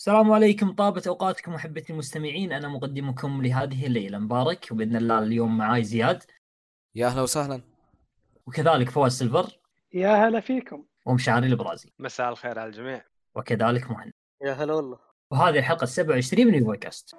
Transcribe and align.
السلام 0.00 0.32
عليكم 0.32 0.72
طابت 0.72 1.06
أوقاتكم 1.06 1.52
محبتي 1.52 1.92
المستمعين. 1.92 2.52
أنا 2.52 2.68
مقدمكم 2.68 3.42
لهذه 3.42 3.86
الليلة 3.86 4.18
مبارك 4.18 4.68
وبإذن 4.70 4.96
الله 4.96 5.18
اليوم 5.18 5.58
معاي 5.58 5.84
زياد. 5.84 6.22
يا 6.94 7.06
أهلا 7.06 7.22
وسهلا. 7.22 7.60
وكذلك 8.46 8.90
فواز 8.90 9.18
سيلفر. 9.18 9.58
يا 9.92 10.28
هلا 10.28 10.40
فيكم. 10.40 10.84
ومشاري 11.06 11.46
البرازي 11.46 11.92
مساء 11.98 12.28
الخير 12.28 12.58
على 12.58 12.68
الجميع. 12.68 13.04
وكذلك 13.34 13.90
مهند. 13.90 14.12
يا 14.42 14.52
هلا 14.52 14.74
والله. 14.74 14.98
وهذه 15.30 15.58
الحلقة 15.58 15.84
27 15.84 16.46
من 16.46 16.54
البودكاست 16.54 17.14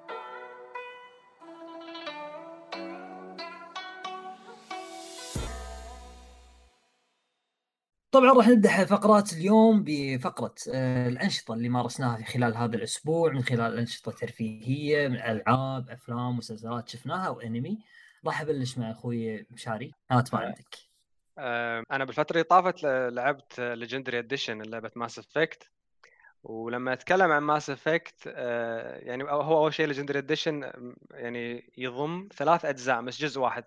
طبعا 8.11 8.33
راح 8.33 8.47
نبدأ 8.47 8.85
فقرات 8.85 9.33
اليوم 9.33 9.83
بفقرة 9.87 10.55
آه، 10.73 11.07
الأنشطة 11.07 11.53
اللي 11.53 11.69
مارسناها 11.69 12.17
في 12.17 12.23
خلال 12.23 12.57
هذا 12.57 12.75
الأسبوع 12.75 13.31
من 13.31 13.43
خلال 13.43 13.77
أنشطة 13.77 14.11
ترفيهية 14.11 15.07
من 15.07 15.15
ألعاب 15.15 15.89
أفلام 15.89 16.38
مسلسلات 16.38 16.89
شفناها 16.89 17.29
وأنمي. 17.29 17.79
راح 18.25 18.41
أبلش 18.41 18.77
مع 18.77 18.91
أخوي 18.91 19.45
مشاري. 19.52 19.93
هات 20.11 20.33
ما 20.33 20.41
آه. 20.41 20.45
عندك 20.45 20.77
آه، 21.38 21.83
أنا 21.91 22.05
بالفترة 22.05 22.33
اللي 22.33 22.43
طافت 22.43 22.83
لعبت 22.83 23.59
Legendary 23.59 24.20
Edition 24.20 24.61
لعبة 24.61 24.91
Mass 24.95 25.20
Effect 25.20 25.71
ولما 26.43 26.93
أتكلم 26.93 27.31
عن 27.31 27.43
Mass 27.43 27.70
Effect 27.70 28.25
يعني 29.05 29.23
هو 29.23 29.57
أول 29.57 29.73
شيء 29.73 29.85
Legendary 29.88 30.20
Edition 30.20 30.71
يعني 31.11 31.71
يضم 31.77 32.27
ثلاث 32.35 32.66
أجزاء 32.66 33.02
مش 33.02 33.21
جزء 33.21 33.41
واحد. 33.41 33.63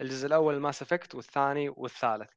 الجزء 0.00 0.26
الأول 0.26 0.60
Mass 0.60 0.82
Effect 0.82 1.14
والثاني 1.14 1.68
والثالث. 1.68 2.30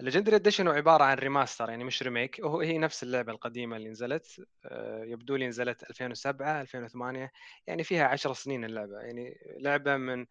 ال 0.00 0.04
Legendary 0.04 0.36
Edition 0.36 0.68
هو 0.68 0.74
عبارة 0.74 1.04
عن 1.04 1.16
remaster 1.16 1.70
يعني 1.70 1.84
مش 1.84 2.02
remake 2.02 2.40
هو 2.40 2.60
هي 2.60 2.78
نفس 2.78 3.02
اللعبة 3.02 3.32
القديمة 3.32 3.76
اللي 3.76 3.88
نزلت 3.90 4.46
آه، 4.64 5.04
يبدو 5.04 5.36
لي 5.36 5.46
نزلت 5.48 5.90
2007 5.90 6.60
2008 6.60 7.32
يعني 7.66 7.84
فيها 7.84 8.06
10 8.06 8.32
سنين 8.32 8.64
اللعبة. 8.64 9.00
يعني 9.00 9.38
لعبة 9.60 9.96
من 9.96 10.26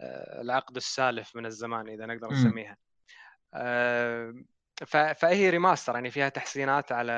آه، 0.00 0.40
العقد 0.40 0.76
السالف 0.76 1.36
من 1.36 1.46
الزمان 1.46 1.88
إذا 1.88 2.06
نقدر. 2.06 2.32
نسميها. 2.32 2.76
آه، 3.54 4.34
فهي 5.14 5.50
remaster 5.50 5.94
يعني 5.94 6.10
فيها 6.10 6.28
تحسينات 6.28 6.92
على 6.92 7.12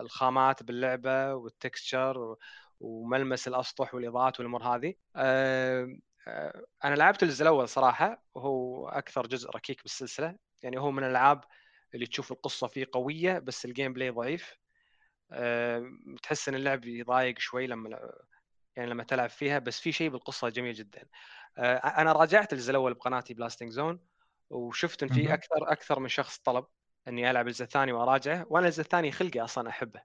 الخامات 0.00 0.62
باللعبة 0.62 1.34
وال 1.34 1.57
texture 1.57 2.36
وملمس 2.80 3.48
الأسطح 3.48 3.94
والإضاءات 3.94 4.40
والأمور 4.40 4.62
هذه. 4.62 4.94
أنا 6.84 6.94
لعبت 6.94 7.22
الجزء 7.22 7.42
الأول 7.42 7.68
صراحة 7.68 8.24
وهو 8.34 8.88
أكثر 8.88 9.26
جزء 9.26 9.50
ركيك 9.50 9.82
بالسلسلة. 9.82 10.36
يعني 10.62 10.78
هو 10.80 10.90
من 10.90 11.04
الألعاب 11.04 11.44
اللي 11.94 12.06
تشوف 12.06 12.32
القصة 12.32 12.66
فيه 12.66 12.86
قوية 12.92 13.38
بس 13.38 13.64
ال 13.64 13.92
gameplay 13.92 14.10
ضعيف. 14.10 14.56
آه، 15.32 15.84
تحس 16.22 16.48
إن 16.48 16.54
اللعب 16.54 16.84
يضايق 16.84 17.38
شوي 17.38 17.66
لما 17.66 18.12
يعني 18.76 18.90
لما 18.90 19.04
تلعب 19.04 19.30
فيها 19.30 19.58
بس 19.58 19.80
في 19.80 19.92
شيء 19.92 20.08
بالقصة 20.08 20.48
جميل 20.48 20.74
جدا. 20.74 21.08
آه، 21.58 21.76
أنا 21.76 22.12
راجعت 22.12 22.52
الجزء 22.52 22.70
الأول 22.70 22.94
بقناتي 22.94 23.34
Blasting 23.34 23.70
Zone 23.70 24.00
وشفت 24.50 25.02
إن. 25.02 25.08
في 25.08 25.34
أكثر 25.34 25.72
أكثر 25.72 26.00
من 26.00 26.08
شخص 26.08 26.38
طلب 26.38 26.66
إني 27.08 27.30
ألعب 27.30 27.46
الجزء 27.46 27.64
الثاني 27.64 27.92
وأراجعه 27.92 28.46
وأنا 28.50 28.66
الجزء 28.66 28.80
الثاني 28.80 29.12
خلقي 29.12 29.40
أصلا 29.40 29.68
أحبه. 29.68 30.02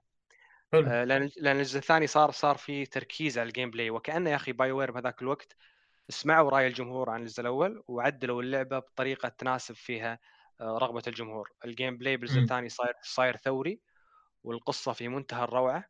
حلو. 0.72 0.86
آه، 0.86 1.04
لأن 1.04 1.30
لأن 1.36 1.56
الجزء 1.56 1.78
الثاني 1.78 2.06
صار 2.06 2.30
صار 2.30 2.56
في 2.56 2.86
تركيز 2.86 3.38
على 3.38 3.48
ال 3.48 3.70
gameplay 3.70 3.90
وكأنه 3.90 4.30
يا 4.30 4.36
أخي 4.36 4.52
BioWare 4.52 4.90
بهذاك 4.90 5.22
الوقت 5.22 5.56
سمعوا 6.08 6.50
رأي 6.50 6.66
الجمهور 6.66 7.10
عن 7.10 7.20
الجزء 7.20 7.40
الأول 7.40 7.82
وعدلوا 7.88 8.42
اللعبة 8.42 8.78
بطريقة 8.78 9.28
تناسب 9.28 9.74
فيها 9.74 10.18
آه، 10.60 10.78
رغبة 10.78 11.02
الجمهور. 11.06 11.50
ال 11.64 11.96
gameplay 11.98 12.16
بالجزء. 12.16 12.38
الثاني 12.42 12.68
صاير 12.68 12.94
صاير 13.02 13.36
ثوري 13.36 13.80
والقصة 14.44 14.92
في 14.92 15.08
منتهى 15.08 15.44
الروعة. 15.44 15.84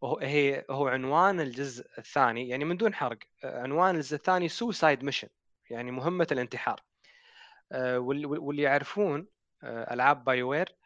وهو 0.00 0.18
هي 0.18 0.64
هو 0.70 0.88
عنوان 0.88 1.40
الجزء 1.40 1.86
الثاني 1.98 2.48
يعني 2.48 2.64
من 2.64 2.76
دون 2.76 2.94
حرق 2.94 3.18
آه، 3.44 3.62
عنوان 3.62 3.94
الجزء 3.96 4.16
الثاني 4.16 4.48
suicide 4.48 5.04
mission 5.04 5.28
يعني 5.70 5.90
مهمة 5.90 6.26
الانتحار. 6.32 6.80
آه، 7.72 7.98
واللي 7.98 8.62
يعرفون 8.62 9.28
ألعاب 9.64 10.24
BioWare 10.24 10.76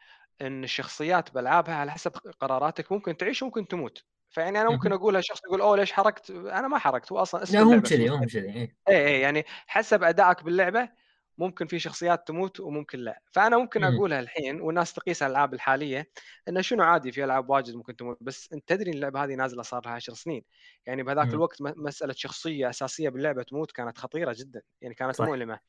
إن 0.41 0.63
الشخصيات 0.63 1.33
بألعابها 1.33 1.75
على 1.75 1.91
حسب 1.91 2.11
قراراتك 2.11 2.91
ممكن 2.91 3.17
تعيش 3.17 3.43
وممكن 3.43 3.67
تموت. 3.67 4.05
فيعني 4.29 4.61
أنا 4.61 4.69
ممكن. 4.69 4.91
اقولها 4.93 5.21
شخص 5.21 5.39
يقول 5.45 5.61
أوه 5.61 5.77
ليش 5.77 5.91
حرقت 5.91 6.31
أنا 6.31 6.67
ما 6.67 6.77
حرقت 6.77 7.11
هو 7.11 7.17
أصلا 7.19 7.43
اسم 7.43 7.57
لا 7.57 7.63
اللعبة 7.63 7.81
كذي 7.89 8.09
مو 8.09 8.25
كذي 8.25 8.39
إيه. 8.39 8.75
إيه 8.89 9.07
إيه 9.07 9.21
يعني 9.21 9.45
حسب 9.67 10.03
أدائك 10.03 10.43
باللعبة 10.43 10.89
ممكن 11.37 11.67
في 11.67 11.79
شخصيات 11.79 12.27
تموت 12.27 12.59
وممكن 12.59 12.99
لا 12.99 13.21
فأنا 13.31 13.57
ممكن 13.57 13.81
مم. 13.81 13.95
اقولها 13.95 14.19
الحين 14.19 14.61
والناس 14.61 14.93
تقيس 14.93 15.23
الالعاب 15.23 15.53
الحالية 15.53 16.09
إنه 16.47 16.61
شنو 16.61 16.83
عادي 16.83 17.11
في 17.11 17.23
ألعاب 17.23 17.49
واجد 17.49 17.75
ممكن 17.75 17.95
تموت 17.95 18.17
بس 18.21 18.53
أنت 18.53 18.67
تدري 18.67 18.91
اللعبة 18.91 19.23
هذه 19.23 19.35
نازلة 19.35 19.63
صار 19.63 19.81
لها 19.85 19.93
10 19.93 20.13
سنين 20.13 20.43
يعني 20.85 21.03
بهذاك. 21.03 21.27
الوقت 21.27 21.57
مسألة 21.61 22.13
شخصية 22.13 22.69
أساسية 22.69 23.09
باللعبة 23.09 23.43
تموت 23.43 23.71
كانت 23.71 23.97
خطيرة 23.97 24.35
جدا 24.39 24.61
يعني 24.81 24.95
كانت 24.95 25.15
صح. 25.15 25.25
مؤلمة 25.25 25.59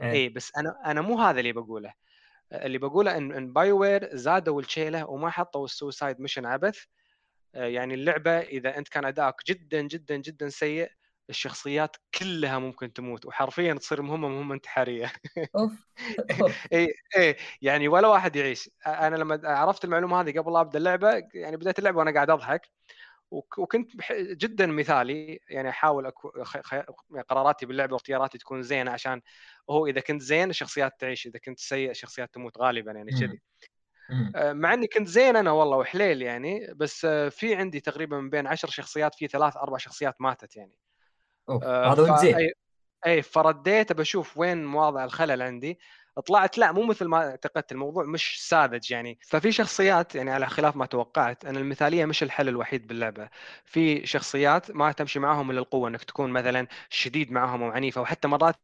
إيه. 0.00 0.10
اي 0.12 0.28
بس 0.28 0.52
أنا 0.58 0.90
أنا 0.90 1.00
مو 1.00 1.20
هذا 1.20 1.40
اللي 1.40 1.52
بقوله 1.52 1.92
اللي 2.52 2.78
بقوله 2.78 3.16
إن 3.16 3.32
إن 3.32 3.52
BioWare 3.52 4.16
زادوا 4.16 4.60
الشيلة 4.60 5.10
وما 5.10 5.30
حطوا 5.30 5.64
ال 5.64 5.71
suicide 5.71 6.20
mission 6.20 6.46
عبث 6.46 6.84
يعني 7.54 7.94
اللعبة 7.94 8.38
إذا 8.38 8.78
أنت 8.78 8.88
كان 8.88 9.04
أدائك 9.04 9.34
جدا 9.46 9.80
جدا 9.80 10.16
جدا 10.16 10.48
سيء 10.48 10.90
الشخصيات 11.30 11.96
كلها 12.18 12.58
ممكن 12.58 12.92
تموت 12.92 13.26
وحرفيا 13.26 13.74
تصير 13.74 14.02
مهمه 14.02 14.28
مهمه 14.28 14.54
انتحاريه. 14.54 15.12
إي 16.72 16.94
إي 17.16 17.36
يعني 17.62 17.88
ولا 17.88 18.08
واحد 18.08 18.36
يعيش 18.36 18.70
أنا 18.86 19.16
لما 19.16 19.40
عرفت 19.44 19.84
المعلومة 19.84 20.20
هذه 20.20 20.38
قبل 20.38 20.52
لا 20.52 20.60
أبدأ 20.60 20.78
اللعبة 20.78 21.22
يعني 21.34 21.56
بديت 21.56 21.78
اللعبة 21.78 21.98
وأنا 21.98 22.14
قاعد 22.14 22.30
أضحك 22.30 22.70
وك- 23.30 23.58
وكنت 23.58 23.90
جدا 24.12 24.66
مثالي 24.66 25.40
يعني 25.48 25.68
أحاول 25.68 26.06
أكو... 26.06 26.44
خ... 26.44 26.74
قراراتي 27.28 27.66
باللعبة 27.66 27.92
واختياراتي 27.92 28.38
تكون 28.38 28.62
زينة 28.62 28.90
عشان 28.90 29.20
هو 29.70 29.86
إذا 29.86 30.00
كنت 30.00 30.22
زين 30.22 30.50
الشخصيات 30.50 31.00
تعيش 31.00 31.26
إذا 31.26 31.38
كنت 31.38 31.58
سيء 31.58 31.90
الشخصيات 31.90 32.34
تموت 32.34 32.58
غالبا 32.58 32.92
يعني. 32.92 33.10
كذي. 33.10 33.24
آه، 33.24 33.75
مع 34.34 34.74
إني 34.74 34.86
كنت 34.86 35.08
زين 35.08 35.36
أنا 35.36 35.50
والله 35.50 35.76
وحليل 35.76 36.22
يعني 36.22 36.74
بس 36.76 37.04
آه، 37.04 37.28
في 37.28 37.54
عندي 37.54 37.80
تقريبا 37.80 38.20
من 38.20 38.30
بين 38.30 38.46
عشر 38.46 38.68
شخصيات 38.68 39.14
في 39.14 39.26
ثلاث 39.26 39.56
أربع 39.56 39.78
شخصيات 39.78 40.20
ماتت 40.20 40.56
يعني. 40.56 40.78
آه، 41.48 41.92
هذا 41.92 42.02
وانت 42.02 42.18
زين؟ 42.18 42.50
أي 43.06 43.22
فرديت 43.22 43.92
بشوف 43.92 44.38
وين 44.38 44.64
مواضع 44.64 45.04
الخلل 45.04 45.42
عندي. 45.42 45.78
طلعت 46.26 46.58
لا 46.58 46.72
مو 46.72 46.82
مثل 46.82 47.04
ما 47.04 47.30
اعتقدت 47.30 47.72
الموضوع 47.72 48.04
مش 48.04 48.48
ساذج 48.48 48.90
يعني. 48.90 49.18
ففي 49.22 49.52
شخصيات 49.52 50.14
يعني 50.14 50.30
على 50.30 50.46
خلاف 50.46 50.76
ما 50.76 50.86
توقعت 50.86 51.44
ان 51.44 51.56
المثالية 51.56 52.04
مش 52.04 52.22
الحل 52.22 52.48
الوحيد 52.48 52.86
باللعبة. 52.86 53.28
في 53.64 54.06
شخصيات 54.06 54.70
ما 54.70 54.92
تمشي 54.92 55.18
معاهم 55.18 55.50
إلا 55.50 55.60
القوة 55.60 55.88
إنك 55.88 56.04
تكون 56.04 56.30
مثلا 56.30 56.66
شديد 56.90 57.32
معاهم 57.32 57.62
أو 57.62 57.70
عنيف 57.70 57.98
أو 57.98 58.04
حتى 58.04 58.28
مرات 58.28 58.56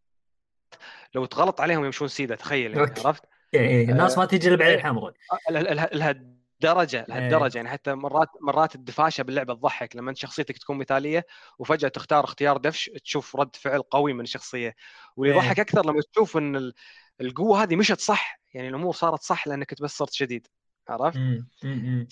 لو 1.15 1.25
تغلط 1.25 1.61
عليهم 1.61 1.85
يمشون 1.85 2.09
سيدة 2.09 2.37
تخيل 2.37 2.77
يعني. 2.77 2.93
عرفت؟ 3.05 3.32
إيه. 3.55 3.91
الناس 3.91 4.19
ما 4.19 4.25
تجي 4.25 4.49
الا 4.49 4.57
بعين 4.57 4.71
إيه. 4.71 4.77
الحمراء 4.79 5.13
ال- 5.51 5.57
ال- 5.81 5.99
لهالدرجة 5.99 6.97
إيه. 7.01 7.05
لهالدرجة 7.09 7.57
يعني 7.57 7.69
حتى 7.69 7.95
مرات 7.95 8.29
مرات 8.41 8.75
الدفاشة 8.75 9.23
باللعبة 9.23 9.55
تضحك 9.55 9.97
لما 9.97 10.11
أنت 10.11 10.19
شخصيتك 10.19 10.59
تكون 10.59 10.79
مثالية 10.79 11.27
وفجأة 11.59 11.89
تختار 11.89 12.25
اختيار 12.25 12.57
دفش 12.57 12.91
تشوف 13.05 13.37
رد 13.37 13.57
فعل 13.57 13.83
قوي 13.83 14.13
من 14.13 14.21
الشخصية 14.21 14.75
واللي. 15.17 15.35
يضحك 15.37 15.61
أكثر 15.61 15.87
لما 15.87 16.01
تشوف 16.13 16.37
إن 16.37 16.57
ال- 16.57 16.75
القوة 17.21 17.63
هذه 17.63 17.77
مشت 17.77 18.01
صح 18.01 18.41
يعني 18.55 18.69
الأمور 18.69 18.93
صارت 18.93 19.23
صح 19.23 19.47
لأنك 19.49 19.83
بس 19.83 19.91
صرت 19.97 20.13
شديد 20.13 20.47
عرفت؟ 20.89 21.19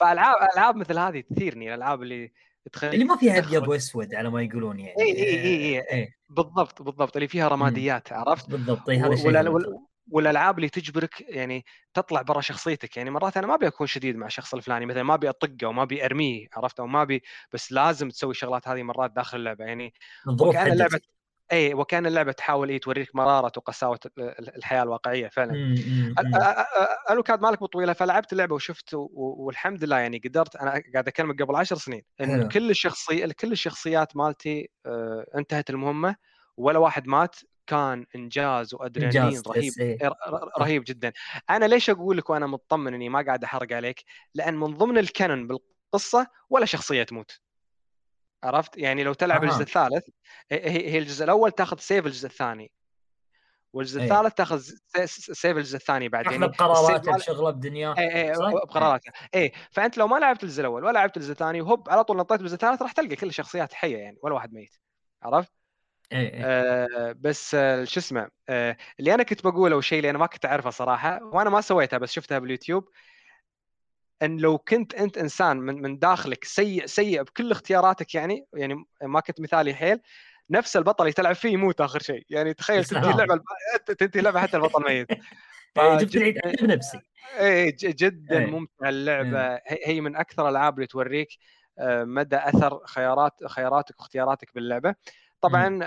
فألعاب 0.01 0.37
ألعاب 0.55 0.77
مثل 0.77 0.99
هذه 0.99 1.21
تثيرني 1.21 1.69
الألعاب 1.69 2.03
اللي 2.03 2.33
تخليك 2.73 2.95
اللي 2.95 3.05
ما 3.05 3.17
فيها 3.17 3.39
ابيض 3.39 3.69
واسود 3.69 4.15
على 4.15 4.31
ما 4.31 4.43
يقولون 4.43 4.81
يعني 4.81 5.01
اي 5.03 5.13
اي 5.17 5.79
اي 5.79 5.79
اي. 5.93 6.15
بالضبط 6.29 6.83
بالضبط 6.83 7.17
اللي 7.17 7.29
فيها 7.29 7.49
رماديات 7.49 8.13
عرفت؟ 8.13 8.51
بالضبط 8.51 8.89
إيه، 8.91 9.01
هذا 9.07 9.09
و- 9.13 9.17
شيء 9.17 9.27
ولا- 9.27 9.39
حلو. 9.39 9.55
ولا- 9.55 9.81
والألعاب 10.11 10.59
اللي 10.59 10.69
تجبرك 10.69 11.21
يعني 11.21 11.65
تطلع 11.95 12.23
برا 12.23 12.41
شخصيتك. 12.41 12.97
يعني 12.97 13.11
مرات 13.11 13.37
أنا 13.37 13.47
ما 13.47 13.55
أبي 13.55 13.67
أكون 13.67 13.87
شديد 13.87 14.17
مع 14.17 14.27
الشخص 14.27 14.55
الفلاني 14.55 14.87
مثلا 14.87 15.03
ما 15.03 15.15
أبي 15.15 15.29
أطقه 15.29 15.67
وما 15.67 15.83
أبي 15.83 16.05
أرميه 16.05 16.47
عرفت؟ 16.57 16.81
أو 16.81 16.87
ما 16.87 17.03
أبي 17.03 17.23
بس 17.53 17.73
لازم 17.73 18.09
تسوي 18.09 18.31
الشغلات 18.31 18.69
هذه 18.69 18.83
مرات 18.83 19.11
داخل 19.11 19.39
اللعبة. 19.39 19.65
يعني 19.65 19.95
وكأن 20.27 20.73
اللعبة 20.73 21.01
اي 21.53 21.75
وكأن 21.75 22.07
اللعبة 22.07 22.33
تحاول 22.33 22.69
إيه 22.69 22.81
توريك 22.81 23.15
مرارة 23.17 23.53
وقساوة 23.57 24.01
ال- 24.19 24.57
الحياة 24.57 24.83
الواقعية 24.83 25.29
فعلا. 25.29 25.75
الوكاد 27.11 27.43
مالك 27.43 27.65
طويله 27.65 27.93
فلعبت 27.93 28.33
اللعبه 28.33 28.55
وشفت 28.55 28.91
والحمد 28.95 29.85
لله 29.85 29.99
يعني 29.99 30.19
قدرت. 30.25 30.57
أنا 30.57 30.71
قاعد 30.71 31.09
اكلمك 31.09 31.43
قبل 31.43 31.57
عشر 31.57 31.77
سنين 31.77 32.03
إن. 32.21 32.49
كل 32.49 32.71
الشخصي 32.71 33.29
كل 33.33 33.53
الشخصيات 33.53 34.17
مالتي 34.17 34.71
آه، 34.87 35.27
انتهت 35.37 35.71
المهمة 35.71 36.17
ولا 36.57 36.79
واحد 36.79 37.07
مات 37.07 37.37
كان 37.71 38.07
إنجاز 38.17 38.75
وأدرينالين 38.75 39.43
رهيب 39.47 39.73
إيه. 39.81 39.99
رهيب 40.59 40.85
جدا 40.87 41.13
أنا 41.51 41.65
ليش 41.65 41.91
أقول 41.91 42.17
لك 42.19 42.31
وأنا 42.31 42.47
مطمن 42.47 42.95
إني 42.95 43.09
ما 43.09 43.23
قاعد 43.27 43.45
أحرق 43.45 43.73
عليك 43.73 44.05
لأن 44.35 44.55
من 44.57 44.75
ضمن 44.75 44.99
ال 44.99 45.07
canon 45.07 45.47
بالقصة 45.47 46.27
ولا 46.51 46.67
شخصية 46.67 47.03
تموت 47.03 47.41
عرفت 48.45 48.77
يعني 48.79 49.05
لو 49.05 49.13
تلعب 49.13 49.45
أها. 49.45 49.51
الجزء 49.51 49.63
الثالث 49.63 50.09
هي 50.51 50.91
هي 50.93 50.99
الجزء 50.99 51.25
الأول 51.25 51.51
تاخذ 51.51 51.79
save 51.79 52.07
الجزء 52.07 52.27
الثاني 52.27 52.71
والجزء 53.73 54.01
إيه. 54.01 54.05
الثالث 54.05 54.35
تاخذ 54.35 54.61
save 55.07 55.57
الجزء 55.57 55.77
الثاني 55.77 56.09
بعد 56.09 56.25
يعني 56.25 56.39
بقراراتك 56.39 56.95
السيف 57.09 57.09
مال- 57.13 57.23
شغلة 57.23 57.51
بدنياه 57.51 57.95
اي 57.99 58.29
اي 58.31 58.35
صح؟ 58.35 58.53
بقراراتها 58.53 59.13
اي 59.35 59.53
فأنت 59.71 59.99
لو 59.99 60.07
ما 60.09 60.17
لعبت 60.19 60.43
الجزء 60.45 60.61
الأول 60.61 60.85
ولا 60.85 60.93
لعبت 60.93 61.17
الجزء 61.17 61.33
الثاني 61.33 61.61
وهوب 61.61 61.91
على 61.91 62.05
طول 62.05 62.17
نطيت 62.17 62.39
بالجزء 62.39 62.55
الثالث 62.55 62.83
راح 62.83 62.93
تلقى 62.93 63.17
كل 63.17 63.27
الشخصيات 63.29 63.73
حية 63.73 63.97
يعني 63.97 64.19
ولا 64.23 64.35
واحد 64.35 64.53
ميت 64.53 64.75
عرفت؟ 65.23 65.53
اي 66.13 66.19
اي 66.19 66.41
آه 66.45 67.15
بس 67.21 67.55
آه 67.55 67.85
شو 67.85 68.01
اسمه 68.01 68.29
آه 68.49 68.77
اللي 69.01 69.15
أنا 69.15 69.23
كنت 69.23 69.45
بقوله 69.47 69.77
وشيء 69.77 69.99
اللي 69.99 70.11
أنا 70.11 70.19
ما 70.19 70.27
كنت 70.27 70.45
أعرفه 70.47 70.71
صراحة 70.71 71.23
وأنا 71.23 71.51
ما 71.51 71.61
سويتها 71.61 71.99
بس 71.99 72.13
شفتها 72.13 72.39
باليوتيوب 72.39 72.89
إن 74.23 74.37
لو 74.37 74.59
كنت 74.59 74.95
أنت 74.95 75.19
إنسان 75.19 75.57
من 75.57 75.83
من 75.83 75.99
داخلك 75.99 76.45
سيء 76.45 76.87
سيء 76.87 77.23
بكل 77.23 77.51
اختياراتك 77.51 78.15
يعني 78.15 78.47
يعني 78.55 78.85
ما 79.03 79.21
كنت 79.21 79.41
مثالي 79.41 79.75
حيل 79.75 80.01
نفس 80.51 80.77
البطل 80.77 81.05
اللي 81.05 81.13
تلعب 81.13 81.35
فيه 81.35 81.49
يموت 81.49 81.81
آخر 81.81 82.01
شيء. 82.03 82.25
يعني 82.31 82.55
تخيل 82.55 82.85
تنتهي. 82.85 83.11
اللعبة 83.11 83.43
تنتهي 83.87 84.19
اللعبة 84.21 84.41
حتى 84.41 84.57
البطل 84.57 84.83
ميت. 84.85 85.09
إيه، 85.79 85.97
جبت 85.99 86.15
العيد 86.17 86.39
بنفسي. 86.63 87.01
ج- 87.41 87.95
جدا 87.97 88.39
إيه. 88.39 88.47
ممتعه 88.47 88.89
اللعبة. 88.89 89.55
هي 89.55 89.79
هي 89.87 90.01
من 90.01 90.17
أكثر 90.17 90.43
الألعاب 90.49 90.75
اللي 90.75 90.87
توريك 90.87 91.29
آه، 91.79 92.05
مدى 92.05 92.37
أثر 92.37 92.81
خيارات 92.87 93.45
خياراتك 93.47 94.01
واختياراتك 94.01 94.55
باللعبة. 94.55 94.95
طبعا 95.41 95.79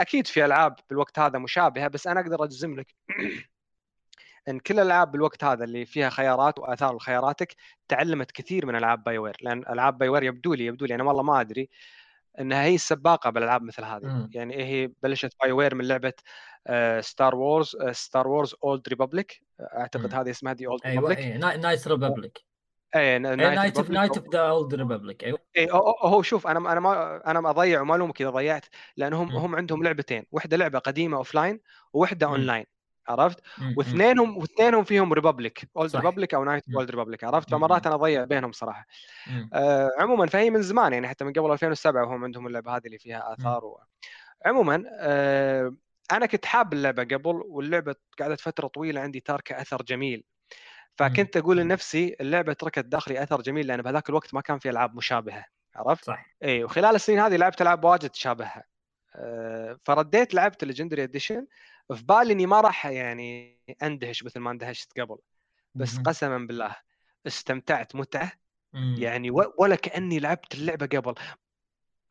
أكيد 0.00 0.26
في 0.26 0.44
ألعاب 0.44 0.76
بالوقت 0.90 1.18
هذا 1.18 1.38
مشابهة 1.38 1.88
بس 1.88 2.06
أنا 2.06 2.20
أقدر 2.20 2.44
أجزم 2.44 2.74
لك 2.74 2.94
إن 4.48 4.58
كل 4.58 4.74
الالعاب 4.74 5.12
بالوقت 5.12 5.44
هذا 5.44 5.64
اللي 5.64 5.86
فيها 5.86 6.10
خيارات 6.10 6.58
وآثار 6.58 6.96
لخياراتك 6.96 7.54
تعلمت 7.88 8.30
كثير 8.30 8.66
من 8.66 8.76
ألعاب 8.76 9.04
BioWare 9.04 9.36
لأن 9.40 9.58
ألعاب 9.58 9.98
BioWare 9.98 10.22
يبدو 10.22 10.54
لي 10.54 10.66
يبدو 10.66 10.84
لي 10.84 10.94
أنا 10.94 11.04
والله 11.04 11.22
ما 11.22 11.40
أدري 11.40 11.68
إنها 12.40 12.62
هي 12.62 12.74
السباقة 12.74 13.30
بالألعاب 13.30 13.62
مثل 13.62 13.84
هذه. 13.84 14.28
يعني 14.32 14.54
إيه 14.54 14.64
هي 14.64 14.90
بلشت 15.02 15.32
BioWare 15.42 15.74
من 15.74 15.84
لعبة 15.84 16.12
Star 17.00 17.34
Wars 17.34 17.76
Star 17.90 18.28
Wars 18.28 18.54
Old 18.64 18.88
Republic 18.88 19.42
أعتقد. 19.60 20.14
هذه 20.14 20.30
اسمها 20.30 20.52
The 20.52 20.66
Old 20.66 20.80
أيوه 20.84 21.08
Republic 21.08 21.18
اي 21.18 21.56
Knight 21.56 21.88
Republic 21.88 22.53
اي 22.94 23.18
Knight 23.18 23.78
of 23.78 23.90
Knight 23.90 24.18
of 24.18 24.28
the 24.28 24.40
Old 24.40 24.74
Republic 24.74 25.24
أيوه 25.24 25.38
اي 25.56 25.70
هو 25.70 25.90
هو 25.90 26.22
شوف 26.22 26.46
أنا 26.46 26.72
أنا 26.72 26.80
ما 26.80 27.22
أنا 27.30 27.40
ما 27.40 27.50
أضيع 27.50 27.80
وما 27.80 27.96
الومك 27.96 28.22
اذا 28.22 28.30
ضيعت 28.30 28.66
لأنهم. 28.96 29.30
هم 29.36 29.56
عندهم 29.56 29.82
لعبتين 29.82 30.26
واحدة 30.32 30.56
لعبة 30.56 30.78
قديمة 30.78 31.16
offline 31.16 31.60
وواحدة. 31.92 32.26
اون 32.26 32.40
لاين 32.40 32.64
عرفت. 33.08 33.40
واثنينهم 33.76 34.38
واثنينهم 34.38 34.84
فيهم 34.84 35.12
Republic 35.12 35.70
Old 35.76 35.90
صح. 35.90 35.98
Republic 35.98 36.34
أو 36.34 36.44
Knight. 36.44 36.64
Old 36.74 36.90
Republic 36.90 37.24
عرفت. 37.24 37.50
فمرات 37.50 37.86
أنا 37.86 37.94
أضيع 37.94 38.24
بينهم 38.24 38.52
صراحة. 38.52 38.86
آه 39.52 39.90
عموما 39.98 40.26
فهي 40.26 40.50
من 40.50 40.62
زمان 40.62 40.92
يعني 40.92 41.08
حتى 41.08 41.24
من 41.24 41.32
قبل 41.32 41.52
2007 41.52 42.02
وهم 42.02 42.24
عندهم 42.24 42.46
اللعبة 42.46 42.76
هذه 42.76 42.86
اللي 42.86 42.98
فيها 42.98 43.32
آثار 43.32 43.64
و... 43.64 43.80
عموما 44.46 44.84
آه 44.98 45.74
أنا 46.12 46.26
كنت 46.26 46.44
حاب 46.46 46.72
اللعبة 46.72 47.02
قبل 47.04 47.42
واللعبة 47.46 47.94
قعدت 48.20 48.40
فترة 48.40 48.66
طويلة 48.66 49.00
عندي 49.00 49.20
تاركة 49.20 49.60
أثر 49.60 49.82
جميل 49.82 50.24
فكنت 50.98 51.36
أقول 51.36 51.56
لنفسي 51.56 52.16
اللعبة 52.20 52.52
تركت 52.52 52.84
داخلي 52.84 53.22
أثر 53.22 53.40
جميل 53.40 53.66
لأن 53.66 53.82
بهذاك 53.82 54.08
الوقت 54.08 54.34
ما 54.34 54.40
كان 54.40 54.58
في 54.58 54.70
ألعاب 54.70 54.96
مشابهة 54.96 55.44
عرفت؟ 55.76 56.04
صح 56.04 56.26
اي 56.42 56.64
وخلال 56.64 56.94
السنين 56.94 57.18
هذه 57.18 57.36
لعبت 57.36 57.62
ألعاب 57.62 57.84
واجد 57.84 58.10
تشابهها 58.10 58.64
آه، 59.16 59.78
فرديت 59.84 60.34
لعبت 60.34 60.62
ال 60.62 60.66
Legendary 60.66 61.02
Edition 61.02 61.46
في 61.94 62.04
بالي 62.04 62.32
إني 62.32 62.46
ما 62.46 62.60
راح 62.60 62.86
يعني 62.86 63.58
أندهش 63.82 64.24
مثل 64.24 64.40
ما 64.40 64.50
اندهشت 64.50 65.00
قبل 65.00 65.18
بس. 65.74 65.98
قسما 65.98 66.38
بالله 66.38 66.76
استمتعت 67.26 67.96
متعة 67.96 68.32
مم. 68.72 68.96
يعني 68.98 69.30
ولا 69.58 69.76
كأني 69.76 70.18
لعبت 70.18 70.54
اللعبة 70.54 70.86
قبل 70.86 71.14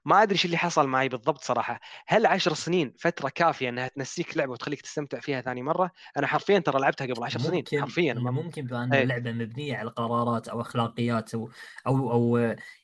ما 0.05 0.23
أدري 0.23 0.33
إيش 0.33 0.45
اللي 0.45 0.57
حصل 0.57 0.88
معي 0.88 1.09
بالضبط 1.09 1.41
صراحة. 1.44 1.79
هل 2.07 2.25
عشر 2.25 2.53
سنين 2.53 2.94
فترة 3.00 3.29
كافية 3.29 3.69
إنها 3.69 3.88
تنسيك 3.88 4.38
لعبة 4.38 4.51
وتخليك 4.51 4.81
تستمتع 4.81 5.19
فيها 5.19 5.41
ثاني 5.41 5.61
مرة؟ 5.61 5.91
أنا 6.17 6.27
حرفيا 6.27 6.59
ترى 6.59 6.79
لعبتها 6.81 7.07
قبل 7.07 7.23
عشر 7.23 7.39
سنين 7.39 7.63
حرفيا. 7.81 8.13
ما- 8.13 8.31
ممكن 8.31 8.61
بأن 8.65 8.94
إيه. 8.94 9.03
اللعبة 9.03 9.31
مبنية 9.31 9.77
على 9.77 9.89
قرارات 9.89 10.47
أو 10.47 10.61
أخلاقيات 10.61 11.33
أو 11.33 11.50
أو 11.88 12.11
أو 12.11 12.38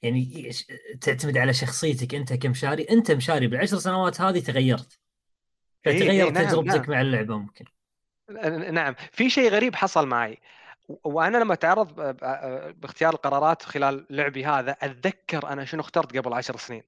يعني 0.04 0.51
تعتمد 1.01 1.38
على 1.38 1.54
شخصيتك 1.54 2.16
أنت 2.16 2.33
كمشاري. 2.33 2.83
أنت 2.83 3.12
مشاري 3.12 3.48
بالعشر 3.48 3.77
سنوات 3.77 4.22
هذه 4.22 4.39
تغيرت. 4.39 5.00
إيه، 5.88 5.94
إيه، 5.94 6.00
فتغير 6.00 6.30
نعم، 6.31 6.48
تجربتك 6.48 6.75
نعم. 6.80 6.89
مع 6.89 7.01
اللعبة 7.01 7.38
ممكن. 7.38 7.65
نعم. 8.74 8.95
في 9.12 9.30
شيء 9.30 9.50
غريب 9.51 9.75
حصل 9.75 10.07
معي. 10.07 10.38
وأنا 11.04 11.38
لما 11.38 11.56
ب- 11.83 12.80
باختيار 12.81 13.13
القرارات 13.13 13.63
خلال 13.63 14.06
لعبي 14.10 14.45
هذا 14.45 14.72
أتذكر 14.72 15.48
أنا 15.48 15.65
شنو 15.65 15.81
اخترت 15.81 16.18
قبل 16.18 16.33
عشر 16.33 16.57
سنين. 16.57 16.83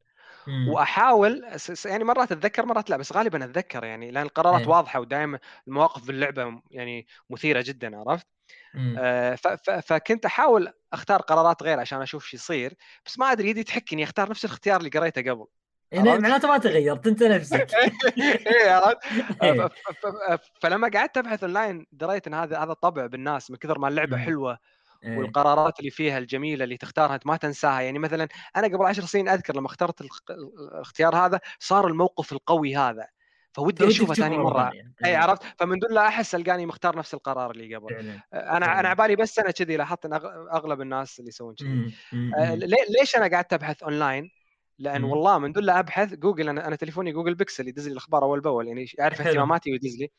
مم. 0.48 0.68
وأحاول 0.70 1.46
يعني 1.86 2.04
مرات 2.04 2.32
أتذكر 2.32 2.66
مرات 2.66 2.90
لا 2.90 2.98
بس 2.98 3.14
غالبا 3.14 3.46
أتذكر 3.46 3.84
يعني 3.84 4.12
لأن 4.12 4.24
القرارات 4.24 4.62
إيه. 4.62 4.68
واضحة 4.68 5.00
ودائما 5.00 5.40
المواقف 5.68 6.08
باللعبة 6.08 6.62
يعني 6.72 7.08
مثيرة 7.30 7.64
جدا 7.68 7.98
عرفت 7.98 8.28
مم. 8.74 8.96
آه، 9.00 9.36
فكنت 9.82 10.26
أحاول 10.26 10.74
أختار 10.94 11.22
قرارات 11.22 11.64
غير 11.64 11.80
عشان 11.80 12.02
أشوف 12.02 12.26
شو 12.26 12.38
يصير 12.38 12.74
بس 13.06 13.20
ما 13.20 13.32
أدري 13.32 13.50
يدي 13.50 13.64
تحكني 13.64 14.04
أختار 14.04 14.30
نفس 14.30 14.46
الاختيار 14.46 14.80
اللي 14.80 14.90
قريته 14.90 15.32
قبل 15.32 15.46
يعني؟ 15.92 16.18
معناته 16.18 16.48
ما 16.48 16.58
تغيرت 16.58 17.08
أنت 17.08 17.24
نفسك 17.24 17.68
إيه، 18.48 18.72
عرفت؟ 18.72 18.98
ف- 20.02 20.40
فلما 20.62 20.90
قعدت 20.94 21.18
أبحث 21.18 21.44
أونلاين 21.44 21.86
دريت 21.92 22.28
إن 22.28 22.34
هذا 22.34 22.60
هذا 22.60 22.74
طبع 22.74 23.06
بالناس 23.06 23.52
من 23.52 23.58
كثر 23.58 23.80
ما 23.80 23.88
اللعبة 23.88 24.18
مم. 24.18 24.24
حلوة 24.24 24.58
إيه. 25.04 25.18
والقرارات 25.18 25.80
اللي 25.80 25.92
فيها 25.92 26.18
الجميلة 26.18 26.64
اللي 26.64 26.78
تختارها 26.78 27.16
أنت 27.16 27.28
ما 27.28 27.38
تنساها 27.38 27.82
يعني 27.82 28.00
مثلا 28.00 28.28
أنا 28.56 28.68
قبل 28.68 28.86
عشر 28.86 29.02
سنين 29.06 29.30
أذكر 29.30 29.56
لما 29.56 29.68
اخترت 29.68 30.02
الاختيار 30.02 31.16
هذا 31.16 31.40
صار 31.60 31.88
الموقف 31.88 32.32
القوي 32.32 32.76
هذا 32.76 33.08
فودي 33.54 33.88
أشوفه 33.88 34.14
ثاني 34.14 34.38
مرة 34.38 34.70
ثانية. 34.70 34.94
اي 35.06 35.10
إيه. 35.10 35.18
عرفت 35.18 35.44
فمن 35.60 35.80
دون 35.80 35.92
لا 35.94 36.08
أحس 36.08 36.36
ألقاني 36.36 36.66
مختار 36.66 36.98
نفس 36.98 37.14
القرار 37.14 37.52
اللي 37.52 37.76
قبل 37.76 37.90
فعلا 37.90 38.22
أنا 38.34 38.66
فعلاً. 38.66 38.80
أنا 38.80 38.90
عبالي 38.90 39.16
بس 39.16 39.40
أنا 39.40 39.52
كذي 39.52 39.78
لاحظت 39.78 40.06
إن 40.06 40.14
أغلب 40.54 40.82
الناس 40.82 41.20
اللي 41.20 41.30
يسوون 41.30 41.56
كذي 41.56 41.68
مم. 41.70 41.92
مم. 42.14 42.34
آه، 42.36 42.50
مم. 42.56 42.56
ليه- 42.56 43.00
ليش 43.00 43.16
أنا 43.16 43.36
قعدت 43.36 43.54
أبحث 43.54 43.84
أونلاين؟ 43.84 44.32
لأن 44.80 45.02
مم. 45.02 45.10
والله 45.10 45.40
من 45.40 45.52
دون 45.52 45.64
لا 45.64 45.80
أبحث 45.80 46.14
جوجل 46.14 46.50
أنا 46.50 46.68
أنا 46.68 46.76
تليفوني 46.76 47.12
Google 47.12 47.36
Pixel 47.36 47.68
يدز 47.68 47.88
لي 47.88 47.92
الأخبار 47.92 48.24
أول 48.24 48.42
بأول 48.42 48.68
يعني 48.68 48.86
يعرف. 49.00 49.22
اهتماماتي 49.22 49.72
ويدز 49.72 49.98
لي 50.00 50.12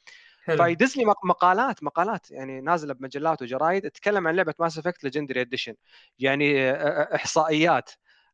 feeds 0.47 0.97
لي 0.97 1.05
مق- 1.05 1.25
مقالات 1.25 1.85
مقالات 1.85 2.31
يعني 2.31 2.61
نازلة 2.61 2.95
بمجلات 2.95 3.43
وجرايد 3.43 3.91
تتكلم 3.91 4.29
عن 4.29 4.37
لعبة 4.37 4.55
Mass 4.59 4.79
Effect 4.79 5.05
Legendary 5.05 5.41
Edition 5.41 5.75
يعني 6.19 6.71
آه، 6.71 6.75
آه، 6.75 7.15
إحصائيات 7.17 7.91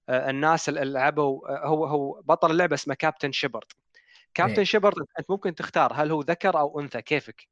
آه، 0.09 0.31
الناس 0.31 0.69
اللي 0.69 0.85
لعبوا 0.85 1.51
هو 1.67 1.87
هو 1.87 2.23
بطل 2.25 2.51
اللعبة 2.51 2.75
اسمه 2.75 2.95
Captain 2.95 3.33
Shepard 3.33 3.73
Captain. 4.35 4.65
Shepard 4.65 5.07
أنت 5.19 5.31
ممكن 5.31 5.55
تختار 5.55 5.93
هل 5.95 6.11
هو 6.11 6.21
ذكر 6.21 6.59
أو 6.59 6.81
أنثى 6.81 7.03
كيفك؟ 7.03 7.49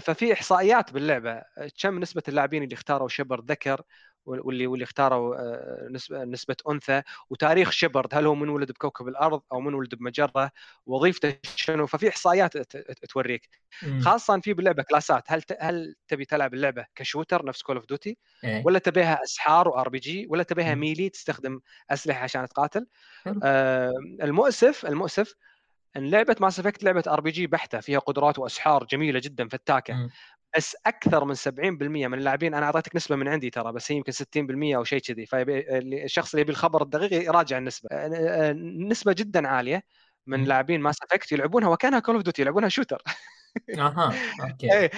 ففي 0.00 0.32
إحصائيات 0.32 0.92
باللعبة. 0.92 1.42
كم 1.82 1.98
نسبة 1.98 2.22
اللاعبين 2.28 2.62
اللي 2.62 2.74
اختاروا 2.74 3.08
Shepard 3.08 3.50
ذكر؟ 3.50 3.82
واللي 4.26 4.66
واللي 4.66 4.84
اختاروا 4.84 5.36
آه، 5.38 5.88
نسبه 5.90 6.24
نسبة 6.24 6.56
أنثى 6.70 7.02
وتاريخ 7.30 7.70
Shepard 7.70 8.14
هل 8.14 8.26
هو 8.26 8.34
من 8.34 8.48
ولد 8.48 8.72
بكوكب 8.72 9.08
الأرض 9.08 9.42
أو 9.52 9.60
من 9.60 9.74
ولد 9.74 9.94
بمجرة 9.94 10.50
وظيفته 10.86 11.38
شنو 11.56 11.86
ففي 11.86 12.08
إحصائيات 12.08 12.56
توريك 13.10 13.48
مم. 13.82 13.98
خاصة 13.98 14.40
في 14.40 14.52
باللعبة 14.54 14.82
class 14.82 15.17
ات 15.17 15.24
هل 15.32 15.42
هل 15.60 15.94
تبي 16.08 16.24
تلعب 16.24 16.54
اللعبة 16.54 16.86
ك 16.94 17.00
shooter 17.00 17.44
نفس 17.46 17.62
Call 17.62 17.76
of 17.76 17.86
Duty. 17.86 18.18
ولا 18.62 18.78
تبيها 18.78 19.18
أسحار 19.24 19.68
و 19.68 19.88
RPG 19.88 20.26
ولا 20.30 20.42
تبيها 20.42 20.74
مم. 20.74 20.80
melee 20.80 21.08
تستخدم 21.08 21.60
أسلحة 21.90 22.22
عشان 22.24 22.48
تقاتل. 22.48 22.86
آه 23.42 23.92
المؤسف 24.22 24.86
المؤسف 24.86 25.34
إن 25.96 26.10
لعبة 26.10 26.36
Mass 26.40 26.60
Effect 26.60 26.84
لعبة 26.84 27.04
RPG 27.08 27.46
بحتة 27.46 27.80
فيها 27.80 27.98
قدرات 27.98 28.38
وأسحار 28.38 28.84
جميلة 28.84 29.20
جدا 29.24 29.48
فتاكة 29.48 29.94
مم. 29.94 30.10
بس 30.56 30.76
أكثر 30.86 31.24
من 31.24 31.34
70% 31.34 32.08
من 32.08 32.18
اللاعبين 32.18 32.54
أنا 32.54 32.66
أعطيتك 32.66 32.96
نسبة 32.96 33.16
من 33.16 33.28
عندي 33.28 33.50
ترى 33.50 33.72
بس 33.72 33.92
هي 33.92 33.96
يمكن 33.96 34.12
60% 34.12 34.76
أو 34.76 34.84
شيء 34.84 35.00
كذي. 35.00 35.26
فالشخص 35.26 36.30
اللي 36.34 36.40
يبي 36.42 36.50
الخبر 36.52 36.82
الدقيق 36.82 37.12
يراجع 37.24 37.58
النسبة. 37.58 37.88
آه، 37.92 38.50
آه، 38.50 38.52
نسبة 38.88 39.12
جدا 39.12 39.48
عالية 39.48 39.82
من. 40.26 40.44
لاعبين 40.44 40.80
Mass 40.80 40.96
Effect 41.02 41.32
يلعبونها 41.32 41.68
وكأنها 41.68 41.98
Call 42.00 42.14
of 42.14 42.24
Duty 42.24 42.42
يلعبونها 42.42 42.68
شوتر 42.68 43.02
أها 43.78 44.12
أوكي. 44.50 44.72
إيه 44.78 44.90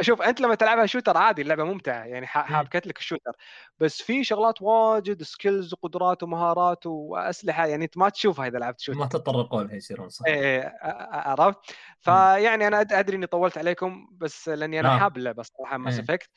شوف 0.00 0.22
أنت 0.22 0.40
لما 0.40 0.54
تلعبها 0.54 0.86
shooter 0.86 1.16
عادي 1.16 1.42
اللعبة 1.42 1.64
ممتعة 1.64 2.04
يعني 2.04 2.26
ح- 2.26 2.50
مم. 2.50 2.56
حابكت 2.56 2.86
لك 2.86 2.98
ال 2.98 3.02
shooter 3.02 3.32
بس 3.78 4.02
في 4.02 4.24
شغلات 4.24 4.62
واجد 4.62 5.22
skills 5.22 5.72
وقدرات 5.72 6.22
ومهارات 6.22 6.86
وأسلحة 6.86 7.66
يعني 7.66 7.84
أنت 7.84 7.98
ما 7.98 8.08
تشوفها 8.08 8.46
إذا 8.46 8.58
لعبت 8.58 8.80
shooter 8.80 8.98
ما 8.98 9.06
تطرقوا 9.06 9.62
لها 9.62 9.74
يصيرون 9.74 10.08
صح. 10.08 10.26
إيه 10.26 10.62
أ- 10.62 10.74
عرفت؟ 11.12 11.58
فيعني 12.00 12.66
أنا 12.66 12.80
أدري 12.80 13.16
إني 13.16 13.26
طولت 13.26 13.58
عليكم 13.58 14.08
بس 14.12 14.48
لأني 14.48 14.80
أنا 14.80 14.94
آه. 14.94 14.98
حاب 14.98 15.16
اللعبة 15.16 15.42
صراحة 15.42 15.76
Mass 15.76 15.94
إيه. 15.94 16.00
Effect 16.04 16.30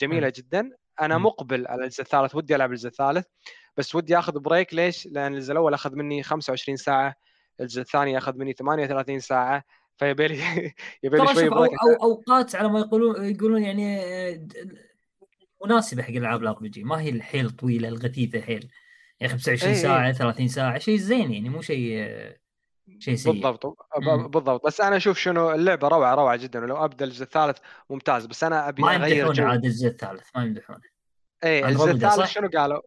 جميلة 0.00 0.32
جدا. 0.36 0.70
أنا 1.00 1.18
مم. 1.18 1.24
مقبل 1.26 1.66
على 1.66 1.84
الجزء 1.84 2.02
الثالث 2.02 2.34
ودي 2.34 2.56
ألعب 2.56 2.70
الجزء 2.70 2.88
الثالث. 2.88 3.26
بس 3.76 3.94
ودي 3.94 4.18
آخذ 4.18 4.38
break 4.38 4.74
ليش؟ 4.74 5.06
لأن 5.06 5.34
الجزء 5.34 5.52
الأول 5.52 5.74
أخذ 5.74 5.94
مني 5.94 6.22
25 6.22 6.76
ساعة 6.76 7.14
الجزء 7.60 7.80
الثاني 7.80 8.18
أخذ 8.18 8.36
مني 8.36 8.52
38 8.52 9.20
ساعة. 9.20 9.64
فيبي 9.98 10.28
لي 10.28 10.36
يبي 11.02 11.16
لي 11.18 11.24
ترى 11.26 11.34
شوي 11.34 11.48
أو, 11.48 11.64
أو 11.64 11.68
أوقات 12.02 12.54
على 12.54 12.68
ما 12.68 12.80
يقولون 12.80 13.24
يقولون 13.24 13.62
يعني 13.62 14.00
آه، 14.00 14.46
مناسبة 15.64 16.02
حق 16.02 16.10
ألعاب 16.10 16.42
ال 16.42 16.58
RPG 16.58 16.84
ما 16.84 17.00
هي 17.00 17.08
الحيل 17.08 17.50
طويلة 17.50 17.88
الغثيثة 17.88 18.40
حيل. 18.40 18.68
أخي 19.22 19.28
25 19.32 19.72
إيه، 19.72 19.76
إيه. 19.78 19.82
ساعة 19.82 20.12
30 20.12 20.48
ساعة 20.48 20.78
شيء 20.78 20.96
زين 20.96 21.32
يعني 21.32 21.48
مو 21.48 21.60
شيء 21.62 21.96
آه، 21.98 22.36
شيء 22.98 23.14
سيء. 23.14 23.32
بالضبط 23.32 23.66
مم. 24.02 24.28
بالضبط. 24.28 24.66
بس 24.66 24.80
أنا 24.80 24.96
أشوف 24.96 25.18
شنو 25.18 25.52
اللعبة 25.52 25.88
روعة 25.88 26.14
روعة 26.14 26.36
جدا. 26.36 26.60
ولو 26.60 26.84
أبدأ 26.84 27.04
الجزء 27.04 27.22
الثالث 27.22 27.58
ممتاز. 27.90 28.26
بس 28.26 28.44
أنا 28.44 28.68
أبي 28.68 28.82
ما 28.82 28.96
أغير 28.96 29.32
جو. 29.32 29.44
عاد 29.44 29.64
الجزء 29.64 29.88
الثالث 29.88 30.28
ما 30.36 30.42
يمدحونه 30.44 30.80
إيه 31.44 31.68
الجزء 31.68 31.90
الثالث؟ 31.90 32.28
شنو 32.30 32.48
قالوا؟ 32.48 32.80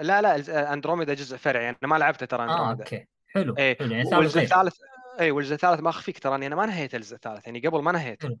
لا 0.00 0.22
لا 0.22 0.36
الز- 0.36 0.50
أندروميدا 0.50 1.14
جزء 1.14 1.36
فرعي 1.36 1.68
أنا 1.68 1.76
ما 1.82 1.96
لعبته 1.96 2.26
ترى 2.26 2.42
آه 2.42 2.44
أندروميدا. 2.44 2.82
أوكي. 2.84 3.06
حلو 3.28 3.54
إيه 3.58 3.78
حلو. 3.78 3.92
يعني 3.92 4.16
والجزء 4.16 4.40
الثالث 4.42 4.74
اي 5.20 5.30
والجزء 5.30 5.54
الثالث 5.54 5.80
ما 5.80 5.90
أخفيك 5.90 6.18
ترى 6.18 6.34
أني 6.34 6.46
أنا 6.46 6.56
ما 6.56 6.66
نهيت 6.66 6.94
الجزء 6.94 7.14
الثالث 7.14 7.46
يعني 7.46 7.60
قبل 7.60 7.82
ما 7.82 7.92
نهيته. 7.92 8.36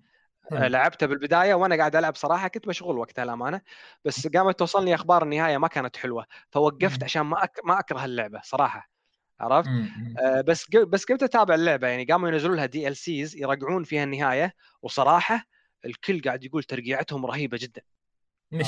آه، 0.52 0.68
لعبته 0.68 1.06
بالبداية 1.06 1.54
وأنا 1.54 1.76
قاعد 1.76 1.96
ألعب 1.96 2.16
صراحة 2.16 2.48
كنت 2.48 2.68
مشغول 2.68 2.98
وقتها 2.98 3.22
الامانه 3.22 3.60
بس 4.04 4.26
قامت 4.26 4.58
توصلني 4.58 4.94
أخبار 4.94 5.22
النهاية 5.22 5.58
ما 5.58 5.68
كانت 5.68 5.96
حلوة. 5.96 6.26
فوقفت. 6.50 7.02
عشان 7.04 7.22
ما 7.22 7.44
أك... 7.44 7.60
ما 7.64 7.78
أكره 7.78 8.04
اللعبة 8.04 8.40
صراحة 8.44 8.90
عرفت. 9.40 9.68
آه، 10.18 10.40
بس 10.40 10.64
ق- 10.64 10.84
بس 10.84 11.04
قمت 11.04 11.22
أتابع 11.22 11.54
اللعبة 11.54 11.88
يعني 11.88 12.04
قاموا 12.04 12.28
ينزلوا 12.28 12.56
لها 12.56 12.66
DLCs 12.66 13.36
يرقعون 13.36 13.84
فيها 13.84 14.04
النهاية. 14.04 14.54
وصراحة 14.82 15.44
الكل 15.84 16.20
قاعد 16.20 16.44
يقول 16.44 16.62
ترقيعتهم 16.62 17.26
رهيبة 17.26 17.58
جدا 17.60 17.82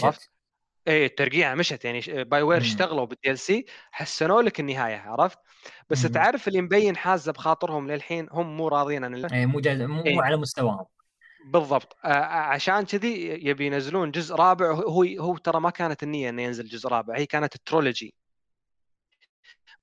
عرفت؟ 0.04 0.30
إيه 0.86 1.06
الترقيعه 1.06 1.54
مشت 1.54 1.84
يعني 1.84 2.24
باي 2.24 2.42
وير 2.42 2.60
مم. 2.60 2.66
اشتغلوا 2.66 3.04
بال 3.04 3.30
DLC 3.30 3.66
حسنوا 3.92 4.42
لك 4.42 4.60
النهاية 4.60 4.96
عرفت؟ 4.96 5.38
بس 5.90 6.04
مم. 6.04 6.12
تعرف 6.12 6.48
اللي 6.48 6.60
مبين 6.60 6.96
حازه 6.96 7.32
بخاطرهم 7.32 7.90
للحين 7.90 8.28
هم 8.30 8.56
مو 8.56 8.68
راضيين 8.68 9.04
عن 9.04 9.24
إيه 9.24 9.46
مو 9.46 9.60
جاز... 9.60 9.82
مو 9.82 10.04
إيه. 10.04 10.22
على 10.22 10.36
مستواهم 10.36 10.86
بالضبط 11.44 11.96
آه، 12.04 12.08
عشان 12.24 12.82
كذي 12.82 13.28
يبي 13.48 13.66
ينزلون 13.66 14.10
جزء 14.10 14.34
رابع 14.34 14.70
هو 14.70 15.02
هو 15.02 15.36
ترى 15.36 15.60
ما 15.60 15.70
كانت 15.70 16.02
النية 16.02 16.28
إنه 16.28 16.42
ينزل 16.42 16.64
جزء 16.64 16.88
رابع 16.88 17.16
هي 17.16 17.26
كانت 17.26 17.56
trilogy 17.56 18.14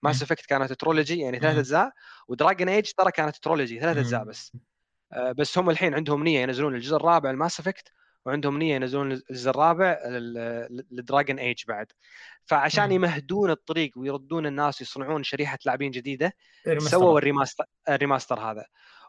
Mass. 0.04 0.24
Effect 0.24 0.46
كانت 0.46 0.74
trilogy 0.74 1.20
يعني 1.20 1.40
ثلاث 1.40 1.54
مم. 1.54 1.60
أجزاء 1.60 1.92
و 2.28 2.34
Dragon 2.34 2.70
Age 2.70 2.92
ترى 2.92 3.12
كانت 3.12 3.36
trilogy 3.36 3.80
ثلاث 3.80 3.98
أجزاء 3.98 4.24
مم. 4.24 4.30
بس 4.30 4.58
آه، 5.14 5.32
بس 5.32 5.58
هم 5.58 5.70
الحين 5.70 5.94
عندهم 5.94 6.24
نية 6.24 6.40
ينزلون 6.40 6.76
الجزء 6.76 6.96
الرابع 6.96 7.30
ال 7.30 7.36
Mass 7.36 7.60
Effect 7.60 7.92
وعندهم 8.30 8.58
نية 8.58 8.76
ينزلون 8.76 9.12
الجزء 9.12 9.50
الرابع 9.50 9.98
ل 10.92 10.99
Dragon 10.99 11.40
Age 11.40 11.64
بعد. 11.68 11.88
فعشان. 12.46 12.92
يمهدون 12.92 13.50
الطريق 13.52 13.92
ويردون 13.96 14.46
الناس 14.46 14.82
ويصنعون 14.82 15.24
شريحة 15.24 15.58
لاعبين 15.66 15.92
جديدة 15.92 16.34
سووا. 16.78 17.18
ال 17.18 17.23
remaster 17.23 17.66
ال 17.90 17.95
remaster 17.95 18.40
هذا. 18.40 18.66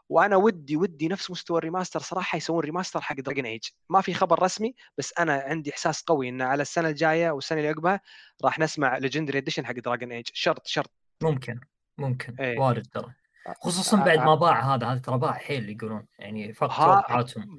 وأنا 0.09 0.35
ودي 0.35 0.77
ودي 0.77 1.07
نفس 1.07 1.31
مستوى 1.31 1.57
ال 1.57 1.62
remaster 1.62 1.99
صراحة 1.99 2.35
يسوون 2.35 2.59
remaster 2.59 3.01
حق 3.01 3.15
Dragon 3.15 3.45
Age. 3.45 3.63
ما 3.89 4.01
في 4.01 4.13
خبر 4.13 4.43
رسمي 4.43 4.75
بس 4.97 5.13
أنا 5.19 5.33
عندي 5.33 5.71
إحساس 5.71 6.01
قوي 6.01 6.29
إن 6.29 6.41
على 6.41 6.61
السنة 6.61 6.89
الجاية 6.89 7.31
والسنة 7.31 7.57
اللي 7.59 7.69
عقبها 7.69 8.01
راح 8.43 8.59
نسمع 8.59 8.97
Legendary 8.97 9.37
Edition 9.37 9.65
حق 9.65 9.73
Dragon 9.73 10.11
Age. 10.11 10.27
شرط 10.33 10.67
شرط. 10.67 10.91
ممكن 11.23 11.59
ممكن. 11.97 12.35
إيه. 12.39 12.59
وارد 12.59 12.87
ترى. 12.93 13.13
خصوصا 13.61 13.97
بعد 13.97 14.17
ما 14.19 14.35
باع 14.35 14.75
هذا 14.75 14.87
هذا 14.87 14.99
ترى 14.99 15.17
باع 15.17 15.33
حيل 15.33 15.69
يقولون 15.69 16.07
يعني 16.19 16.49
ها- 16.49 16.53
توقعاتهم. 16.53 17.57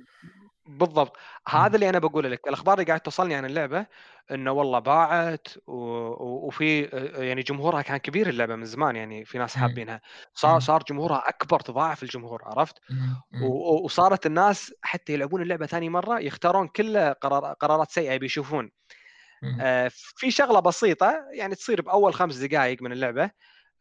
بالضبط 0.66 1.16
هذا 1.48 1.74
اللي 1.74 1.88
أنا 1.88 1.98
بقول 1.98 2.32
لك 2.32 2.48
الأخبار 2.48 2.74
اللي 2.74 2.86
قاعد 2.86 3.00
توصلني 3.00 3.34
عن 3.34 3.44
اللعبة 3.44 3.86
إنه 4.30 4.52
والله 4.52 4.78
باعت 4.78 5.48
و... 5.66 5.72
و- 5.72 6.46
وفي 6.46 6.82
يعني 7.14 7.42
جمهورها 7.42 7.82
كان 7.82 7.96
كبير 7.96 8.28
اللعبة 8.28 8.56
من 8.56 8.64
زمان 8.64 8.96
يعني 8.96 9.24
في 9.24 9.38
ناس 9.38 9.56
مم. 9.56 9.62
حابينها 9.62 10.00
صار 10.34 10.54
مم. 10.54 10.60
صار 10.60 10.82
جمهورها 10.88 11.28
أكبر 11.28 11.60
تضاعف 11.60 12.02
الجمهور 12.02 12.42
عرفت 12.44 12.76
مم. 12.90 13.16
مم. 13.32 13.42
و- 13.42 13.84
وصارت 13.84 14.26
الناس 14.26 14.74
حتى 14.82 15.12
يلعبون 15.12 15.42
اللعبة 15.42 15.66
ثاني 15.66 15.88
مرة 15.88 16.20
يختارون 16.20 16.68
كل 16.68 17.14
قرار 17.14 17.52
قرارات 17.52 17.90
سيئة 17.90 18.16
بيشوفون. 18.16 18.70
آه، 19.60 19.90
في 19.94 20.30
شغلة 20.30 20.60
بسيطة 20.60 21.24
يعني 21.32 21.54
تصير 21.54 21.82
بأول 21.82 22.14
خمس 22.14 22.36
دقائق 22.36 22.82
من 22.82 22.92
اللعبة 22.92 23.30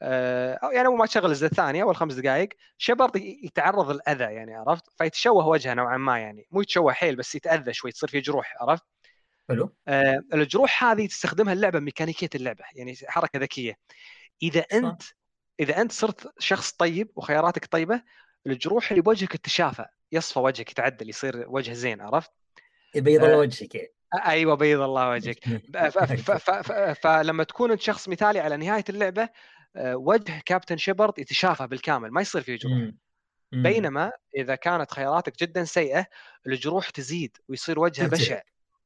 يعني 0.02 0.88
أول 0.88 0.98
ما 0.98 1.06
تشغل 1.06 1.26
الجزء 1.26 1.46
الثاني 1.46 1.82
أول 1.82 1.96
خمس 1.96 2.14
دقائق 2.14 2.50
شبرد 2.78 3.16
يتعرض 3.16 3.92
للأذى 3.92 4.24
يعني 4.24 4.56
عرفت؟ 4.56 4.84
فيتشوه 4.98 5.48
وجهه 5.48 5.74
نوعا 5.74 5.98
ما 5.98 6.20
يعني 6.20 6.48
مو 6.52 6.62
يتشوه 6.62 6.94
حيل 6.94 7.16
بس 7.16 7.36
يتأذى 7.36 7.74
شوي 7.74 7.92
تصير 7.92 8.10
فيه 8.10 8.20
جروح 8.20 8.56
عرفت؟ 8.62 8.84
حلو. 9.50 9.76
آه، 9.88 10.24
الجروح 10.34 10.84
هذه 10.84 11.08
تستخدمها 11.08 11.54
اللعبة 11.54 11.80
ميكانيكية 11.80 12.30
اللعبة 12.36 12.64
يعني 12.76 12.96
حركة 13.08 13.40
ذكية. 13.40 13.78
إذا؟ 14.44 14.66
أنت 14.74 15.02
إذا 15.60 15.82
أنت 15.82 15.92
صرت 15.92 16.34
شخص 16.40 16.72
طيب 16.72 17.12
وخياراتك 17.16 17.66
طيبة 17.66 18.02
الجروح 18.48 18.92
اللي 18.92 19.02
بوجهك 19.02 19.32
تتشافى 19.32 19.86
يصفى 20.12 20.40
وجهك 20.40 20.72
يتعدل 20.72 21.10
يصير 21.10 21.46
وجه 21.48 21.74
زين 21.74 22.02
عرفت؟ 22.02 22.32
يبيض 22.96 23.24
آه، 23.24 23.28
الله 23.28 23.38
وجهك 23.38 23.76
يعني. 23.76 23.94
أيوه 24.26 24.56
بيض 24.56 24.82
الله 24.82 25.10
وجهك. 25.10 25.40
فلما 27.04 27.44
تكون 27.44 27.72
أنت 27.72 27.82
شخص 27.82 28.10
مثالي 28.10 28.40
على 28.40 28.58
نهاية 28.58 28.84
اللعبة 28.90 29.22
آه، 29.24 29.30
وجه 29.76 30.42
كابتن 30.46 30.78
شيبرد 30.78 31.20
يتشافى 31.20 31.68
بالكامل 31.68 32.12
ما 32.12 32.22
يصير 32.22 32.42
فيه 32.42 32.56
جروح. 32.58 32.90
بينما 33.52 34.12
إذا 34.38 34.56
كانت 34.56 34.92
خياراتك 34.92 35.40
جدا 35.40 35.64
سيئة 35.64 36.06
الجروح 36.48 36.90
تزيد 36.90 37.38
ويصير 37.48 37.80
وجهه. 37.80 38.08
بشع 38.08 38.42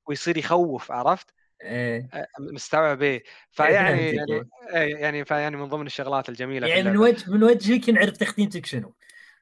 ويصير 0.07 0.37
يخوف 0.37 0.91
عرفت 0.91 1.27
إيه. 1.61 2.09
آه، 2.13 2.27
مستوعب 2.39 3.01
إيه 3.01 3.23
فيعني 3.51 4.11
فهمتك 4.11 4.29
يعني 4.29 4.49
إيه، 4.73 4.95
يعني 4.95 5.25
فيعني 5.25 5.57
من 5.57 5.65
ضمن 5.65 5.85
الشغلات 5.85 6.29
الجميلة 6.29 6.67
يعني 6.67 6.89
من 6.89 6.97
وجه 6.97 7.31
من 7.31 7.43
وجهك 7.43 7.89
نعرف 7.89 8.17
تختيمتك 8.17 8.65
شنو 8.65 8.95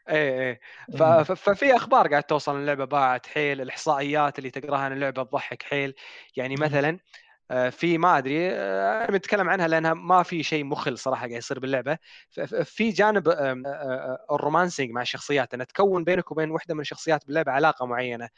إيه 0.09 0.39
إيه. 0.41 0.59
ف- 0.97 1.31
ففي 1.31 1.75
أخبار 1.75 2.07
قاعد 2.07 2.23
توصل 2.23 2.55
اللعبه 2.55 2.85
باعت 2.85 3.25
حيل 3.25 3.61
الإحصائيات 3.61 4.39
اللي 4.39 4.49
تقراها 4.49 4.79
عن 4.79 4.93
اللعبة 4.93 5.23
تضحك 5.23 5.63
حيل 5.63 5.93
يعني. 6.35 6.55
مثلا 6.55 6.89
آه، 6.89 6.99
في 7.71 7.97
ما 7.97 8.17
أدري 8.17 8.49
آه، 8.51 9.03
أنا 9.09 9.17
بتكلم 9.17 9.49
عنها 9.49 9.67
لأنها 9.67 9.93
ما 9.93 10.23
في 10.23 10.43
شيء 10.43 10.63
مخل 10.63 10.97
صراحة 10.97 11.19
قاعد 11.27 11.31
يصير 11.37 11.59
باللعبة 11.59 11.97
في 12.63 12.89
جانب 12.89 13.27
آه، 13.29 13.63
آه، 13.65 14.35
الرومانسينج 14.35 14.91
مع 14.91 15.01
الشخصيات 15.01 15.53
ان 15.53 15.67
تكون 15.67 16.03
بينك 16.03 16.31
وبين 16.31 16.51
واحدة 16.51 16.75
من 16.75 16.81
الشخصيات 16.81 17.25
باللعبة 17.27 17.51
علاقة 17.51 17.85
معينة. 17.85 18.29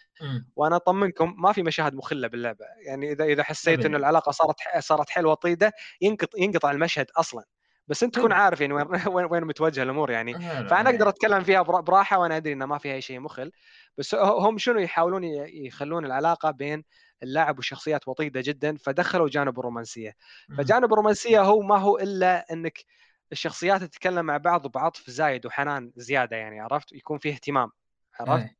وأنا 0.55 0.75
أطمنكم 0.75 1.36
ما 1.38 1.51
في 1.53 1.63
مشاهد 1.63 1.95
مخلة 1.95 2.27
باللعبة 2.27 2.65
يعني 2.88 3.12
إذا 3.12 3.24
إذا 3.25 3.43
حسيت. 3.43 3.86
إنه 3.86 3.98
العلاقة 3.98 4.31
صارت 4.31 4.55
صارت 4.79 5.10
حيل 5.10 5.25
وطيدة 5.25 5.72
ينقطع 6.01 6.39
ينقطع 6.39 6.72
المشهد 6.72 7.07
أصلا 7.17 7.43
بس 7.88 8.03
أنت 8.03 8.15
تكون. 8.15 8.31
عارف 8.31 8.62
يعني 8.62 8.74
وين 8.74 8.88
وين 9.15 9.25
وين 9.31 9.43
متوجهه 9.43 9.84
الأمور 9.84 10.12
يعني 10.12 10.36
آه، 10.36 10.67
فأنا. 10.67 10.89
أقدر 10.89 11.10
أتكلم 11.10 11.43
فيها 11.43 11.62
برا- 11.62 11.81
براحة 11.81 12.17
وأنا 12.19 12.38
أدري 12.38 12.53
إنه 12.53 12.65
ما 12.65 12.77
فيها 12.77 12.93
أي 12.93 13.01
شيء 13.01 13.19
مخل 13.19 13.51
بس 13.98 14.15
هم 14.15 14.57
شنو 14.57 14.79
يحاولون 14.79 15.24
يخلون 15.65 16.05
العلاقة 16.05 16.51
بين 16.51 16.84
اللاعب 17.25 17.58
والشخصيات 17.58 18.08
وطيدة 18.08 18.41
جدا 18.46 18.77
فدخلوا 18.77 19.29
جانب 19.29 19.60
الرومانسية. 19.60 20.15
فجانب 20.58 20.94
الرومانسية 20.94 21.41
هو 21.41 21.62
ما 21.62 21.77
هو 21.77 21.98
إلا 21.98 22.53
إنك 22.53 22.86
الشخصيات 23.32 23.84
تتكلم 23.84 24.25
مع 24.25 24.38
بعض 24.38 24.67
بعطف 24.67 25.10
زايد 25.10 25.46
وحنان 25.46 25.91
زيادة 25.96 26.36
يعني 26.38 26.60
عرفت 26.60 26.91
يكون 26.91 27.17
فيه 27.17 27.34
اهتمام 27.34 27.72
عرفت 28.20 28.44
إيه. 28.44 28.55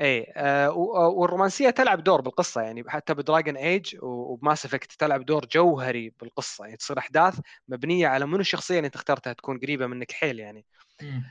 اي 0.00 0.32
آه 0.36 0.70
و- 0.70 1.20
والرومانسية 1.20 1.70
تلعب 1.70 2.04
دور 2.04 2.20
بالقصة 2.20 2.60
يعني 2.60 2.84
حتى 2.88 3.14
ب 3.14 3.20
Dragon 3.20 3.56
Age 3.56 3.96
وب 4.02 4.23
Mass 4.23 4.64
Effect 4.64 4.92
تلعب 4.92 5.24
دور 5.24 5.46
جوهري 5.46 6.12
بالقصة 6.20 6.64
يعني 6.64 6.76
تصير 6.76 6.98
أحداث 6.98 7.38
مبنية 7.68 8.06
على 8.08 8.26
منو 8.26 8.40
الشخصية 8.40 8.76
اللي 8.76 8.86
أنت 8.86 8.94
اخترتها 8.94 9.32
تكون 9.32 9.58
قريبة 9.58 9.86
منك 9.86 10.12
حيل 10.12 10.40
يعني. 10.40 10.64
آه، 11.02 11.22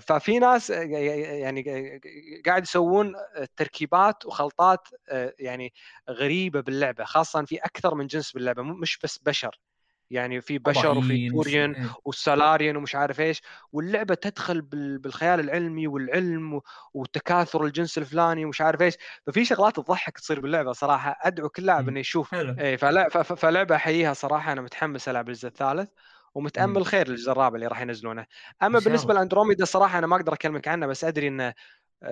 ففي 0.00 0.38
ناس 0.38 0.70
آه، 0.70 0.82
يعني 0.82 1.62
قاعد 2.46 2.62
يسوون 2.62 3.14
تركيبات 3.56 4.26
وخلطات 4.26 4.88
آه، 5.08 5.34
يعني 5.38 5.72
غريبة 6.10 6.60
باللعبة 6.60 7.04
خاصة 7.04 7.44
في 7.44 7.56
أكثر 7.56 7.94
من 7.94 8.06
جنس 8.06 8.32
باللعبة 8.32 8.62
مش 8.62 8.98
بس 9.04 9.18
بشر 9.18 9.60
يعني 10.10 10.40
في 10.40 10.58
بشر 10.58 10.98
وفي 10.98 11.30
Turian 11.30 11.72
إيه. 11.72 11.94
وال 12.04 12.18
Salarian 12.18 12.76
ومش 12.76 12.94
عارف 12.94 13.20
إيش 13.20 13.42
واللعبة 13.72 14.14
تدخل 14.14 14.60
بال- 14.60 14.98
بالخيال 14.98 15.40
العلمي 15.40 15.86
والعلم 15.86 16.60
وتكاثر 16.94 17.64
الجنس 17.64 17.98
الفلاني 17.98 18.44
ومش 18.44 18.60
عارف 18.60 18.82
إيش 18.82 18.94
ففي 19.26 19.44
شغلات 19.44 19.76
تضحك 19.76 20.18
تصير 20.18 20.40
باللعبة 20.40 20.72
صراحة 20.72 21.16
أدعو 21.22 21.48
كل 21.48 21.66
لاعب 21.66 21.82
مم. 21.82 21.88
إنه 21.88 22.00
يشوف 22.00 22.34
ف- 22.78 23.32
فلعبة 23.32 23.76
احييها 23.76 24.12
صراحة 24.12 24.52
أنا 24.52 24.60
متحمس 24.60 25.08
ألعب 25.08 25.28
الجزء 25.28 25.48
الثالث 25.48 25.90
ومتأمل 26.34 26.78
مم. 26.78 26.84
خير 26.84 27.08
للجزء 27.08 27.32
الرابع 27.32 27.54
اللي 27.54 27.66
راح 27.66 27.80
ينزلونه 27.80 28.26
أما 28.62 28.78
بالنسبة. 28.78 29.14
لأندروميدا 29.14 29.64
صراحة 29.64 29.98
أنا 29.98 30.06
ما 30.06 30.16
أقدر 30.16 30.32
أكلمك 30.32 30.68
عنه 30.68 30.86
بس 30.86 31.04
أدري 31.04 31.28
إنه 31.28 31.54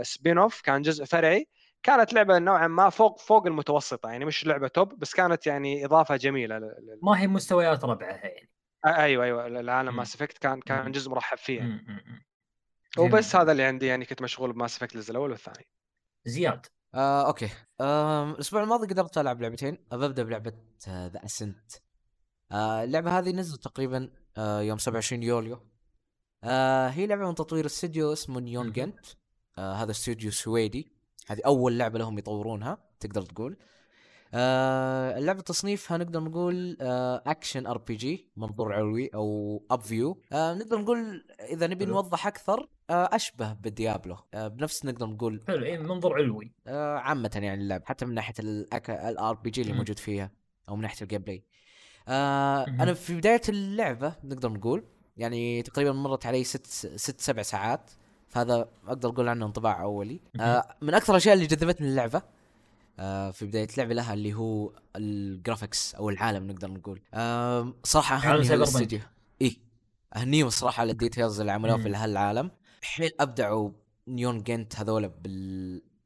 spin-off 0.03 0.61
كان 0.61 0.83
جزء 0.83 1.05
فرعي 1.05 1.49
كانت 1.83 2.13
لعبة 2.13 2.39
نوعا 2.39 2.67
ما 2.67 2.91
فوق 2.91 3.19
فوق 3.21 3.47
المتوسطة 3.47 4.11
يعني 4.11 4.25
مش 4.25 4.47
لعبة 4.47 4.69
top 4.69 4.99
بس 4.99 5.15
كانت 5.15 5.47
يعني 5.47 5.85
إضافة 5.85 6.17
جميلة. 6.17 6.61
ما 7.03 7.21
هي 7.21 7.27
مستويات 7.27 7.85
ربعها 7.85 8.27
يعني 8.27 8.51
أيوه 8.87 9.25
أيوه 9.25 9.47
العالم. 9.47 9.97
Mass 9.97 10.15
Effect 10.15 10.39
كان 10.39 10.61
كان 10.61 10.85
مم. 10.85 10.93
جزء 10.93 11.11
مرحب 11.11 11.39
فيه 11.39 11.59
يعني. 11.59 11.71
مم. 11.71 11.85
مم. 11.89 12.03
مم. 12.07 12.23
جميل. 12.99 13.15
وبس 13.15 13.37
هذا 13.37 13.53
اللي 13.53 13.63
عندي 13.63 13.87
يعني 13.87 14.05
كنت 14.05 14.23
مشغول 14.23 14.53
ب 14.53 14.58
Mass 14.58 14.77
Effect 14.77 14.95
الجزء 14.95 15.11
الأول 15.11 15.31
والثاني 15.31 15.67
زياد 16.25 16.67
آه، 16.95 17.27
أوكي 17.27 17.49
آه، 17.81 18.31
الأسبوع 18.31 18.63
الماضي 18.63 18.87
قدرت 18.87 19.19
ألعب 19.19 19.43
لعبتين 19.43 19.79
ببدا 19.93 20.23
بلعبه 20.23 20.53
The 20.89 21.21
Ascent 21.25 21.75
آه، 21.75 21.88
اللعبة 22.53 23.19
هذه 23.19 23.31
نزلت 23.31 23.65
تقريبا 23.65 24.11
آه، 24.37 24.61
يوم 24.61 24.79
27 24.79 25.23
يوليو. 25.23 25.59
آه، 26.45 26.89
هي 26.89 27.07
لعبة 27.07 27.29
من 27.29 27.35
تطوير 27.35 27.67
استوديو 27.67 28.13
اسمه 28.13 28.41
Neon. 28.41 28.73
Giant. 28.73 29.07
آه، 29.59 29.73
هذا 29.73 29.91
استوديو 29.91 30.31
سويدي. 30.31 30.93
هذه 31.27 31.41
أول 31.47 31.79
لعبة 31.79 31.99
لهم 31.99 32.19
يطورونها 32.19 32.79
تقدر 33.01 33.23
تقول. 33.23 33.57
آه 34.35 35.19
اللعبة 35.19 35.41
تصنيفها 35.41 35.97
نقدر 35.97 36.21
نقول 36.21 36.77
آه 36.81 37.23
action 37.27 37.67
RPG 37.67 38.31
منظور 38.37 38.73
علوي 38.75 39.11
أو 39.15 39.63
up 39.71 39.81
view 39.81 40.23
آه 40.33 40.55
نقدر 40.55 40.79
نقول 40.79 41.25
إذا 41.41 41.67
نبي 41.67 41.85
حلو. 41.85 41.95
نوضح 41.95 42.27
أكثر 42.27 42.69
آه 42.91 43.09
أشبه 43.13 43.53
ب 43.53 43.61
Diablo. 43.61 44.17
آه 44.35 44.49
بنفس 44.49 44.85
نقدر 44.85 45.07
نقول 45.07 45.41
حلو 45.49 45.65
اي 45.65 45.79
منظور 45.79 46.15
علوي. 46.15 46.53
آه 46.67 46.97
عامة 46.99 47.31
يعني 47.35 47.63
اللعب 47.63 47.83
حتى 47.85 48.05
من 48.05 48.15
ناحية 48.15 48.35
ال 48.89 49.35
RPG 49.35 49.63
اللي. 49.63 49.73
موجود 49.73 49.99
فيها 49.99 50.31
أو 50.69 50.77
من 50.77 50.83
ناحية 50.83 51.03
ال 51.03 51.23
gameplay 51.23 51.45
آه. 52.09 52.67
أنا 52.67 52.95
في 52.95 53.17
بداية 53.17 53.41
اللعبة 53.49 54.15
نقدر 54.25 54.53
نقول 54.53 54.85
يعني 55.17 55.63
تقريبا 55.63 55.93
مرت 55.93 56.27
علي 56.27 56.45
ست 56.45 56.67
ست 56.97 57.21
سبع 57.21 57.43
ساعات 57.43 57.91
فهذا 58.29 58.69
أقدر 58.89 59.09
أقول 59.09 59.29
عنه 59.29 59.47
انطباع 59.47 59.83
أولي. 59.83 60.21
آه 60.41 60.77
من 60.83 60.95
أكثر 60.95 61.13
الأشياء 61.13 61.35
اللي 61.35 61.47
جذبتني 61.47 61.89
اللعبه 61.89 62.23
آه 62.99 63.31
في 63.31 63.47
بداية 63.47 63.69
اللعبه 63.73 63.95
لها 63.95 64.15
اللي 64.15 64.35
هو 64.35 64.73
ال 64.97 65.08
graphics 65.08 65.95
أو 65.95 66.09
العالم 66.11 66.47
نقدر 66.51 66.71
نقول. 66.71 67.01
آه 67.15 67.75
صراحة 67.85 68.21
سايبر 68.21 68.55
الاستديو 68.55 69.01
إي 69.43 69.57
أهنيهم 70.17 70.47
الصراحة 70.47 70.81
على 70.81 70.93
ال 70.93 70.99
details 70.99 71.41
اللي 71.41 71.53
عملوها 71.53 71.79
في. 71.79 71.95
هالعالم 71.95 72.51
حيل 72.83 73.11
أبدعوا 73.21 73.71
Neon 74.09 74.43
Giant 74.43 74.77
هذول 74.77 75.13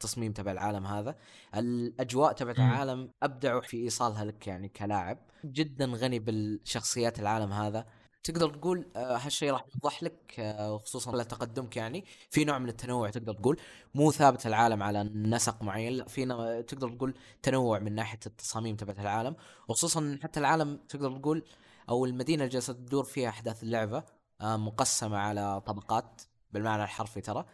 بالتصميم 0.03 0.33
تبع 0.33 0.53
العالم 0.53 0.87
هذا. 0.87 1.17
الأجواء 1.55 2.33
تبعت. 2.33 2.59
العالم 2.59 3.11
ابدعوا 3.23 3.61
في 3.61 3.77
إيصالها 3.77 4.25
لك 4.25 4.47
يعني 4.47 4.69
كلاعب. 4.69 5.19
جدا 5.45 5.87
غني 5.87 6.19
بالشخصيات 6.19 7.19
العالم 7.19 7.53
هذا. 7.53 7.87
تقدر 8.25 8.51
تقول 8.51 8.87
آه، 8.97 9.17
هالشيء 9.17 9.53
راح 9.53 9.65
يوضح 9.75 10.03
لك 10.03 10.35
آه، 10.39 10.79
خصوصا 10.79 11.17
لتقدمك 11.17 11.77
يعني 11.77 12.05
في 12.31 12.45
نوع 12.45 12.59
من 12.59 12.69
التنوع 12.69 13.11
تقدر 13.11 13.33
تقول. 13.35 13.61
مو 13.95 14.13
ثابت 14.13 14.47
العالم 14.47 14.83
على 14.83 15.05
نسق 15.05 15.63
معين 15.63 15.93
لا 15.93 16.05
في 16.09 16.27
تقدر 16.69 16.89
تقول 16.89 17.15
تنوع 17.43 17.79
من 17.79 17.95
ناحية 17.95 18.21
التصاميم 18.27 18.77
تبعت 18.77 18.99
العالم. 18.99 19.37
وخصوصا 19.69 20.19
حتى 20.23 20.41
العالم 20.41 20.77
تقدر 20.89 21.19
تقول 21.19 21.45
أو 21.89 22.05
المدينة 22.05 22.45
اللي 22.45 22.53
جالسة 22.53 22.73
تدور 22.73 23.05
فيها 23.05 23.29
أحداث 23.29 23.63
اللعبة 23.63 24.05
آه، 24.41 24.57
مقسمة 24.57 25.19
على 25.19 25.61
طبقات 25.61 26.23
بالمعنى 26.53 26.83
الحرفي 26.83 27.21
ترى. 27.21 27.45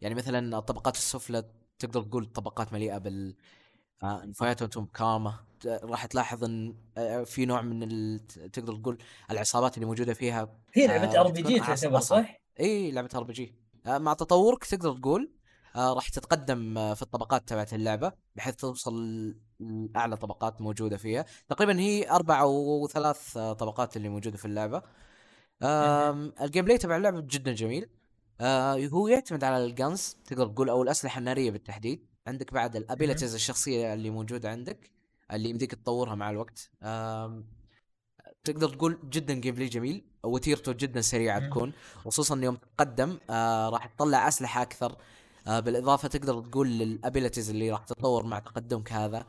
يعني 0.00 0.14
مثلا 0.14 0.58
الطبقات 0.58 0.96
السفلى 0.96 1.44
تقدر 1.78 2.02
تقول 2.02 2.26
طبقات 2.26 2.72
مليئة 2.72 2.98
بال 2.98 3.36
آه، 4.02 4.24
نفايات 4.24 4.62
وأنتم 4.62 4.84
بكارما 4.84 5.34
ت- 5.60 5.66
راح 5.66 6.06
تلاحظ 6.06 6.44
إن 6.44 6.76
آه، 6.98 7.22
في 7.24 7.46
نوع 7.46 7.62
من 7.62 7.82
ال... 7.82 8.26
تقدر 8.52 8.76
تقول 8.76 8.98
العصابات 9.30 9.74
اللي 9.74 9.86
موجودة 9.86 10.14
فيها 10.14 10.48
هي 10.74 10.86
لعبة 10.86 11.20
RPG 11.20 11.58
تعتبر. 11.60 12.00
صح؟ 12.00 12.40
إي 12.60 12.90
لعبة 12.90 13.08
RPG 13.14 13.54
مع 13.86 14.12
تطورك 14.14 14.64
تقدر 14.64 14.96
تقول 14.98 15.32
آه 15.76 15.92
راح 15.92 16.08
تتقدم 16.08 16.94
في 16.94 17.02
الطبقات 17.02 17.48
تبعت 17.48 17.74
اللعبة 17.74 18.12
بحيث 18.36 18.56
توصل 18.56 18.94
لأعلى 19.60 20.16
طبقات 20.16 20.60
موجودة 20.60 20.96
فيها. 20.96 21.24
تقريبا 21.48 21.80
هي 21.80 22.10
أربع 22.10 22.40
أو 22.40 22.88
ثلاث 22.92 23.32
طبقات 23.38 23.96
اللي 23.96 24.08
موجودة 24.08 24.36
في 24.36 24.44
اللعبة. 24.44 24.82
ال 26.42 26.64
gameplay 26.64 26.78
تبع 26.78 26.96
اللعبة 26.96 27.20
جدا 27.20 27.52
جميل. 27.52 27.88
آه 28.40 28.86
هو 28.86 29.08
يعتمد 29.08 29.44
على 29.44 29.64
ال 29.64 29.74
guns 29.74 30.16
تقدر 30.26 30.46
تقول 30.46 30.68
أو 30.68 30.82
الأسلحة 30.82 31.18
النارية 31.18 31.50
بالتحديد. 31.50 32.06
عندك 32.26 32.54
بعد 32.54 32.76
ال 32.76 32.82
abilities 32.82 33.34
الشخصية 33.34 33.94
اللي 33.94 34.10
موجودة 34.10 34.50
عندك 34.50 34.90
اللي 35.32 35.50
يمديك 35.50 35.74
تطورها 35.74 36.14
مع 36.14 36.30
الوقت. 36.30 36.70
آم 36.82 37.46
تقدر 38.44 38.68
تقول 38.68 38.98
جدا 39.10 39.34
gameplay 39.34 39.68
جميل 39.68 40.04
وتيرته 40.24 40.72
جدا 40.72 41.00
سريعة. 41.00 41.48
تكون. 41.48 41.72
خصوصا 42.04 42.36
يوم 42.36 42.56
تتقدم 42.56 43.18
آه 43.30 43.68
راح 43.68 43.86
تطلع 43.86 44.28
أسلحة 44.28 44.62
أكثر. 44.62 44.96
آه 45.46 45.60
بالإضافة 45.60 46.08
تقدر 46.08 46.40
تقول 46.40 46.68
لل 46.68 46.83
abilities 46.83 47.50
اللي 47.50 47.70
راح 47.70 47.84
تتطور 47.84 48.26
مع 48.26 48.38
تقدمك 48.38 48.92
هذا. 48.92 49.26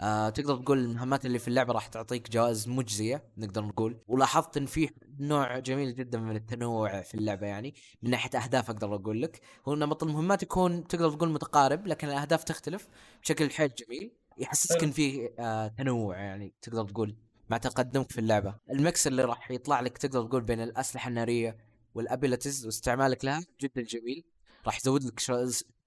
آه 0.00 0.28
تقدر 0.28 0.56
تقول 0.56 0.78
المهمات 0.78 1.26
اللي 1.26 1.38
في 1.38 1.48
اللعبة 1.48 1.72
راح 1.72 1.86
تعطيك 1.86 2.30
جوائز 2.30 2.68
مجزية 2.68 3.24
نقدر 3.36 3.64
نقول. 3.64 3.98
ولاحظت 4.08 4.56
إن 4.56 4.66
في 4.66 4.90
نوع 5.18 5.58
جميل 5.58 5.94
جدا 5.94 6.18
من 6.18 6.36
التنوع 6.36 7.02
في 7.02 7.14
اللعبة 7.14 7.46
يعني 7.46 7.74
من 8.02 8.10
ناحية 8.10 8.38
أهداف 8.38 8.70
أقدر 8.70 8.94
أقول 8.94 9.22
لك. 9.22 9.40
هو 9.68 9.74
نمط 9.74 10.02
المهمات 10.02 10.42
يكون 10.42 10.86
تقدر 10.86 11.10
تقول 11.10 11.30
متقارب 11.30 11.86
لكن 11.86 12.08
الأهداف 12.08 12.44
تختلف 12.44 12.88
بشكل 13.22 13.50
حيل 13.50 13.70
جميل. 13.74 14.12
يحسسك. 14.38 14.84
إن 14.84 14.90
في 14.90 15.30
آه 15.38 15.68
تنوع 15.68 16.16
يعني 16.16 16.54
تقدر 16.62 16.84
تقول 16.88 17.16
مع 17.50 17.56
تقدمك 17.56 18.10
في 18.10 18.18
اللعبة. 18.18 18.54
ال 18.70 18.79
mix 18.79 19.06
اللي 19.06 19.24
راح 19.24 19.50
يطلع 19.50 19.80
لك 19.80 19.98
تقدر 19.98 20.26
تقول 20.26 20.42
بين 20.42 20.60
الأسلحة 20.60 21.08
النارية 21.08 21.56
وال 21.94 22.07
abilities 22.07 22.66
واستعمالك 22.66 23.24
لها 23.24 23.40
جدا 23.60 23.82
جميل. 23.82 24.24
راح 24.66 24.76
يزود 24.76 25.04
لك 25.04 25.20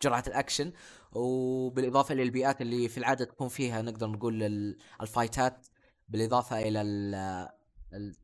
جرعة 0.03 0.23
الأكشن. 0.27 0.71
وبالإضافة 1.15 2.15
للبيئات 2.15 2.61
اللي 2.61 2.87
في 2.89 2.97
العادة 2.97 3.25
تكون 3.25 3.47
فيها 3.47 3.81
نقدر 3.81 4.07
نقول 4.07 4.43
ال- 4.43 4.77
ال 5.01 5.11
fight 5.11 5.58
ات 5.58 5.67
بالإضافة 6.09 6.59
إلى 6.61 6.81
ال- 6.81 7.15
ال- 7.93 8.15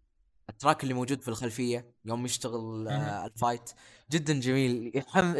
ال 0.49 0.55
track 0.55 0.83
اللي 0.83 0.93
موجود 0.93 1.21
في 1.21 1.27
الخلفية 1.27 1.93
يوم 2.05 2.25
يشتغل 2.25 2.87
آه، 2.87 3.25
ال 3.25 3.32
fight. 3.32 3.71
جدا 4.11 4.39
جميل. 4.39 4.91
يحم... 4.95 5.35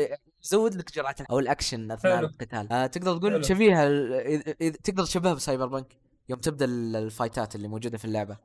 يزود 0.45 0.75
لك 0.75 0.95
جرعة 0.95 1.15
أو 1.31 1.39
الأكشن 1.39 1.91
أثناء 1.91 2.17
حلو. 2.17 2.27
القتال. 2.27 2.71
آه 2.73 2.85
تقدر 2.85 3.17
تقول. 3.17 3.45
شبيهة 3.45 3.87
ال- 3.87 4.43
إذ- 4.43 4.81
تقدر 4.83 5.05
تشبهها 5.05 5.33
ب 5.33 5.67
Cyberpunk 5.67 5.97
يوم 6.29 6.39
تبدأ 6.39 6.65
ال- 6.65 6.95
ال 6.95 7.04
fight 7.04 7.47
ات 7.47 7.55
اللي 7.55 7.67
موجودة 7.67 7.97
في 7.97 8.05
اللعبة. 8.05 8.37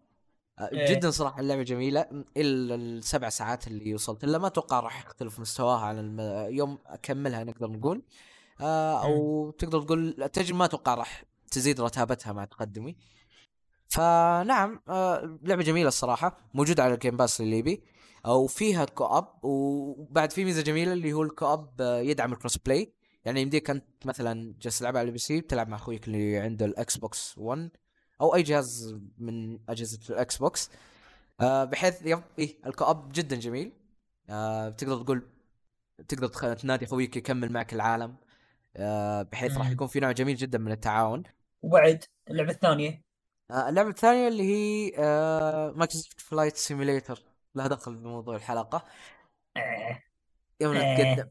آه، 0.58 0.68
إيه. 0.72 0.94
جدا 0.94 1.10
صراحة 1.10 1.40
اللعبة 1.40 1.62
جميلة. 1.62 2.00
إلا 2.36 2.74
السبع 2.74 3.28
ساعات 3.28 3.66
اللي 3.66 3.94
وصلت. 3.94 4.24
لها 4.24 4.38
ما 4.38 4.46
أتوقع 4.46 4.80
راح 4.80 5.04
يختلف 5.06 5.40
مستواها 5.40 5.80
عن 5.80 5.98
الم... 5.98 6.20
يوم 6.54 6.78
أكملها 6.86 7.44
نقدر 7.44 7.70
نقول. 7.70 7.96
آه 7.98 8.02
أو 8.60 9.50
تقدر 9.50 9.82
تقول 9.82 10.22
التجربه 10.22 10.58
ما 10.58 10.64
أتوقع 10.64 10.94
راح 10.94 11.24
تزيد 11.50 11.80
رتابتها 11.80 12.32
مع 12.32 12.44
تقدمي. 12.44 12.96
فنعم 13.88 14.80
آه 14.88 15.38
لعبة 15.42 15.62
جميلة 15.62 15.88
الصراحة 15.88 16.50
موجودة 16.54 16.82
على 16.84 16.94
ال 16.94 16.98
Game 16.98 17.16
Pass 17.16 17.40
اللي 17.40 17.58
يبي 17.58 17.82
أو 18.26 18.46
فيها 18.46 18.84
co-op 18.84 19.24
وبعد 19.42 20.32
في 20.32 20.44
ميزة 20.44 20.62
جميلة 20.62 20.92
اللي 20.92 21.12
هو 21.12 21.22
ال 21.22 21.32
co-op 21.32 21.80
آه، 21.80 22.00
يدعم 22.00 22.32
ال 22.32 22.58
crossplay 22.58 22.94
يعني 23.24 23.42
يمديك 23.42 23.70
أنت 23.70 23.84
مثلا 24.04 24.54
جالس 24.60 24.78
تلعب 24.78 24.96
على 24.96 25.06
ال 25.08 25.18
PC 25.18 25.40
بتلعب 25.40 25.68
مع 25.68 25.76
أخويك 25.76 26.06
اللي 26.08 26.38
عنده 26.38 26.66
ال 26.66 26.96
Xbox 26.96 27.38
1 27.38 27.70
أو 28.20 28.34
أي 28.34 28.42
جهاز 28.42 28.96
من 29.18 29.58
أجهزة 29.68 29.98
ال 30.10 30.36
Xbox 30.36 30.70
آه 31.40 31.64
بحيث 31.64 32.06
yep 32.06 32.22
إيه 32.38 32.56
ال 32.66 32.74
co-op 32.74 33.12
جدا 33.12 33.36
جميل. 33.36 33.72
آه 34.30 34.68
تقدر 34.68 35.02
تقول 35.02 35.22
تقدر 36.08 36.54
تنادي 36.54 36.84
أخويك 36.84 37.16
يكمل 37.16 37.52
معك 37.52 37.72
العالم. 37.74 38.10
آه 38.10 38.23
بحيث 39.32 39.58
راح. 39.58 39.70
يكون 39.70 39.86
في 39.86 40.00
نوع 40.00 40.12
جميل 40.12 40.36
جدا 40.36 40.58
من 40.58 40.72
التعاون 40.72 41.22
وبعد 41.62 42.04
اللعبة 42.30 42.50
الثانية 42.50 43.02
آه 43.50 43.68
اللعبة 43.68 43.88
الثانية 43.88 44.28
اللي 44.28 44.42
هي 44.42 44.92
آه 44.98 45.70
Microsoft 45.70 46.20
Flight 46.20 46.56
Simulator 46.56 47.22
لها 47.54 47.66
دخل 47.68 47.94
بموضوع 47.94 48.36
الحلقة 48.36 48.84
آه. 49.56 50.02
يوم 50.60 50.76
آه. 50.76 50.94
نتقدم 50.94 51.30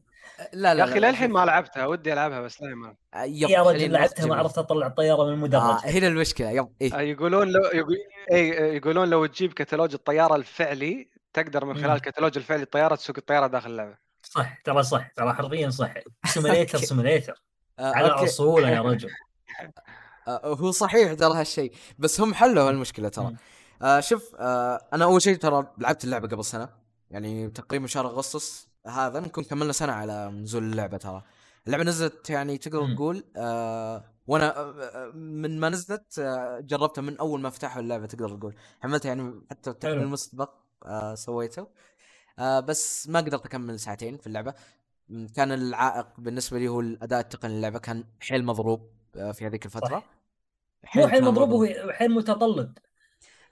لا 0.52 0.74
لا 0.74 0.84
يا 0.84 0.90
أخي 0.90 1.00
للحين. 1.00 1.30
ما 1.30 1.44
لعبتها 1.44 1.86
ودي 1.86 2.12
ألعبها 2.12 2.40
بس 2.40 2.62
لا 2.62 2.74
ما 2.74 2.96
آه، 3.14 3.24
يا 3.24 3.62
رجل 3.62 3.92
لعبتها 3.92 4.26
ما. 4.26 4.36
عرفت 4.36 4.58
أطلع 4.58 4.86
الطيارة 4.86 5.24
من 5.24 5.30
آه 5.30 5.34
المدرج 5.34 5.62
هنا 5.84 6.08
المشكلة 6.08 6.50
yep 6.50 6.68
إيه. 6.80 6.94
آه، 6.94 7.00
يقولون 7.00 7.48
لو 7.48 7.60
يقول... 7.60 7.96
اي 8.32 8.48
يقولون 8.76 9.10
لو 9.10 9.26
تجيب 9.26 9.52
كتالوج 9.52 9.94
الطيارة 9.94 10.36
الفعلي 10.36 11.10
تقدر 11.32 11.64
من. 11.64 11.74
خلال 11.74 12.00
كتالوج 12.00 12.38
الفعلي 12.38 12.62
الطيارة 12.62 12.94
تسوق 12.94 13.16
الطيارة 13.18 13.46
داخل 13.46 13.70
اللعبة 13.70 14.03
صح 14.24 14.58
ترى 14.64 14.82
صح 14.82 15.08
ترى 15.16 15.32
حرفيا 15.32 15.70
صح 15.70 15.94
simulator. 16.26 16.78
simulator 16.78 17.42
آه 17.78 17.92
على. 17.94 18.06
اصوله 18.08 18.70
يا 18.70 18.80
رجل 18.82 19.10
آه 20.28 20.40
هو 20.54 20.70
صحيح 20.70 21.12
ترى 21.14 21.34
هالشيء 21.40 21.72
بس 21.98 22.20
هم 22.20 22.34
حلوا 22.34 22.68
هالمشكلة 22.68 23.08
ترى. 23.08 23.34
آه 23.82 24.00
شوف 24.00 24.34
آه 24.38 24.88
أنا 24.92 25.04
أول 25.04 25.22
شيء 25.22 25.36
ترى 25.36 25.72
لعبت 25.78 26.04
اللعبة 26.04 26.28
قبل 26.28 26.44
سنة 26.44 26.68
يعني 27.10 27.50
تقريبا 27.50 27.86
شهر 27.86 28.06
أغسطس 28.06 28.68
هذا 28.86 29.20
نكون 29.20 29.44
كملنا 29.44 29.72
سنة 29.72 29.92
على 29.92 30.28
نزول 30.30 30.62
اللعبة 30.64 30.96
ترى 30.96 31.22
اللعبة 31.66 31.84
نزلت 31.84 32.30
يعني 32.30 32.58
تقدر. 32.58 32.94
تقول 32.94 33.24
آه 33.36 34.04
وأنا 34.26 34.56
آه، 34.58 34.70
آه، 34.82 35.10
من 35.14 35.60
ما 35.60 35.68
نزلت 35.68 36.18
آه 36.18 36.60
جربتها 36.60 37.02
من 37.02 37.18
أول 37.18 37.40
ما 37.40 37.50
فتحوا 37.50 37.82
اللعبة 37.82 38.06
تقدر 38.06 38.36
تقول 38.36 38.54
حملتها 38.80 39.08
يعني 39.08 39.40
حتى 39.50 39.70
التحميل. 39.70 39.98
المسبق 39.98 40.50
آه 40.86 41.14
سويته 41.14 41.66
آه 42.38 42.60
بس 42.60 43.08
ما 43.08 43.18
قدرت 43.18 43.46
أكمل 43.46 43.80
ساعتين 43.80 44.16
في 44.16 44.26
اللعبة. 44.26 44.54
كان 45.34 45.52
العائق 45.52 46.06
بالنسبة 46.18 46.58
لي 46.58 46.68
هو 46.68 46.80
الأداء 46.80 47.20
التقني 47.20 47.58
للعبة. 47.58 47.78
كان 47.78 48.04
حيل 48.20 48.44
مضروب 48.44 48.90
آه 49.16 49.32
في 49.32 49.46
هذيك 49.46 49.66
الفترة. 49.66 49.98
صح. 49.98 50.96
مو 50.96 51.08
حيل 51.08 51.24
مضروب 51.24 51.50
هو 51.50 51.92
حيل 51.92 52.10
متطلب. 52.10 52.78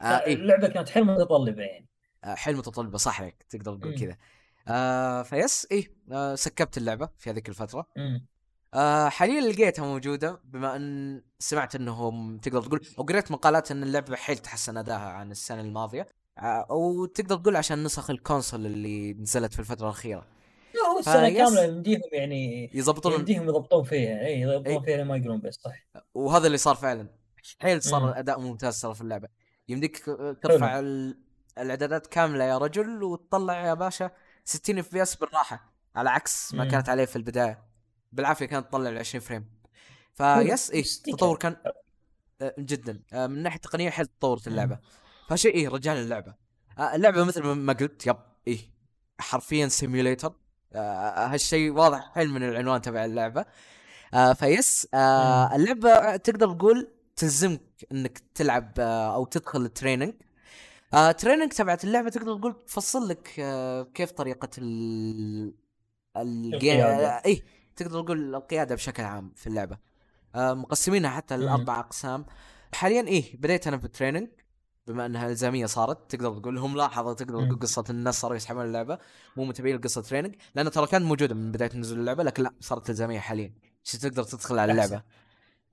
آه 0.03 0.05
إيه؟ 0.05 0.35
اللعبة 0.35 0.69
كانت 0.69 0.89
حيل 0.89 1.05
متطلبة 1.05 1.63
يعني. 1.63 1.89
آه، 2.25 2.35
حيل 2.35 2.57
متطلبة 2.57 2.99
صح 2.99 3.21
عليك 3.21 3.47
تقدر 3.49 3.77
تقول. 3.77 3.99
كذا. 3.99 4.17
آه 4.69 5.23
فيس 5.23 5.67
إيه 5.71 5.93
آه 6.13 6.35
skip 6.35 6.70
ت 6.70 6.79
اللعبة 6.79 7.09
في 7.19 7.31
هذيك 7.31 7.49
الفترة. 7.49 7.87
مم. 7.97 8.27
آه 8.75 9.09
حاليا 9.09 9.41
لقيتها 9.53 9.87
موجودة 9.87 10.41
بما 10.45 10.77
أن 10.77 11.23
سمعت 11.39 11.75
إنهم 11.75 12.39
تقدر 12.39 12.63
تقول 12.63 12.81
أو 12.99 13.05
قريت 13.05 13.31
مقالات 13.31 13.71
إن 13.71 13.83
اللعبة 13.83 14.17
حيل 14.17 14.39
تحسن 14.39 14.77
أداها 14.77 15.09
عن 15.11 15.31
السنة 15.31 15.61
الماضية. 15.61 16.09
أو 16.39 17.07
تقدر 17.07 17.37
تقول 17.37 17.57
عشان 17.57 17.85
نسخ 17.85 18.11
ال 18.11 18.18
console 18.18 18.67
اللي 18.67 19.13
نزلت 19.13 19.53
في 19.53 19.59
الفترة 19.59 19.85
الأخيرة. 19.85 20.27
لا 20.75 20.81
هو 20.95 20.99
السنة. 20.99 21.29
كاملة 21.29 21.63
يمديهم 21.65 22.01
يعني 22.13 22.71
يضبطون 22.75 23.13
يمديهم 23.13 23.43
يضبطون 23.49 23.85
فيها. 23.85 24.21
إي 24.27 24.41
يضبطون. 24.41 24.83
فيها 24.85 25.05
ما 25.05 25.17
يقولون 25.17 25.41
بس 25.41 25.55
صح. 25.55 25.87
وهذا 26.15 26.47
اللي 26.47 26.59
صار 26.59 26.75
فعلا. 26.75 27.09
حيل 27.61 27.83
صار 27.83 28.01
مم. 28.03 28.09
الأداء 28.09 28.41
ممتاز 28.41 28.81
ترى 28.81 28.95
في 28.95 29.01
اللعبة. 29.01 29.29
يمديك 29.69 30.05
ترفع 30.43 30.79
ال- 30.79 31.19
الإعدادات 31.59 32.07
كاملة 32.07 32.45
يا 32.45 32.59
رجل 32.59 33.03
وتطلع 33.03 33.67
يا 33.67 33.75
باشا 33.75 34.11
60 34.45 34.79
FPS 34.79 35.17
بالراحة. 35.17 35.73
على 35.97 36.11
عكس 36.11 36.55
ما 36.55 36.65
مم. 36.65 36.71
كانت 36.71 36.89
عليه 36.89 37.05
في 37.05 37.17
البداية. 37.17 37.63
بالعافية 38.13 38.47
كانت 38.47 38.67
تطلع 38.69 38.91
ال 38.91 38.99
20 38.99 39.21
frame 39.21 39.47
فيس 40.15 40.73
ستيكر. 40.87 41.19
تطور 41.19 41.37
كان 41.37 41.57
آه، 42.43 42.55
جدا. 42.59 43.03
آه، 43.13 43.27
من 43.27 43.43
ناحية 43.43 43.59
تقنية 43.59 43.91
حيل 43.91 44.07
تطورت 44.07 44.47
اللعبة. 44.47 44.79
فشيء 45.33 45.55
إيه 45.55 45.69
رجال 45.69 45.97
اللعبة. 45.97 46.35
آه، 46.79 46.95
اللعبة 46.95 47.25
مثل 47.25 47.43
ما 47.43 47.73
قلت 47.73 48.07
yep 48.07 48.17
إيه 48.47 48.59
حرفيا 49.21 49.69
simulator 49.69 50.33
هالشيء 50.75 51.71
واضح 51.71 52.13
حيل 52.15 52.31
من 52.31 52.43
العنوان 52.43 52.81
تبع 52.83 53.05
اللعبة. 53.05 53.45
آه 54.15 54.33
فيس 54.33 54.89
آه 54.95 55.57
اللعبة 55.57 56.17
تقدر 56.17 56.53
تقول 56.55 56.89
تلزمك 57.17 57.61
إنك 57.93 58.19
تلعب 58.35 58.73
آه 58.79 59.15
أو 59.15 59.25
تدخل 59.25 59.61
ال 59.65 59.70
training 59.70 60.15
آه 60.95 61.13
training 61.13 61.53
تبعت 61.53 61.85
اللعبة 61.85 62.11
تقدر 62.11 62.39
تقول 62.39 62.65
تفصل 62.67 63.09
لك 63.09 63.35
آه 63.39 63.83
كيف 63.83 64.11
طريقة 64.11 64.49
ال 64.59 65.55
القيادة. 66.17 66.57
القيادة. 66.57 67.09
اي 67.27 67.43
تقدر 67.77 68.03
تقول 68.03 68.35
القيادة 68.35 68.75
بشكل 68.75 69.03
عام 69.03 69.33
في 69.37 69.47
اللعبة. 69.47 69.79
آه 70.35 70.55
مقسمينها 70.55 71.11
حتى. 71.11 71.37
لأربع 71.37 71.81
أقسام. 71.81 72.27
حاليا 72.75 73.07
إيه 73.07 73.37
بديت 73.37 73.67
أنا 73.67 73.77
بال 73.77 73.87
training 73.87 74.29
بما 74.87 75.07
انها 75.07 75.29
الزامية 75.29 75.67
صارت 75.67 76.11
تقدر 76.15 76.39
تقول 76.39 76.59
هم 76.59 76.77
لاحظوا 76.77 77.15
تقدر 77.15 77.45
تقول. 77.47 77.59
قصة 77.59 77.85
الناس 77.91 78.21
صاروا 78.21 78.37
يسحبون 78.37 78.65
اللعبة 78.65 78.99
مو 79.37 79.45
متابعين 79.45 79.77
القصة 79.77 80.03
training 80.03 80.35
لأن 80.55 80.71
ترى 80.71 80.87
كانت 80.87 81.05
موجودة 81.05 81.35
من 81.35 81.53
بداية 81.53 81.71
نزول 81.77 81.99
اللعبة 81.99 82.23
لكن 82.23 82.43
لا 82.43 82.51
صارت 82.61 82.91
الزامية 82.91 83.19
حاليا 83.21 83.55
تقدر 84.01 84.23
تدخل 84.25 84.59
على. 84.59 84.73
اللعبة 84.73 85.03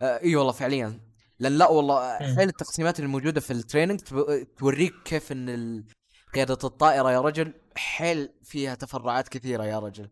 آه 0.02 0.20
إي 0.22 0.36
والله 0.36 0.52
فعليا 0.52 1.00
لأن 1.40 1.52
لا 1.58 1.70
والله. 1.70 2.18
حيل 2.18 2.40
التقسيمات 2.50 3.00
الموجودة 3.00 3.42
في 3.42 3.54
ال 3.54 3.59
training 3.59 4.00
تب- 4.00 4.48
توريك 4.58 4.94
كيف 5.06 5.32
إن 5.32 5.50
ال- 5.50 5.86
قيادة 6.34 6.58
الطائرة 6.64 7.12
يا 7.12 7.22
رجل 7.22 7.54
حيل 7.76 8.30
فيها 8.44 8.76
تفرعات 8.76 9.28
كثيرة 9.30 9.64
يا 9.64 9.80
رجل. 9.80 10.10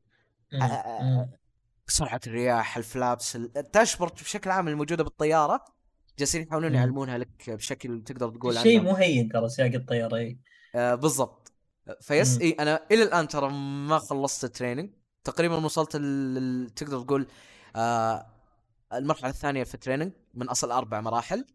آه،. 0.61 1.29
سرعة 1.87 2.21
الرياح 2.27 2.77
ال 2.77 2.87
flaps 2.87 3.35
ال- 3.35 3.57
ال 3.57 3.63
dashboard 3.63 4.11
بشكل 4.13 4.49
عام 4.49 4.67
الموجودة 4.67 5.03
بالطيارة 5.03 5.65
جالسين 6.19 6.41
يحاولون. 6.41 6.75
يعلمونها 6.75 7.17
لك 7.17 7.49
بشكل 7.49 8.03
تقدر 8.03 8.29
تقول 8.29 8.57
شيء 8.57 8.79
عنه. 8.79 8.89
مو 8.89 8.95
هين 8.95 9.29
ترى 9.29 9.49
سياق 9.49 9.73
الطيارة 9.73 10.15
إي. 10.15 10.39
آه 10.75 10.95
بالضبط. 10.95 11.51
فيس. 12.01 12.41
إي 12.41 12.51
أنا 12.51 12.79
إلى 12.91 13.03
الآن 13.03 13.27
ترى 13.27 13.49
ما 13.87 13.99
خلصت 13.99 14.43
ال 14.43 14.48
training 14.48 14.89
تقريبا 15.23 15.55
وصلت 15.55 15.91
ال... 15.95 16.69
تقدر 16.75 17.01
تقول 17.01 17.27
آه 17.75 18.25
المرحلة 18.93 19.29
الثانية 19.29 19.63
في 19.63 19.73
ال 19.73 19.77
training 19.77 20.11
من 20.33 20.49
أصل 20.49 20.71
أربع 20.71 21.01
مراحل. 21.01 21.45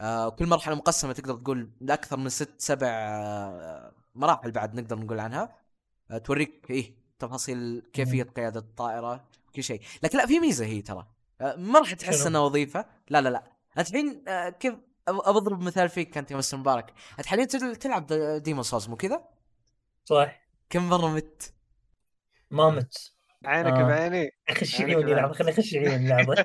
آه 0.00 0.26
وكل 0.26 0.46
مرحلة 0.46 0.74
مقسمة 0.74 1.12
تقدر 1.12 1.34
تقول 1.34 1.70
لأكثر 1.80 2.16
من 2.16 2.28
ست 2.28 2.54
سبع 2.58 2.88
آه 2.88 3.92
مراحل 4.14 4.50
بعد 4.50 4.74
نقدر 4.74 4.98
نقول 4.98 5.20
عنها. 5.20 5.58
آه 6.10 6.18
توريك 6.18 6.66
إيه 6.70 6.94
تفاصيل 7.18 7.82
كيفية 7.92 8.22
قيادة 8.22 8.60
الطائرة 8.60 9.24
كل 9.54 9.62
شيء. 9.62 9.80
لكن 10.02 10.18
لا 10.18 10.26
في 10.26 10.40
ميزة 10.40 10.64
هي 10.64 10.82
ترى. 10.82 11.06
آه 11.40 11.56
ما 11.56 11.78
راح 11.78 11.94
تحس؟ 11.94 12.26
إنها 12.26 12.40
وظيفة. 12.40 12.86
لا 13.08 13.20
لا 13.20 13.28
لا. 13.28 13.53
الحين 13.78 14.24
آه 14.28 14.48
كيف 14.48 14.74
أضرب 15.08 15.60
مثال 15.62 15.88
فيك 15.88 16.18
انت 16.18 16.30
يا 16.30 16.36
مستر 16.36 16.56
مبارك 16.56 16.92
انت 17.18 17.26
حاليا 17.26 17.44
تل- 17.44 17.76
تلعب 17.76 18.06
Demon's 18.42 18.62
Souls 18.62 18.88
مو 18.88 18.96
كذا؟ 18.96 19.24
صح 20.04 20.40
كم 20.70 20.88
مرة 20.88 21.08
مت؟ 21.08 21.52
ما 22.50 22.70
مت 22.70 23.12
عينك 23.44 23.72
آه. 23.72 23.82
بعيني 23.82 24.30
أخش 24.48 24.80
يعني 24.80 24.94
عيوني. 24.94 25.14
لعبه 25.14 25.32
خليني 25.32 25.52
أخش 25.52 25.74
عيوني 25.74 26.08
لعبه 26.08 26.34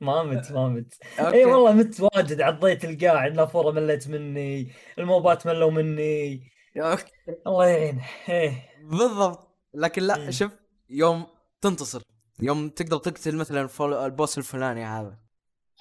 ما 0.00 0.22
مت 0.22 0.52
ما 0.52 0.68
مت. 0.68 0.94
أي 1.18 1.44
والله 1.44 1.72
مت 1.72 2.00
واجد 2.00 2.40
عضيت 2.40 2.84
القاع 2.84 3.26
النافوره 3.26 3.70
ملت 3.72 4.08
مني 4.08 4.72
ال 4.98 5.08
mobs 5.08 5.46
ملوا 5.46 5.70
مني 5.70 6.50
أوكي. 6.76 7.12
الله 7.46 7.66
يعينه 7.66 8.04
إيه 8.28 8.68
بالضبط 8.82 9.58
لكن 9.74 10.02
لا. 10.02 10.30
شوف 10.30 10.52
يوم 10.90 11.26
تنتصر 11.60 12.02
يوم 12.40 12.68
تقدر 12.68 12.96
تقتل 12.98 13.36
مثلا 13.36 13.68
ال 13.80 13.92
boss 13.92 14.38
الفلاني 14.38 14.84
هذا 14.84 15.18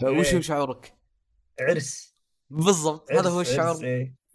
وش 0.04 0.30
هو 0.30 0.36
إيه. 0.36 0.42
شعورك؟ 0.42 0.94
عرس 1.60 2.16
بالضبط 2.50 3.12
هذا 3.12 3.30
هو 3.30 3.42
الشعور 3.42 3.70
عرس، 3.70 3.82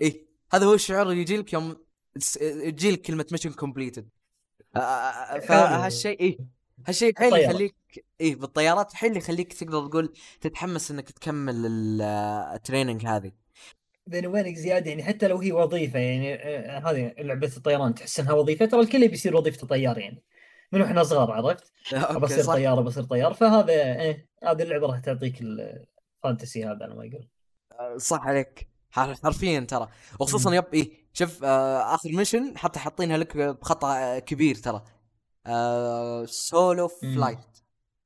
إيه. 0.00 0.26
هذا 0.52 0.66
هو 0.66 0.74
الشعور 0.74 1.02
اللي 1.02 1.20
يجي 1.20 1.37
لك 1.37 1.52
يوم 1.52 1.76
تجي 2.68 2.90
لك 2.90 3.02
كلمه 3.02 3.26
mission 3.33 3.52
completed 3.52 4.09
فهالشيء 4.74 6.20
إيه 6.20 6.38
هالشيء 6.88 7.18
حيل 7.18 7.31
بالطيارة. 7.31 7.50
يخليك 7.50 7.74
إيه 8.20 8.37
بالطيارات 8.37 8.94
حيل 8.94 9.16
يخليك 9.16 9.52
تقدر 9.52 9.87
تقول 9.87 10.12
تتحمس 10.40 10.90
إنك 10.90 11.11
تكمل 11.11 11.66
ال- 11.66 12.02
ال 12.55 12.60
training 12.60 13.07
هذه 13.07 13.33
بيني 14.07 14.26
وبينك 14.26 14.57
زيادة 14.57 14.90
يعني 14.90 15.05
حتى 15.05 15.29
لو 15.29 15.38
هي 15.38 15.52
وظيفة 15.52 15.98
يعني 15.98 16.35
آه، 16.35 16.79
هذه 16.79 17.14
لعبة 17.18 17.52
الطيران 17.57 17.94
تحس 17.94 18.20
إنها 18.20 18.33
وظيفة 18.33 18.66
ترى 18.66 18.81
الكل 18.81 19.09
بيصير 19.09 19.37
وظيفته 19.37 19.66
طيار 19.66 19.98
يعني 19.98 20.22
من 20.72 20.81
وإحنا 20.81 21.02
صغار 21.02 21.31
عرفت؟ 21.33 21.72
بصير 22.16 22.42
صح. 22.42 22.55
طيار 22.55 22.81
بصير 22.83 23.05
طيار. 23.05 23.35
فهذا 23.35 23.72
إيه 23.72 24.29
هذه 24.44 24.62
اللعبة 24.62 24.87
راح 24.87 24.98
تعطيك 24.98 25.40
ال 25.40 25.56
fantasy 25.56 26.64
هذا 26.64 26.85
أنا 26.85 26.94
ما 26.94 27.11
أقول. 27.11 28.00
صح 28.00 28.26
عليك. 28.26 28.68
حر- 28.90 29.14
حرفيا 29.14 29.61
ترى. 29.61 29.88
وخصوصا. 30.20 30.55
yep 30.55 30.64
إيه 30.74 30.90
شوف 31.12 31.44
آه 31.44 31.94
آخر 31.94 32.09
mission 32.12 32.59
حتى 32.59 32.79
حاطينها 32.79 33.16
لك 33.18 33.37
بخطأ 33.37 33.96
آه، 33.96 34.18
كبير 34.18 34.55
ترى. 34.55 34.85
آه 35.46 36.24
solo. 36.24 36.88
flight 36.88 37.38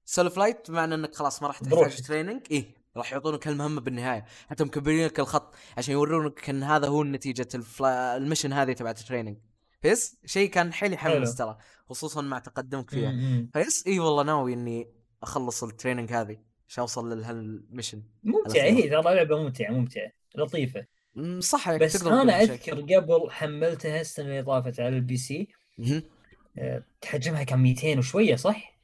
solo 0.04 0.30
flight 0.30 0.70
بمعنى 0.70 0.94
إنك 0.94 1.14
خلاص 1.14 1.42
ما 1.42 1.48
راح 1.48 1.58
تحتاج. 1.58 2.02
training 2.02 2.42
إيه 2.50 2.80
راح 2.96 3.12
يعطونك 3.12 3.48
المهمه 3.48 3.80
بالنهاية. 3.80 4.24
حتى 4.50 4.64
مكبرين 4.64 5.06
لك 5.06 5.20
الخط 5.20 5.54
عشان 5.78 5.92
يورونك 5.94 6.50
إن 6.50 6.62
هذا 6.62 6.88
هو 6.88 7.04
نتيجة 7.04 7.48
الفلا... 7.54 8.16
ال 8.16 8.21
mission 8.21 8.52
هذه 8.52 8.72
تبعت 8.72 9.00
ال 9.00 9.04
training 9.04 9.36
phase 9.82 10.16
شيء 10.26 10.50
كان 10.50 10.72
حيل 10.72 10.92
يحمس. 10.92 11.36
ترى 11.36 11.58
خصوصا 11.88 12.20
مع 12.22 12.38
تقدمك 12.38 12.90
فيها. 12.90 13.46
phase 13.52 13.86
إي 13.86 13.98
والله 13.98 14.22
ناوي 14.22 14.52
إني 14.52 14.86
أخلص 15.22 15.64
ال 15.64 15.69
training 15.69 16.12
هذه 16.12 16.38
عشان 16.68 16.80
أوصل 16.80 17.20
لهال 17.20 17.45
mission 17.45 18.02
ممتعه. 18.24 18.62
هي 18.62 18.88
ترى 18.88 19.02
لعبة 19.02 19.42
ممتعة 19.42 19.70
ممتعة 19.70 20.12
لطيفة 20.34 20.86
صح 21.38 21.76
بس 21.76 21.92
تقدر 21.92 22.22
أنا. 22.22 22.42
أذكر 22.42 22.80
قبل 22.80 23.30
حملتها 23.30 24.00
السنة 24.00 24.26
اللي 24.26 24.42
طافت 24.42 24.80
على 24.80 24.96
ال 24.96 25.16
PC. 25.16 25.48
آه، 26.58 26.84
حجمها 27.04 27.42
كان 27.42 27.58
200 27.58 27.98
وشوية 27.98 28.36
صح؟ 28.36 28.78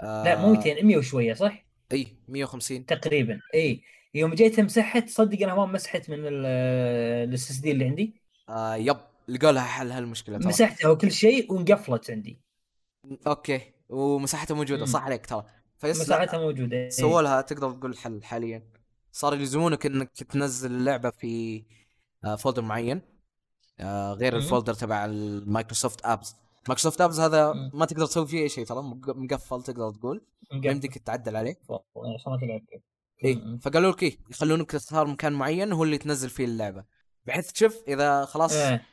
آه 0.00 0.24
لا 0.24 0.40
مو 0.40 0.52
200 0.52 0.82
100 0.82 0.96
وشوية 0.96 1.34
صح؟ 1.34 1.64
إي 1.92 2.06
150 2.28 2.86
تقريبا 2.86 3.40
إي 3.54 3.82
يوم 4.14 4.34
جيت 4.34 4.60
مسحت 4.60 5.04
تصدق 5.08 5.42
أنا 5.42 5.54
ما 5.54 5.66
مسحت 5.66 6.10
من 6.10 6.18
ال 6.18 7.50
SSD 7.50 7.70
اللي 7.70 7.84
عندي 7.84 8.14
آه 8.48 8.74
yep 8.74 8.96
لقوا 9.28 9.52
لها 9.52 9.62
حل 9.62 9.92
هالمشكلة 9.92 10.38
ترى 10.38 10.48
مسحتها 10.48 10.88
وكل 10.88 11.12
شيء 11.12 11.52
وانقفلت 11.52 12.10
عندي 12.10 12.40
أوكي 13.26 13.60
ومساحتها 13.88 14.54
موجودة. 14.54 14.84
صح 14.84 15.02
عليك 15.04 15.26
ترى 15.26 15.44
مساحتها 15.84 16.40
موجودة 16.40 16.76
إيه. 16.76 16.88
سووا 16.88 17.22
لها 17.22 17.40
تقدر 17.40 17.70
تقول 17.72 17.96
حل 17.98 18.24
حاليا 18.24 18.62
صار 19.12 19.34
يلزمونك 19.34 19.86
إنك 19.86 20.10
تنزل 20.12 20.70
اللعبة 20.70 21.10
في 21.10 21.64
آه 22.24 22.36
folder 22.36 22.62
معين 22.62 23.00
آه 23.80 24.12
غير. 24.12 24.36
ال 24.36 24.41
folder 24.41 24.74
تبع 24.74 25.04
ال 25.04 25.14
Microsoft 25.14 26.04
apps 26.04 26.34
Microsoft 26.68 27.00
apps 27.00 27.20
هذا. 27.20 27.52
ما 27.74 27.84
تقدر 27.86 28.06
تسوي 28.06 28.26
فيه 28.26 28.42
أي 28.42 28.48
شيء 28.48 28.64
ترى 28.66 28.82
مق- 28.82 29.16
مقفل 29.16 29.62
تقدر 29.62 29.90
تقول 29.90 30.26
ما. 30.52 30.70
يمديك 30.70 30.98
تعدل 30.98 31.36
عليه 31.36 31.60
عشان 32.14 32.32
ما 32.32 32.38
تلعب 32.40 32.60
فيه. 32.70 32.82
اي. 33.24 33.58
فقالوا 33.62 33.92
لك 33.92 34.02
إيه 34.02 34.18
يخلونك 34.30 34.70
تختار 34.70 35.06
مكان 35.06 35.32
معين 35.32 35.72
هو 35.72 35.84
اللي 35.84 35.98
تنزل 35.98 36.30
فيه 36.30 36.44
اللعبة 36.44 36.84
بحيث 37.26 37.52
تشوف 37.52 37.82
إذا 37.88 38.24
خلاص 38.24 38.52
إيه. 38.52 38.86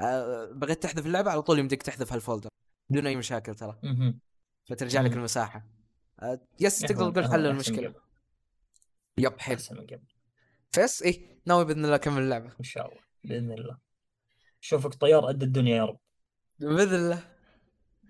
آه 0.00 0.52
بغيت 0.52 0.82
تحذف 0.82 1.06
اللعبة 1.06 1.30
على 1.30 1.42
طول 1.42 1.58
يمديك 1.58 1.82
تحذف 1.82 2.12
هال 2.12 2.21
folder 2.21 2.48
بدون 2.90 3.06
أي 3.06 3.16
مشاكل 3.16 3.54
ترى. 3.54 3.80
فترجع 4.68 5.00
لك. 5.00 5.12
المساحة. 5.12 5.66
آه 6.20 6.40
yes 6.60 6.80
تقدر 6.80 7.10
أهون- 7.10 7.14
تقول 7.14 7.32
حل 7.32 7.46
المشكلة. 7.46 7.94
yep 9.18 9.40
حلو. 9.40 9.56
فيس 10.72 11.02
إيه 11.02 11.40
ناوي 11.46 11.64
بإذن 11.64 11.84
الله 11.84 11.94
أكمل 11.94 12.22
اللعبة. 12.22 12.52
إن 12.60 12.64
شاء 12.64 12.88
الله 12.88 13.00
بإذن 13.24 13.52
الله. 13.52 13.78
شوفك 14.60 14.94
طيار 14.94 15.26
قد 15.26 15.42
الدنيا 15.42 15.76
يا 15.76 15.84
رب. 15.84 15.98
بإذن 16.58 16.94
الله. 16.94 17.22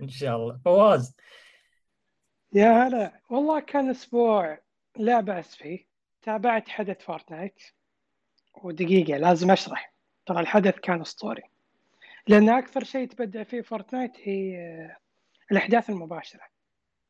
إن 0.03 0.09
شاء 0.09 0.37
الله. 0.37 0.61
فواز. 0.65 1.15
يا 2.53 2.87
هلا. 2.87 3.21
والله 3.31 3.61
كان 3.61 3.91
أسبوع 3.91 4.59
لا 4.97 5.21
بأس 5.21 5.55
فيه. 5.55 5.87
تابعت 6.23 6.69
حدث 6.69 7.03
Fortnite. 7.05 7.63
ودقيقة 8.63 9.17
لازم 9.17 9.51
أشرح. 9.51 9.95
ترى 10.27 10.41
الحدث 10.41 10.75
كان 10.75 11.01
أسطوري. 11.01 11.43
لأن 12.29 12.49
أكثر 12.49 12.85
شيء 12.85 13.09
تبدع 13.09 13.43
فيه 13.43 13.61
Fortnite 13.61 14.13
هي 14.29 14.57
الأحداث 15.53 15.91
المباشرة. 15.91 16.43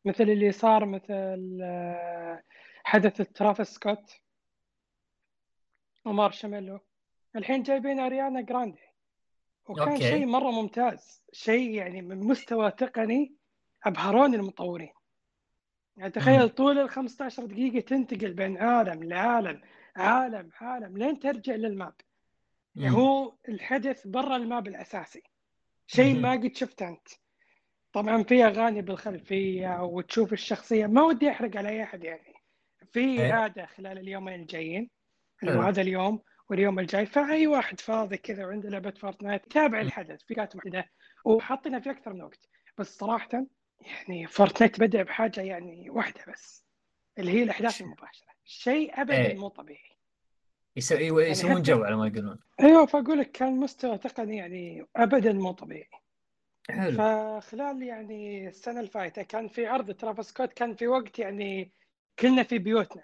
مثل 0.05 0.24
اللي 0.24 0.52
صار 0.52 0.85
مثل 0.85 1.59
آه، 1.62 2.42
حدث 2.85 3.22
Travis 3.32 3.68
Scott 3.68 4.20
و 6.04 6.11
Marshmello. 6.11 6.80
الحين 7.37 7.62
جايبين 7.62 8.00
Ariana 8.00 8.40
Grande. 8.40 8.87
وكان 9.68 9.88
أوكي. 9.88 10.09
شيء 10.09 10.26
مرة 10.26 10.50
ممتاز. 10.50 11.22
شيء 11.33 11.70
يعني 11.70 12.02
من 12.02 12.18
مستوى 12.18 12.70
تقني 12.70 13.35
ابهروني 13.85 14.37
المطورين. 14.37 14.92
يعني 15.96 16.11
تخيل 16.11 16.48
طول 16.48 16.79
ال 16.79 16.90
15 16.90 17.44
دقيقة 17.44 17.81
تنتقل 17.81 18.33
بين 18.33 18.59
عالم 18.59 19.05
لعالم 19.05 19.61
عالم 19.96 20.50
عالم 20.61 20.98
لين 20.98 21.18
ترجع 21.18 21.55
لل 21.54 21.68
map. 21.68 21.94
يعني. 22.76 22.96
هو 22.96 23.32
الحدث 23.48 24.06
برا 24.06 24.36
ال 24.37 24.44
map 24.44 24.68
الأساسي 24.68 25.22
شيء. 25.86 26.20
ما 26.20 26.32
قد 26.32 26.56
شفته 26.56 26.88
أنت 26.88 27.08
طبعا 27.92 28.22
في 28.22 28.44
أغاني 28.44 28.82
بالخلفية 28.82 29.82
وتشوف 29.82 30.32
الشخصية 30.32 30.86
ما 30.86 31.02
ودي 31.02 31.30
أحرق 31.30 31.56
على 31.56 31.68
أي 31.68 31.82
أحد 31.82 32.04
يعني 32.04 32.34
في 32.92 33.00
إيه. 33.00 33.32
إعادة 33.32 33.66
خلال 33.66 33.98
اليومين 33.98 34.40
الجايين. 34.40 34.90
هذا 35.42 35.82
اليوم 35.82 36.22
واليوم 36.50 36.78
الجاي 36.78 37.06
فأي 37.06 37.46
واحد 37.46 37.80
فاضي 37.80 38.16
كذا 38.16 38.46
وعنده 38.46 38.68
لعبة 38.68 38.90
Fortnite 38.90 39.52
تابع. 39.52 39.80
الحدث 39.80 40.22
في 40.22 40.34
كانت 40.34 40.56
محددة 40.56 40.90
وحاطينها 41.24 41.80
في 41.80 41.90
أكثر 41.90 42.12
من 42.12 42.22
وقت 42.22 42.48
بس 42.78 42.96
صراحة 42.96 43.46
يعني 43.80 44.26
Fortnite 44.26 44.80
بدأ 44.80 45.02
بحاجة 45.02 45.40
يعني 45.40 45.90
واحدة 45.90 46.20
بس 46.32 46.66
اللي 47.18 47.32
هي 47.32 47.42
الأحداث 47.42 47.80
المباشرة 47.80 48.28
شيء 48.44 49.00
أبدا 49.00 49.26
إيه. 49.26 49.38
مو 49.38 49.48
طبيعي 49.48 49.95
يسوون 50.76 51.56
حتى- 51.56 51.60
جو 51.60 51.84
على 51.84 51.96
ما 51.96 52.06
يقولون 52.06 52.38
أيوه 52.60 52.86
فأقول 52.86 53.18
لك 53.18 53.30
كان 53.32 53.56
مستوى 53.56 53.98
تقني 53.98 54.36
يعني 54.36 54.86
ابدا 54.96 55.32
مو 55.32 55.52
طبيعي 55.52 55.88
حلو 56.70 56.92
فخلال 56.98 57.82
يعني 57.82 58.48
السنة 58.48 58.80
الفايتة 58.80 59.22
كان 59.22 59.48
في 59.48 59.66
عرض 59.66 59.90
Travis 59.90 60.26
Scott 60.26 60.52
كان 60.52 60.74
في 60.74 60.86
وقت 60.86 61.18
يعني 61.18 61.70
كلنا 62.18 62.42
في 62.42 62.58
بيوتنا 62.58 63.02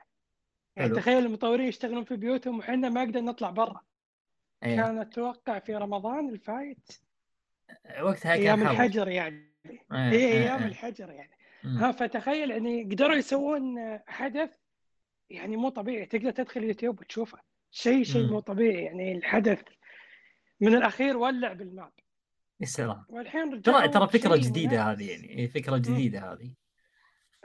يعني 0.76 0.88
حلو. 0.88 0.96
تخيل 0.98 1.26
المطورين 1.26 1.68
يشتغلون 1.68 2.04
في 2.04 2.16
بيوتهم 2.16 2.58
وحنا 2.58 2.88
ما 2.88 3.00
قدرنا 3.00 3.30
نطلع 3.30 3.50
برا 3.50 3.80
إيه. 4.62 4.76
كان 4.76 4.98
أتوقع 4.98 5.58
في 5.58 5.74
رمضان 5.76 6.28
الفايت 6.28 6.90
وقتها 8.02 8.37
كان 8.37 8.42
أيام. 8.42 8.62
الحجر 8.62 9.08
يعني 9.08 9.52
إيه، 9.66 9.78
هي 9.90 10.12
إيه، 10.16 10.32
أيام 10.42 10.58
إيه. 10.61 10.66
الحجر 10.68 11.11
يعني 11.11 11.30
مم. 11.64 11.76
ها 11.76 11.92
فتخيل 11.92 12.50
يعني 12.50 12.82
قدروا 12.85 13.14
يسوون 13.16 13.98
حدث 14.06 14.50
يعني 15.30 15.56
مو 15.56 15.68
طبيعي 15.68 16.06
تقدر 16.06 16.30
تدخل 16.30 16.64
يوتيوب 16.64 17.00
وتشوفه 17.00 17.38
شيء 17.72 18.02
شيء. 18.04 18.26
مو 18.26 18.40
طبيعي. 18.40 18.85
يعني 18.85 19.12
الحدث 19.16 19.62
من 20.61 20.74
الأخير 20.74 21.16
ولع 21.16 21.52
بال 21.52 21.68
map 21.68 21.92
يا 22.61 22.66
سلام. 22.66 23.04
والحين 23.08 23.62
ترى 23.62 23.74
رجعوا 23.74 23.87
ترى 23.87 24.08
فكرة 24.08 24.37
جديدة. 24.37 24.82
هذه 24.92 25.11
يعني. 25.11 25.28
إيه، 25.28 25.46
فكرة 25.46 25.76
جديدة 25.76 26.32
هذه. 26.32 26.50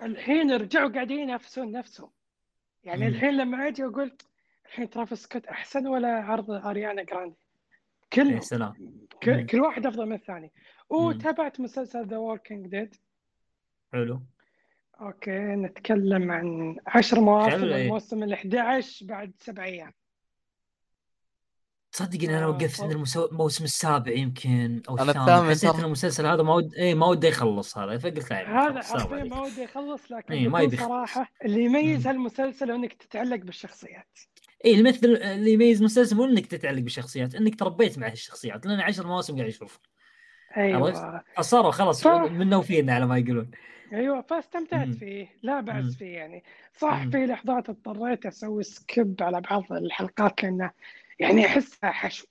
الحين 0.01 0.51
رجعوا 0.51 0.89
قاعدين 0.89 1.19
ينافسون 1.19 1.71
نفسهم. 1.71 2.09
يعني 2.83 3.01
مم. 3.01 3.07
الحين 3.07 3.37
لما 3.37 3.67
أجي 3.67 3.85
أقول 3.85 4.17
الحين 4.65 4.89
Travis 4.89 5.19
Scott 5.23 5.45
أحسن 5.45 5.87
ولا 5.87 6.07
عرض 6.23 6.51
Ariana 6.51 7.03
Grande؟ 7.03 7.35
يا 7.35 8.23
كلهم 8.23 8.39
سلام. 8.39 8.73
ك- 9.21 9.29
مم. 9.29 9.45
كل 9.45 9.59
واحد 9.59 9.85
أفضل 9.85 10.05
من 10.05 10.13
الثاني. 10.15 10.51
وتابعت 10.89 11.59
مسلسل 11.59 12.07
The 12.07 12.17
Walking 12.17 12.67
Dead 12.67 12.95
حلو. 13.93 14.21
أوكي 15.01 15.39
نتكلم 15.39 16.31
عن 16.31 16.77
عشر 16.87 17.19
مواسم 17.19 17.51
حلو، 17.51 17.75
إيه. 17.75 17.85
الموسم 17.85 18.23
ال 18.23 18.33
11 18.33 19.05
بعد 19.05 19.31
سبع 19.39 19.63
أيام. 19.65 19.93
تصدق 21.97 22.23
ان 22.29 22.35
أنا 22.35 22.45
آه، 22.45 22.49
وقفت 22.49 22.81
عند 22.81 22.91
الموسم 23.31 23.63
السابع 23.63 24.11
يمكن 24.11 24.81
أو 24.89 24.97
أنا 24.97 25.11
الثامن 25.11 25.27
الثامن 25.29 25.49
حسيت. 25.49 25.75
إن 25.75 25.83
المسلسل 25.85 26.25
هذا 26.25 26.43
ما 26.43 26.53
ود 26.53 26.73
اي 26.73 26.95
ما 26.95 27.05
ودي 27.05 27.27
يخلص 27.27 27.77
هذا 27.77 27.97
فقلت 27.97 28.31
لا 28.31 28.37
يعني 28.39 28.57
هذا 28.57 28.81
حرفيا. 28.81 29.23
ما 29.23 29.41
ودي 29.41 29.65
اخلص 29.65 30.11
لكن 30.11 30.33
إيه، 30.33 30.47
ما 30.47 30.61
يبي 30.61 30.75
يخلص. 30.75 30.87
صراحة 30.89 31.31
اللي 31.45 31.63
يميز. 31.63 32.07
هالمسلسل 32.07 32.71
إنك 32.71 32.93
تتعلق 32.93 33.35
بالشخصيات 33.35 34.19
اي 34.65 34.75
المثل 34.79 35.05
اللي 35.07 35.53
يميز 35.53 35.83
مسلسل 35.83 36.15
مو 36.15 36.25
إنك 36.25 36.45
تتعلق 36.45 36.79
بالشخصيات 36.81 37.35
إنك 37.35 37.59
تربيت 37.59 37.99
مع 37.99 38.07
الشخصيات 38.07 38.65
لأن 38.65 38.79
عشر 38.79 39.07
مواسم 39.07 39.35
قاعد 39.35 39.47
أشوف 39.47 39.79
أيوه 40.57 41.21
فصاروا 41.37 41.71
خلاص 41.71 42.03
ف- 42.03 42.07
منا 42.07 42.57
وفينا 42.57 42.93
على 42.95 43.05
ما 43.05 43.17
يقولون 43.17 43.51
أيوه 43.93 44.21
فاستمتعت. 44.21 44.87
فيه 44.89 45.27
لا. 45.43 45.59
بأس 45.61 45.95
فيه 45.95 46.15
يعني 46.15 46.43
صح. 46.77 47.03
في 47.11 47.25
لحظات 47.25 47.69
اضطريت 47.69 48.25
أسوي 48.25 48.63
skip 48.63 49.15
على 49.21 49.41
بعض 49.41 49.73
الحلقات 49.73 50.43
لأنه 50.43 50.71
يعني 51.19 51.45
أحسها 51.45 51.91
حشو 51.91 52.27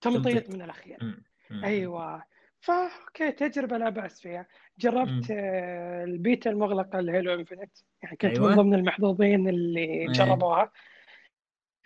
تمطيط. 0.00 0.50
من 0.50 0.62
الاخير. 0.62 1.22
أيوه 1.64 2.24
فا 2.60 2.90
okay 3.06 3.32
تجربة 3.32 3.78
لا 3.78 3.88
بأس 3.88 4.20
فيها 4.20 4.46
جربت. 4.78 5.26
آه، 5.30 6.04
البيتا 6.04 6.50
المغلقة 6.50 6.98
ال 6.98 7.05
Halo 7.05 7.34
Infinite 7.34 7.78
يعني 8.02 8.16
كنت 8.16 8.24
أيوة. 8.24 8.48
من 8.48 8.56
ضمن 8.56 8.74
المحظوظين 8.74 9.48
اللي 9.48 9.84
إيه. 9.84 10.08
جربوها 10.08 10.72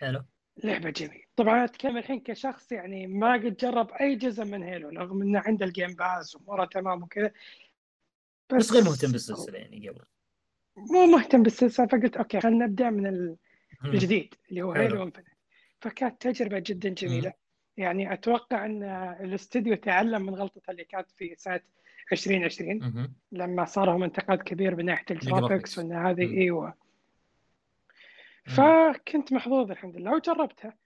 حلو 0.01 0.25
لعبة 0.63 0.89
جميلة 0.89 1.23
طبعا 1.35 1.65
أتكلم 1.65 1.97
الحين 1.97 2.19
كشخص 2.19 2.71
يعني 2.71 3.07
ما 3.07 3.33
قد 3.33 3.57
جرب 3.57 3.91
أي 3.91 4.15
جزء 4.15 4.45
من 4.45 4.63
Halo 4.63 4.89
رغم 4.89 5.21
إنه 5.21 5.39
عنده 5.39 5.65
ال 5.65 5.71
Game 5.71 5.93
Pass 5.93 6.35
وأموره 6.35 6.65
تمام 6.65 7.03
وكذا 7.03 7.31
بس 8.55 8.71
غير 8.71 8.83
مهتم 8.83 9.11
بالسلسلة 9.11 9.57
يعني 9.57 9.89
قبل 9.89 10.05
مو 10.77 11.05
مهتم 11.05 11.43
بالسلسلة 11.43 11.87
فقلت 11.87 12.17
okay 12.17 12.39
خلينا 12.41 12.65
نبدأ 12.65 12.89
من. 12.89 13.35
الجديد 13.85 14.33
اللي 14.49 14.61
هو. 14.61 14.71
Halo 14.71 15.03
Infinite 15.03 15.27
فكانت 15.85 16.21
تجربة 16.21 16.63
جدا 16.65 16.89
جميلة 16.89 17.33
يعني 17.77 18.13
أتوقع 18.13 18.65
أن 18.65 18.83
الاستديو 19.19 19.75
تعلم 19.75 20.21
من 20.21 20.35
غلطته 20.35 20.71
اللي 20.71 20.83
كانت 20.83 21.11
في 21.11 21.35
سنة 21.37 21.61
2020 22.11 22.77
مهم. 22.79 23.13
لما 23.31 23.65
صار 23.65 23.85
لهم 23.85 24.03
انتقاد 24.03 24.37
كبير 24.37 24.75
من 24.75 24.85
ناحية 24.85 25.05
ال 25.11 25.15
graphics 25.15 25.43
ال 25.43 25.46
graphics. 25.46 25.77
وأن 25.77 25.91
هذه. 25.91 26.37
إيوه 26.37 26.73
فكنت 28.45 29.33
محظوظ 29.33 29.71
الحمد 29.71 29.97
لله 29.97 30.15
وجربتها 30.15 30.77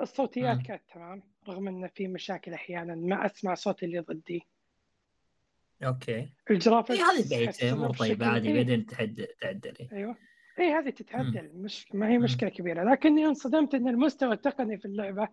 الصوتيات. 0.00 0.62
كانت 0.62 0.82
تمام 0.94 1.22
رغم 1.48 1.68
أن 1.68 1.88
في 1.88 2.08
مشاكل 2.08 2.52
أحيانا 2.52 2.94
ما 2.94 3.26
أسمع 3.26 3.54
صوت 3.54 3.82
اللي 3.82 3.98
ضدي 3.98 4.46
okay 5.82 6.32
ال 6.50 6.56
graphics 6.56 7.00
اي 7.00 7.04
هذه 7.04 7.30
بعيد 7.30 7.48
أحس 7.48 7.62
إنه 7.62 7.72
امور 7.72 7.96
طيبه 7.96 8.26
عادي. 8.26 8.52
بعدين 8.52 8.86
تعدل 8.86 9.26
تعدل. 9.40 9.88
أيوه 9.92 10.16
اي 10.58 10.72
هذه 10.72 10.90
تتعدل 10.90 11.50
مش 11.54 11.94
ما 11.94 12.08
هي. 12.08 12.18
مشكلة 12.18 12.48
كبيرة 12.48 12.92
لكني 12.92 13.26
انصدمت 13.26 13.74
إن 13.74 13.88
المستوى 13.88 14.32
التقني 14.32 14.78
في 14.78 14.84
اللعبة 14.84 15.28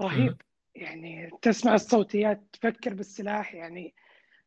رهيب. 0.00 0.36
يعني 0.74 1.30
تسمع 1.42 1.74
الصوتيات 1.74 2.42
تفكر 2.52 2.94
بالسلاح 2.94 3.54
يعني 3.54 3.94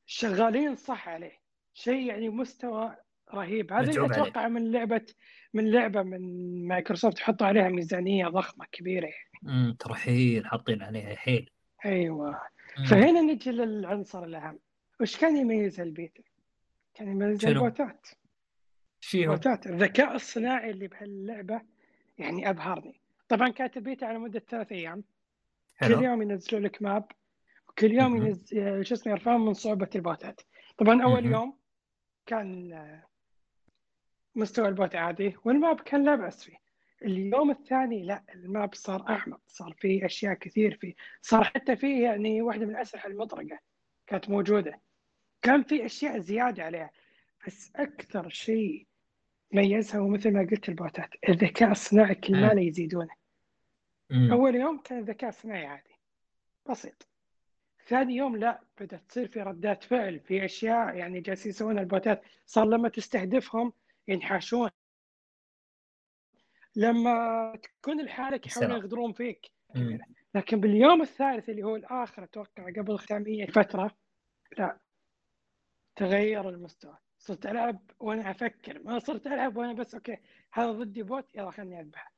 شغالين 0.06 0.76
صح 0.76 1.10
عليه 1.10 1.39
شيء 1.74 2.08
يعني 2.08 2.30
مستوى 2.30 2.96
رهيب 3.34 3.74
هذا 3.74 3.82
اللي 3.82 3.91
متعوب 3.91 4.13
عليه. 4.13 4.22
أتوقع 4.24 4.48
من 4.48 4.72
لعبة 4.72 5.06
من 5.54 5.72
لعبة 5.72 6.04
من 6.04 6.22
مايكروسوفت 6.67 7.19
يحطوا 7.19 7.48
عليها 7.48 7.69
ميزانية 7.69 8.28
ضخمة 8.28 8.65
كبيرة 8.72 9.06
يعني. 9.06 9.30
مم. 9.41 9.76
ترى 9.80 9.93
حيل 9.93 10.48
حاطين 10.48 10.84
عليها 10.84 11.15
حيل 11.15 11.50
أيوه 11.86 12.41
مم. 12.80 12.86
فهنا 12.86 13.22
نجي 13.22 13.52
للعنصر 13.52 14.24
الأهم 14.24 14.60
وش 15.02 15.17
كان 15.17 15.38
يميز 15.38 15.80
البيتا؟ 15.80 16.24
كان 16.93 17.08
يميز؟ 17.08 17.46
البوتات 17.46 18.08
فيهم. 19.04 19.39
الذكاء 19.66 20.16
الصناعي 20.16 20.70
اللي 20.70 20.88
بهاللعبة 20.88 21.62
يعني 22.18 22.50
أبهرني. 22.50 23.02
طبعا 23.30 23.50
كانت 23.50 23.78
البيتا 23.78 24.06
على 24.06 24.20
مدة 24.20 24.39
ثلاث 24.50 24.72
أيام. 24.72 25.04
كل 25.80 25.86
حلو. 25.86 26.02
يوم 26.02 26.22
ينزلوا 26.22 26.62
لك 26.62 26.82
map 26.82 27.12
وكل 27.70 27.92
يوم. 27.92 28.18
ينزل 28.18 28.86
شو 28.86 28.96
اسمه 28.96 29.13
يرفعون 29.13 29.46
من 29.46 29.54
صعوبة 29.54 29.89
البوتات. 29.96 30.42
طبعا 30.78 31.04
أول. 31.04 31.26
يوم 31.26 31.58
كان 32.26 32.74
آه، 32.74 33.04
مستوى 34.36 34.68
ال 34.67 34.74
bot 34.74 34.95
عادي 34.96 35.36
وال 35.45 35.59
map 35.59 35.80
كان 35.80 36.04
لا 36.04 36.16
بأس 36.16 36.44
فيه. 36.44 36.58
اليوم 37.02 37.52
الثاني 37.52 38.04
لا 38.04 38.24
ال 38.34 38.44
map 38.44 38.76
صار 38.76 39.10
أعمق 39.10 39.42
صار 39.48 39.74
فيه 39.80 40.06
أشياء 40.06 40.34
كثير 40.34 40.78
فيه. 40.82 40.94
صار 41.22 41.44
حتى 41.44 41.76
فيه 41.76 42.04
يعني 42.04 42.42
واحدة 42.42 42.66
من 42.66 42.72
الاسلحه 42.72 43.10
المطرقة 43.10 43.60
كانت 44.08 44.30
موجودة. 44.30 44.82
كان 45.42 45.63
في 45.63 45.86
أشياء 45.86 46.20
زيادة 46.20 46.63
عليها 46.63 46.92
بس 47.48 47.72
أكثر 47.76 48.30
شيء 48.30 48.88
ميزها 49.54 50.00
هو 50.00 50.08
مثل 50.08 50.32
ما 50.34 50.48
قلت 50.52 50.70
البوتات 50.70 51.10
الذكاء 51.30 51.72
الصناعي 51.72 52.16
كل 52.16 52.34
ما. 52.34 52.54
لا 52.54 52.62
يزيدونه. 52.62 53.13
أول 54.12 54.56
يوم 54.56 54.82
كان 54.82 55.00
الذكاء 55.00 55.30
الصناعي 55.30 55.66
عادي 55.66 55.96
بسيط 56.70 57.08
ثاني 57.88 58.16
يوم 58.16 58.38
لا 58.38 58.62
بدأت 58.80 59.02
تصير 59.10 59.28
في 59.28 59.42
ردات 59.42 59.84
فعل 59.84 60.20
في 60.20 60.46
أشياء 60.46 60.96
يعني 60.96 61.22
جالسين 61.22 61.50
يسوونها 61.50 61.82
البوتات 61.82 62.22
صار 62.46 62.66
لما 62.66 62.89
تستهدفهم 62.89 63.74
ينحاشون 64.08 64.70
لما 66.76 67.56
تكون 67.63 68.02
لحالك 68.06 68.48
يحاولون. 68.48 68.78
يغدرون 68.78 69.13
فيك 69.13 69.52
مم. 69.76 70.00
لكن 70.36 70.60
باليوم 70.60 71.02
الثالث 71.02 71.50
اللي 71.50 71.63
هو 71.63 71.76
الآخر 71.76 72.24
أتوقع 72.24 72.63
قبل 72.78 72.98
ختامية 72.98 73.46
فترة 73.46 73.96
لا 74.58 74.80
تغير 75.96 76.50
المستوى 76.50 76.98
صرت 77.23 77.45
ألعب 77.45 77.79
وأنا 77.99 78.31
أفكر. 78.31 78.81
ما 78.83 78.99
صرت 78.99 79.27
ألعب 79.27 79.57
وأنا 79.57 79.73
بس 79.73 79.95
okay 79.95 80.17
هذا 80.51 80.71
ضدي 80.71 81.03
bot 81.04 81.36
يلا 81.36 81.51
خليني 81.51 81.79
أذبحه. 81.79 82.13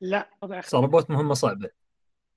لا 0.00 0.30
وضع 0.42 0.60
صار 0.60 0.86
bot 0.86 1.10
مهمة 1.10 1.34
صعبة. 1.34 1.70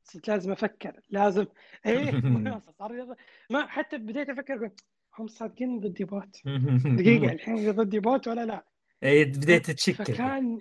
صرت 0.03 0.27
لازم 0.27 0.51
أفكر. 0.51 0.99
لازم. 1.09 1.45
إيه؟ 1.85 2.11
صار 2.79 3.15
ما 3.49 3.67
حتى 3.67 3.97
بديت 3.97 4.29
أفكر 4.29 4.57
قلت 4.57 4.83
هم 5.19 5.27
صادقين 5.27 5.79
ضدي 5.79 6.03
bot. 6.03 6.41
دقيقة 6.99 7.31
الحين 7.31 7.71
ضدي 7.71 7.99
bot 7.99 8.27
ولا 8.27 8.45
لا؟ 8.45 8.65
اي 9.03 9.25
بديت 9.25 9.71
تشك. 9.71 9.93
فكان 9.93 10.59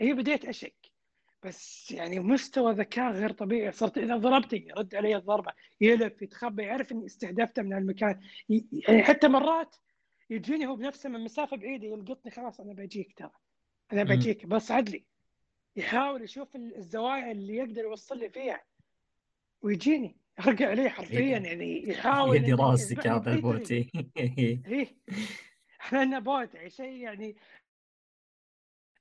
هي 0.00 0.12
بديت 0.12 0.44
أشك. 0.44 0.74
بس 1.44 1.90
يعني 1.90 2.20
مستوى 2.20 2.72
ذكاء 2.72 3.12
غير 3.12 3.32
طبيعي. 3.32 3.72
صرت 3.72 3.98
إذا 3.98 4.16
ضربتني 4.16 4.68
يرد 4.68 4.94
علي 4.94 5.16
الضربة 5.16 5.52
يلف 5.80 6.22
يتخبى 6.22 6.62
يعرف 6.62 6.92
إني 6.92 7.06
استهدفته 7.06 7.62
من 7.62 7.72
المكان 7.72 8.20
يعني 8.88 9.02
حتى 9.02 9.28
مرات 9.28 9.76
يجيني 10.30 10.66
هو 10.66 10.76
بنفسه 10.76 11.08
من 11.08 11.24
مسافة 11.24 11.56
بعيدة 11.56 11.86
يلقطني 11.86 12.30
خلاص 12.32 12.60
أنا 12.60 12.72
بجيك 12.72 13.18
ترى 13.18 13.30
أنا. 13.92 14.02
بجيك 14.04 14.46
بس 14.46 14.70
عدلي 14.70 15.04
يحاول 15.76 16.22
يشوف 16.22 16.56
الزوايا 16.56 17.32
اللي 17.32 17.56
يقدر 17.56 17.82
يوصل 17.82 18.18
لي 18.18 18.30
فيها 18.30 18.64
ويجيني 19.62 20.16
أرقع 20.40 20.66
عليه 20.70 20.88
حرفيا 20.88 21.18
يدي- 21.20 21.30
يعني 21.30 21.88
يحاول 21.88 22.36
يدي 22.36 22.52
راسك 22.52 23.06
هذا. 23.06 23.34
إيه. 24.16 24.62
إيه 24.66 24.96
إحنا 25.80 26.04
لنا 26.04 26.18
بوت 26.18 26.54
يعني 26.54 26.70
شيء 26.70 26.92
يعني 26.92 27.36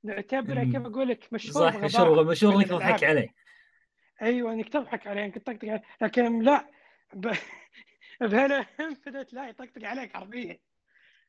نعتبره 0.04 0.64
كيف. 0.64 0.76
أقول 0.76 1.08
لك 1.08 1.34
مشهور 1.34 1.72
صح 1.72 1.78
مشهور 1.78 2.24
مشهور 2.24 2.56
إنك 2.56 2.68
تضحك. 2.68 3.04
عليه 3.04 3.30
أيوه 4.22 4.54
إنك 4.54 4.70
تضحك 4.70 5.08
عليه 5.08 5.26
إنك 5.26 5.36
تطقطق 5.36 5.66
عليه 5.70 5.84
لكن 6.02 6.40
لا 6.42 6.70
ب... 7.14 7.32
بهلا 8.22 8.66
لا 9.34 9.50
يطقطق 9.50 9.84
عليك 9.88 10.14
حرفيا 10.14 10.60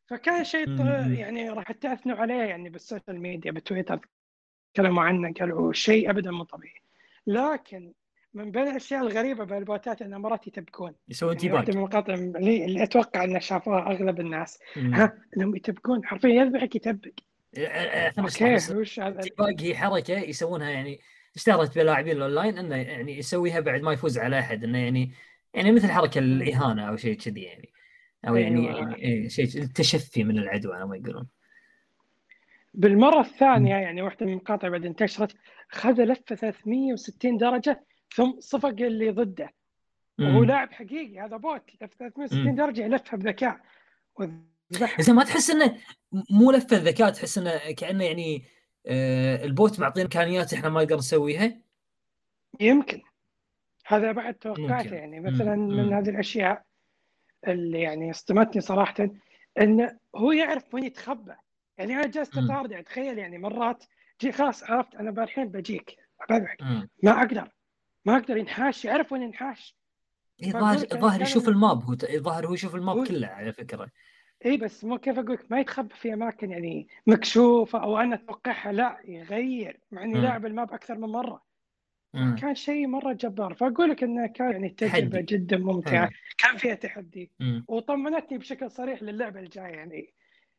فكان 0.09 0.45
شيء. 0.45 0.69
يعني 1.19 1.51
راح 1.51 1.73
تاثنوا 1.73 2.17
عليه 2.17 2.43
يعني 2.43 2.69
بالسوشيال 2.71 3.21
ميديا 3.21 3.53
بتويتر 3.53 4.09
تكلموا 4.75 5.03
عنه 5.03 5.33
قالوا 5.33 5.73
شيء 5.73 6.11
ابدا 6.11 6.31
مو 6.31 6.45
طبيعي. 6.45 6.83
لكن 7.27 7.93
من 8.35 8.51
بين 8.51 8.63
الأشياء 8.63 9.03
الغريبة 9.03 9.45
بالبوتات 9.45 10.03
ان 10.03 10.17
مرات 10.17 10.47
يتبكون 10.47 10.93
يسوون 11.09 11.37
يعني 11.37 11.53
واحدة 11.53 11.67
teabag 11.67 11.77
من 11.77 11.83
المقاطع 11.83 12.15
اللي, 12.15 12.65
اللي 12.65 12.83
أتوقع 12.83 13.25
ان 13.25 13.41
شافوها 13.41 13.91
أغلب 13.91 14.21
الناس. 14.21 14.59
مم. 14.77 14.95
ها؟ 14.95 15.19
إنهم 15.37 15.57
يتبكون 15.57 16.07
حرفيا 16.07 16.29
يذبحك 16.29 16.77
يتبك 16.77 17.21
okay 17.59 18.21
نشرح 18.21 18.55
بس 18.55 18.71
وش 18.71 19.01
هذا؟ 19.01 19.21
هي 19.61 19.77
حركة 19.77 20.19
يسوونها 20.19 20.71
يعني 20.71 21.01
اشتهرت 21.37 21.79
بلاعبين 21.79 22.17
الأونلاين 22.17 22.59
إنه 22.59 22.77
يعني 22.77 23.19
يسويها 23.19 23.61
بعد 23.61 23.81
ما 23.81 23.93
يفوز 23.93 24.19
على 24.19 24.39
أحد 24.39 24.65
إنه 24.65 24.79
يعني 24.79 25.13
يعني 25.55 25.73
مثل 25.73 25.91
حركة 25.91 26.19
الإهانة 26.19 26.89
أو 26.89 26.97
شيء 26.97 27.15
كذي 27.15 27.43
يعني. 27.43 27.73
أو 28.29 28.37
يعني, 28.37 28.69
أيوة. 28.69 28.79
يعني 28.79 28.97
إيه 28.97 29.29
شيء 29.29 29.45
التشفي 29.45 30.25
من 30.25 30.39
العدو 30.39 30.73
على 30.73 30.87
ما 30.87 30.97
يقولون 30.97 31.27
بالمرة 32.75 33.21
الثانية 33.21 33.75
يعني 33.75 34.03
واحدة 34.03 34.27
من 34.27 34.33
المقاطع 34.33 34.69
بعد 34.69 34.87
انتشرت 34.87 35.37
خذ 35.69 36.05
لفة 36.05 36.35
360 36.37 37.37
درجة 37.37 37.85
ثم 38.15 38.41
صفق 38.41 38.69
اللي 38.69 39.11
ضده 39.11 39.53
وهو. 40.19 40.45
لاعب 40.45 40.73
حقيقي 40.73 41.21
هذا 41.21 41.37
bot 41.37 41.63
لف 41.83 41.95
360 41.95 42.45
مم. 42.45 42.55
درجة 42.55 42.83
يلفها 42.85 43.17
بذكاء 43.17 43.61
زين 45.01 45.15
ما 45.15 45.25
تحس 45.25 45.51
إنه 45.51 45.77
مو 46.31 46.53
لفة 46.53 46.77
ذكاء 46.77 47.11
تحس 47.11 47.39
إنه 47.39 47.73
كأنه 47.77 48.05
يعني 48.05 48.45
آه 48.87 49.45
ال 49.45 49.54
bot 49.54 49.81
معطينا 49.81 50.05
إمكانيات 50.05 50.53
إحنا 50.53 50.69
ما 50.69 50.83
نقدر 50.83 50.97
نسويها 50.97 51.59
يمكن 52.61 53.03
هذا 53.87 54.13
بعد 54.13 54.35
توقعته. 54.35 54.95
يعني 54.95 55.21
مثلا 55.21 55.57
مم. 55.57 55.77
من. 55.77 55.93
هذه 55.93 56.09
الأشياء 56.09 56.65
اللي 57.47 57.81
يعني 57.81 58.11
اصطدمتني 58.11 58.61
صراحة 58.61 59.09
انه 59.61 59.99
هو 60.17 60.33
يعرف 60.33 60.75
وين 60.75 60.85
يتخبى. 60.85 61.35
يعني 61.79 61.95
أنا 61.95 62.07
جالس 62.07 62.37
مم. 62.39 62.45
أتراقع 62.51 62.81
تخيل 62.81 63.19
يعني 63.19 63.39
مرات 63.39 63.85
جي 64.21 64.33
خلاص 64.33 64.65
عرفت 64.71 64.95
أنا 64.95 65.25
الحين 65.25 65.49
بجيك 65.49 65.97
بذبحك. 66.31 66.63
ما 67.03 67.13
أقدر. 67.23 67.49
ما 68.05 68.17
أقدر 68.17 68.37
ينحاش 68.37 68.85
يعرف 68.85 69.13
وين 69.13 69.23
ينحاش. 69.23 69.77
إيه، 70.43 70.51
فأقول 70.53 70.61
ظاهر 70.69 70.79
لك 70.79 70.93
أنا 70.93 71.01
ظاهر 71.01 71.19
كان 71.19 71.27
يشوف 71.27 71.49
ال 71.49 71.57
map 71.57 71.83
هو 71.85 71.95
ظاهر 72.19 72.47
هو 72.47 72.55
يشوف 72.55 72.75
ال 72.75 72.80
map 72.80 72.97
هو- 72.97 73.05
كله 73.05 73.27
على 73.27 73.53
فكرة. 73.53 73.91
اي 74.47 74.57
بس 74.57 74.85
مو 74.85 74.99
كيف 74.99 75.19
أقول 75.19 75.39
ما 75.51 75.61
يتخبى 75.61 75.95
في 75.95 76.15
أماكن 76.15 76.51
يعني 76.51 76.89
مكشوفة 77.07 77.83
أو 77.83 77.99
أنا 77.99 78.15
أتوقعها 78.15 78.73
لا 78.73 78.99
يغير. 79.05 79.81
مع 79.91 80.03
إني. 80.05 80.21
لاعب 80.21 80.47
ال 80.47 80.53
map 80.53 80.73
أكثر 80.73 80.95
من 80.99 81.09
مرة. 81.09 81.43
مم. 82.15 82.37
كان 82.37 82.55
شيء 82.55 82.87
مرة 82.87 83.13
جبار 83.13 83.55
فأقول 83.55 83.91
لك 83.91 84.03
إنه 84.03 84.27
كان 84.27 84.53
يعني 84.53 84.69
تجربة 84.69 85.09
تحدي. 85.09 85.23
جدا 85.23 85.57
ممتعة 85.59 86.07
حلو. 86.07 86.17
كان 86.39 86.57
فيها 86.57 86.75
تحدي 86.75 87.31
مم. 87.41 87.65
وطمنتني 87.69 88.39
بشكل 88.39 88.71
صريح 88.71 89.03
للعبة 89.03 89.41
الجاية 89.41 89.75
يعني 89.75 90.15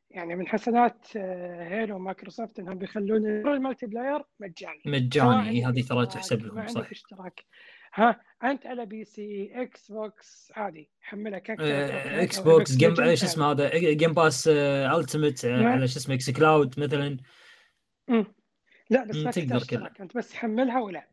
يعني 0.10 0.36
من 0.36 0.48
حسنات 0.48 1.08
آه، 1.18 1.68
Halo 1.68 1.96
ومايكروسوفت 1.96 2.60
إنهم 2.60 2.78
بيخلون 2.78 3.26
ال 3.28 3.86
multiplayer 3.86 4.24
مجاني 4.40 4.82
مجاني 4.86 5.66
عندك 5.66 5.80
هذه 5.80 5.88
ترى 5.88 6.06
تحسب 6.06 6.46
لهم 6.46 6.60
عندك 6.60 6.72
صح 6.72 6.92
اشتراك 6.92 7.46
ها 7.94 8.22
أنت 8.44 8.66
على 8.68 8.86
PC 8.86 9.52
Xbox 9.54 10.52
عادي 10.56 10.90
حملها 11.02 11.40
كاكتر 11.40 11.64
آه، 11.66 12.24
Xbox 12.24 12.76
Game 12.76 12.96
شو 12.96 13.02
اسمه 13.02 13.52
هذا 13.52 13.78
Game 13.78 14.14
Pass 14.14 14.48
Ultimate 14.48 15.46
نعم. 15.46 15.66
على 15.66 15.88
شو 15.88 16.00
اسمه 16.00 16.16
xCloud 16.16 16.80
مثلا 16.80 17.18
لا 18.90 19.04
بس 19.04 19.16
مم، 19.16 19.24
ما 19.24 19.32
تقدر 19.32 19.64
كذا. 19.64 19.92
أنت 20.00 20.18
بس 20.18 20.34
حملها 20.34 20.80
ولعب. 20.80 21.10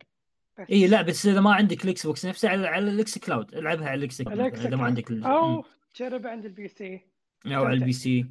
اي 0.58 0.86
لا 0.86 1.02
بس 1.02 1.26
إذا 1.26 1.40
ما 1.40 1.54
عندك 1.54 1.84
ال 1.84 2.06
Xbox 2.06 2.26
نفسه 2.26 2.48
على, 2.48 2.68
على 2.68 2.90
ال 2.90 3.18
xCloud. 3.18 3.54
ألعبها 3.54 3.88
على 3.88 3.98
ال 3.98 4.22
xCloud 4.22 4.54
إذا 4.54 4.76
ما. 4.76 4.84
عندك 4.84 5.12
أو 5.12 5.64
جرب 5.96 6.26
عند 6.26 6.44
البي 6.44 6.68
سي. 6.68 7.00
أو 7.46 7.64
على 7.64 7.74
ال 7.74 7.92
PC. 7.92 8.26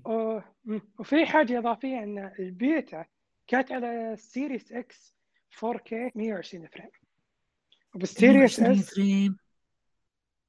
وفي 0.99 1.25
حاجة 1.25 1.59
إضافية 1.59 2.03
إن 2.03 2.31
البيتا 2.39 3.05
كانت 3.47 3.71
على 3.71 4.13
ال 4.13 4.22
Series 4.22 4.71
X 4.71 5.15
4K 5.51 5.93
120 6.15 6.67
frame. 6.67 6.89
وبال 7.95 8.17
Series 8.17 8.59
120 8.59 8.79
S 8.79 8.93
frame. 8.93 9.37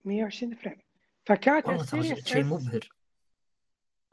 120 0.04 0.54
frame. 0.54 0.76
فكانت 1.24 1.68
ال 1.68 1.77
Series 1.77 2.28
شيء 2.28 2.44
مبهر. 2.44 2.88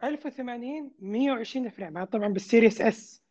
1080 0.04 0.92
120 1.00 1.70
frame. 1.70 1.98
هذا 1.98 2.06
طبعا 2.06 2.28
بال 2.28 2.41
Series 2.41 2.82
S 2.82 3.24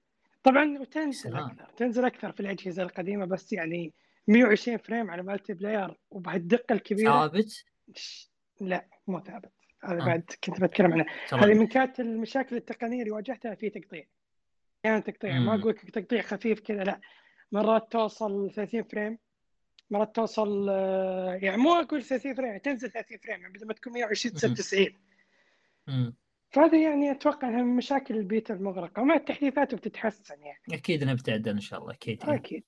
طبعا 0.42 0.79
وتنزل 0.79 1.14
سلام. 1.14 1.51
أكثر 1.51 1.68
تنزل 1.77 2.05
أكثر 2.05 2.33
في 2.33 2.40
الأجهزة 2.40 2.83
القديمة 2.83 3.25
بس 3.25 3.53
يعني 3.53 3.92
120 4.28 4.78
frame 4.78 5.11
على 5.11 5.22
multiplayer 5.22 5.98
وبهالدقه 6.11 6.72
الكبيرة. 6.72 7.28
ثابت؟ 7.28 7.64
لا 8.61 8.88
مو 9.06 9.20
ثابت. 9.20 9.52
هذا 9.85 10.02
آه. 10.02 10.06
بعد 10.06 10.30
كنت 10.44 10.61
بتكلم 10.61 10.92
عنه. 10.92 11.06
هذه 11.32 11.54
من 11.54 11.66
كانت 11.66 12.00
المشاكل 12.00 12.56
التقنية 12.56 13.00
اللي 13.00 13.11
واجهتها 13.11 13.54
في 13.54 13.70
تقطيع. 13.70 14.04
أحيانا 14.85 15.00
تقطيع. 15.00 15.38
ما. 15.38 15.54
أقول 15.54 15.70
لك 15.70 15.90
تقطيع 15.90 16.22
خفيف 16.22 16.61
كذا 16.61 16.85
لا. 16.85 17.00
مرات 17.52 17.92
توصل 17.92 18.50
30 18.54 18.82
frame 18.83 19.18
مرات 19.90 20.16
توصل 20.16 20.66
آه، 20.70 21.35
يعني 21.42 21.56
مو 21.56 21.72
أقول 21.72 22.02
30 22.02 22.35
frame 22.35 22.59
تنزل 22.58 22.90
30 22.90 23.18
frame 23.18 23.40
يعني 23.40 23.52
بدل 23.52 23.66
ما 23.66 23.72
تكون 23.72 23.92
120 23.92 24.35
تصير 24.35 24.48
مم. 24.48 24.54
90 24.54 24.87
مم. 25.87 26.14
فهذه 26.50 26.82
يعني 26.82 27.11
أتوقع 27.11 27.48
أنها 27.48 27.62
من 27.62 27.76
مشاكل 27.76 28.16
البيتا 28.16 28.54
المغلقه 28.54 29.02
ومع 29.02 29.14
التحديثات 29.14 29.74
بتتحسن 29.74 30.42
يعني. 30.42 30.58
أكيد 30.72 31.02
إنها 31.02 31.14
بتعدل 31.14 31.50
إن 31.50 31.61
شاء 31.61 31.80
الله 31.80 31.92
أكيد 31.92 32.20
يعني. 32.22 32.35
أكيد. 32.35 32.64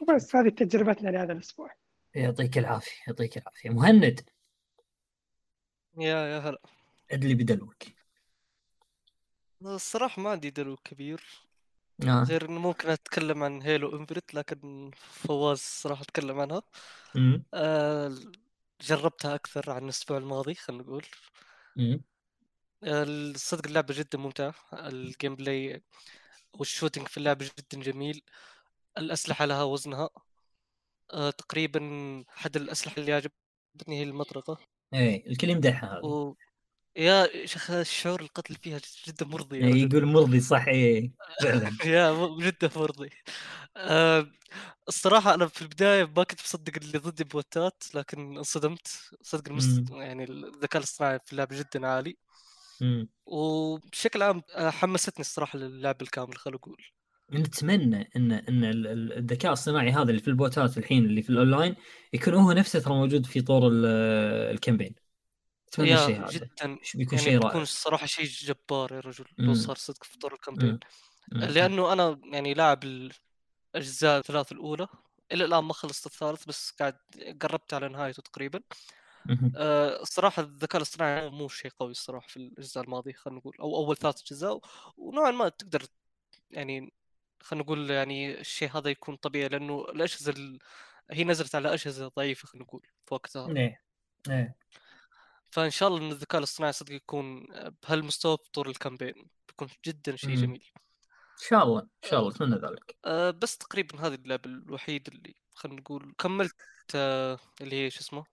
وبس 0.00 0.36
هذه 0.36 0.48
تجربتنا 0.48 1.10
لهذا 1.10 1.32
الأسبوع. 1.32 1.74
يعطيك 2.14 2.58
العافية 2.58 3.02
يعطيك 3.08 3.38
العافية. 3.38 3.70
مهند 3.70 4.28
يا 5.98 6.26
يا 6.26 6.38
هلا. 6.38 6.62
ادلي 7.10 7.34
بدلوك. 7.34 7.82
الصراحة 9.62 10.22
ما 10.22 10.30
عندي 10.30 10.50
دلو 10.50 10.76
كبير 10.76 11.46
آه. 12.02 12.22
غير 12.22 12.48
إنه 12.48 12.60
ممكن 12.60 12.88
أتكلم 12.88 13.42
عن 13.42 13.62
Halo 13.62 13.98
Infinite 13.98 14.34
لكن 14.34 14.90
فواز 14.94 15.58
صراحة 15.58 16.02
اتكلم 16.02 16.40
عنها. 16.40 16.62
آه، 17.54 18.14
جربتها 18.80 19.34
أكثر 19.34 19.70
عن 19.70 19.84
الأسبوع 19.84 20.18
الماضي 20.18 20.54
خلينا 20.54 20.82
نقول. 20.82 21.04
الصدق 22.82 23.66
اللعبة 23.66 23.94
جدا 23.94 24.18
ممتعة. 24.18 24.54
ال 24.72 25.34
gameplay 25.36 25.82
وال 26.52 26.63
shooting 26.63 27.08
في 27.08 27.16
اللعبة 27.16 27.50
جدا 27.58 27.82
جميل. 27.82 28.22
الأسلحة 28.98 29.44
لها 29.44 29.62
وزنها. 29.62 30.08
آه، 31.12 31.30
تقريبا 31.30 31.80
أحد 32.36 32.56
الأسلحة 32.56 32.94
اللي 32.98 33.12
عجبتني 33.12 33.98
هي 33.98 34.02
المطرقة. 34.02 34.58
إيه 34.94 35.26
الكل 35.30 35.50
يمدحها 35.50 35.98
هذه. 35.98 36.04
و... 36.04 36.34
يا 36.96 37.46
شيخ 37.46 37.70
الشعور 37.70 38.20
القتل 38.20 38.54
فيها 38.54 38.80
جدا 39.06 39.26
مرضي 39.26 39.56
إيه، 39.56 39.64
رجل 39.64 39.94
يقول 39.96 40.06
مرضي 40.06 40.40
صح. 40.40 40.66
إيه 40.68 41.12
فعلا. 41.42 41.70
يا 41.84 42.36
جدا 42.40 42.70
مرضي. 42.76 43.10
آه، 43.76 44.26
الصراحة 44.88 45.34
أنا 45.34 45.46
في 45.46 45.62
البداية 45.62 46.04
ما 46.04 46.24
كنت 46.24 46.40
مصدق 46.40 46.72
اللي 46.76 46.98
ضدي 46.98 47.24
بوتات 47.24 47.84
لكن 47.94 48.36
انصدمت. 48.36 48.88
صدق 49.22 49.48
المست... 49.48 49.90
يعني 49.90 50.24
الذكاء 50.24 50.78
الاصطناعي 50.78 51.18
في 51.26 51.32
اللعبة 51.32 51.58
جدا 51.58 51.86
عالي. 51.86 52.16
مم. 52.80 53.08
وبشكل 53.26 54.22
عام 54.22 54.42
آه، 54.54 54.70
حمستني 54.70 55.20
الصراحة 55.20 55.58
للعب 55.58 56.02
الكامل 56.02 56.36
خلينا 56.36 56.56
نقول. 56.58 56.95
نتمنى 57.32 58.10
ان 58.16 58.32
إن 58.32 58.64
ال- 58.64 58.86
ال- 58.86 59.12
الذكاء 59.12 59.52
الصناعي 59.52 59.90
هذا 59.90 60.10
اللي 60.10 60.20
في 60.20 60.28
ال 60.28 60.36
bots 60.36 60.70
ات 60.70 60.78
الحين 60.78 61.04
اللي 61.04 61.22
في 61.22 61.30
الأونلاين 61.30 61.76
يكون 62.12 62.34
هو 62.34 62.52
نفسه 62.52 62.80
ترى 62.80 62.94
موجود 62.94 63.26
في 63.26 63.40
طور 63.40 63.68
ال- 63.68 63.84
ال 64.54 64.58
campaign. 64.58 64.94
أتمنى 65.68 65.94
الشيء 65.94 66.16
هذا. 66.20 66.30
جدا. 66.30 66.46
بيكون 66.94 67.18
يعني 67.18 67.24
شيء 67.24 67.32
بيكون 67.32 67.48
رائع. 67.50 67.62
الصراحة 67.62 68.06
شيء 68.06 68.24
جبار 68.26 68.92
يا 68.92 69.00
رجل. 69.00 69.24
لو 69.38 69.54
صار 69.54 69.76
صدق 69.76 70.04
في 70.04 70.18
طور 70.18 70.34
ال 70.34 70.38
campaign. 70.38 70.78
لأنه 71.32 71.92
أنا 71.92 72.20
يعني 72.32 72.54
لاعب 72.54 72.84
الأجزاء 73.74 74.18
الثلاث 74.18 74.52
الأولى. 74.52 74.86
إلى 75.32 75.44
الآن 75.44 75.64
ما 75.64 75.72
خلصت 75.72 76.06
الثالث 76.06 76.44
بس 76.44 76.70
قاعد 76.70 76.96
قربت 77.42 77.74
على 77.74 77.88
نهايته 77.88 78.22
تقريبا. 78.22 78.60
آه، 79.56 80.02
الصراحة 80.02 80.42
الذكاء 80.42 80.76
الاصطناعي 80.76 81.30
مو 81.30 81.48
شيء 81.48 81.70
قوي 81.80 81.90
الصراحة 81.90 82.28
في 82.28 82.36
الأجزاء 82.36 82.84
الماضية 82.84 83.12
خلينا 83.12 83.38
نقول 83.38 83.56
أو 83.60 83.76
أول 83.76 83.96
ثلاث 83.96 84.20
أجزاء. 84.22 84.60
ونوعا 84.96 85.30
ما 85.30 85.48
تقدر 85.48 85.82
يعني 86.50 86.92
خلينا 87.42 87.64
نقول 87.64 87.90
يعني 87.90 88.40
الشيء 88.40 88.76
هذا 88.76 88.90
يكون 88.90 89.16
طبيعي 89.16 89.48
لأنه 89.48 89.84
الأجهزة 89.84 90.32
ال... 90.32 90.58
هي 91.10 91.24
نزلت 91.24 91.54
على 91.54 91.74
أجهزة 91.74 92.08
ضعيفة 92.08 92.48
خلينا 92.48 92.64
نقول 92.64 92.86
في 93.06 93.14
وقتها 93.14 93.56
إيه 93.56 93.82
إيه. 94.30 94.56
فإن 95.50 95.70
شاء 95.70 95.88
الله 95.88 96.00
إن 96.00 96.10
الذكاء 96.10 96.38
الاصطناعي 96.38 96.72
صدق 96.72 96.92
يكون 96.92 97.46
بهالمستوى 97.82 98.36
بطور 98.36 98.68
ال 98.68 98.75
campaign 98.75 99.28
بيكون 99.48 99.68
جدا 99.86 100.16
شيء. 100.16 100.34
جميل. 100.34 100.70
إن 100.76 101.48
شاء 101.48 101.62
الله 101.62 101.80
إن 101.80 102.10
شاء 102.10 102.20
الله 102.20 102.30
أتمنى 102.30 102.56
ذلك. 102.56 102.96
أه 103.04 103.30
بس 103.30 103.58
تقريبا 103.58 104.06
هذه 104.06 104.14
اللعبة 104.14 104.50
الوحيدة 104.50 105.12
اللي 105.12 105.34
خلينا 105.54 105.80
نقول 105.80 106.14
كملت 106.18 106.56
أه 106.94 107.38
اللي 107.60 107.76
هي 107.86 107.90
شو 107.90 108.00
اسمه؟ 108.00 108.24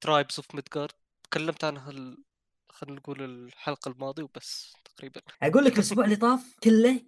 Tribes 0.00 0.38
of 0.38 0.54
Midgard 0.54 0.92
تكلمت 1.22 1.64
عنها 1.64 1.90
ال... 1.90 2.24
خلينا 2.68 2.96
نقول 2.96 3.22
الحلقة 3.22 3.88
الماضية 3.88 4.22
وبس 4.22 4.74
تقريبا. 4.84 5.20
أقول 5.42 5.64
لك 5.64 5.72
الأسبوع 5.72 6.04
اللي 6.04 6.16
طاف 6.16 6.56
كله 6.62 7.02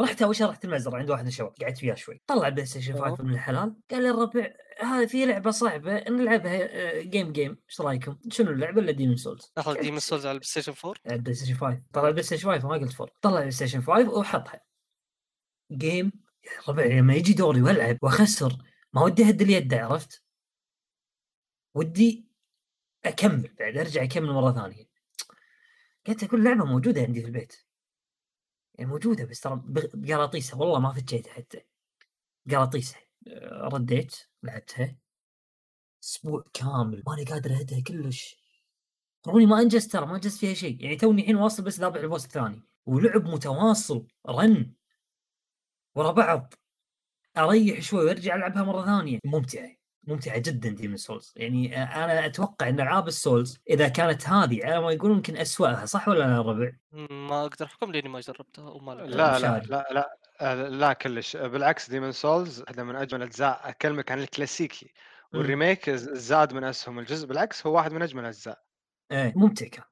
رحت 0.00 0.22
اول 0.22 0.36
شيء 0.36 0.46
رحت 0.46 0.64
المزرعه 0.64 0.98
عند 0.98 1.10
واحد 1.10 1.22
من 1.22 1.28
الشباب 1.28 1.52
قعدت 1.62 1.82
وياه 1.82 1.94
شوي. 1.94 2.22
طلع 2.26 2.48
PlayStation 2.48 2.92
أوه. 2.92 3.10
5 3.10 3.24
من 3.24 3.34
الحلال 3.34 3.76
قال 3.90 4.02
لي 4.02 4.10
الربع 4.10 4.52
هذه 4.80 5.06
في 5.06 5.26
لعبة 5.26 5.50
صعبة 5.50 6.04
نلعبها 6.10 6.68
آه، 6.70 7.02
game 7.02 7.32
game 7.32 7.58
إيش 7.70 7.80
رأيكم؟ 7.80 8.18
شنو 8.30 8.50
اللعبة؟ 8.50 8.80
إلا 8.80 8.92
Demon's 8.92 9.16
Souls 9.16 9.52
لحظه 9.58 9.80
Demon's 9.80 10.00
Souls 10.00 10.26
على 10.26 10.34
ال 10.34 10.48
PlayStation 10.48 10.74
4 10.84 10.94
ال 11.10 11.34
PlayStation 11.34 11.54
5 11.54 11.82
طلع 11.92 12.08
ال 12.08 12.22
PlayStation 12.22 12.48
5 12.48 12.68
ما 12.68 12.74
قلت 12.74 12.92
four 12.92 13.10
طلع 13.22 13.34
ال 13.34 13.50
PlayStation 13.50 13.82
5 13.82 14.10
وحطها 14.10 14.60
game 15.72 16.12
ربع 16.68 16.84
لما 16.84 17.14
يجي 17.14 17.32
دوري 17.32 17.62
والعب 17.62 17.98
وأخسر. 18.02 18.56
ما 18.92 19.02
ودي 19.02 19.24
أهد 19.24 19.42
اليد 19.42 19.74
عرفت؟ 19.74 20.22
ودي 21.74 22.28
أكمل 23.04 23.54
بعد 23.58 23.76
أرجع 23.76 24.02
أكمل 24.02 24.32
مرة 24.32 24.52
ثانية. 24.52 24.88
قلت 26.06 26.24
أقول 26.24 26.44
لعبة 26.44 26.64
موجودة 26.64 27.00
عندي 27.02 27.20
في 27.20 27.26
البيت. 27.26 27.67
يعني 28.78 28.90
موجودة 28.90 29.24
بس 29.24 29.40
ترى 29.40 29.62
بقراطيسها. 29.94 30.58
والله 30.60 30.78
ما 30.80 30.92
فتشيتها 30.92 31.32
حتى. 31.32 31.60
قراطيسها. 32.50 33.00
آه، 33.28 33.68
رديت 33.72 34.16
لعبتها. 34.42 34.96
أسبوع 36.04 36.44
كامل. 36.52 37.02
ماني 37.06 37.24
قادر 37.24 37.50
أهدها 37.50 37.80
كلش. 37.80 38.36
رغم 39.28 39.36
إني 39.36 39.46
ما 39.46 39.60
انجزت 39.60 39.92
ترى 39.92 40.06
ما 40.06 40.14
أنجزت 40.14 40.38
فيها 40.38 40.54
شيء. 40.54 40.82
يعني 40.84 40.96
توني 40.96 41.22
الحين 41.22 41.36
واصل 41.36 41.62
بس 41.64 41.80
ذابح 41.80 42.00
البوس 42.00 42.24
الثاني. 42.24 42.62
ولعب 42.86 43.24
متواصل. 43.28 44.06
رن. 44.28 44.74
ورا 45.94 46.10
بعض. 46.10 46.54
أريح 47.38 47.80
شوي 47.80 48.04
وأرجع 48.04 48.36
ألعبها 48.36 48.62
مرة 48.62 48.84
ثانية. 48.84 49.18
ممتعة. 49.24 49.77
ممتعة 50.08 50.38
جدا 50.38 50.68
Demon's 50.68 50.96
Souls 50.96 51.32
يعني 51.36 51.82
آه، 51.82 52.04
أنا 52.04 52.26
أتوقع 52.26 52.68
إن 52.68 52.80
ألعاب 52.80 53.08
ال 53.08 53.16
Souls 53.16 53.58
إذا 53.70 53.88
كانت 53.88 54.28
هذه 54.28 54.66
على 54.66 54.80
ما 54.80 54.92
يقولون 54.92 55.16
يمكن 55.16 55.36
أسوأها 55.36 55.86
صح 55.86 56.08
ولا 56.08 56.18
لا 56.18 56.34
يا 56.34 56.40
ربع؟ 56.40 56.72
ما 57.10 57.44
أقدر 57.44 57.66
أحكم 57.66 57.92
لأني 57.92 58.08
ما 58.08 58.20
جربتها 58.20 58.70
وما. 58.70 58.92
لا 58.92 59.04
لا 59.04 59.38
مشاري. 59.38 59.66
لا 59.66 59.88
لا 59.90 60.16
آه، 60.40 60.68
لا 60.68 60.92
كلش. 60.92 61.36
بالعكس 61.36 61.90
Demon's 61.90 62.12
Souls 62.12 62.60
واحدة 62.60 62.84
من 62.84 62.96
أجمل 62.96 63.22
أجزاء 63.22 63.60
أكلمك 63.64 64.12
عن 64.12 64.18
الكلاسيكي. 64.18 64.92
وال 65.34 65.48
remake 65.48 65.90
زاد 65.90 66.52
من 66.52 66.64
أسهم. 66.64 66.98
الجزء 66.98 67.26
بالعكس 67.26 67.66
هو 67.66 67.74
واحد 67.74 67.92
من 67.92 68.02
أجمل 68.02 68.22
الأجزاء. 68.22 68.62
إيه 69.12 69.32
ممتع 69.36 69.66
كان. 69.66 69.84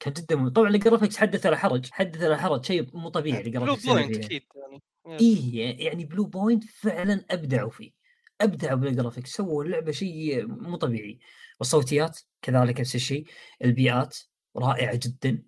كان 0.00 0.12
جدا 0.12 0.36
ممتع. 0.36 0.62
طبعا 0.62 0.68
ال 0.70 0.75
graphics 0.75 1.16
حدث 1.16 1.46
ولا 1.46 1.56
حرج. 1.56 1.90
حدث 1.90 2.22
ولا 2.22 2.36
حرج. 2.36 2.64
شيء 2.64 2.88
مو 2.94 3.08
طبيعي 3.08 3.42
Blue 3.42 3.46
ال 3.46 3.51
graphics 3.51 3.88
اللي 3.88 4.02
Point. 4.02 4.24
أكيد 4.24 4.42
يعني. 4.56 4.82
إيه. 5.20 5.86
يعني 5.86 6.04
Bluepoint 6.04 6.64
فعلا 6.64 7.24
أبدعوا 7.30 7.70
فيه. 7.70 8.01
ابدعوا 8.42 8.78
بال 8.78 8.88
graphics 8.88 9.30
سووا 9.30 9.64
اللعبه 9.64 9.92
شيء 9.92 10.46
مو 10.46 10.76
طبيعي. 10.76 11.18
والصوتيات 11.60 12.18
كذلك 12.42 12.80
نفس 12.80 12.94
الشيء. 12.94 13.24
البيئات 13.64 14.18
رائعة 14.56 15.00
جدا. 15.02 15.42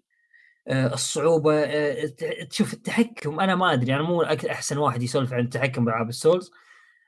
آه، 0.69 0.95
الصعوبة 0.95 1.55
آه، 1.65 2.07
تشوف 2.51 2.75
التحكم 2.75 3.41
أنا 3.41 3.55
ما 3.55 3.73
أدري 3.73 3.95
أنا 3.95 4.03
مو 4.03 4.23
أحسن 4.23 4.79
واحد 4.79 5.03
يسولف 5.03 5.33
عن 5.33 5.41
التحكم 5.45 5.85
بالعاب 5.85 6.09
ال 6.09 6.16
Souls 6.16 6.51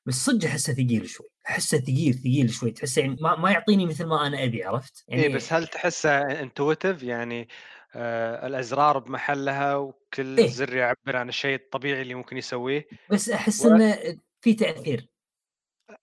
بس 0.06 0.14
صدق 0.14 0.48
أحسه 0.48 0.72
ثقيل 0.72 1.08
شوي. 1.08 1.26
أحسه 1.48 1.78
ثقيل 1.78 2.14
ثقيل 2.14 2.50
شوي. 2.50 2.70
تحسه 2.70 3.00
يعني 3.02 3.16
ما, 3.20 3.36
ما 3.36 3.50
يعطيني 3.50 3.86
مثل 3.86 4.04
ما 4.06 4.26
أنا 4.26 4.44
أبي 4.44 4.64
عرفت؟ 4.64 5.04
يعني 5.08 5.22
اي 5.22 5.28
بس 5.28 5.52
هل 5.52 5.66
تحسه 5.66 6.10
intuitive 6.40 7.02
يعني 7.02 7.48
آه 7.94 8.46
الأزرار 8.46 8.98
بمحلها 8.98 9.76
وكل 9.76 10.38
إيه. 10.38 10.48
زر 10.48 10.76
يعبر 10.76 11.16
عن 11.16 11.28
الشيء 11.28 11.54
الطبيعي 11.54 12.02
اللي 12.02 12.14
ممكن 12.14 12.36
يسويه؟ 12.36 12.86
بس 13.10 13.30
أحس 13.30 13.66
و- 13.66 13.74
إنه 13.74 13.98
في 14.40 14.54
تأثير. 14.54 15.08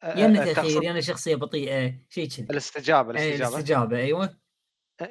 يا 0.04 0.26
انه 0.26 0.54
تقصد 0.54 0.84
يا 0.84 0.92
انه 0.92 1.00
شخصية 1.00 1.36
بطيئة 1.36 1.94
شيء 2.10 2.30
كذي. 2.30 2.48
الاستجابة 2.50 3.20
إيه، 3.20 3.28
الاستجابة. 3.28 3.56
الاستجابة 3.56 3.98
أيوه. 3.98 4.38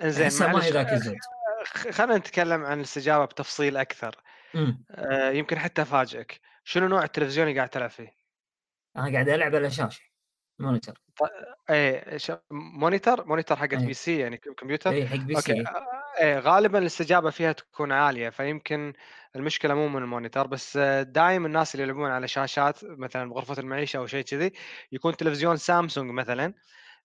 إنزين 0.03 0.25
احسها 0.25 0.53
ما 0.53 0.65
هي 0.65 0.71
ذاك 0.71 0.93
الزود. 0.93 1.17
خلينا 1.65 2.17
نتكلم 2.17 2.65
عن 2.65 2.79
الاستجابة 2.79 3.25
بتفصيل 3.25 3.77
أكثر. 3.77 4.17
آه، 4.91 5.31
يمكن 5.31 5.59
حتى 5.59 5.83
أفاجئك. 5.83 6.41
شنو 6.65 6.89
نوع 6.89 7.05
التلفزيون 7.05 7.49
اللي 7.49 7.59
قاعد 7.59 7.69
تلعب 7.69 7.91
فيه؟ 7.91 8.13
أنا 8.97 9.13
قاعد 9.13 9.29
ألعب 9.29 9.55
على 9.55 9.71
شاشة 9.71 10.01
مونيتور 10.59 10.95
إيه 11.71 12.19
Monitor؟ 12.51 13.27
monitor 13.27 13.57
حق 13.57 13.69
إيه. 13.73 13.79
ال 13.79 13.95
PC 13.95 14.19
يعني 14.19 14.37
كمبيوتر؟ 14.37 14.91
اي 14.91 15.09
حق 15.09 15.17
PC. 15.17 15.61
آه، 15.61 16.02
إيه 16.21 16.39
غالبا 16.39 16.79
الاستجابة 16.79 17.31
فيها 17.31 17.53
تكون 17.53 17.93
عالية 17.93 18.31
فيمكن 18.31 18.93
المشكلة 19.37 19.75
مو 19.75 19.89
من 19.89 20.03
ال 20.03 20.08
monitor 20.08 20.47
بس 20.47 20.77
دائما 21.03 21.47
الناس 21.47 21.75
اللي 21.75 21.85
يلعبون 21.85 22.11
على 22.11 22.29
شاشات 22.29 22.85
مثلا 22.85 23.31
بغرفة 23.31 23.61
المعيشة 23.61 23.97
أو 23.97 24.07
شيء 24.07 24.25
كذي 24.25 24.53
يكون 24.93 25.17
تلفزيون 25.17 25.57
سامسونج 25.57 26.11
مثلا 26.11 26.55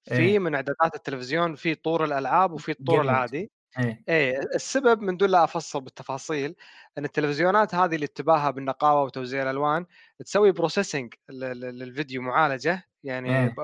في 0.04 0.20
إيه. 0.20 0.40
من 0.40 0.56
إعدادات 0.56 0.96
التلفزيون 0.96 1.56
في 1.56 1.76
طور 1.76 2.06
الألعاب 2.06 2.52
وفي 2.52 2.72
الطور 2.72 2.96
gaming. 2.96 3.10
العادي 3.10 3.52
إيه 3.80 4.04
إيه 4.10 4.40
السبب 4.56 5.02
من 5.02 5.18
دون 5.18 5.30
لا 5.30 5.44
أفصل 5.44 5.82
بالتفاصيل 5.82 6.56
إن 6.98 7.06
التلفزيونات 7.06 7.76
هذه 7.76 7.96
اللي 7.96 8.08
تباها 8.08 8.52
بالنقاوة 8.52 9.04
وتوزيع 9.04 9.44
الألوان 9.44 9.86
تسوي 10.26 10.52
processing 10.52 11.14
للفيديو 11.30 12.22
معالجة 12.22 12.84
يعني 13.04 13.44
إيه. 13.44 13.56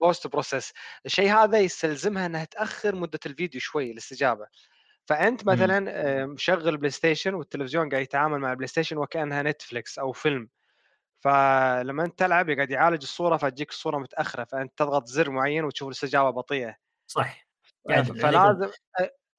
Post 0.00 0.26
process 0.26 0.72
الشيء 1.06 1.32
هذا 1.32 1.58
يستلزمها 1.58 2.26
إنها 2.26 2.44
تأخر 2.44 2.94
مدة 2.94 3.20
الفيديو 3.26 3.60
شوي 3.60 3.92
الاستجابة 3.92 4.46
فأنت. 5.08 5.44
مثلا 5.48 6.26
مشغل 6.26 6.76
PlayStation 6.76 7.34
والتلفزيون 7.34 7.88
قاعد 7.88 8.02
يتعامل 8.02 8.38
مع 8.40 8.50
ال 8.52 8.66
PlayStation 8.68 8.98
وكأنها 8.98 9.42
Netflix 9.42 9.98
أو 9.98 10.12
فيلم 10.12 10.48
فلما 11.20 12.04
أنت 12.04 12.18
تلعب 12.18 12.50
قاعد 12.50 12.70
يعالج 12.70 13.02
الصورة 13.02 13.36
فتجيك 13.36 13.70
الصورة 13.70 13.98
متأخرة 13.98 14.44
فأنت 14.44 14.72
تضغط 14.78 15.06
زر 15.06 15.30
معين 15.30 15.64
وتشوف 15.64 15.88
الاستجابة 15.88 16.30
بطيئة 16.30 16.76
صح 17.06 17.46
يعدل. 17.88 18.14
فلازم 18.20 18.70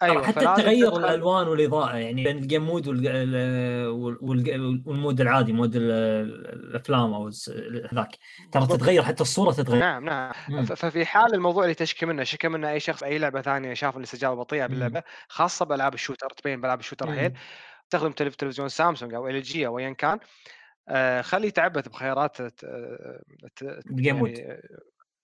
أيوه 0.03 0.23
حتى 0.23 0.39
تغير 0.39 0.97
الالوان 0.97 1.47
والإضاءة 1.47 1.95
يعني 1.97 2.23
بين 2.23 2.37
ال 2.37 2.43
game 2.43 2.65
mode 2.65 2.87
وال 4.87 4.99
mode 4.99 5.21
العادي 5.21 5.53
mode 5.53 5.75
ال- 5.75 5.91
الأفلام 6.53 7.13
أو 7.13 7.29
ذاك 7.93 8.09
ترى. 8.51 8.67
تتغير 8.67 9.03
حتى 9.03 9.21
الصورة 9.21 9.51
تتغير 9.51 9.79
نعم 9.79 10.05
نعم 10.05 10.31
مم. 10.49 10.65
ففي 10.65 11.05
حال 11.05 11.33
الموضوع 11.33 11.63
اللي 11.63 11.75
تشكي 11.75 12.05
منه 12.05 12.23
شكى 12.23 12.47
منه 12.47 12.71
أي 12.71 12.79
شخص 12.79 13.03
أي 13.03 13.17
لعبة 13.17 13.41
ثانية 13.41 13.73
شاف 13.73 13.97
الاستجابه 13.97 14.35
بطيئة 14.35 14.65
باللعبة 14.65 15.03
خاصة 15.27 15.65
بألعاب 15.65 15.93
ال 15.93 15.98
shooter 15.98 16.29
تبين 16.29 16.61
بألعاب 16.61 16.79
ال 16.79 16.83
shooter 16.83 17.11
حيل 17.11 17.33
تلف- 17.89 18.35
تلفزيون 18.35 18.69
سامسونج 18.69 19.13
أو 19.13 19.27
LG 19.27 19.67
أو 19.67 19.79
ايا 19.79 19.93
كان 19.93 20.19
آه، 20.91 21.21
خليه 21.21 21.47
يتعبث 21.47 21.87
بخيارات 21.87 22.37
ال 23.91 23.96
game 23.96 24.15
mode. 24.15 24.33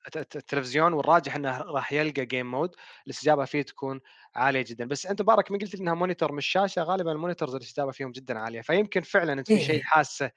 يعني 0.06 0.22
الت- 0.24 0.36
الت- 0.36 0.36
التلفزيون 0.36 0.94
والراجح 0.94 1.36
إنه 1.36 1.58
راح 1.58 1.94
يلقى 1.94 2.26
game 2.26 2.52
mode 2.52 2.76
الاستجابة 3.06 3.46
فيه 3.46 3.62
تكون 3.62 4.00
عالية 4.36 4.66
جدا. 4.68 4.86
بس 4.86 5.06
أنت 5.06 5.22
بارك 5.22 5.52
من 5.52 5.60
قلت 5.60 5.76
لي 5.76 5.82
إنها 5.82 5.94
monitor 5.94 6.32
مش 6.32 6.46
شاشة 6.48 6.84
غالبا 6.84 7.12
ال 7.12 7.17
monitors 7.17 7.56
الاستجابة 7.56 7.92
فيهم 7.92 8.12
جدا 8.12 8.40
عالية. 8.40 8.62
فيمكن 8.62 9.02
فعلا 9.02 9.34
أنت 9.34 9.48
في 9.48 9.54
إيه. 9.54 9.64
شيء 9.68 9.82
حاسه 9.84 10.32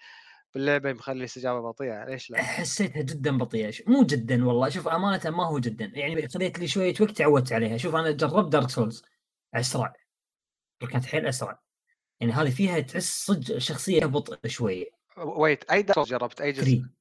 باللعبة 0.55 0.93
مخلي 0.93 1.19
الاستجابة 1.19 1.61
بطيئة 1.61 2.05
ليش 2.05 2.31
لا؟ 2.31 2.43
حسيتها 2.43 3.03
جدا 3.03 3.39
بطيئة. 3.39 3.73
مو 3.87 4.03
جدا 4.03 4.47
والله. 4.47 4.69
شوف 4.69 4.89
أمانة 4.89 5.31
ما 5.31 5.47
هو 5.47 5.59
جدا. 5.59 5.93
يعني 5.95 6.29
خذيت 6.29 6.59
لي 6.59 6.69
شوية 6.69 6.95
وقت 7.01 7.11
تعودت 7.11 7.53
عليها. 7.53 7.77
شوف 7.77 7.95
أنا 7.95 8.11
جربت 8.11 8.53
Dark 8.53 8.71
Souls 8.71 9.03
أسرع. 9.55 9.93
كانت 10.91 11.07
حيل 11.07 11.27
أسرع. 11.27 11.61
يعني 12.21 12.33
هذه 12.33 12.51
فيها 12.51 12.81
تحس 12.81 13.27
صدق 13.27 13.59
شخصية 13.59 14.07
بطء 14.07 14.49
شوية. 14.49 14.87
Wait 15.17 15.71
أي 15.71 15.83
Dark 15.83 16.09
جربت؟ 16.09 16.41
أي 16.41 16.53
جزء؟ 16.53 16.63
3 16.65 16.98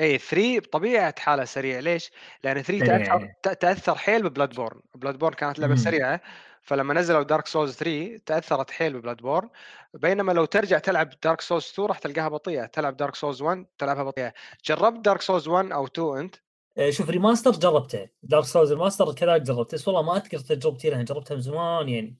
اي 0.00 0.18
3 0.18 0.58
بطبيعة 0.58 1.14
حاله 1.18 1.44
سريع. 1.44 1.78
ليش؟ 1.78 2.10
لأن 2.44 2.62
3 2.62 2.86
سريع، 2.86 2.98
تأثر 2.98 3.22
إيه. 3.22 3.36
ت- 3.42 3.48
تاثر 3.62 3.94
حيل 3.94 4.22
ب 4.28 4.54
Bloodborne، 4.54 4.80
Bloodborne 4.94 5.34
كانت 5.34 5.58
لعبة 5.58 5.72
مم. 5.74 5.78
سريعة 5.80 6.20
فلما 6.62 6.94
نزلوا 6.94 7.22
Dark 7.22 7.46
Souls 7.46 7.76
3 7.76 8.20
تأثرت 8.26 8.70
حيل 8.70 8.98
ب 8.98 9.16
Bloodborne 9.16 9.48
بينما 9.94 10.32
لو 10.32 10.44
ترجع 10.44 10.78
تلعب 10.78 11.10
Dark 11.24 11.40
Souls 11.40 11.64
2 11.72 11.88
راح 11.88 11.98
تلقاها 11.98 12.28
بطيئة، 12.28 12.66
تلعب 12.66 12.96
Dark 12.96 13.14
Souls 13.14 13.42
1 13.42 13.66
تلعبها 13.78 14.02
بطيئة، 14.02 14.32
جربت 14.64 15.04
Dark 15.04 15.22
Souls 15.22 15.48
1 15.48 15.72
أو 15.72 15.86
2 15.86 16.18
أنت؟ 16.18 16.36
آه، 16.78 16.90
شوف 16.90 17.10
remaster 17.10 17.50
جربته. 17.50 18.08
دارك 18.22 18.44
سولز 18.44 18.72
ال 18.72 18.76
remaster 18.76 19.12
كذلك 19.12 19.42
جربته. 19.42 19.74
بس 19.74 19.88
والله 19.88 20.02
ما 20.02 20.16
أذكر 20.16 20.38
تجربتي 20.38 20.90
لها. 20.90 21.02
جربتها 21.02 21.34
من 21.34 21.40
زمان 21.40 21.88
يعني. 21.88 22.16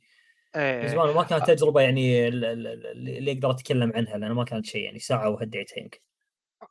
من 0.57 0.63
إيه. 0.63 0.87
زمان 0.87 1.09
وما 1.09 1.23
كانت 1.23 1.51
تجربة 1.51 1.81
يعني 1.81 2.29
ال- 2.29 2.45
ال- 2.45 2.67
ال- 2.67 3.09
اللي 3.19 3.33
أقدر 3.33 3.51
أتكلم 3.51 3.93
عنها 3.95 4.19
لأن 4.19 4.33
ما 4.33 4.45
كانت 4.45 4.67
شيء 4.67 4.81
يعني 4.85 4.99
ساعة 4.99 5.31
وهديتها 5.31 5.79
يمكن. 5.83 5.99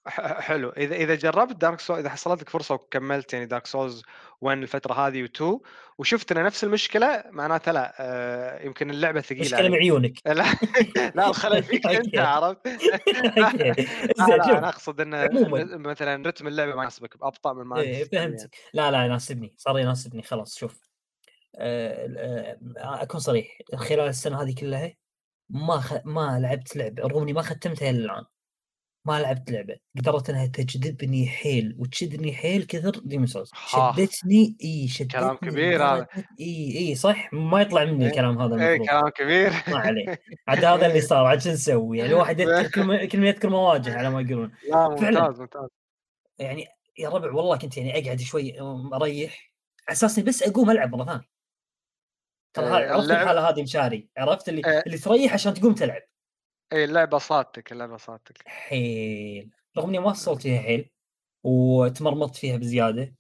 ح- 0.07 0.39
حلو 0.41 0.69
إذا 0.69 0.95
إذا 0.95 1.15
جربت 1.15 1.55
Dark 1.55 1.79
Souls 1.79 1.99
إذا 1.99 2.09
حصلت 2.09 2.41
لك 2.41 2.49
فرصة 2.49 2.75
وكملت 2.75 3.33
يعني 3.33 3.45
Dark 3.45 3.65
Souls 3.67 4.03
1 4.41 4.57
الفترة 4.57 4.93
هذه 4.93 5.25
و2 5.27 5.59
وشفت 5.97 6.31
ان 6.31 6.43
نفس 6.43 6.63
المشكلة 6.63 7.23
معناته 7.29 7.71
لا 7.71 7.93
آه 7.99 8.65
يمكن 8.65 8.89
اللعبة 8.89 9.21
ثقيلة 9.21 9.41
مشكله 9.41 9.59
عليك. 9.59 9.71
مع 9.71 9.77
عيونك 9.77 10.13
لا 10.27 10.45
لا 11.15 11.27
الخلل 11.29 11.63
فيك 11.63 11.85
أنت 11.95 12.17
أوكي. 12.17 12.19
عرفت؟ 12.19 12.67
لا, 13.37 14.73
إن 14.99 15.13
عموماً. 15.15 15.61
إن 15.61 15.81
مثلا 15.81 16.27
رتم 16.27 16.47
اللعبة 16.47 16.75
ما 16.75 16.81
يناسبك 16.81 17.15
ابطا 17.21 17.53
من 17.53 17.63
ما 17.63 17.81
إيه 17.81 17.95
أنت 17.95 18.03
تستمع. 18.03 18.21
فهمتك 18.21 18.55
لا 18.73 18.91
لا 18.91 19.05
يناسبني 19.05 19.55
صار 19.57 19.79
يناسبني 19.79 20.21
خلاص 20.21 20.57
شوف 20.57 20.89
آه، 21.55 22.07
آه، 22.17 23.03
أكون 23.03 23.19
صريح 23.19 23.57
خلال 23.75 23.99
السنة 24.07 24.41
هذه 24.41 24.55
كلها 24.55 24.93
ما 25.49 25.79
خ... 25.79 25.93
ما 26.05 26.39
لعبت 26.39 26.75
لعبة 26.75 27.03
رغم 27.03 27.21
إني 27.21 27.33
ما 27.33 27.41
ختمتها 27.41 27.89
إلى 27.89 27.97
الآن 27.99 28.23
ما 29.05 29.19
لعبت 29.19 29.51
لعبة 29.51 29.75
قدرت 29.97 30.29
إنها 30.29 30.45
تجذبني 30.45 31.27
حيل 31.27 31.75
وتشدني 31.79 32.33
حيل 32.33 32.63
كثر 32.63 32.91
Demon's 33.03 33.27
Souls. 33.27 33.51
شدتني 33.67 34.57
إي 34.63 34.87
شدتني 34.87 35.21
كلام 35.21 35.35
كبير 35.35 35.83
هذا. 35.83 36.07
إي 36.39 36.77
إي 36.77 36.95
صح؟ 36.95 37.33
ما 37.33 37.61
يطلع 37.61 37.85
مني 37.85 38.03
إيه. 38.03 38.09
الكلام 38.09 38.39
هذا 38.39 38.69
اي 38.69 38.79
كلام 38.79 39.09
كبير. 39.09 39.51
ما 39.67 39.77
عليه. 39.77 40.19
عاد 40.47 40.65
هذا 40.65 40.87
اللي 40.87 41.01
صار 41.01 41.25
عاد 41.25 41.41
شو 41.41 41.49
نسوي؟ 41.49 41.97
يعني 41.97 42.09
الواحد 42.09 42.39
يذكر 42.39 43.05
كل 43.05 43.19
ما 43.19 43.27
يذكر 43.27 43.49
مواجه 43.49 43.97
على 43.97 44.09
ما 44.09 44.21
يقولون. 44.21 44.51
لا 44.69 44.95
فعلاً. 44.95 45.21
ممتاز. 45.21 45.39
ممتاز 45.39 45.69
يعني 46.39 46.65
يا 46.97 47.09
ربع 47.09 47.31
والله 47.31 47.57
كنت 47.57 47.77
يعني 47.77 47.99
أقعد 47.99 48.21
شوي 48.21 48.61
أريح. 48.93 49.53
على 49.87 49.93
أساس 49.95 50.19
بس 50.19 50.43
أقوم 50.43 50.71
ألعب 50.71 50.95
مرة 50.95 51.05
ثانية. 51.05 51.29
ترى 52.53 52.77
إيه، 52.77 52.91
عرفت 52.91 53.11
الحالة 53.11 53.49
هذه 53.49 53.61
مشاري؟ 53.61 54.09
عرفت 54.17 54.49
اللي 54.49 54.61
إيه. 54.65 54.83
اللي 54.85 54.97
تريح 54.97 55.33
عشان 55.33 55.53
تقوم 55.53 55.73
تلعب. 55.73 56.01
اي 56.73 56.83
اللعبة 56.83 57.17
صادتك 57.17 57.71
اللعبة 57.71 57.97
صادتك. 57.97 58.47
حيل. 58.47 59.49
رغم 59.77 59.89
إني 59.89 59.99
ما 59.99 60.09
وصلت 60.09 60.41
فيها 60.41 60.61
حيل 60.61 60.89
وتمرمطت 61.43 62.35
فيها 62.35 62.57
بزيادة 62.57 63.15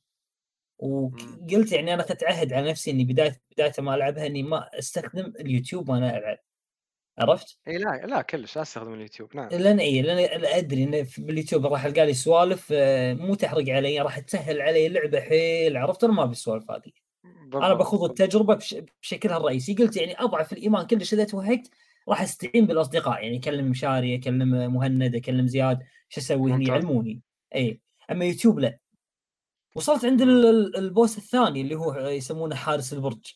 وقلت 0.79 1.71
يعني 1.71 1.93
أنا 1.93 2.03
اخذت 2.03 2.23
عهد 2.23 2.53
على 2.53 2.69
نفسي 2.69 2.91
إني 2.91 3.05
بداية 3.05 3.41
بداية 3.51 3.71
ما 3.79 3.95
ألعبها 3.95 4.25
إني 4.25 4.43
ما 4.43 4.79
أستخدم 4.79 5.33
اليوتيوب 5.39 5.89
وأنا 5.89 6.17
ألعب. 6.17 6.37
عرفت؟ 7.19 7.59
إي 7.67 7.77
لا 7.77 8.05
لا 8.05 8.21
كلش 8.21 8.55
لا 8.55 8.61
استخدم 8.61 8.93
اليوتيوب 8.93 9.35
نعم. 9.35 9.49
لأن 9.49 9.79
إي 9.79 10.01
لأن 10.01 10.45
أدري 10.45 10.83
إن 10.83 11.07
باليوتيوب 11.17 11.65
راح 11.65 11.85
ألقى 11.85 12.05
لي 12.05 12.13
سوالف 12.13 12.69
آه، 12.71 13.13
مو 13.13 13.35
تحرق 13.35 13.69
علي 13.69 14.01
راح 14.01 14.19
تسهل 14.19 14.61
علي 14.61 14.87
اللعبة 14.87 15.21
حيل 15.21 15.77
عرفت؟ 15.77 16.03
أنا 16.03 16.13
ما 16.13 16.23
أبي 16.23 16.31
السوالف 16.31 16.71
هذه. 16.71 16.91
أنا. 17.53 17.73
بخوض 17.73 18.09
التجربة 18.09 18.55
بش... 18.55 18.75
بشكلها 19.01 19.37
الرئيسي. 19.37 19.73
قلت 19.73 19.97
يعني 19.97 20.19
أضعف 20.19 20.53
الإيمان 20.53 20.87
كلش 20.87 21.13
إذا 21.13 21.23
توهقت 21.23 21.69
راح 22.09 22.21
استعين 22.21 22.65
بالأصدقاء 22.67 23.23
يعني 23.23 23.37
أكلم 23.39 23.69
مشاري 23.69 24.15
أكلم 24.15 24.73
مهند 24.73 25.15
أكلم 25.15 25.47
زياد 25.47 25.79
شو 26.09 26.21
أسوي 26.21 26.51
هني؟ 26.51 26.57
ممتاز. 26.57 26.69
يعلموني 26.69 27.21
اي 27.55 27.81
أما 28.11 28.25
يوتيوب 28.25 28.59
لا. 28.59 28.79
وصلت 29.75 30.05
عند 30.05 30.21
ال- 30.21 30.45
ال- 30.45 30.77
ال 30.77 30.85
boss 30.85 31.17
الثاني 31.17 31.61
اللي 31.61 31.75
هو 31.75 31.93
يسمونه 32.07 32.55
حارس 32.55 32.93
البرج. 32.93 33.33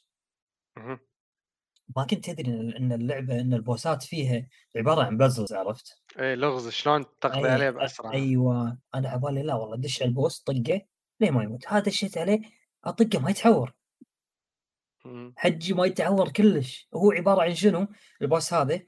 ما 1.96 2.06
كنت 2.10 2.30
ادري 2.30 2.52
إن 2.52 2.92
اللعبة 2.92 3.40
إن 3.40 3.54
ال 3.54 3.61
bosses 3.61 4.04
فيها 4.04 4.48
عبارة 4.76 5.04
عن 5.04 5.18
puzzles 5.18 5.54
عرفت؟ 5.54 6.02
اي 6.20 6.36
لغز 6.36 6.70
شلون 6.70 7.06
تقضي 7.22 7.42
أي- 7.48 7.52
عليه 7.52 7.70
بأسرع؟ 7.70 8.12
أيوه. 8.14 8.78
أنا 8.96 9.10
عبالي 9.10 9.44
لا 9.44 9.54
والله 9.56 9.78
دش 9.78 10.02
على 10.02 10.10
ال 10.10 10.16
boss 10.16 10.39
طقه 10.40 10.82
ليه 11.20 11.32
ما 11.32 11.44
يموت؟ 11.44 11.68
هذا 11.68 11.84
دشيت 11.84 12.18
عليه 12.18 12.42
أطقه 12.84 13.20
ما 13.20 13.30
يتعور. 13.30 13.74
حجي 15.38 15.74
ما 15.74 15.86
يتعور 15.86 16.32
كلش. 16.32 16.88
هو 16.93 17.12
عبارة 17.12 17.41
عن 17.41 17.56
شنو؟ 17.56 17.88
البوس 18.22 18.54
هذا 18.54 18.82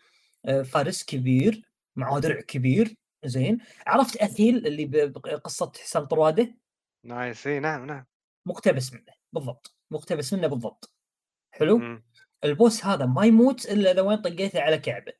آه، 0.45 0.61
فارس 0.61 1.03
كبير 1.03 1.61
معاه 1.95 2.20
درع 2.20 2.41
كبير 2.41 2.95
زين. 3.26 3.57
عرفت 3.88 4.18
أثيل 4.18 4.68
اللي 4.68 4.86
بقصه 4.86 5.72
حسام 5.82 6.05
طروادة؟ 6.05 6.55
نايس. 7.03 7.47
اي 7.47 7.59
نعم 7.59 7.86
نعم. 7.86 8.05
مقتبس 8.45 8.93
منه 8.93 9.13
بالضبط. 9.34 9.76
مقتبس 9.91 10.34
منه 10.34 10.47
بالضبط. 10.47 10.93
حلو؟ 11.51 11.78
مم. 11.78 12.03
البوس 12.43 12.86
هذا 12.86 13.05
ما 13.05 13.26
يموت 13.26 13.66
إلا 13.66 13.91
اذا 13.91 14.01
وين 14.01 14.18
طقيته 14.18 14.61
على 14.61 14.78
كعبة. 14.78 15.13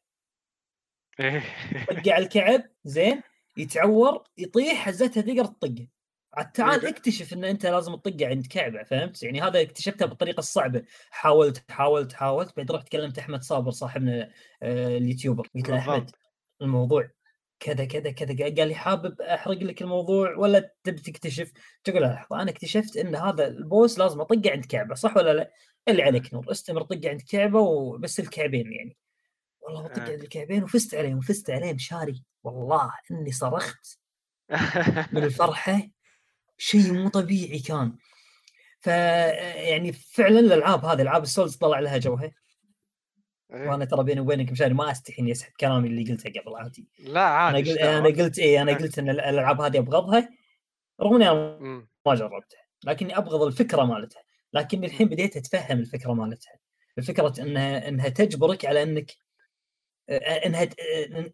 إيه. 1.19 1.43
طقه 1.87 2.13
على 2.13 2.23
الكعب 2.23 2.63
زين. 2.83 3.21
يتعور 3.57 4.23
يطيح 4.37 4.87
هزتها 4.87 5.21
تقدر 5.21 5.45
تطقه. 5.45 5.87
عاد 6.36 6.51
تعال 6.51 6.81
إيه. 6.81 6.89
اكتشف 6.89 7.33
إن 7.33 7.43
أنت 7.43 7.65
لازم 7.65 7.95
تطقه 7.95 8.27
عند 8.27 8.47
كعبة 8.47 8.83
فهمت 8.83 9.23
يعني 9.23 9.41
هذا 9.41 9.61
اكتشفته 9.61 10.05
بالطريقة 10.05 10.39
الصعبة 10.39 10.83
حاولت 11.09 11.71
حاولت 11.71 12.13
حاولت 12.13 12.57
بعد 12.57 12.71
رحت 12.71 12.89
كلمت 12.89 13.19
أحمد 13.19 13.43
صابر 13.43 13.71
صاحبنا 13.71 14.31
آه 14.63 14.97
اليوتيوبر 14.97 15.47
قلت 15.55 15.69
له 15.69 15.77
أحمد. 15.77 16.11
الموضوع 16.61 17.09
كذا 17.59 17.86
كذا 17.86 18.11
كذا 18.11 18.43
قال 18.43 18.67
لي 18.67 18.75
حابب 18.75 19.21
أحرق 19.21 19.57
لك 19.57 19.81
الموضوع 19.81 20.36
ولا 20.38 20.73
تبي 20.83 21.01
تكتشف 21.01 21.51
تقول 21.83 22.01
له 22.01 22.13
لحظة 22.13 22.41
أنا 22.41 22.51
اكتشفت 22.51 22.97
إن 22.97 23.15
هذا 23.15 23.47
البوس 23.47 23.99
لازم 23.99 24.21
أطقه 24.21 24.51
عند 24.51 24.65
كعبة 24.65 24.95
صح 24.95 25.17
ولا 25.17 25.33
لا؟ 25.33 25.51
اللي 25.88 26.03
عليك 26.03 26.33
نور 26.33 26.51
استمر 26.51 26.81
طقه 26.81 27.09
عند 27.09 27.21
كعبة 27.21 27.59
وبس 27.59 28.19
الكعبين 28.19 28.73
يعني 28.73 28.97
والله 29.61 29.83
بطق 29.83 30.01
آه. 30.01 30.11
عند 30.11 30.21
الكعبين 30.21 30.63
وفزت 30.63 30.95
عليهم 30.95 31.17
وفزت 31.17 31.49
عليهم 31.49 31.77
شاري 31.77 32.23
والله 32.43 32.91
إني 33.11 33.31
صرخت 33.31 33.99
من 35.13 35.23
الفرحة 35.23 35.89
شيء 36.57 36.93
مو 36.93 37.09
طبيعي 37.09 37.59
كان 37.59 37.95
ف 38.79 38.87
يعني 38.87 39.93
فعلا 39.93 40.39
الألعاب 40.39 40.85
هذه 40.85 41.01
ألعاب 41.01 41.23
السولز 41.23 41.55
طلع 41.55 41.79
لها 41.79 41.97
جوها 41.97 42.31
إيه. 43.53 43.69
وأنا 43.69 43.85
ترى 43.85 44.03
بيني 44.03 44.19
وبينك 44.19 44.51
مشاري 44.51 44.73
ما 44.73 44.91
أستحي 44.91 45.21
إني 45.21 45.31
أسحب 45.31 45.51
كلامي 45.59 45.87
اللي 45.87 46.11
قلته 46.11 46.41
قبل 46.41 46.55
عادي 46.55 46.87
لا 46.99 47.09
أنا 47.09 47.25
عادي 47.25 47.71
قلت 47.71 47.79
شلون؟ 47.79 47.89
أنا 47.89 48.23
قلت 48.23 48.39
إيه 48.39 48.61
أنا. 48.61 48.73
قلت 48.73 48.99
إن 48.99 49.09
الألعاب 49.09 49.61
هذه 49.61 49.77
ابغضها 49.77 50.29
رغم 51.01 51.21
إني. 51.21 51.87
ما 52.05 52.15
جربتها 52.15 52.59
لكني 52.83 53.17
ابغض 53.17 53.41
الفكرة 53.41 53.83
مالتها 53.83 54.23
لكني 54.53 54.85
الحين 54.85 55.07
بديت 55.07 55.37
أتفهم 55.37 55.79
الفكرة 55.79 56.13
مالتها 56.13 56.53
الفكرة 56.97 57.33
إنها 57.39 57.87
إنها 57.87 58.09
تجبرك 58.09 58.65
على 58.65 58.83
إنك 58.83 59.11
إنها 60.45 60.69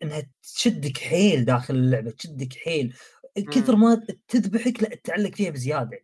إنها 0.03 0.23
تشدك 0.55 0.97
حيل 0.97 1.45
داخل 1.45 1.75
اللعبة 1.75 2.11
تشدك 2.11 2.53
حيل 2.53 2.95
كثر 3.35 3.75
ما 3.75 4.05
تذبحك 4.27 4.83
لا 4.83 4.95
تعلق 5.03 5.35
فيها 5.35 5.51
بزيادة 5.51 6.03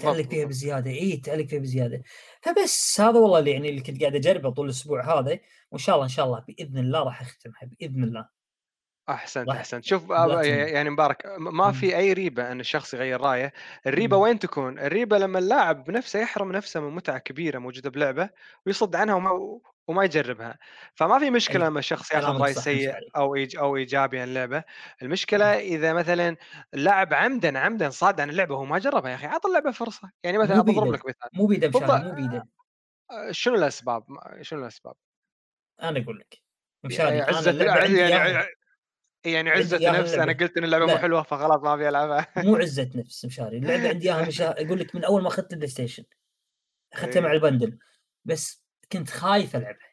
تعلق 0.00 0.28
فيها. 0.28 0.46
بزيادة 0.46 0.90
إي 0.90 1.16
تعلق 1.16 1.46
فيها 1.46 1.58
بزيادة 1.58 2.02
فبس 2.42 3.00
هذا 3.00 3.18
والله 3.18 3.38
اللي 3.38 3.50
يعني 3.50 3.68
اللي 3.68 3.80
كنت 3.80 4.00
قاعد 4.00 4.14
أجربه 4.14 4.50
طول 4.50 4.64
الأسبوع 4.64 5.18
هذا 5.18 5.38
وإن 5.70 5.78
شاء 5.78 5.94
الله 5.94 6.04
إن 6.04 6.10
شاء 6.10 6.26
الله 6.26 6.44
بإذن 6.48 6.78
الله 6.78 7.02
راح 7.02 7.20
أختمها 7.20 7.60
بإذن 7.62 8.04
الله 8.04 8.28
أحسنت 9.08 9.48
أحسنت 9.48 9.84
شوف. 9.84 10.10
يعني 10.10 10.90
مبارك 10.90 11.26
ما 11.38 11.66
مم. 11.66 11.72
في 11.72 11.96
أي 11.96 12.12
ريبة 12.12 12.52
إن 12.52 12.60
الشخص 12.60 12.94
يغير 12.94 13.20
رأيه 13.20 13.52
الريبة 13.86 14.16
مم. 14.16 14.22
وين 14.22 14.38
تكون 14.38 14.78
الريبة 14.78 15.18
لما 15.18 15.38
اللاعب 15.38 15.84
بنفسه 15.84 16.20
يحرم 16.20 16.52
نفسه 16.52 16.80
من 16.80 16.94
متعة 16.94 17.18
كبيرة 17.18 17.58
موجودة 17.58 17.90
بلعبة 17.90 18.30
ويصد 18.66 18.96
عنها 18.96 19.14
وما 19.14 19.60
وما 19.88 20.04
يجربها 20.04 20.58
فما 20.94 21.18
في 21.18 21.30
مشكلة. 21.30 21.66
لما 21.66 21.78
الشخص 21.78 22.12
ياخذ 22.12 22.40
راي 22.40 22.54
سيء. 22.54 22.94
أو 23.16 23.34
إيج 23.34 23.56
أو 23.56 23.76
إيجابي 23.76 24.20
عن 24.20 24.28
اللعبة 24.28 24.64
المشكلة 25.02 25.58
إذا 25.58 25.92
مثلا 25.92 26.36
اللاعب 26.74 27.14
عمدا 27.14 27.58
عمدا 27.58 27.90
صاد 27.90 28.20
عن 28.20 28.30
اللعبة 28.30 28.54
وهو 28.54 28.64
ما 28.64 28.78
جربها 28.78 29.10
يا 29.10 29.14
أخي 29.14 29.26
اعط 29.26 29.46
اللعبة 29.46 29.70
فرصة 29.70 30.10
يعني 30.24 30.38
مثلا 30.38 30.60
بضرب 30.60 30.92
لك 30.92 31.06
مثال 31.06 31.30
مو 31.32 31.46
بيده. 31.46 31.70
مو 31.80 32.12
بيده 32.14 32.48
آه، 33.10 33.30
شنو 33.30 33.54
الأسباب 33.54 34.04
شنو 34.40 34.60
الأسباب 34.60 34.94
أنا 35.82 36.00
أقول 36.00 36.18
لك 36.18 36.42
مشاري 36.84 37.16
يعني 37.16 37.70
عندي 37.70 37.98
يعني. 37.98 38.46
يعني 39.24 39.50
عزة 39.50 39.64
نفس 39.64 39.78
إياها 39.78 40.14
أنا. 40.14 40.32
قلت 40.32 40.56
إن 40.56 40.64
اللعبة 40.64 40.86
مو. 40.86 40.96
حلوة 40.96 41.22
فخلاص 41.22 41.62
ما 41.62 41.74
أبي 41.74 41.88
ألعبها 41.88 42.26
مو 42.36 42.56
عزة 42.56 42.90
نفس 42.94 43.24
مشاري 43.24 43.58
اللعبة 43.58 43.88
عندي 43.88 44.12
اياها 44.12 44.26
مشا... 44.26 44.50
أقول 44.66 44.80
لك 44.80 44.94
من 44.94 45.04
أول 45.04 45.22
ما 45.22 45.28
أخذت 45.28 45.52
ال 45.52 45.68
PlayStation 45.68 46.04
اخذتها 46.92 47.20
إيه. 47.20 47.20
مع 47.20 47.32
البندل 47.32 47.78
بس 48.24 48.61
كنت 48.92 49.10
خايف 49.10 49.56
ألعبها. 49.56 49.92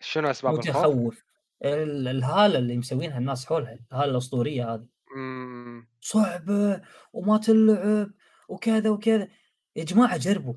شنو 0.00 0.30
أسباب 0.30 0.54
الخوف؟ 0.54 0.76
متخوف 0.76 1.24
ال- 1.64 2.08
الهالة 2.08 2.58
اللي 2.58 2.76
مسوينها 2.76 3.18
الناس 3.18 3.46
حولها 3.46 3.78
الهالة 3.92 4.10
الأسطورية 4.10 4.74
هذه. 4.74 4.86
مم. 5.16 5.88
صعبة 6.00 6.82
وما 7.12 7.38
تلعب 7.38 8.10
وكذا 8.48 8.90
وكذا. 8.90 9.28
يا 9.76 9.84
جماعة 9.84 10.16
جربوا 10.16 10.54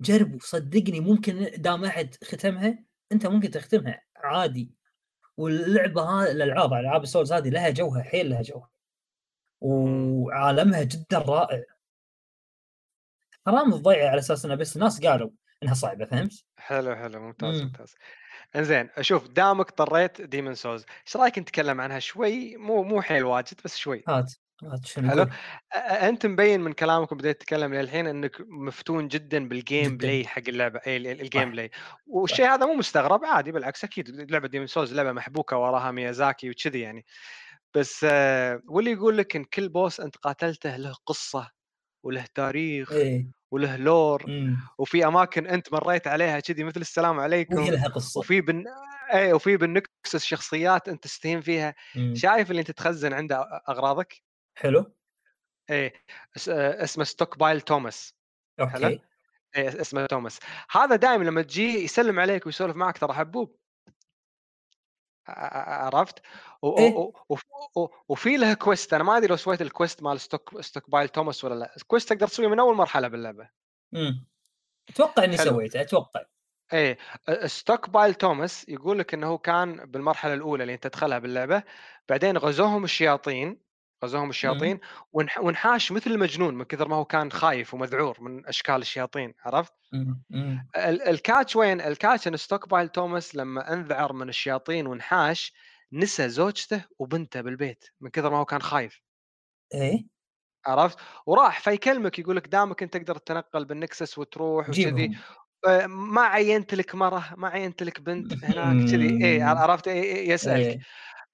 جربوا 0.00 0.38
صدقني 0.42 1.00
ممكن 1.00 1.50
دام 1.56 1.84
أحد 1.84 2.14
ختمها 2.24 2.84
أنت 3.12 3.26
ممكن 3.26 3.50
تختمها 3.50 4.02
عادي. 4.16 4.74
واللعبة 5.36 6.02
هذه 6.02 6.30
الألعاب 6.30 6.72
ألعاب 6.72 7.02
السولز 7.02 7.32
هذه 7.32 7.48
لها 7.48 7.70
جوها 7.70 8.02
حيل 8.02 8.30
لها 8.30 8.42
جوها. 8.42 8.70
وعالمها 9.60 10.82
جدا 10.82 11.18
رائع. 11.18 11.64
حرام 13.46 13.70
تضيع 13.70 14.10
على 14.10 14.18
أساس 14.18 14.44
انها 14.44 14.56
بس 14.56 14.76
ناس 14.76 15.06
قالوا 15.06 15.30
إنها 15.62 15.74
صعبة 15.74 16.04
فهمت؟ 16.04 16.44
حلو 16.58 16.96
حلو 16.96 17.20
ممتاز 17.20 17.60
مم. 17.60 17.66
ممتاز. 17.66 17.94
إنزين 18.56 18.88
أشوف 18.96 19.28
دامك 19.28 19.70
طريت 19.70 20.20
Demon's 20.22 20.54
Souls 20.54 20.84
إيش 21.06 21.16
رأيك 21.16 21.38
نتكلم 21.38 21.80
عنها 21.80 21.98
شوي؟ 21.98 22.56
مو 22.56 22.82
مو 22.82 23.02
حيل 23.02 23.24
واجد 23.24 23.60
بس 23.64 23.76
شوي. 23.76 24.02
هات 24.08 24.32
هات 24.62 24.86
شنو 24.86 25.10
حلو؟ 25.10 25.26
أنت 25.76 26.26
مبين 26.26 26.60
من 26.60 26.72
كلامك 26.72 27.12
وبديت 27.12 27.40
تتكلم 27.40 27.74
للحين 27.74 28.06
إنك 28.06 28.36
مفتون 28.40 29.08
جدا 29.08 29.48
بال 29.48 29.96
gameplay 29.96 30.26
حق 30.26 30.42
اللعبة 30.48 30.80
إي 30.86 30.96
ال- 30.96 31.06
ال- 31.06 31.20
ال 31.20 31.50
gameplay 31.50 31.70
والشيء 32.06 32.46
هذا 32.46 32.66
مو 32.66 32.74
مستغرب 32.74 33.24
عادي 33.24 33.52
بالعكس 33.52 33.84
أكيد 33.84 34.30
لعبة 34.30 34.48
Demon's 34.48 34.66
Souls 34.66 34.94
لعبة 34.94 35.12
محبوكة 35.12 35.56
وراها 35.56 35.90
ميازاكي 35.90 36.50
وكذي 36.50 36.80
يعني. 36.80 37.04
بس 37.74 38.06
آه، 38.08 38.62
واللي 38.68 38.90
يقول 38.92 39.18
لك 39.18 39.36
إن 39.36 39.44
كل 39.44 39.68
boss 39.68 40.00
أنت 40.00 40.16
قاتلته 40.16 40.76
له 40.76 40.94
قصة 41.06 41.50
وله 42.04 42.24
تاريخ 42.34 42.92
إيه 42.92 43.39
وله 43.50 43.76
lore 43.76 44.24
إمم. 44.28 44.56
وفي 44.78 45.06
أماكن 45.06 45.46
أنت 45.46 45.72
مريت 45.72 46.06
عليها 46.06 46.40
كذي 46.40 46.64
مثل 46.64 46.80
السلام 46.80 47.20
عليكم 47.20 47.60
لها 47.60 47.88
قصة. 47.88 48.20
وفي 48.20 48.40
بن 48.40 48.64
اي 49.12 49.32
وفي 49.32 49.56
بال 49.56 49.75
Nexus 49.75 50.24
شخصيات 50.24 50.88
أنت 50.88 51.04
تستهين 51.04 51.40
فيها. 51.40 51.74
مم. 51.96 52.14
شايف 52.14 52.50
اللي 52.50 52.60
أنت 52.60 52.70
تخزن 52.70 53.12
عنده 53.12 53.62
أغراضك؟ 53.68 54.22
حلو. 54.54 54.94
آه، 55.70 55.92
اسمه 56.48 57.04
Stockpile 57.04 57.60
Thomas 57.60 58.14
أوكي. 58.60 59.00
إيه 59.56 59.80
اسمه 59.80 60.06
توماس 60.06 60.38
هذا 60.70 60.96
دائما 60.96 61.24
لما 61.24 61.42
تجي 61.42 61.84
يسلم 61.84 62.20
عليك 62.20 62.46
ويسولف 62.46 62.76
معك 62.76 62.98
ترى 62.98 63.12
حبوب. 63.12 63.56
عرفت 65.86 66.18
إيه. 66.64 67.12
وفي 68.08 68.36
له 68.36 68.54
quest 68.54 68.94
أنا 68.94 69.04
ما 69.04 69.16
أدري 69.16 69.28
لو 69.28 69.36
سويت 69.36 69.62
ال 69.62 69.69
quest 69.69 70.02
مال 70.02 70.20
stock 70.20 70.60
Stockpile 70.60 71.08
Thomas 71.08 71.44
ولا 71.44 71.54
لا 71.54 71.76
ال 71.76 71.81
quest 71.81 72.08
تقدر 72.08 72.26
تسويه 72.26 72.48
من 72.48 72.58
أول 72.58 72.76
مرحلة 72.76 73.08
باللعبة 73.08 73.48
مم. 73.92 74.26
أتوقع 74.88 75.24
إني. 75.24 75.36
سويته 75.36 75.80
أتوقع 75.80 76.24
إيه 76.72 76.98
Stockpile 77.46 78.14
Thomas 78.14 78.68
يقول 78.68 78.98
لك 78.98 79.14
إنه 79.14 79.38
كان 79.38 79.76
بالمرحلة 79.76 80.34
الأولى 80.34 80.62
اللي 80.62 80.74
أنت 80.74 80.86
تدخلها 80.86 81.18
باللعبة 81.18 81.62
بعدين 82.08 82.36
غزوهم 82.36 82.84
الشياطين 82.84 83.69
غزوهم 84.04 84.30
الشياطين 84.30 84.78
وانح- 85.12 85.38
وانحاش 85.38 85.92
مثل 85.92 86.10
المجنون 86.10 86.54
من 86.54 86.64
كثر 86.64 86.88
ما 86.88 86.96
هو 86.96 87.04
كان 87.04 87.32
خايف 87.32 87.74
ومذعور 87.74 88.20
من 88.20 88.46
أشكال 88.46 88.74
الشياطين 88.76 89.34
عرفت؟ 89.44 89.72
مم. 90.30 90.68
ال- 90.76 91.02
ال 91.02 91.11
catch 91.11 91.56
وين؟ 91.56 91.80
ال 91.80 91.88
catch 91.88 92.28
إن 92.28 92.36
Stockpile 92.36 92.88
Thomas 92.88 93.34
لما 93.36 93.72
أنذعر 93.72 94.12
من 94.12 94.28
الشياطين 94.28 94.86
وانحاش 94.86 95.52
نسى 95.92 96.28
زوجته 96.28 96.84
وبنته 96.98 97.40
بالبيت 97.40 97.84
من 98.00 98.10
كثر 98.10 98.30
ما 98.30 98.36
هو 98.38 98.44
كان 98.44 98.62
خايف 98.62 99.02
إيه 99.74 100.06
عرفت؟ 100.66 100.98
وراح 101.26 101.60
فيكلمك 101.60 102.18
يقول 102.18 102.36
لك 102.36 102.48
دامك 102.48 102.82
أنت 102.82 102.96
تقدر 102.96 103.16
تتنقل 103.18 103.64
بال 103.64 103.79
Nexus 103.79 104.18
وتروح 104.18 104.70
وكذي 104.70 105.10
آه، 105.68 105.86
ما 105.86 106.22
عينت 106.22 106.74
لك 106.74 106.94
مرة 106.94 107.34
ما 107.38 107.48
عينت 107.48 107.82
لك 107.82 108.00
بنت 108.00 108.44
هناك 108.44 108.84
كذي 108.84 109.18
اي. 109.24 109.42
عرفت 109.42 109.88
إيه 109.88 110.02
إيه 110.02 110.30
يسألك 110.30 110.66
إيه. 110.66 110.78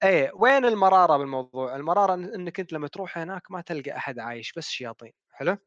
إيه 0.03 0.31
وين 0.35 0.65
المرارة 0.65 1.17
بالموضوع؟ 1.17 1.75
المرارة 1.75 2.13
إنك 2.13 2.59
أنت 2.59 2.73
لما 2.73 2.87
تروح 2.87 3.17
هناك 3.17 3.51
ما 3.51 3.61
تلقى 3.61 3.97
أحد 3.97 4.19
عايش 4.19 4.53
بس 4.57 4.69
شياطين 4.69 5.11
حلو؟ 5.31 5.57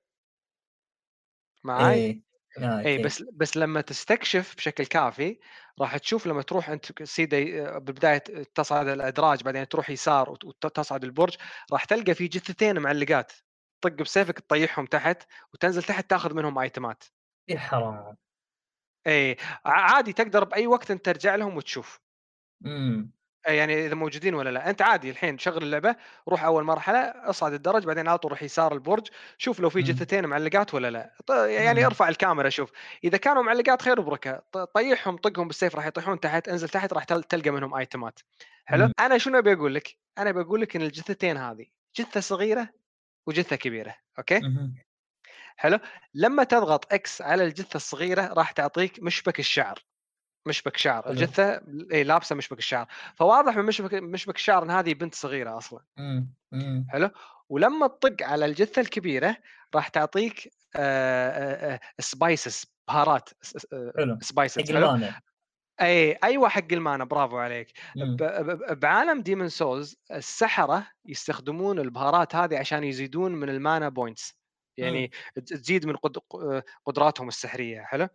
معاي؟ 1.65 1.97
إيه 1.97 2.23
آه، 2.59 2.81
اي. 2.81 2.99
بس 2.99 3.23
بس 3.33 3.57
لما 3.57 3.81
تستكشف 3.81 4.55
بشكل 4.57 4.87
كافي 4.87 5.39
راح 5.81 5.97
تشوف 5.97 6.27
لما 6.27 6.43
تروح 6.43 6.71
أنت 6.71 7.03
سيدة 7.03 7.39
آه، 7.39 7.79
بالبدايه 7.79 8.19
تصعد 8.55 8.89
الأدراج 8.89 9.43
بعدين 9.43 9.69
تروح 9.69 9.91
يسار 9.91 10.31
وت- 10.31 10.45
وتصعد 10.45 11.05
البرج 11.05 11.37
راح 11.73 11.85
تلقى 11.85 12.15
في 12.15 12.29
جثتين 12.29 12.79
معلقات 12.79 13.33
طق 13.85 13.93
بسيفك 13.93 14.39
تطيحهم 14.41 14.87
تحت 14.87 15.23
وتنزل 15.55 15.83
تحت 15.83 16.11
تاخذ 16.11 16.35
منهم 16.35 16.59
آيتمات 16.59 17.05
يا 17.49 17.59
حرام 17.59 18.17
اي 19.07 19.37
ع- 19.65 19.93
عادي 19.95 20.13
تقدر 20.13 20.45
بأي 20.45 20.67
وقت 20.67 20.91
أنت 20.91 21.05
ترجع 21.05 21.35
لهم 21.35 21.57
وتشوف 21.57 22.01
مم. 22.61 23.13
أي 23.49 23.57
يعني 23.57 23.87
إذا 23.87 23.95
موجودين 23.95 24.35
ولا 24.35 24.51
لا. 24.51 24.71
أنت 24.71 24.83
عادي 24.83 25.11
الحين 25.11 25.39
شغل 25.39 25.63
اللعبة 25.63 25.97
روح 26.29 26.45
أول 26.45 26.65
مرحلة 26.65 26.99
أصعد 26.99 27.53
الدرج 27.53 27.85
بعدين 27.85 28.09
على 28.09 28.19
طول 28.19 28.31
روح 28.31 28.43
يسار 28.43 28.75
البرج 28.75 29.09
شوف 29.39 29.61
لو 29.61 29.71
في. 29.71 29.83
جثتين 29.83 30.27
معلقات 30.27 30.75
ولا 30.75 30.91
لا. 30.91 31.11
يعني. 31.47 31.87
ارفع 31.87 32.09
الكاميرا 32.09 32.49
شوف. 32.49 32.71
إذا 33.05 33.17
كانوا 33.17 33.43
معلقات 33.43 33.83
خير 33.83 34.01
وبركة. 34.01 34.43
طيحهم 34.75 35.17
طقهم 35.17 35.47
بالسيف 35.47 35.77
راح 35.77 35.87
يطيحون 35.87 36.21
تحت 36.21 36.49
انزل 36.49 36.69
تحت 36.69 36.93
راح 36.93 37.05
تل- 37.05 37.23
تلقى 37.23 37.51
منهم 37.51 37.75
items 37.75 38.19
حلو؟ 38.65 38.85
مم. 38.85 38.93
أنا 39.01 39.19
شنو 39.19 39.39
أبي 39.39 39.53
أقول 39.53 39.75
لك؟ 39.75 39.97
أنا 40.19 40.31
بقول 40.31 40.61
لك 40.61 40.77
إن 40.77 40.83
الجثتين 40.83 41.37
هذه 41.37 41.67
جثة 41.97 42.21
صغيرة 42.21 42.69
وجثة 43.27 43.57
كبيرة 43.57 43.97
أوكي. 44.19 44.41
حلو؟ 45.57 45.79
لما 46.15 46.45
تضغط 46.45 46.93
X 46.93 47.23
على 47.23 47.45
الجثة 47.45 47.77
الصغيرة 47.77 48.33
راح 48.33 48.51
تعطيك 48.53 49.03
مشبك 49.03 49.39
الشعر. 49.39 49.79
مشبك 50.47 50.77
شعر. 50.77 51.11
الجثة 51.11 51.61
اي 51.93 52.05
لابسة 52.05 52.37
مشبك 52.37 52.59
الشعر 52.59 52.87
فواضح 53.15 53.57
من 53.57 53.65
مشبك 53.65 53.95
مشبك 53.95 54.35
الشعر 54.37 54.63
إن 54.63 54.71
هذه 54.71 54.95
بنت 54.95 55.15
صغيرة 55.15 55.57
أصلا 55.59 55.81
مم. 55.97 56.35
مم. 56.53 56.87
حلو 56.91 57.11
ولما 57.49 57.87
تطق 57.87 58.27
على 58.27 58.47
الجثة 58.47 58.81
الكبيرة 58.81 59.37
راح 59.75 59.89
تعطيك 59.89 60.53
spices 61.99 62.67
بهارات 62.89 63.29
spices 64.21 64.59
اي 65.81 66.13
أيوه 66.25 66.49
حق 66.49 66.73
ال 66.73 66.79
mana 66.79 67.05
برافو 67.05 67.39
عليك 67.39 67.73
مم. 67.97 68.17
ب- 68.17 68.23
ب- 68.23 68.81
بعالم 68.81 69.21
Demon's 69.23 69.49
Souls 69.49 69.97
السحرة 70.11 70.87
يستخدمون 71.05 71.79
البهارات 71.79 72.35
هذه 72.35 72.59
عشان 72.59 72.85
يزيدون 72.85 73.33
من 73.33 73.49
ال 73.49 73.57
mana 73.57 73.89
points 73.89 74.40
يعني 74.81 75.11
ت- 75.35 75.39
تزيد 75.39 75.87
من 75.87 75.97
قد- 75.97 76.19
قدراتهم 76.87 77.29
السحرية 77.29 77.81
حلو. 77.83 78.09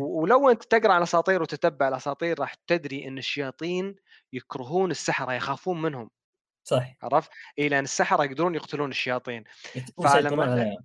و- 0.00 0.20
ولو 0.22 0.50
أنت 0.50 0.62
تقرأ 0.64 0.92
على 0.92 0.98
الأساطير 0.98 1.42
وتتبع 1.42 1.88
الأساطير 1.88 2.40
راح 2.40 2.54
تدري 2.66 3.08
إن 3.08 3.18
الشياطين 3.18 3.96
يكرهون 4.32 4.90
السحرة 4.90 5.32
يخافون 5.32 5.82
منهم. 5.82 6.10
صح 6.64 6.96
عرفت؟ 7.02 7.30
اي 7.58 7.68
لأن 7.68 7.84
السحرة 7.84 8.24
يقدرون 8.24 8.54
يقتلون 8.54 8.90
الشياطين. 8.90 9.44
فلما- 10.20 10.76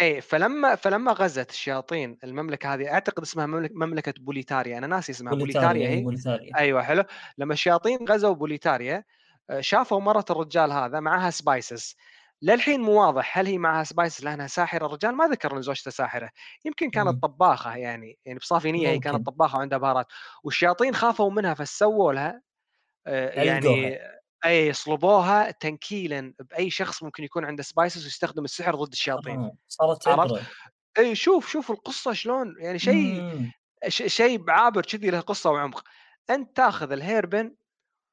اي 0.00 0.20
فلما 0.20 0.74
فلما 0.74 1.12
غزت 1.12 1.50
الشياطين 1.50 2.18
المملكة 2.24 2.74
هذه 2.74 2.92
أعتقد 2.92 3.22
اسمها 3.22 3.46
مملكة, 3.46 4.14
بوليتاريا 4.20 4.78
أنا 4.78 4.86
ناسي 4.86 5.12
اسمها 5.12 5.34
بوليتاريا 5.34 5.68
بوليتاريا 5.68 5.98
هي 5.98 6.02
بوليتاريا. 6.02 6.56
أيوه 6.58 6.82
حلو. 6.82 7.04
لما 7.38 7.52
الشياطين 7.52 7.98
غزوا 8.08 8.34
بوليتاريا 8.34 9.04
آه، 9.50 9.60
شافوا 9.60 10.00
مرة 10.00 10.24
الرجال 10.30 10.72
هذا 10.72 11.00
معها 11.00 11.30
spices 11.30 11.96
للحين 12.42 12.80
مو 12.80 12.92
واضح 13.06 13.38
هل 13.38 13.46
هي 13.46 13.58
معها 13.58 13.84
spices 13.84 14.24
لأنها 14.24 14.46
ساحرة 14.46 14.86
الرجال 14.86 15.14
ما 15.14 15.28
ذكر 15.28 15.56
ان 15.56 15.62
زوجته 15.62 15.90
ساحرة 15.90 16.30
يمكن. 16.64 16.90
كانت 16.90 17.22
طباخة 17.22 17.76
يعني 17.76 18.18
يعني 18.24 18.38
بصافي 18.38 18.72
نية 18.72 18.88
هي 18.88 18.98
كانت. 18.98 19.26
طباخة 19.26 19.58
وعندها 19.58 19.78
بهارات 19.78 20.06
والشياطين 20.44 20.94
خافوا 20.94 21.30
منها 21.30 21.54
فسووا 21.54 22.12
لها 22.12 22.42
آه، 23.06 23.42
يعني. 23.42 23.98
أي 24.44 24.72
صلبوها 24.72 25.50
تنكيلا 25.50 26.34
بأي 26.38 26.70
شخص 26.70 27.02
ممكن 27.02 27.24
يكون 27.24 27.44
عنده 27.44 27.62
spices 27.62 28.04
ويستخدم 28.04 28.44
السحر 28.44 28.74
ضد 28.74 28.92
الشياطين 28.92 29.40
آه. 29.40 29.56
صارت 29.68 30.08
عرفت؟ 30.08 30.42
إي 30.98 31.14
شوف 31.14 31.48
شوف 31.48 31.70
القصة 31.70 32.12
شلون 32.12 32.54
يعني 32.58 32.78
شيء 32.78 33.50
شيء 33.88 34.50
عابر 34.50 34.82
كذي 34.82 35.10
له 35.10 35.20
قصة 35.20 35.50
وعمق 35.50 35.84
أنت 36.30 36.56
تاخذ 36.56 36.92
ال 36.92 37.00
hairpin 37.00 37.54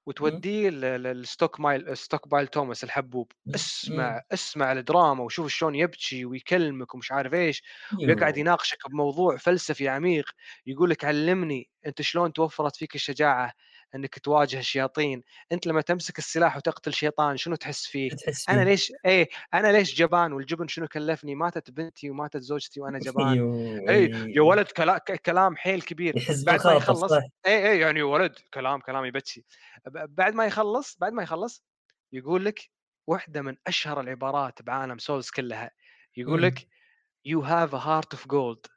وتوديه 0.06 0.70
ل- 0.70 0.82
لل 1.04 1.14
Stockpile 1.14 1.60
Stockpile 1.60 2.48
Thomas 2.48 2.84
الحبوب 2.84 3.32
مم. 3.46 3.56
اسمع 3.56 4.22
اسمع 4.34 4.72
الدراما 4.72 5.24
وشوف 5.24 5.48
شلون 5.48 5.76
يبكي 5.76 6.26
ويكلمك 6.26 6.96
ومش 6.96 7.12
عارف 7.12 7.34
إيش 7.34 7.64
ويقعد 8.08 8.38
يو. 8.38 8.38
يناقشك 8.38 8.78
بموضوع 8.90 9.38
فلسفي 9.38 9.88
عميق 9.90 10.26
يقول 10.66 10.90
لك 10.90 11.06
علمني 11.06 11.70
أنت 11.86 12.02
شلون 12.02 12.34
توفرت 12.34 12.76
فيك 12.76 12.96
الشجاعة 12.96 13.54
إنك 13.96 14.20
تواجه 14.20 14.60
الشياطين. 14.60 15.24
أنت 15.52 15.68
لما 15.68 15.82
تمسك 15.82 16.18
السلاح 16.18 16.58
وتقتل 16.58 16.94
شيطان 16.94 17.38
شنو 17.38 17.56
تحس 17.56 17.86
فيه؟ 17.86 18.10
تحس 18.12 18.50
أنا 18.50 18.64
فيه. 18.64 18.70
ليش 18.72 18.94
إيه 19.06 19.30
أنا 19.54 19.72
ليش 19.72 19.96
جبان؟ 19.96 20.34
والجبن 20.34 20.68
شنو 20.68 20.88
كلفني؟ 20.88 21.36
ماتت 21.36 21.72
بنتي 21.72 22.10
وماتت 22.10 22.38
زوجتي 22.42 22.82
وأنا 22.82 23.00
جبان. 23.06 23.36
يو. 23.38 23.54
إي 23.90 23.96
إيه. 23.96 24.36
يا 24.36 24.42
ولد 24.42 24.66
كلا... 24.66 24.98
كلام 24.98 25.56
حيل 25.58 25.82
كبير. 25.82 26.18
يحس 26.18 26.44
بعد 26.44 26.68
ما 26.68 26.74
يخلص 26.74 27.12
إي 27.46 27.72
إي 27.72 27.80
يعني 27.80 28.00
يا 28.00 28.04
ولد 28.04 28.34
كلام 28.54 28.80
كلام 28.80 29.06
يبكي 29.06 29.44
بعد 29.88 30.34
ما 30.34 30.46
يخلص 30.46 30.98
بعد 31.00 31.14
ما 31.14 31.24
يخلص 31.24 31.64
يقول 32.14 32.46
لك 32.46 32.70
واحدة 33.08 33.42
من 33.42 33.56
أشهر 33.68 34.00
العبارات 34.02 34.62
بعالم 34.62 34.98
Souls 34.98 35.30
كلها. 35.30 35.72
يقول. 36.18 36.42
لك 36.42 36.68
you 37.28 37.42
have 37.42 37.74
a 37.74 37.80
heart 37.80 38.18
of 38.18 38.28
gold. 38.28 38.68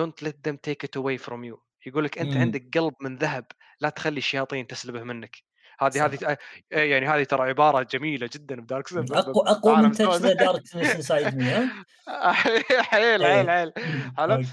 Don't 0.00 0.22
let 0.22 0.36
them 0.42 0.56
take 0.68 0.82
it 0.84 0.96
away 0.96 1.16
from 1.18 1.44
you. 1.44 1.56
يقول 1.86 2.04
لك 2.04 2.18
أنت 2.18 2.34
مم. 2.34 2.40
عندك 2.40 2.78
قلب 2.78 2.94
من 3.00 3.16
ذهب 3.16 3.44
لا 3.80 3.88
تخلي 3.88 4.18
الشياطين 4.18 4.66
تسلبه 4.66 5.02
منك 5.02 5.42
هذه. 5.80 6.04
هذه 6.04 6.36
إيه 6.72 6.90
يعني 6.90 7.06
هذه 7.06 7.24
ترى 7.24 7.48
عبارة 7.48 7.82
جميلة 7.82 8.30
جدا 8.32 8.60
بدارك 8.60 8.88
سيد 8.88 9.12
أقوى 9.12 9.44
أقوى 9.46 9.76
من 9.76 9.92
تجربه 9.92 10.32
darkness 10.32 10.74
inside 10.74 11.36
me 11.36 11.44
ها 11.44 12.32
حيل 12.32 12.62
حيل 12.90 13.22
إيه. 13.22 13.72
حيل 14.16 14.44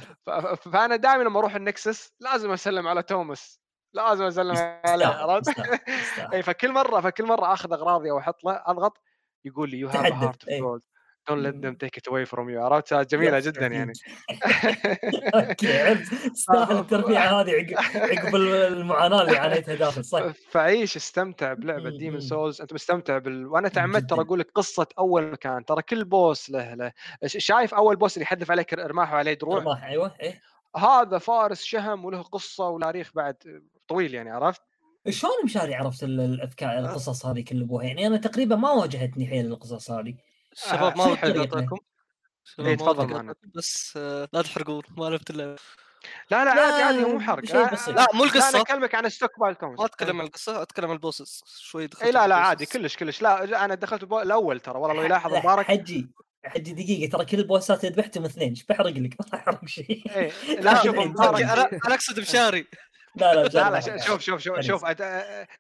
فأنا 0.56 0.96
دائما 0.96 1.24
لما 1.24 1.40
أروح 1.40 1.56
ال 1.56 1.65
Nexus 1.65 2.14
لازم 2.20 2.52
أسلم 2.52 2.88
على 2.88 3.04
توماس 3.04 3.60
لازم 3.94 4.24
أسلم 4.24 4.56
عليه 4.86 5.06
عرفت؟ 5.06 5.60
أي 6.34 6.44
فكل 6.44 6.72
مرة 6.72 7.02
فكل 7.02 7.26
مرة 7.26 7.54
أخذ 7.54 7.74
أغراضي 7.74 8.12
أو 8.12 8.18
أحط 8.18 8.44
له 8.44 8.64
أضغط 8.66 8.98
يقول 9.46 9.70
لي 9.70 9.80
you 9.80 9.90
have 9.90 10.14
heart 10.14 10.24
of 10.24 10.50
إيه. 10.50 10.60
gold 10.60 10.82
don't 11.30 11.56
let. 11.56 11.66
them 11.66 11.76
take 11.76 11.98
it 11.98 12.08
away 12.08 12.26
from 12.26 12.50
you 12.50 12.64
عرفت؟ 12.66 12.94
جميلة 12.94 13.40
جدا 13.40 13.68
يعني. 13.68 13.94
أوكي 15.36 15.82
عرفت. 15.82 16.28
تستاهل 16.34 16.78
الترفيعه 16.78 17.42
هذه 17.42 17.52
عقب 17.52 17.76
عقب 17.96 18.36
المعاناة 18.36 19.22
اللي 19.22 19.38
عانيتها 19.38 19.76
داخل 19.76 20.06
صح. 20.06 20.22
فعيش 20.52 20.96
استمتع 20.96 21.54
بلعبة 21.54 21.90
مم، 21.90 21.98
Demon 21.98 22.14
مم. 22.14 22.20
Souls 22.20 22.62
أنت 22.62 22.74
مستمتع 22.74 23.18
بال... 23.18 23.48
وأنا 23.48 23.68
تعمدت 23.70 24.10
ترى. 24.10 24.22
أقول 24.22 24.40
لك 24.40 24.52
قصة 24.56 24.88
أول 25.00 25.32
مكان. 25.32 25.66
ترى 25.66 25.82
كل 25.82 26.06
boss 26.06 26.50
له 26.50 26.74
له 26.74 26.92
شايف 27.26 27.74
أول 27.74 27.96
boss 27.96 28.14
اللي 28.18 28.24
يحذف 28.24 28.52
عليك 28.52 28.74
رماح 28.74 29.14
وعليه 29.14 29.34
دروع؟ 29.34 29.60
رماح 29.60 29.84
أيوه 29.84 30.16
إيه. 30.22 30.42
هذا 30.78 31.18
فارس 31.18 31.64
شهم 31.64 32.06
وله 32.06 32.22
قصة 32.22 32.70
وتاريخ 32.70 33.12
بعد 33.16 33.36
طويل 33.88 34.14
يعني 34.14 34.30
عرفت؟ 34.30 34.62
شلون 35.10 35.34
مشاري 35.46 35.76
عرفت 35.76 36.04
ال- 36.04 36.20
الافكار 36.20 36.80
القصص 36.80 37.26
هذه 37.26 37.42
كل 37.44 37.62
ابوها 37.62 37.84
يعني 37.86 38.08
أنا 38.08 38.18
تقريبا 38.18 38.56
ما 38.56 38.72
واجهتني 38.72 39.28
حيل 39.28 39.46
القصص 39.46 39.92
هذه. 39.92 40.16
شباب 40.54 40.98
ما 40.98 41.04
شيء 41.04 41.12
ودي 41.12 41.18
حلو. 41.18 41.44
اقاطعكم 41.44 41.78
إيه، 42.60 42.76
تفضل 42.78 43.08
معنا. 43.08 43.36
بس 43.56 43.94
آه، 43.98 44.28
لا 44.34 44.42
تحرقون 44.42 44.84
ما 44.98 45.06
لعبت 45.10 45.30
اللعبه 45.30 45.56
لا 46.32 46.46
لا 46.46 46.56
لا، 46.56 46.62
عادي 46.62 46.84
عادي 46.84 47.14
مو 47.14 47.20
حرق 47.20 47.44
لا- 47.46 47.60
مو 47.62 47.94
لا 47.94 48.04
أنا 48.14 48.24
القصة. 48.24 48.62
أكلمك 48.62 48.96
عن 48.96 49.10
Stockpile 49.10 49.56
Thomas 49.56 49.80
ما 49.80 49.86
أتكلم 49.86 50.20
عن 50.22 50.28
القصة 50.28 50.62
أتكلم 50.62 50.86
عن 50.86 50.92
ال 50.96 51.02
bosses. 51.02 51.44
شوي 51.60 51.88
دخلت 51.88 52.04
اي 52.04 52.12
لا 52.12 52.28
لا. 52.28 52.36
عادي 52.36 52.66
كلش 52.66 52.96
كلش. 52.98 53.22
لا 53.22 53.46
لا، 53.46 53.66
أنا 53.66 53.76
دخلت 53.76 54.04
الأول 54.04 54.60
ترى 54.60 54.80
والله 54.80 54.96
لو 54.96 55.04
يلاحظ 55.04 55.34
لا، 55.34 55.40
مبارك. 55.40 55.66
حجي 55.66 56.10
حجي 56.46 56.74
دقيقة 56.74 57.12
ترى 57.12 57.26
كل 57.26 57.40
ال 57.40 57.47
boss 57.47 57.76
ات 57.76 57.84
اللي 57.86 57.96
ذبحتهم 57.96 58.26
اثنين 58.26 58.50
إيش 58.50 58.64
بحرق 58.64 58.88
لك. 58.88 59.16
ما 59.34 59.40
احرق 59.40 59.66
شيء. 59.66 60.04
إيه، 60.16 60.32
لا 60.60 60.74
شوف 60.84 60.96
إيه، 60.96 61.06
مبارك. 61.06 61.42
أنا 61.86 61.96
أقصد 61.96 62.20
بشاري. 62.20 62.68
لا 63.16 63.34
لا 63.36 63.48
لا 63.48 63.70
لا 63.70 63.98
شوف 63.98 64.22
شوف 64.22 64.42
شوف 64.42 64.60
شوف 64.60 64.86
أ- 64.86 64.88
أ- 64.88 64.92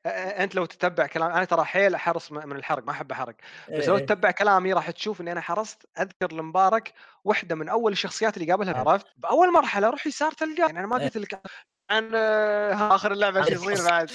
أنت 0.07 0.55
لو 0.55 0.65
تتبع 0.65 1.07
كلام 1.07 1.31
أنا 1.31 1.45
ترى 1.45 1.63
حيل 1.65 1.95
أحرص 1.95 2.31
من 2.31 2.55
الحرق 2.55 2.83
ما 2.83 2.91
أحب 2.91 3.11
أحرق 3.11 3.35
بس 3.77 3.87
لو 3.87 3.97
إيه. 3.97 4.05
تتبع 4.05 4.31
كلامي 4.31 4.73
راح 4.73 4.91
تشوف 4.91 5.21
إني 5.21 5.31
أنا 5.31 5.41
حرصت 5.41 5.85
أذكر 5.99 6.31
المبارك 6.31 6.93
واحدة 7.23 7.55
من 7.55 7.69
أول 7.69 7.91
الشخصيات 7.91 8.37
اللي 8.37 8.51
قابلها 8.51 8.73
إيه. 8.83 8.89
عرفت 8.89 9.05
بأول 9.17 9.53
مرحلة 9.53 9.89
روح 9.89 10.07
يسار 10.07 10.31
تلقى 10.31 10.61
يعني 10.61 10.79
أنا 10.79 10.87
ما 10.87 10.97
إيه. 10.97 11.03
قلت 11.03 11.17
لك 11.17 11.41
عن 11.89 12.11
آه، 12.15 12.95
آخر 12.95 13.11
اللعبة 13.11 13.39
إيش 13.39 13.49
يصير 13.49 13.85
بعد 13.89 14.11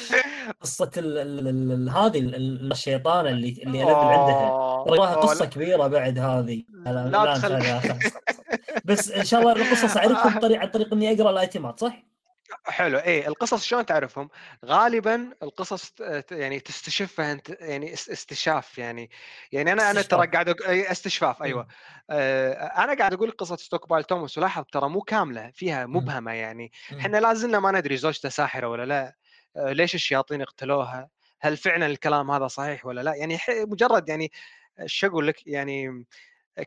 قصة 0.61 0.91
هذه 0.95 2.18
ال- 2.18 2.35
ال- 2.35 2.72
الشيطانة 2.72 3.28
اللي 3.28 3.49
اللي 3.66 3.78
ليفل 3.78 3.91
عندها 3.91 4.49
أوه، 4.49 5.14
قصة. 5.14 5.45
كبيرة 5.45 5.87
بعد 5.87 6.18
هذه 6.18 6.62
لا 6.68 7.09
لا 7.09 7.35
تخل- 7.39 7.53
لا، 7.53 7.80
خلاص، 7.80 8.03
خلاص. 8.03 8.41
بس 8.85 9.11
إن 9.11 9.24
شاء 9.24 9.41
الله 9.41 9.53
القصص 9.53 9.97
اعرفها 9.97 10.30
عن 10.30 10.39
طريق 10.39 10.61
عن 10.61 10.68
طريق 10.68 10.93
إني 10.93 11.12
أقرأ 11.20 11.30
ال 11.31 11.39
item 11.39 11.72
ات 11.72 11.81
صح؟ 11.80 12.03
حلو. 12.67 12.99
إيه 12.99 13.29
القصص 13.29 13.65
شلون 13.65 13.87
تعرفهم؟ 13.87 14.29
غالبا 14.65 15.31
القصص 15.43 15.93
يعني 16.31 16.61
تستشفها 16.61 17.33
أنت 17.33 17.51
يعني 17.61 17.93
اس- 17.93 18.11
استشاف 18.11 18.79
يعني. 18.79 19.11
يعني 19.53 19.73
أنا 19.73 19.91
أنا 19.91 20.03
ترى. 20.03 20.27
قاعد. 20.27 20.61
إيه، 20.63 20.91
استشفاف 20.93 21.43
أيوه. 21.43 21.67
آه 22.11 22.53
أنا 22.53 22.95
قاعد 22.95 23.15
أقول 23.15 23.31
قصة 23.31 23.57
Stockpile 23.57 24.05
Thomas 24.05 24.39
ولاحظ 24.39 24.65
ترى 24.73 24.89
مو 24.89 25.01
كاملة 25.01 25.51
فيها 25.55 25.87
مبهمة 25.87 26.33
يعني. 26.33 26.73
إحنا 27.01 27.17
لا 27.19 27.35
زلنا 27.35 27.59
ما 27.61 27.71
ندري 27.71 27.97
زوجته 27.97 28.29
ساحرة 28.29 28.69
ولا 28.69 28.85
لا. 28.85 29.17
آه 29.57 29.73
ليش 29.73 29.95
الشياطين 29.95 30.43
اقتلوها؟ 30.43 31.09
هل 31.41 31.57
فعلا 31.57 31.87
الكلام 31.87 32.31
هذا 32.31 32.47
صحيح 32.47 32.87
ولا 32.87 33.01
لا؟ 33.01 33.15
يعني 33.15 33.39
مجرد 33.49 34.09
يعني 34.09 34.33
شو 34.87 35.07
أقول 35.07 35.27
لك؟ 35.27 35.47
يعني 35.47 36.05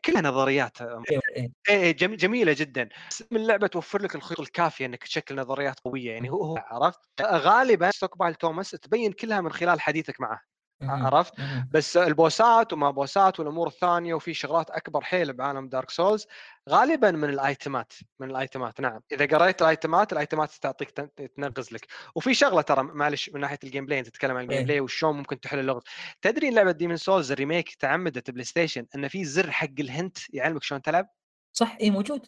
كلها 0.04 0.22
نظريات 0.22 0.78
إيه، 0.80 1.20
إيه. 1.70 1.92
جم- 1.92 2.14
جميلة 2.14 2.52
جدا 2.58 2.88
من 3.30 3.40
اللعبة 3.40 3.66
توفر 3.66 4.02
لك 4.02 4.14
الخيوط 4.14 4.40
الكافيه 4.40 4.86
إنك 4.86 5.02
تشكل 5.04 5.36
نظريات 5.36 5.80
قوية 5.80 6.10
يعني 6.12 6.30
هو 6.30 6.44
هو 6.44 6.56
عرفت 6.56 6.98
غالبا 7.22 7.90
Stockpile 7.90 8.34
Thomas 8.34 8.70
تبين 8.70 9.12
كلها 9.12 9.40
من 9.40 9.52
خلال 9.52 9.80
حديثك 9.80 10.20
معه. 10.20 10.40
عرفت. 10.82 11.32
بس 11.70 11.96
ال 11.96 12.09
boss 12.09 12.59
ات 12.59 12.72
وما 12.72 12.90
boss 12.90 13.30
ات 13.30 13.40
والأمور 13.40 13.66
الثانية 13.66 14.14
وفي 14.14 14.34
شغلات 14.34 14.70
أكبر 14.70 15.00
حيل 15.04 15.32
بعالم 15.32 15.68
Dark 15.68 15.90
Souls 15.90 16.26
غالبا 16.68 17.10
من 17.10 17.28
الأيتمات 17.30 17.92
من 18.20 18.30
الأيتمات 18.30 18.80
نعم. 18.80 19.00
إذا 19.12 19.38
قريت 19.38 19.62
الأيتمات 19.62 20.12
الأيتمات 20.12 20.52
تعطيك 20.52 20.90
تن- 20.90 21.10
تنغز 21.36 21.72
لك. 21.72 21.86
وفي 22.14 22.34
شغلة 22.34 22.62
ترى 22.62 22.82
معلش 22.82 23.30
من 23.30 23.40
ناحية 23.40 23.58
ال 23.64 23.86
gameplay 23.86 24.02
تتكلم 24.02 24.36
عن 24.36 24.44
ال 24.44 24.47
game. 24.47 24.64
play 24.64 24.80
وشلون 24.80 25.16
ممكن 25.16 25.40
تحل 25.40 25.58
اللغز. 25.58 25.82
تدري 26.22 26.48
ان 26.48 26.54
لعبة 26.54 26.72
Demon's 26.72 26.96
Souls 26.96 27.32
ال 27.32 27.38
remake 27.38 27.74
تعمدت 27.74 28.30
PlayStation 28.30 28.86
إن 28.94 29.08
في 29.08 29.24
زر 29.24 29.50
حق 29.50 29.68
ال 29.80 29.88
hint 29.88 30.18
يعلمك 30.34 30.62
شلون 30.62 30.82
تلعب؟ 30.82 31.08
صح 31.52 31.76
اي 31.80 31.90
موجود. 31.90 32.26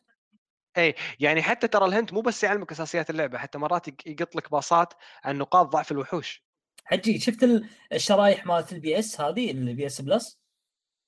يعني 1.20 1.42
حتى 1.42 1.68
ترى 1.68 1.84
ال 1.87 1.92
hint 1.92 2.12
مو 2.12 2.20
بس 2.20 2.44
يعلمك 2.44 2.72
أساسيات 2.72 3.11
اللعبة 3.11 3.38
حتى 3.38 3.59
مرات 3.59 3.88
يق- 3.88 3.94
يقط 4.07 4.36
لك 4.36 4.51
باصات 4.51 4.94
عن 5.24 5.38
نقاط 5.38 5.66
ضعف 5.66 5.92
الوحوش. 5.92 6.49
حجي 6.91 7.18
شفت 7.18 7.43
ال- 7.43 7.68
الشرايح 7.93 8.47
مالت 8.47 8.72
ال 8.72 8.99
PS 8.99 9.20
هذه 9.20 9.51
ال 9.51 9.87
PS 9.87 10.01
Plus؟ 10.01 10.41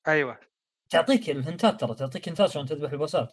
أيوه. 0.09 0.39
تعطيك 0.91 1.31
ال 1.31 1.39
hint 1.39 1.72
ات 1.72 1.81
ترى 1.81 1.95
تعطيك 1.95 2.29
hint 2.29 2.46
ات 2.46 2.51
شلون 2.51 2.67
تذبح 2.67 2.93
ال 2.93 2.98
boss 2.98 3.21
ات. 3.21 3.33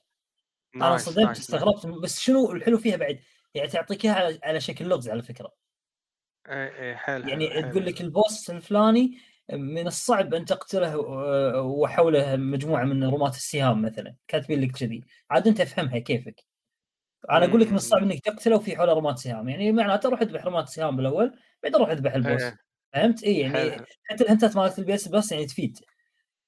أنا 0.75 0.89
nice، 0.89 1.01
صدمت 1.01 1.25
nice، 1.25 1.39
استغربت 1.39 1.87
بس 1.87 2.19
شنو 2.19 2.51
الحلو 2.51 2.77
فيها 2.77 2.97
بعد؟ 2.97 3.19
يعني 3.53 3.67
تعطيك 3.67 4.05
إياها 4.05 4.39
على, 4.43 4.61
شكل 4.61 4.85
لغز 4.85 5.09
على 5.09 5.21
فكرة. 5.23 5.53
إي 6.49 6.89
إي 6.89 6.97
حيل 6.97 7.29
يعني 7.29 7.49
حلو، 7.49 7.61
حيل. 7.61 7.71
تقول 7.71 7.85
لك 7.85 8.01
ال 8.01 8.11
boss 8.11 8.49
الفلاني 8.49 9.17
من 9.53 9.87
الصعب 9.87 10.33
أن 10.33 10.45
تقتله 10.45 10.97
و- 10.97 11.81
وحوله 11.83 12.35
مجموعة 12.35 12.83
من 12.83 13.03
رمات 13.03 13.35
السهام 13.35 13.81
مثلا 13.81 14.15
كاتبين 14.27 14.61
لك 14.61 14.71
كذي. 14.71 15.03
عاد 15.29 15.47
أنت 15.47 15.61
افهمها 15.61 15.99
كيفك. 15.99 16.48
أنا 17.29 17.45
أقول 17.45 17.61
لك 17.61 17.67
من 17.67 17.75
الصعب 17.75 18.03
إنك 18.03 18.19
تقتله 18.19 18.55
وفي 18.55 18.77
حوله 18.77 18.93
رمات 18.93 19.17
سهام. 19.17 19.49
يعني 19.49 19.71
معناته 19.71 20.09
روح 20.09 20.21
اذبح 20.21 20.45
رمات 20.45 20.69
سهام 20.69 20.95
بالأول 20.95 21.39
بعدين 21.63 21.79
روح 21.79 21.89
اذبح 21.89 22.13
ال 22.13 22.18
boss. 22.18 22.41
إيه، 22.41 22.57
فهمت؟ 22.93 23.23
اي 23.23 23.39
يعني 23.39 23.71
حلو. 23.71 23.85
حتى 24.03 24.23
ال 24.23 24.29
hint 24.29 24.50
ات 24.50 24.55
مالت 24.57 24.79
ال 24.79 24.93
PS 24.95 25.07
Plus 25.07 25.31
يعني 25.31 25.45
تفيد. 25.45 25.79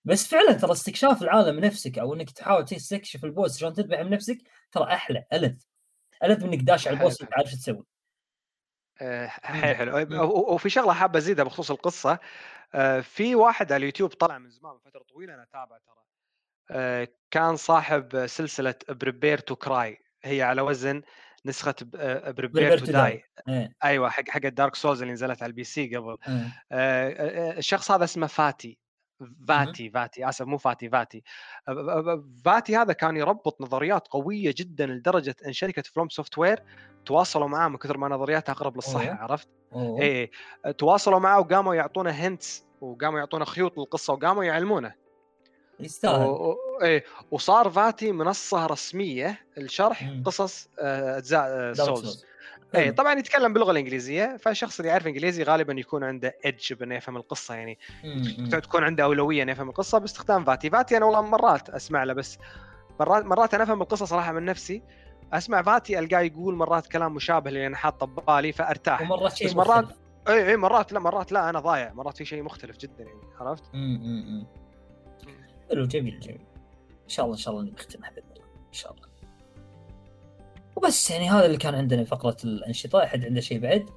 بس 0.06 0.28
فعلا 0.28 0.54
ترى 0.54 0.72
استكشاف 0.72 1.22
العالم 1.22 1.60
نفسك 1.60 2.00
أو 2.00 2.14
إنك 2.14 2.32
تحاول 2.32 2.66
تستكشف 2.66 3.26
ال 3.26 3.32
boss 3.32 3.60
شلون 3.60 3.74
تذبح 3.74 4.02
بنفسك 4.02 4.38
ترى 4.72 4.84
أحلى 4.84 5.26
ألذ. 5.34 5.62
ألذ 6.24 6.46
منك 6.48 6.60
داش 6.60 6.88
على 6.88 6.98
ال 6.98 7.02
boss 7.02 7.20
حلو. 7.20 7.28
وانت 7.28 7.38
عارف 7.38 7.50
شو 7.50 7.58
تسوي. 7.58 7.84
حيل 9.28 9.76
حلو. 9.76 10.06
مم. 10.06 10.20
و- 10.20 10.24
و- 10.24 10.54
وفي 10.54 10.70
شغلة 10.70 10.94
حابة 10.94 11.20
أزيدها 11.20 11.46
بخصوص 11.46 11.72
القصة. 11.72 12.20
آه، 12.74 13.00
في 13.00 13.36
واحد 13.36 13.72
على 13.72 13.80
اليوتيوب 13.80 14.10
طلع 14.10 14.38
من 14.38 14.50
زمان 14.50 14.74
من 14.74 14.80
فترة 14.80 15.04
طويلة 15.04 15.34
أنا 15.34 15.44
أتابعه 15.44 15.80
ترى. 15.80 16.04
آه، 16.72 17.08
كان 17.32 17.56
صاحب 17.56 18.28
سلسلة 18.28 18.76
Prepare 18.90 19.38
to 19.38 19.56
Cry 19.56 19.98
هي 20.24 20.42
على 20.42 20.62
وزن 20.62 21.02
نسخة 21.46 21.76
Prepare 22.32 22.78
to 22.78 22.86
Die. 22.86 23.24
أيوه 23.84 24.10
حق 24.10 24.30
حق 24.30 24.46
ال 24.46 24.52
Dark 24.52 24.76
Souls 24.76 25.02
اللي 25.02 25.14
نزلت 25.14 25.44
على 25.44 25.50
ال 25.50 25.64
PC 25.64 25.96
قبل 25.96 26.18
إيه. 26.28 26.34
آه، 26.34 26.50
آه، 26.72 27.58
الشخص 27.58 27.92
هذا 27.92 28.04
اسمه 28.04 28.28
Vaati 28.28 28.78
Vaati 29.48 29.90
Vaati 29.90 30.30
آسف 30.30 30.46
مو 30.46 30.58
Vaati 30.58 30.90
Vaati 30.90 31.24
Vaati 32.46 32.78
هذا 32.78 32.94
كان 32.94 33.18
يربط 33.18 33.62
نظريات 33.62 34.08
قوية 34.08 34.54
جدا 34.58 34.86
لدرجة 34.86 35.36
إن 35.48 35.54
شركة 35.54 35.82
FromSoftware 35.82 36.64
تواصلوا 37.06 37.48
معاه 37.48 37.70
من 37.70 37.78
كثر 37.78 37.98
ما 37.98 38.08
نظرياتها 38.08 38.54
أقرب 38.54 38.76
للصحة 38.76 39.10
أوه. 39.10 39.16
عرفت؟ 39.16 39.48
اي. 39.76 40.32
تواصلوا 40.78 41.20
معاه 41.20 41.40
وقاموا 41.40 41.76
يعطونا 41.76 42.12
hints 42.12 42.66
وقاموا 42.82 43.20
يعطونا 43.20 43.46
خيوط 43.46 43.78
للقصة 43.78 44.14
وقاموا 44.14 44.44
يعلمونه 44.44 44.94
يستاهل 45.86 46.26
و... 46.28 46.58
اي 46.84 47.04
وصار 47.32 47.70
Vaati 47.70 48.12
منصة 48.12 48.66
رسمية 48.66 49.40
لشرح 49.58 50.04
مم. 50.04 50.24
قصص 50.26 50.70
آه، 50.80 51.18
أجزاء 51.18 51.42
آه، 51.48 51.74
Souls 51.74 52.00
Souls. 52.00 52.26
اي. 52.76 52.92
طبعا 52.92 53.20
يتكلم 53.20 53.54
باللغة 53.54 53.72
الإنجليزية 53.72 54.38
فالشخص 54.38 54.80
اللي 54.80 54.90
يعرف 54.92 55.08
إنجليزي 55.08 55.44
غالبا 55.44 55.74
يكون 55.74 56.04
عنده 56.04 56.36
edge 56.46 56.74
بإنه 56.74 56.96
يفهم 56.96 57.18
القصة 57.18 57.56
يعني 57.56 57.78
مم. 58.04 58.50
تكون 58.50 58.84
عنده 58.84 59.04
أولوية 59.04 59.44
إنه 59.44 59.52
يفهم 59.52 59.70
القصة 59.70 59.98
باستخدام 59.98 60.44
فاتي 60.44 60.70
فاتي 60.70 60.98
أنا 60.98 61.06
والله 61.06 61.22
مرات 61.22 61.70
أسمع 61.70 62.04
له 62.04 62.14
بس 62.14 62.38
مرات 63.00 63.26
مرات 63.26 63.54
أنا 63.54 63.64
أفهم 63.64 63.82
القصة 63.82 64.06
صراحة 64.06 64.32
من 64.32 64.46
نفسي 64.46 64.84
أسمع 65.34 65.62
فاتي 65.62 66.00
ألقاه 66.00 66.20
يقول 66.22 66.56
مرات 66.56 66.88
كلام 66.88 67.14
مشابه 67.14 67.50
اللي 67.50 67.68
أنا 67.68 67.78
حاطه 67.78 68.06
ببالي 68.06 68.52
فأرتاح 68.52 69.02
ومرات 69.02 69.36
شيء 69.36 69.48
بس 69.48 69.54
مرات-. 69.54 69.94
اي 70.30 70.50
اي 70.50 70.58
مرات 70.58 70.94
لا 70.94 71.00
مرات 71.00 71.32
لا 71.32 71.50
أنا 71.50 71.60
ضايع 71.60 71.94
مرات 71.94 72.18
في 72.18 72.26
شيء 72.26 72.44
مختلف 72.44 72.78
جدا 72.78 73.04
يعني 73.04 73.22
عرفت؟ 73.40 73.64
مم. 73.74 74.46
حلو 75.72 75.86
جميل 75.86 76.20
جميل. 76.20 76.42
إن 77.04 77.10
شاء 77.10 77.26
الله 77.26 77.38
إن 77.38 77.42
شاء 77.42 77.54
الله 77.54 77.72
نختمها 77.72 78.10
باذن 78.10 78.26
الله 78.34 78.46
إن 78.68 78.74
شاء 78.74 78.94
الله. 78.94 79.08
وبس 80.76 81.12
يعني 81.12 81.30
هذا 81.30 81.46
اللي 81.46 81.58
كان 81.58 81.76
عندنا 81.76 82.04
فقرة 82.04 82.38
الأنشطة. 82.44 83.04
أحد 83.04 83.26
عنده 83.26 83.42
شيء 83.42 83.60
بعد؟ 83.60 83.90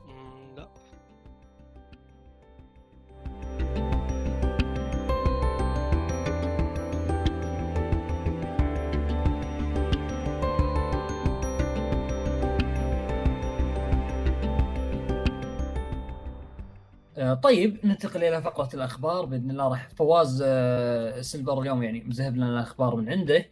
طيب 17.33 17.79
ننتقل 17.85 18.25
إلى 18.25 18.43
فقرة 18.43 18.69
الأخبار. 18.75 19.25
بإذن 19.25 19.51
الله 19.51 19.69
راح 19.69 19.89
فواز 19.89 20.43
آه، 20.47 21.21
Silver 21.21 21.61
اليوم 21.61 21.83
يعني 21.83 22.01
مذهب 22.01 22.37
لنا 22.37 22.49
الأخبار 22.49 22.97
من 22.97 23.09
عنده. 23.09 23.45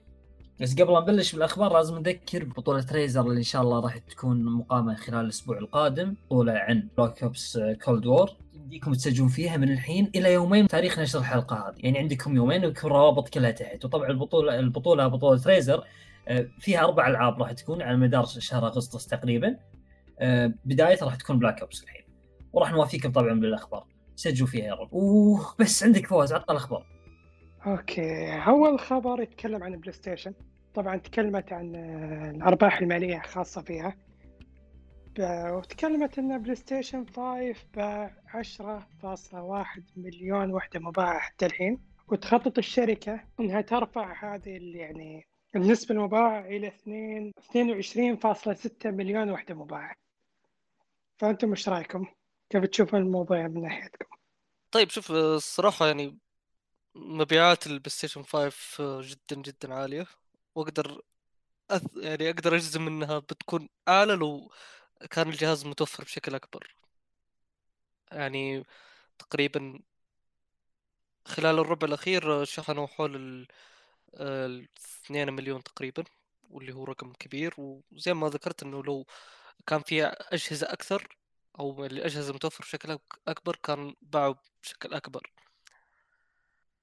بس 0.60 0.74
قبل 0.74 0.92
ما 0.92 1.00
نبلش 1.00 1.32
بالأخبار 1.32 1.72
لازم 1.72 1.98
نذكر 1.98 2.44
ببطوله 2.44 2.86
Razer 2.92 3.26
اللي 3.26 3.38
إن 3.38 3.42
شاء 3.42 3.62
الله 3.62 3.80
راح 3.80 3.98
تكون 3.98 4.44
مقامة 4.44 4.94
خلال 4.94 5.20
الأسبوع 5.20 5.58
القادم 5.58 6.14
بطوله 6.26 6.52
عن 6.52 6.88
Black 6.98 7.22
Ops 7.22 7.58
Cold 7.84 8.06
War 8.06 8.30
يمديكم 8.54 8.92
تسجلون 8.92 9.28
فيها 9.28 9.56
من 9.56 9.72
الحين 9.72 10.10
إلى 10.14 10.32
يومين 10.32 10.66
تاريخ 10.66 10.98
نشر 10.98 11.18
الحلقة 11.18 11.68
هذه. 11.68 11.74
يعني 11.78 11.98
عندكم 11.98 12.36
يومين 12.36 12.64
ويكون 12.64 12.90
الروابط 12.90 13.28
كلها 13.28 13.50
تحت. 13.50 13.84
وطبعا 13.84 14.10
البطوله 14.10 14.58
البطولة 14.58 15.06
بطولة 15.08 15.42
Razer 15.46 15.84
آه، 16.28 16.46
فيها 16.58 16.84
أربع 16.84 17.06
ألعاب 17.06 17.42
راح 17.42 17.52
تكون 17.52 17.82
على 17.82 17.96
مدار 17.96 18.24
شهر 18.24 18.66
أغسطس 18.66 19.06
تقريبا. 19.06 19.56
آه، 20.18 20.52
بداية 20.64 20.98
راح 21.02 21.16
تكون 21.16 21.38
Black 21.38 21.60
Ops 21.60 21.82
الحين. 21.82 22.01
وراح 22.52 22.72
نوافيكم 22.72 23.12
طبعا 23.12 23.40
بالأخبار. 23.40 23.86
سجلوا 24.16 24.48
فيها 24.48 24.64
يا 24.64 24.74
رب. 24.74 24.88
وبس 24.92 25.84
عندك 25.84 26.06
فواز 26.06 26.32
عطنا 26.32 26.50
الأخبار. 26.50 26.86
أوكي. 27.66 28.32
أول 28.46 28.80
خبر 28.80 29.20
يتكلم 29.20 29.62
عن 29.62 29.76
PlayStation 29.76 30.34
طبعا 30.74 30.96
تكلمت 30.96 31.52
عن 31.52 31.74
الأرباح 32.36 32.78
المالية 32.80 33.16
الخاصه 33.16 33.62
فيها. 33.62 33.96
وتكلمت 35.20 36.18
إن 36.18 36.42
PlayStation 36.42 37.06
5 37.06 37.54
باع 37.74 38.14
10.1 38.26 39.82
مليون 39.96 40.52
وحدة 40.52 40.80
مباعة 40.80 41.18
حتى 41.18 41.46
الحين. 41.46 41.78
وتخطط 42.08 42.58
الشركة 42.58 43.20
إنها 43.40 43.60
ترفع 43.60 44.34
هذه 44.34 44.50
يعني 44.74 45.26
النسبة 45.56 45.94
المباعة 45.94 46.40
إلى 46.40 46.66
2 46.66 47.32
22.6 47.38 48.86
مليون 48.86 49.30
وحدة 49.30 49.54
مباعة. 49.54 49.94
فأنتم 51.18 51.50
إيش 51.50 51.68
رأيكم؟ 51.68 52.06
كيف 52.52 52.64
تشوفون 52.64 53.00
الموضوع 53.00 53.48
من 53.48 53.62
ناحيتكم؟ 53.62 54.16
طيب 54.70 54.90
شوف 54.90 55.10
الصراحة 55.10 55.86
يعني 55.86 56.18
مبيعات 56.94 57.66
البلاي 57.66 57.90
ستيشن 57.90 58.22
5 58.22 59.00
جدا 59.00 59.36
جدا 59.42 59.74
عالية. 59.74 60.06
وأقدر 60.54 61.00
أث... 61.70 61.82
يعني 61.96 62.30
أقدر 62.30 62.54
أجزم 62.54 62.86
إنها 62.86 63.18
بتكون 63.18 63.68
أعلى 63.88 64.16
لو 64.16 64.52
كان 65.10 65.28
الجهاز 65.28 65.66
متوفر 65.66 66.04
بشكل 66.04 66.34
أكبر. 66.34 66.76
يعني 68.12 68.64
تقريبا 69.18 69.80
خلال 71.26 71.58
الربع 71.58 71.88
الأخير 71.88 72.44
شحنوا 72.44 72.86
حول 72.86 73.16
ال 73.16 73.48
ال 74.14 74.68
2 75.04 75.32
مليون 75.32 75.62
تقريبا 75.62 76.04
واللي 76.50 76.72
هو 76.74 76.84
رقم 76.84 77.12
كبير. 77.12 77.54
وزي 77.58 78.14
ما 78.14 78.28
ذكرت 78.28 78.62
إنه 78.62 78.82
لو 78.84 79.06
كان 79.66 79.80
في 79.82 80.04
أجهزة 80.04 80.72
أكثر 80.72 81.21
أو 81.60 81.84
الاجهزه 81.84 82.34
متوفر 82.34 82.64
بشكل 82.64 82.98
أكبر 83.28 83.56
كان 83.56 83.94
باعوا 84.02 84.34
بشكل 84.62 84.94
أكبر 84.94 85.32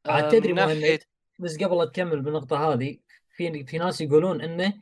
عاد 0.06 0.24
آه، 0.24 0.30
تدري 0.32 0.54
مهند 0.54 1.00
بس 1.40 1.58
قبل 1.64 1.78
لا 1.78 1.86
تكمل 1.86 2.22
بالنقطة 2.22 2.74
هذه 2.74 2.98
في 3.38 3.66
في 3.66 3.78
ناس 3.78 4.02
يقولون 4.02 4.42
إنه 4.42 4.74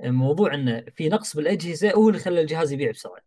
موضوع 0.00 0.54
إنه 0.54 0.84
في 0.96 1.08
نقص 1.08 1.36
بالأجهزة 1.36 1.92
هو 1.92 2.08
اللي 2.08 2.20
خلى 2.20 2.40
الجهاز 2.40 2.72
يبيع 2.72 2.90
بسرعة 2.90 3.22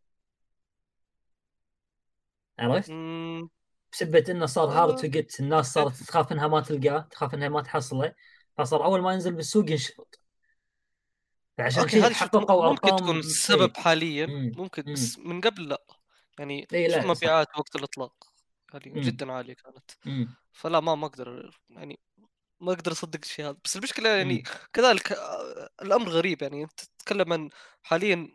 عرفت؟ 2.59 2.91
مم، 2.91 3.49
بسبة 3.93 4.23
إنه 4.29 4.45
صار 4.45 4.69
hard 4.69 4.93
آه. 4.93 5.01
to 5.01 5.07
get 5.07 5.39
الناس 5.39 5.73
صارت 5.73 5.95
تخاف 5.95 6.31
إنها 6.31 6.47
ما 6.47 6.61
تلقاه 6.61 7.07
تخاف 7.11 7.33
إنها 7.33 7.49
ما 7.49 7.61
تحصله 7.61 8.15
فصار 8.57 8.85
أول 8.85 9.01
ما 9.01 9.13
ينزل 9.13 9.33
بالسوق 9.33 9.71
ينشفط 9.71 10.20
فعشان 11.63 11.81
okay 11.81 12.01
كذا 12.01 12.13
حققوا 12.13 12.69
ممكن 12.69 12.87
أرقام 12.87 12.99
تكون 12.99 13.15
إيه. 13.15 13.19
السبب 13.19 13.77
حاليا 13.77 14.25
مم. 14.25 14.51
ممكن 14.57 14.83
مم. 14.87 14.93
بس 14.93 15.19
من 15.19 15.41
قبل 15.41 15.69
لا 15.69 15.81
يعني 16.39 16.67
إيه، 16.73 16.87
لا،. 16.87 17.07
مبيعات 17.07 17.47
وقت 17.57 17.75
الإطلاق 17.75 18.13
يعني 18.73 18.89
مم. 18.89 19.01
جدا 19.01 19.31
عالية 19.31 19.53
كانت 19.53 19.91
مم. 20.05 20.35
فلا 20.51 20.79
ما 20.79 20.95
ما 20.95 21.05
أقدر 21.05 21.59
يعني 21.69 21.99
ما 22.61 22.73
أقدر 22.73 22.91
أصدق 22.91 23.19
الشيء 23.23 23.45
هذا 23.45 23.57
بس 23.65 23.77
المشكلة 23.77 24.09
يعني 24.09 24.33
مم. 24.33 24.43
كذلك 24.73 25.11
آه، 25.11 25.69
الأمر 25.81 26.09
غريب 26.09 26.41
يعني 26.41 26.63
أنت 26.63 26.79
تتكلم 26.79 27.33
عن 27.33 27.49
حاليا 27.83 28.27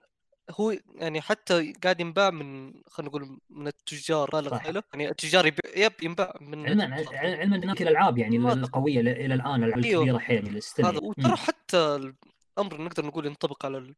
هو 0.51 0.77
يعني 0.95 1.21
حتى 1.21 1.73
قاعد 1.73 2.01
ينباع 2.01 2.31
من 2.31 2.73
خلينا 2.87 3.11
نقول 3.11 3.39
من 3.51 3.67
التجار. 3.67 4.59
حيله 4.59 4.83
يعني 4.93 5.11
التجار 5.11 5.47
يب 5.77 5.93
ينباع 6.03 6.35
من 6.41 6.67
علما. 6.67 7.07
علما 7.13 7.57
ان 7.57 7.71
الألعاب 7.71 8.19
يعني 8.19 8.37
القوية 8.37 9.01
إلى 9.01 9.35
الآن 9.35 9.65
الالعاب 9.65 9.85
أيوه. 9.85 10.03
الكبيرة 10.03 10.19
حيل 10.19 10.61
هذا 10.85 10.99
وترى 11.03 11.37
حتى 11.37 12.13
الامر 12.59 12.81
نقدر 12.83 13.07
نقول 13.07 13.27
ينطبق 13.27 13.67
على 13.67 13.95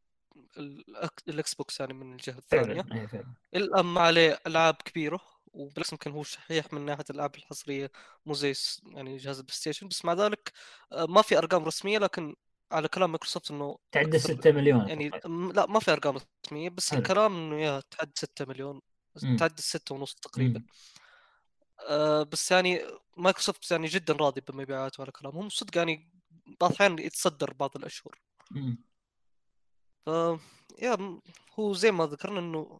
الاكس 1.27 1.53
بوكس 1.53 1.79
يعني 1.79 1.93
من 1.93 2.11
الجهة 2.13 2.37
الثانية 2.37 2.81
فعلا 2.81 3.01
اي 3.01 3.07
فعلا 3.07 3.33
الان 3.55 3.85
ما 3.85 4.01
عليه 4.01 4.39
ألعاب 4.47 4.75
كبيرة 4.75 5.21
وبالعكس 5.53 5.91
يمكن 5.91 6.11
هو 6.11 6.23
شحيح 6.23 6.73
من 6.73 6.85
ناحية 6.85 7.03
الألعاب 7.09 7.35
الحصرية 7.35 7.91
مو 8.25 8.33
زي 8.33 8.53
يعني 8.95 9.17
جهاز 9.17 9.37
البلاي 9.39 9.55
ستيشن 9.55 9.87
بس 9.87 10.05
مع 10.05 10.13
ذلك 10.13 10.51
آه، 10.91 11.05
ما 11.05 11.21
في 11.21 11.37
أرقام 11.37 11.63
رسمية 11.63 11.97
لكن 11.97 12.35
على 12.71 12.87
كلام 12.87 13.09
مايكروسوفت 13.11 13.51
إنه 13.51 13.77
تعدى 13.91 14.19
أكثر- 14.19 14.21
6 14.21 14.51
مليون 14.51 14.87
يعني 14.89 15.09
لا 15.53 15.65
ما 15.65 15.79
في 15.79 15.91
أرقام 15.91 16.17
رسمية 16.45 16.69
بس 16.69 16.91
حلو. 16.91 16.99
الكلام 16.99 17.35
إنه 17.35 17.61
yeah 17.61 17.81
تعدي 17.91 18.11
6 18.15 18.45
مليون 18.45 18.81
مم. 19.23 19.37
تعدي 19.37 19.61
6 19.61 19.95
ونص 19.95 20.13
تقريبا. 20.13 20.63
آه 21.89 22.23
بس 22.23 22.51
يعني 22.51 22.81
مايكروسوفت 23.17 23.71
يعني 23.71 23.87
جدا 23.87 24.13
راضي 24.13 24.41
بمبيعاته 24.47 25.01
على 25.01 25.11
كلامهم 25.11 25.49
صدق 25.49 25.77
يعني 25.77 26.09
بعض 26.61 26.71
الأحيان 26.71 26.99
يتصدر 26.99 27.53
بعض 27.53 27.71
الأشهر. 27.77 28.19
ف 30.05 30.09
yeah 30.81 31.19
هو 31.59 31.73
زي 31.73 31.91
ما 31.91 32.05
ذكرنا 32.05 32.39
إنه 32.39 32.79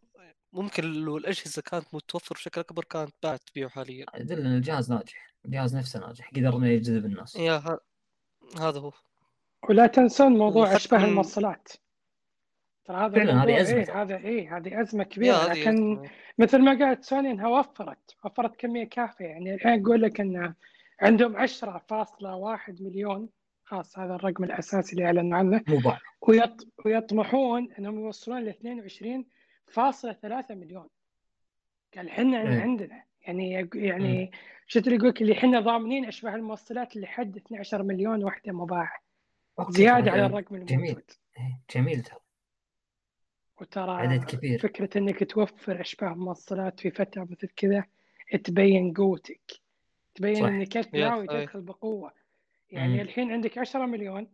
ممكن 0.52 0.84
لو 0.84 1.16
الأجهزة 1.16 1.62
كانت 1.62 1.94
متوفر 1.94 2.34
بشكل 2.34 2.60
أكبر 2.60 2.84
كانت 2.84 3.14
باعت 3.22 3.40
تبيعه 3.42 3.70
حاليا. 3.70 4.06
يدل 4.14 4.40
إن 4.40 4.56
الجهاز 4.56 4.92
ناجح 4.92 5.34
الجهاز 5.44 5.76
نفسه 5.76 6.00
ناجح 6.00 6.30
قدر 6.30 6.56
إنه 6.56 6.68
يجذب 6.68 7.04
الناس. 7.06 7.36
يا 7.36 7.52
ه... 7.56 7.78
هذا 8.60 8.80
هو. 8.80 8.92
ولا 9.68 9.86
تنسون 9.86 10.32
موضوع 10.32 10.76
اشباه 10.76 10.98
من- 10.98 11.04
الموصلات. 11.04 11.68
ترى 12.84 12.96
هذا 12.96 13.14
فعلاً 13.14 13.44
هذه 13.44 13.60
أزمة. 13.60 13.78
إيه. 13.78 14.02
هذا 14.02 14.16
إيه 14.16 14.56
هذه 14.56 14.80
أزمة 14.80 15.04
كبيرة 15.04 15.44
لكن 15.48 15.92
أزمة. 15.92 16.10
مثل 16.38 16.58
ما 16.58 16.78
قالت 16.86 17.04
سوني 17.04 17.30
انها 17.30 17.48
وفرت 17.48 18.16
وفرت 18.24 18.56
كمية 18.56 18.84
كافية. 18.84 19.24
يعني 19.24 19.54
الحين 19.54 19.82
أقول 19.86 20.02
لك 20.02 20.20
إن 20.20 20.54
عندهم 21.00 21.36
10.1 21.36 22.82
مليون 22.82 23.28
خلاص 23.70 23.98
هذا 23.98 24.14
الرقم 24.14 24.44
الأساسي 24.44 24.92
اللي 24.92 25.06
أعلنوا 25.06 25.38
عنه 25.38 25.62
باع 25.84 25.98
ويط... 26.20 26.68
ويطمحون 26.84 27.72
إنهم 27.78 28.00
يوصلون 28.00 28.44
ل 28.44 28.52
22.3 28.52 30.50
مليون 30.50 30.88
قال 31.96 32.08
إحنا 32.08 32.42
إيه. 32.42 32.60
عندنا 32.60 33.04
يعني 33.20 33.68
يعني 33.74 34.30
شفت 34.66 34.86
اللي 34.86 34.96
يقول 34.96 35.08
لك 35.08 35.22
اللي 35.22 35.32
إحنا 35.32 35.60
ضامنين 35.60 36.04
أشباه 36.04 36.34
الموصلات 36.34 36.96
لحد 36.96 37.36
12 37.36 37.82
مليون 37.82 38.24
وحدة 38.24 38.52
مباعة 38.52 39.02
زيادة. 39.68 40.10
على 40.10 40.26
الرقم 40.26 40.56
جميل. 40.56 40.72
الموجود 40.72 41.10
إيه، 41.38 41.60
جميل 41.74 42.02
ترى 42.02 42.18
وترى 43.60 43.90
عدد 43.90 44.24
كبير. 44.24 44.58
فكرة 44.58 44.98
إنك 44.98 45.30
توفر 45.30 45.80
أشباه 45.80 46.14
موصلات 46.14 46.80
في 46.80 46.90
فترة 46.90 47.22
مثل 47.30 47.48
كذا 47.56 47.84
تبين 48.44 48.94
قوتك 48.94 49.60
تبين 50.14 50.34
صح. 50.34 50.42
إنك 50.42 50.76
أنت 50.76 50.94
ناوي. 50.94 51.26
تدخل 51.26 51.60
بقوة 51.60 52.19
يعني 52.70 52.94
مم. 52.94 53.00
الحين 53.00 53.32
عندك 53.32 53.58
10 53.58 53.86
مليون 53.86 54.28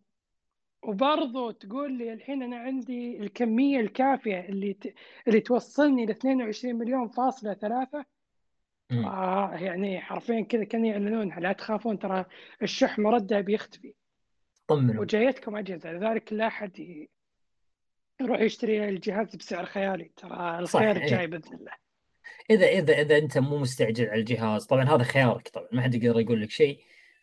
وبرضه 0.82 1.53
تقول 1.53 1.99
لي 1.99 2.12
الحين 2.12 2.43
أنا 2.43 2.57
عندي 2.57 3.20
الكمية 3.20 3.80
الكافية 3.80 4.41
اللي 4.41 4.74
ت... 4.74 4.95
اللي 5.28 5.41
توصلني 5.41 6.07
ل 6.07 6.11
22 6.11 6.74
مليون 6.74 7.09
فاصلة 7.09 7.55
ثلاثة 7.55 8.05
مم. 8.91 9.07
آه 9.07 9.55
يعني 9.55 10.01
حرفيا 10.01 10.41
كذا 10.41 10.64
كانوا 10.64 10.87
يعلنون 10.87 11.39
لا 11.39 11.53
تخافون 11.53 11.99
ترى 11.99 12.24
الشح 12.62 12.99
مرده 12.99 13.41
بيختفي 13.41 13.95
طمنوا 14.68 15.01
وجايتكم 15.01 15.57
أجهزة 15.57 15.93
لذلك 15.93 16.32
لا 16.32 16.47
أحد 16.47 17.07
يروح 18.20 18.41
يشتري 18.41 18.89
الجهاز 18.89 19.37
بسعر 19.37 19.64
خيالي 19.64 20.11
ترى 20.16 20.59
الخير 20.59 20.97
إيه. 20.97 21.07
جاي 21.07 21.26
بإذن 21.26 21.55
الله 21.55 21.72
إذا 22.51 22.66
إذا 22.66 23.01
إذا 23.01 23.18
أنت 23.18 23.39
مو 23.39 23.59
مستعجل 23.59 24.07
على 24.07 24.20
الجهاز 24.20 24.66
طبعا 24.66 24.84
هذا 24.84 25.03
خيارك 25.03 25.49
طبعا 25.49 25.68
ما 25.72 25.82
حد 25.82 25.95
يقدر 25.95 26.20
يقول 26.20 26.43
لك 26.43 26.51
شيء 26.51 26.80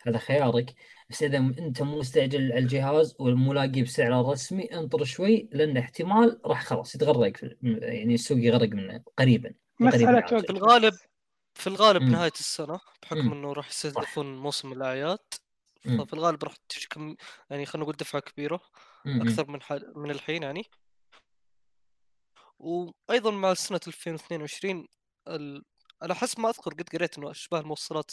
هذا 0.08 0.18
خيارك 0.18 0.76
بس 1.10 1.24
إذا 1.24 1.38
أنت 1.38 1.82
مو 1.82 2.00
مستعجل 2.00 2.52
على 2.52 2.60
الجهاز 2.60 3.16
ومو 3.20 3.54
لاقي 3.54 3.82
بسعره 3.82 4.22
الرسمي 4.22 4.64
انطر 4.64 5.04
شوي 5.04 5.50
لأن 5.52 5.78
احتمال 5.78 6.42
راح 6.46 6.64
خلاص 6.64 6.96
يتغرق 6.96 7.38
في 7.38 7.56
يعني 7.62 8.14
السوق 8.14 8.38
يغرق 8.38 8.70
منه 8.70 9.04
قريبا 9.18 9.54
وقت 9.82 9.96
في 9.96 10.50
الغالب. 10.50 10.94
في 11.56 11.68
الغالب 11.68 12.02
مم. 12.02 12.12
نهاية 12.12 12.32
السنة 12.32 12.80
بحكم 13.02 13.26
مم. 13.26 13.32
إنه 13.32 13.54
راح 13.54 13.70
يستهدفون 13.70 14.38
موسم 14.38 14.74
الأعياد. 14.74 15.20
ففي 15.84 16.14
الغالب 16.14 16.44
راح 16.44 16.56
تجي 16.70 16.88
كم 16.90 17.16
يعني 17.50 17.66
خلينا 17.66 17.84
نقول 17.84 17.96
دفعة 17.96 18.22
كبيرة 18.22 18.62
مم. 19.06 19.22
أكثر 19.22 19.52
من 19.52 19.62
حال 19.62 19.94
من 19.96 20.12
الحين 20.12 20.44
يعني 20.44 20.64
وأيضا 22.60 23.32
مع 23.32 23.54
سنة 23.54 23.80
2022 23.88 24.88
ال... 25.28 25.64
على 26.04 26.16
حسب 26.16 26.40
ما 26.40 26.50
أذكر 26.50 26.74
قد 26.74 26.90
قريت 26.90 27.18
إنه 27.18 27.32
أشباه 27.32 27.60
الموصلات 27.60 28.12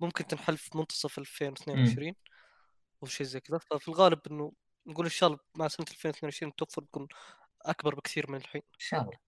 ممكن 0.00 0.26
تنحل 0.26 0.56
في 0.56 0.78
منتصف 0.78 1.18
2022 1.18 2.14
أو 3.02 3.08
شيء 3.08 3.26
زي 3.26 3.40
كذا. 3.40 3.58
ففي 3.58 3.88
الغالب 3.88 4.20
إنه 4.30 4.52
نقول 4.86 5.04
إن 5.04 5.10
شاء 5.10 5.28
الله 5.28 5.40
مع 5.54 5.68
سنة 5.68 5.86
2022 5.90 6.54
توفر 6.54 6.82
تكون 6.82 7.08
أكبر 7.62 7.94
بكثير 7.94 8.30
من 8.30 8.36
الحين. 8.36 8.62
إن 8.74 8.78
شاء 8.78 9.00
الله. 9.00 9.18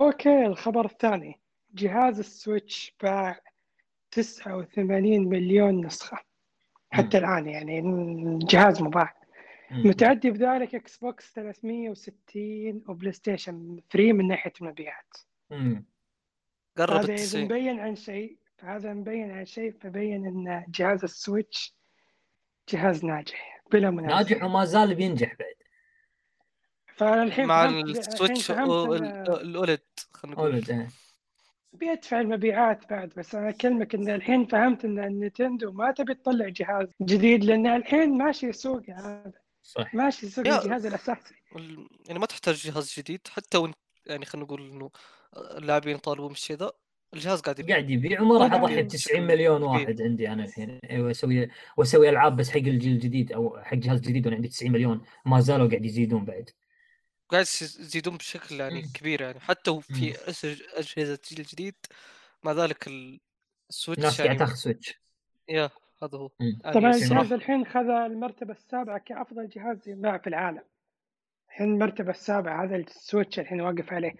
okay 0.00 0.46
الخبر 0.46 0.84
الثاني. 0.84 1.40
جهاز 1.70 2.18
السويتش 2.18 2.96
باع 3.02 3.40
89 4.10 5.28
مليون 5.28 5.86
نسخة. 5.86 6.18
حتى 6.90 7.18
الآن 7.18 7.48
يعني 7.48 7.80
الجهاز 7.80 8.82
مباع 8.82 9.20
مم. 9.70 9.86
متعدي 9.86 10.30
بذلك 10.30 10.74
إكس 10.74 10.96
بوكس 10.96 11.32
360 11.32 12.82
وبلاي 12.88 13.12
ستيشن 13.12 13.80
3 13.90 14.12
من 14.12 14.28
ناحية 14.28 14.52
المبيعات. 14.60 15.16
مم. 15.50 15.84
قرب 16.78 16.90
هذا 16.96 17.04
ال 17.04 17.10
اذا 17.10 17.24
90 17.24 17.44
مبين 17.44 17.80
عن 17.80 17.96
شيء 17.96 18.36
فهذا 18.58 18.92
مبين 18.92 19.30
عن 19.30 19.46
شيء 19.46 19.74
فبين 19.80 20.26
إن 20.26 20.64
جهاز 20.68 21.02
السويتش 21.04 21.74
جهاز 22.68 23.04
ناجح 23.04 23.62
بلا 23.72 23.90
منازع. 23.90 24.16
ناجح 24.16 24.44
وما 24.44 24.64
زال 24.64 24.94
بينجح 24.94 25.34
بعد. 25.34 25.54
فالحين 26.96 27.46
مع 27.46 27.64
السويتش 27.64 28.50
ال 28.50 28.76
OLED 28.76 29.80
خلينا 30.12 30.36
نقول. 30.36 30.54
إيه. 30.70 30.88
بيدفع 31.72 32.20
المبيعات 32.20 32.90
بعد 32.90 33.12
بس 33.16 33.34
أنا 33.34 33.48
أكلمك 33.48 33.94
إن 33.94 34.10
الحين 34.10 34.46
فهمت 34.46 34.84
إن 34.84 34.98
النينتندو 35.04 35.72
ما 35.72 35.90
تبي 35.92 36.14
تطلع 36.14 36.48
جهاز 36.48 36.88
جديد 37.02 37.44
لأن 37.44 37.66
الحين 37.66 38.18
ماشي 38.18 38.52
سوق 38.52 38.90
هذا. 38.90 39.32
صح 39.62 39.94
ماشي 39.94 40.28
سوق 40.28 40.46
الجهاز 40.46 40.86
الأساسي. 40.86 41.34
ال- 41.56 41.88
يعني 42.06 42.18
ما 42.18 42.26
تحتاج 42.26 42.54
جهاز 42.54 42.94
جديد 42.98 43.20
حتى 43.28 43.58
وانت 43.58 43.76
يعني 44.06 44.24
خلينا 44.24 44.46
نقول 44.46 44.70
إنه 44.70 44.90
اللاعبين 45.36 45.94
يطالبون 45.96 46.28
بالشيء 46.28 46.56
ذا 46.56 46.72
الجهاز 47.14 47.40
قاعد 47.40 47.58
يبيع 47.58 47.76
قاعد 47.76 47.90
يبيع 47.90 48.20
وما 48.22 48.38
راح. 48.44 48.52
اضحي 48.52 48.82
ب 48.82 48.88
90 48.88 49.22
مليون. 49.26 49.62
واحد 49.62 50.02
عندي 50.02 50.28
أنا 50.28 50.44
الحين 50.44 50.78
أيوه 50.90 51.10
أسوي 51.10 51.48
وأسوي 51.76 52.08
ألعاب 52.08 52.36
بس 52.36 52.50
حق 52.50 52.56
الجيل 52.56 52.92
الجديد 52.92 53.32
أو 53.32 53.60
حق 53.62 53.74
جهاز 53.74 54.00
جديد 54.00 54.26
وأنا 54.26 54.36
عندي 54.36 54.48
90 54.48 54.72
مليون 54.72 55.04
ما 55.26 55.40
زالوا 55.40 55.68
قاعد 55.68 55.84
يزيدون 55.84 56.24
بعد 56.24 56.50
قاعد 57.28 57.42
يزيدون 57.62 58.16
بشكل 58.16 58.60
يعني. 58.60 58.82
كبير 58.94 59.20
يعني 59.20 59.40
حتى. 59.40 59.80
أسج- 59.80 60.78
أجهزة 60.78 61.18
جيل 61.28 61.44
جديد 61.44 61.74
مع 62.44 62.52
ذلك 62.52 62.86
ال- 62.88 63.20
السويتش 63.70 63.98
الناس 64.00 64.16
قاعد 64.16 64.26
يعني 64.26 64.38
تاخذ 64.38 64.54
سويتش 64.54 65.00
yeah 65.48 65.70
هذا 66.02 66.18
هو. 66.18 66.30
يعني 66.40 66.58
طبعا. 66.74 66.90
الجهاز 66.94 67.32
الحين 67.32 67.66
خذ 67.66 67.88
المرتبة 67.90 68.52
السابعة 68.52 68.98
كأفضل 68.98 69.48
جهاز 69.48 69.88
ينباع 69.88 70.18
في 70.18 70.26
العالم 70.26 70.62
الحين 71.48 71.66
المرتبة 71.74 72.10
السابعة 72.10 72.64
هذا 72.64 72.76
السويتش 72.76 73.38
الحين 73.38 73.60
واقف 73.60 73.92
عليه 73.92 74.14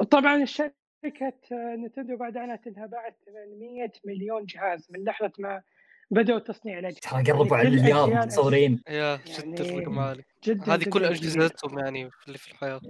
وطبعا 0.00 0.44
شركة 0.44 1.40
نينتندو 1.52 2.16
بعد 2.16 2.36
أنها 2.36 2.86
باعت 2.86 3.16
800 3.26 3.92
مليون 4.04 4.44
جهاز 4.44 4.86
من 4.90 5.04
لحظة 5.04 5.32
ما 5.38 5.62
بدأوا 6.10 6.38
تصنيع 6.38 6.78
الأجهزة 6.78 7.00
ترى 7.00 7.22
قربوا 7.22 7.56
على 7.56 7.68
يعني 7.68 7.82
كل 7.82 7.88
المليار 7.88 8.24
متصورين 8.26 8.82
يا 8.88 9.20
جدا 9.26 9.64
الرقم 9.64 9.98
عالي 9.98 10.24
هذه 10.66 10.84
كل. 10.84 11.04
أجهزتهم 11.04 11.78
يعني 11.78 12.10
اللي 12.26 12.38
في. 12.38 12.80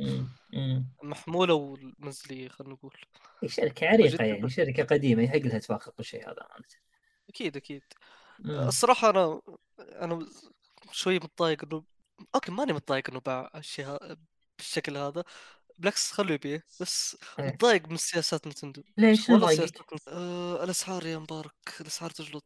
مم. 0.52 0.86
محمولة 1.02 1.54
والمنزليه 1.54 2.48
خلينا 2.48 2.74
نقول 2.74 2.96
هي 3.42 3.48
شركة 3.48 3.88
عريقة. 3.88 4.24
يعني 4.24 4.48
شركة 4.48 4.82
قديمة 4.82 5.22
يحق 5.22 5.36
لها 5.36 5.58
تفاخر 5.58 5.92
بالشيء 5.96 6.30
هذا 6.30 6.46
أكيد 7.28 7.82
مم. 8.38 8.50
الصراحة 8.50 9.10
أنا 9.10 9.40
أنا 9.78 10.26
شوي 10.92 11.16
متضايق 11.16 11.64
إنه 11.64 11.84
أوكي 12.34 12.52
ماني 12.52 12.72
متضايق 12.72 13.10
إنه 13.10 13.20
باع 13.20 13.50
الشيء 13.56 13.98
بالشكل 14.58 14.96
هذا 14.96 15.24
بالعكس 15.80 16.12
خلوا 16.12 16.32
يبيع 16.34 16.60
بس 16.80 17.16
إيه. 17.38 17.46
متضايق 17.46 17.88
من 17.88 17.96
سياسات 17.96 18.46
نتندو 18.46 18.82
ليش 18.98 19.30
نتندو. 19.30 19.46
آه 20.08 20.64
الأسعار 20.64 21.06
يا 21.06 21.18
مبارك 21.18 21.52
الأسعار 21.80 22.10
تجلط. 22.10 22.44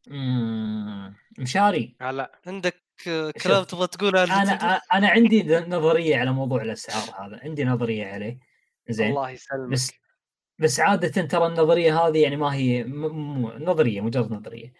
مشاري 1.38 1.96
هلا 2.00 2.40
عندك 2.46 2.82
كلام 3.42 3.64
تبغى 3.64 3.86
تقوله 3.86 4.20
عن 4.20 4.30
أنا 4.30 4.54
نينتندو؟ 4.54 4.74
أنا 4.94 5.08
عندي 5.08 5.42
نظرية 5.58 6.16
على 6.16 6.32
موضوع 6.32 6.62
الأسعار 6.62 7.26
هذا 7.26 7.40
عندي 7.44 7.64
نظرية 7.64 8.06
عليه 8.06 8.38
زين 8.88 9.10
الله 9.10 9.30
يسلمك 9.30 9.68
بس 9.72 9.92
بس 10.58 10.80
عاده 10.80 11.08
ترى 11.26 11.46
النظرية 11.46 12.00
هذه 12.00 12.18
يعني 12.22 12.36
ما 12.36 12.54
هي 12.54 12.84
م- 12.84 13.42
م- 13.42 13.64
نظرية 13.64 14.00
مجرد 14.00 14.32
نظرية 14.32 14.72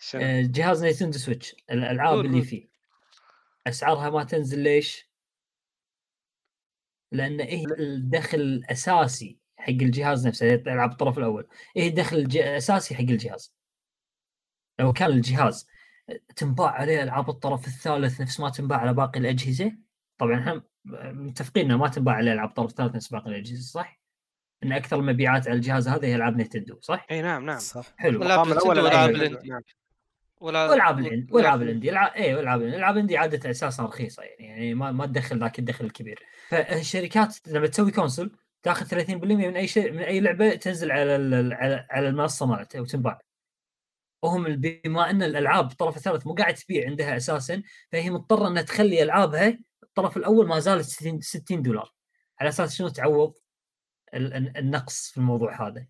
شنو؟ 0.00 0.22
آه، 0.22 0.42
جهاز 0.42 0.84
نينتندو 0.84 1.18
سويتش 1.18 1.54
الألعاب 1.70 2.20
اللي. 2.20 2.42
فيه 2.42 2.68
أسعارها 3.66 4.10
ما 4.10 4.24
تنزل 4.24 4.58
ليش؟ 4.58 5.07
لأن 7.12 7.40
إيه 7.40 7.64
الدخل 7.78 8.40
الأساسي 8.40 9.38
حق 9.56 9.68
الجهاز 9.70 10.26
نفسه 10.26 10.54
العاب 10.54 10.90
الطرف 10.92 11.18
الأول 11.18 11.46
إيه 11.76 11.88
الدخل 11.88 12.16
الج- 12.16 12.36
الأساسي 12.36 12.94
حق 12.94 13.00
الجهاز 13.00 13.54
لو 14.78 14.92
كان 14.92 15.10
الجهاز 15.10 15.66
تنباع 16.36 16.70
عليه 16.70 17.02
ألعاب 17.02 17.30
الطرف 17.30 17.66
الثالث 17.66 18.20
نفس 18.20 18.40
ما 18.40 18.50
تنباع 18.50 18.78
على 18.78 18.92
باقي 18.94 19.20
الأجهزة 19.20 19.72
طبعا 20.18 20.38
إحنا 20.40 20.62
متفقين 21.12 21.64
إنه 21.64 21.76
ما 21.76 21.88
تنباع 21.88 22.14
عليه 22.14 22.32
ألعاب 22.32 22.48
الطرف 22.48 22.70
الثالث 22.70 22.94
نفس 22.94 23.08
باقي 23.08 23.30
الأجهزة 23.30 23.62
صح؟ 23.72 24.00
إن 24.62 24.72
أكثر 24.72 24.96
المبيعات 24.98 25.48
على 25.48 25.56
الجهاز 25.56 25.88
هذا 25.88 26.06
هي 26.06 26.14
ألعاب 26.14 26.36
نينتندو 26.36 26.78
صح؟ 26.80 27.06
إي 27.10 27.22
نعم 27.22 27.46
نعم 27.46 27.58
صح 27.58 27.94
حلو 27.96 28.22
العاب 28.22 28.46
الأول 28.46 28.78
نينتندو 28.78 28.84
والعاب. 28.84 29.10
الإندي. 29.10 29.52
والعاب 30.40 30.98
الاندي 30.98 31.32
والعاب 31.32 31.62
الاندي 31.62 31.90
اي 31.98 32.34
والعاب 32.34 32.60
الإندي 32.60 32.76
العاب 32.76 32.94
الإندي 32.96 33.16
عادة 33.16 33.50
أساسا 33.50 33.82
رخيصة 33.82 34.22
يعني 34.22 34.46
يعني 34.46 34.74
ما 34.74 34.92
ما 34.92 35.06
تدخل 35.06 35.38
ذاك 35.40 35.58
الدخل 35.58 35.84
الكبير 35.84 36.22
فالشركات 36.48 37.36
لما 37.48 37.66
تسوي 37.66 37.90
console 37.90 38.30
تاخذ 38.62 38.86
30% 38.86 39.10
من 39.24 39.56
أي 39.56 39.68
شيء 39.68 39.92
من 39.92 39.98
أي 40.02 40.20
لعبة 40.20 40.54
تنزل 40.54 40.92
على 40.92 41.12
على, 41.54 41.86
على 41.90 42.08
المنصة 42.08 42.46
مالتها 42.46 42.80
وتنباع 42.80 43.20
وهم 44.22 44.44
بما 44.56 45.10
أن 45.10 45.22
الألعاب 45.22 45.70
الطرف 45.70 45.96
الثالث 45.96 46.26
مو 46.26 46.34
قاعد 46.34 46.54
تبيع 46.54 46.86
عندها 46.86 47.16
أساسا 47.16 47.62
فهي 47.92 48.10
مضطرة 48.10 48.48
إنها 48.48 48.62
تخلي 48.62 49.02
ألعابها 49.02 49.58
الطرف 49.82 50.16
الأول 50.16 50.46
ما 50.48 50.58
زالت 50.58 50.84
60 50.84 51.20
60 51.20 51.62
دولار. 51.62 51.92
على 52.40 52.48
أساس 52.48 52.74
شنو 52.76 52.88
تعوض 52.88 53.34
ال- 54.14 54.34
ال- 54.34 54.56
النقص 54.56 55.10
في 55.10 55.16
الموضوع 55.18 55.68
هذا. 55.68 55.86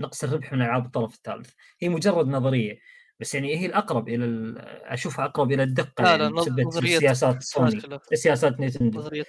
نقص 0.00 0.24
الربح 0.24 0.52
من 0.52 0.62
ألعاب 0.62 0.86
الطرف 0.86 1.14
الثالث. 1.14 1.50
هي 1.82 1.88
مجرد 1.88 2.28
نظرية. 2.28 2.78
بس 3.20 3.34
يعني 3.34 3.56
هي 3.56 3.66
الأقرب 3.66 4.08
إلى 4.08 4.24
ال- 4.24 4.58
أشوفها 4.84 5.24
أقرب 5.24 5.52
إلى 5.52 5.62
الدقة 5.62 6.04
لا 6.04 6.10
يعني 6.10 6.22
لا 6.22 6.28
بسبب 6.40 6.60
نظرية 6.60 6.98
سياسات 6.98 7.42
سوني 7.42 7.80
سياسات 8.14 8.60
نينتندو 8.60 8.98
نظرية 8.98 9.24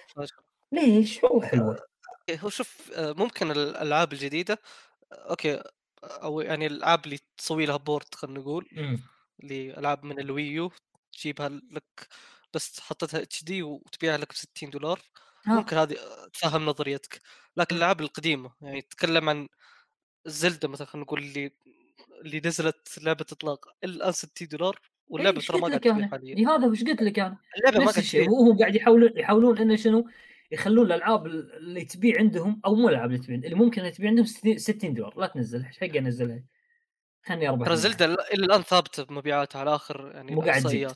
ليش؟ 0.75 1.25
هو 1.25 1.41
حلوة 1.41 1.79
إيه، 2.29 2.39
هو 2.39 2.49
شوف 2.49 2.91
آه، 2.95 3.13
ممكن 3.13 3.51
الألعاب 3.51 4.13
الجديدة 4.13 4.59
آه، 5.11 5.29
okay 5.29 5.63
أو 6.03 6.41
يعني 6.41 6.67
الألعاب 6.67 7.05
اللي 7.05 7.19
تسوي 7.37 7.65
لها 7.65 7.77
port 7.77 8.15
خلينا 8.15 8.39
نقول. 8.39 8.67
اللي 9.43 9.77
العاب 9.77 10.05
من 10.05 10.19
ال 10.19 10.30
Wii 10.30 10.61
U 10.61 10.71
تجيبها 11.13 11.49
لك 11.49 12.07
بس 12.53 12.79
حطيتها 12.79 13.21
HD 13.21 13.63
وتبيعها 13.63 14.17
لك 14.17 14.29
ب 14.29 14.35
60 14.35 14.69
دولار 14.69 15.01
ها. 15.47 15.55
ممكن 15.55 15.77
هذه 15.77 15.95
اتفهم 16.25 16.65
نظريتك. 16.65 17.21
لكن 17.57 17.75
الألعاب 17.75 18.01
القديمة 18.01 18.51
يعني 18.61 18.81
تتكلم 18.81 19.29
عن 19.29 19.47
زلدة 20.25 20.67
مثلا 20.67 20.87
خلينا 20.87 21.05
نقول 21.05 21.19
اللي 21.19 21.51
اللي 22.25 22.41
نزلت 22.45 22.99
لعبة 23.03 23.25
إطلاق 23.31 23.65
الآن 23.83 24.11
60 24.11 24.47
دولار 24.47 24.79
واللعبة 25.07 25.37
إيش 25.37 25.47
ترى 25.47 25.61
ما 25.61 25.67
قاعد 25.67 26.09
حاليا. 26.11 26.37
إي 26.37 26.45
هذا 26.45 26.67
وش 26.67 26.83
قلت 26.83 27.01
لك 27.01 27.19
أنا؟ 27.19 27.37
اللعبة 27.57 27.85
ما 27.85 27.91
قاعد 27.91 28.27
وهم 28.29 28.57
قاعد 28.57 28.75
يحاولون 28.75 29.11
يحاولون 29.17 29.57
إنه 29.57 29.75
شنو؟ 29.75 30.07
يخلون 30.51 30.85
الألعاب 30.85 31.27
اللي 31.27 31.85
تبيع 31.85 32.19
عندهم 32.19 32.61
أو 32.65 32.75
مو 32.75 32.89
الألعاب 32.89 33.11
اللي 33.11 33.21
تبيع 33.23 33.35
اللي 33.37 33.55
ممكن 33.55 33.91
تبيع 33.91 34.09
عندهم 34.09 34.25
60 34.25 34.57
60 34.57 34.93
دولار 34.93 35.19
لا 35.19 35.27
تنزلها 35.27 35.67
إيش 35.67 35.79
حق 35.79 35.95
أنزلها 35.97 36.43
خلني 37.25 37.49
أربح 37.49 37.65
ترى. 37.67 37.75
زلدة 37.75 38.05
إلى 38.05 38.45
الآن 38.45 38.61
ثابتة 38.61 39.03
بمبيعاتها 39.03 39.59
على 39.59 39.75
آخر 39.75 40.11
يعني 40.13 40.35
مو 40.35 40.41
قاعد 40.41 40.63
تزيد. 40.63 40.91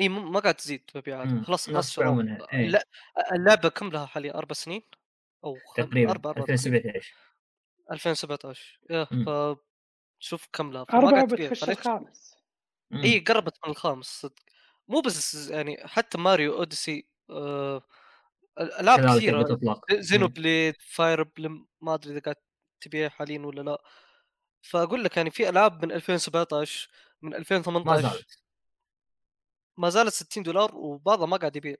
إي 0.00 0.08
مو- 0.08 0.30
ما 0.30 0.40
قاعد 0.40 0.54
تزيد 0.54 0.90
مبيعاتها 0.94 1.32
مم. 1.32 1.44
خلاص 1.44 1.68
الناس 1.68 1.98
إيه. 1.98 2.68
لا 2.68 2.86
اللعبة 3.32 3.68
كم 3.68 3.88
لها 3.90 4.06
حاليا 4.06 4.34
أربع 4.34 4.54
سنين 4.54 4.82
أو. 5.44 5.56
تقريبا 5.76 6.10
أربع 6.10 6.30
أربع 6.30 6.40
2017 6.42 7.14
2017 7.92 8.80
يا 8.90 9.06
مم. 9.10 9.24
ف 9.24 9.58
شوف 10.18 10.48
كم 10.52 10.72
لها 10.72 10.84
تبيع 10.84 11.48
بتخش 11.48 11.68
الخامس. 11.68 12.34
إي 13.04 13.18
قربت 13.18 13.58
من 13.64 13.70
الخامس 13.70 14.06
صدق 14.20 14.34
مو 14.88 15.00
بس 15.00 15.50
يعني 15.50 15.76
حتى 15.86 16.18
ماريو 16.18 16.54
أوديسي 16.58 17.06
آه... 17.30 17.82
العاب 18.60 19.16
كثيره 19.16 19.58
زينو. 19.90 20.28
بليد 20.28 20.74
فاير 20.80 21.22
امبلم 21.22 21.66
ما 21.80 21.94
أدري 21.94 22.12
إذا 22.12 22.20
قاعد 22.20 22.36
تبيع 22.80 23.08
حاليا 23.08 23.38
ولا 23.38 23.60
لا. 23.60 23.82
فأقول 24.62 25.04
لك 25.04 25.16
يعني 25.16 25.30
في 25.30 25.48
ألعاب 25.48 25.84
من 25.84 25.92
2017 25.92 26.90
من 27.22 27.30
ما 27.30 27.36
2018 27.36 28.02
زالت. 28.02 28.42
ما 29.76 29.88
زالت 29.88 30.12
60 30.12 30.42
دولار 30.42 30.74
وبعضها 30.74 31.26
ما 31.26 31.36
قاعد 31.36 31.56
يبيع. 31.56 31.76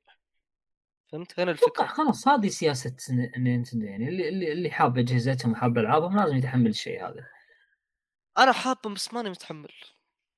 فهمت؟ 1.13 1.41
هنا 1.41 1.51
الفكرة. 1.51 1.87
خلاص 1.87 2.29
هذه 2.29 2.49
سياسة 2.49 2.97
نينتندو 3.39 3.87
يعني. 3.87 4.09
اللي 4.09 4.29
اللي, 4.29 4.53
اللي 4.53 4.71
حاب 4.71 4.99
اجهزتهم 4.99 5.53
وحاب 5.53 5.79
ألعابهم 5.79 6.17
لازم 6.17 6.37
يتحمل 6.37 6.71
الشيء 6.71 7.07
هذا. 7.07 7.27
أنا 8.39 8.53
حابه 8.53 8.91
بس 8.95 9.15
ماني 9.15 9.31
متحمل. 9.31 9.73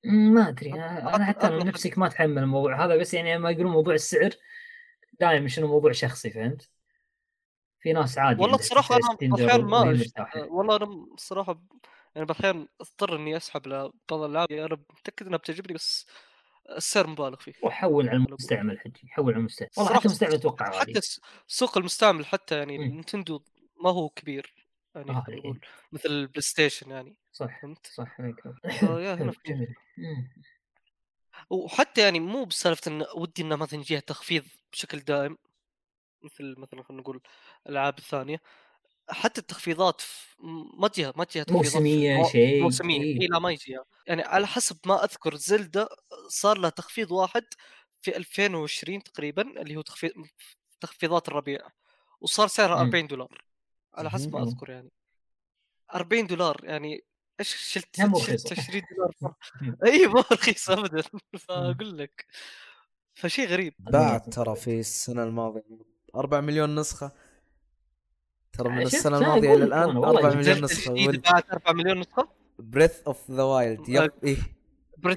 ما 0.05 0.49
أدري. 0.49 0.73
أنا 0.73 1.15
أنا 1.15 1.25
حتى 1.25 1.49
من 1.49 1.65
نفسك 1.65 1.97
ما 1.97 2.07
اتحمل 2.07 2.43
الموضوع 2.43 2.85
هذا 2.85 2.95
بس 2.95 3.13
يعني 3.13 3.35
لما 3.35 3.51
يقولون 3.51 3.71
موضوع 3.71 3.93
السعر 3.93 4.29
دائما 5.19 5.47
شنو 5.47 5.67
موضوع 5.67 5.91
شخصي 5.91 6.29
فهمت؟ 6.29 6.69
في 7.79 7.93
ناس 7.93 8.17
عادي 8.17 8.41
والله 8.41 8.57
بصراحة 8.57 8.95
أنا 8.95 9.15
60 9.15 9.33
أحيانا 9.33 9.63
ما. 9.63 9.83
مرتاحه 9.83 10.45
والله 10.45 10.75
أنا 10.75 10.85
الصراحه 11.13 11.61
يعني 12.15 12.27
بالاحيان 12.27 12.67
اضطر 12.81 13.15
إني 13.15 13.37
أسحب 13.37 13.67
لبعض 13.67 13.93
الالعاب 14.13 14.51
أنا 14.51 14.77
متأكد 14.99 15.27
إنها 15.27 15.37
بتعجبني 15.37 15.73
بس 15.73 16.05
السعر 16.77 17.07
مبالغ 17.07 17.35
فيه 17.35 17.53
وحول 17.63 18.09
على. 18.09 18.17
المستعمل 18.17 18.79
حجي 18.79 19.07
حول 19.07 19.33
على 19.33 19.39
المستعمل 19.39 19.69
والله 19.77 19.91
الصراحة 19.91 19.99
حتى 19.99 20.07
المستعمل 20.07 20.33
أتوقع 20.33 20.79
حتى 20.79 20.99
سوق 21.47 21.77
المستعمل 21.77 22.25
حتى 22.25 22.57
يعني 22.57 22.77
مم. 22.77 22.83
نينتندو 22.83 23.41
ما 23.83 23.89
هو 23.89 24.09
كبير 24.09 24.53
يعني 24.95 25.11
آه، 25.11 25.55
مثل 25.91 26.09
البلاي 26.09 26.41
ستيشن 26.41 26.91
يعني 26.91 27.15
صح 27.31 27.61
فهمت؟ 27.61 27.87
صح 27.87 28.17
ف 28.17 28.20
yeah 28.20 28.33
هنا 29.13 29.15
حلو، 29.15 29.31
في 29.31 29.39
جميل. 29.45 29.75
مم. 29.97 30.31
وحتى 31.49 32.01
يعني 32.01 32.19
مو 32.19 32.45
بسالفة 32.45 32.91
إن 32.91 33.05
ودي 33.15 33.41
انه 33.41 33.55
مثلا 33.55 33.79
يجيها 33.79 33.99
تخفيض 33.99 34.43
بشكل 34.73 34.99
دائم 34.99 35.37
مثل 36.23 36.55
مثلا 36.57 36.83
خلينا 36.83 37.01
نقول 37.01 37.21
الألعاب 37.67 37.97
الثانية 37.97 38.41
حتى 39.09 39.41
التخفيضات 39.41 40.01
في- 40.01 40.35
ما 40.79 40.87
تجيها 40.87 41.13
ما 41.15 41.23
تجيها 41.23 41.43
تخفيضات 41.43 41.67
في 41.67 41.77
موسمية، 41.77 42.17
مو- 42.17 42.23
شيء، 42.29 42.61
موسميه 42.63 43.01
إيه. 43.03 43.21
إي 43.21 43.27
لا 43.27 43.39
ما 43.39 43.51
يجيها 43.51 43.85
يعني 44.07 44.21
على 44.23 44.47
حسب 44.47 44.77
ما 44.85 45.03
أذكر 45.03 45.35
زلدة 45.35 45.87
صار 46.27 46.57
لها 46.57 46.69
تخفيض 46.69 47.11
واحد 47.11 47.43
في 48.01 48.17
2020 48.17 49.03
تقريبا 49.03 49.61
اللي 49.61 49.75
هو 49.75 49.81
تخفيض 49.81 50.11
تخفيضات 50.81 51.27
الربيع 51.27 51.59
وصار 52.21 52.47
سعرها 52.47 52.75
مم. 52.75 52.81
40 52.81 53.07
دولار 53.07 53.43
على 53.93 54.09
حسب 54.09 54.35
ما. 54.35 54.43
أذكر 54.43 54.69
يعني 54.69 54.91
40 55.95 56.27
دولار 56.27 56.61
يعني 56.63 57.03
إيش 57.43 57.55
شلت 57.55 58.01
هم 58.01 58.19
شلت 58.19 58.51
رخيصة. 58.53 58.61
20 58.61 58.81
دولار. 58.95 59.35
إي 59.93 60.07
ما 60.07 60.23
رخيص 60.31 60.69
ابدا. 60.69 61.03
فأقول 61.39 61.97
لك 61.97 62.25
فشيء 63.13 63.47
غريب. 63.47 63.73
باعت 63.79 64.29
ترى 64.29 64.55
في 64.55 64.79
السنة 64.79 65.23
الماضية 65.23 65.63
4 66.15 66.41
مليون 66.41 66.75
نسخة. 66.75 67.11
ترى 68.53 68.69
من 68.69 68.85
شفت؟ 68.85 68.93
السنة 68.93 69.17
الماضية 69.17 69.53
إلى 69.53 69.63
الآن 69.63 69.89
أنا 69.89 69.99
والله 69.99 70.19
4 70.19 70.31
جبت 70.31 70.37
مليون 70.37 70.63
نسخة. 70.63 70.93
باعت 70.93 71.51
4 71.51 71.73
مليون 71.73 71.99
نسخة؟ 71.99 72.27
Breath 72.59 73.01
of 73.07 73.31
the 73.31 73.43
Wild 73.43 73.89
yep 73.89 74.11
إيه. 74.23 74.37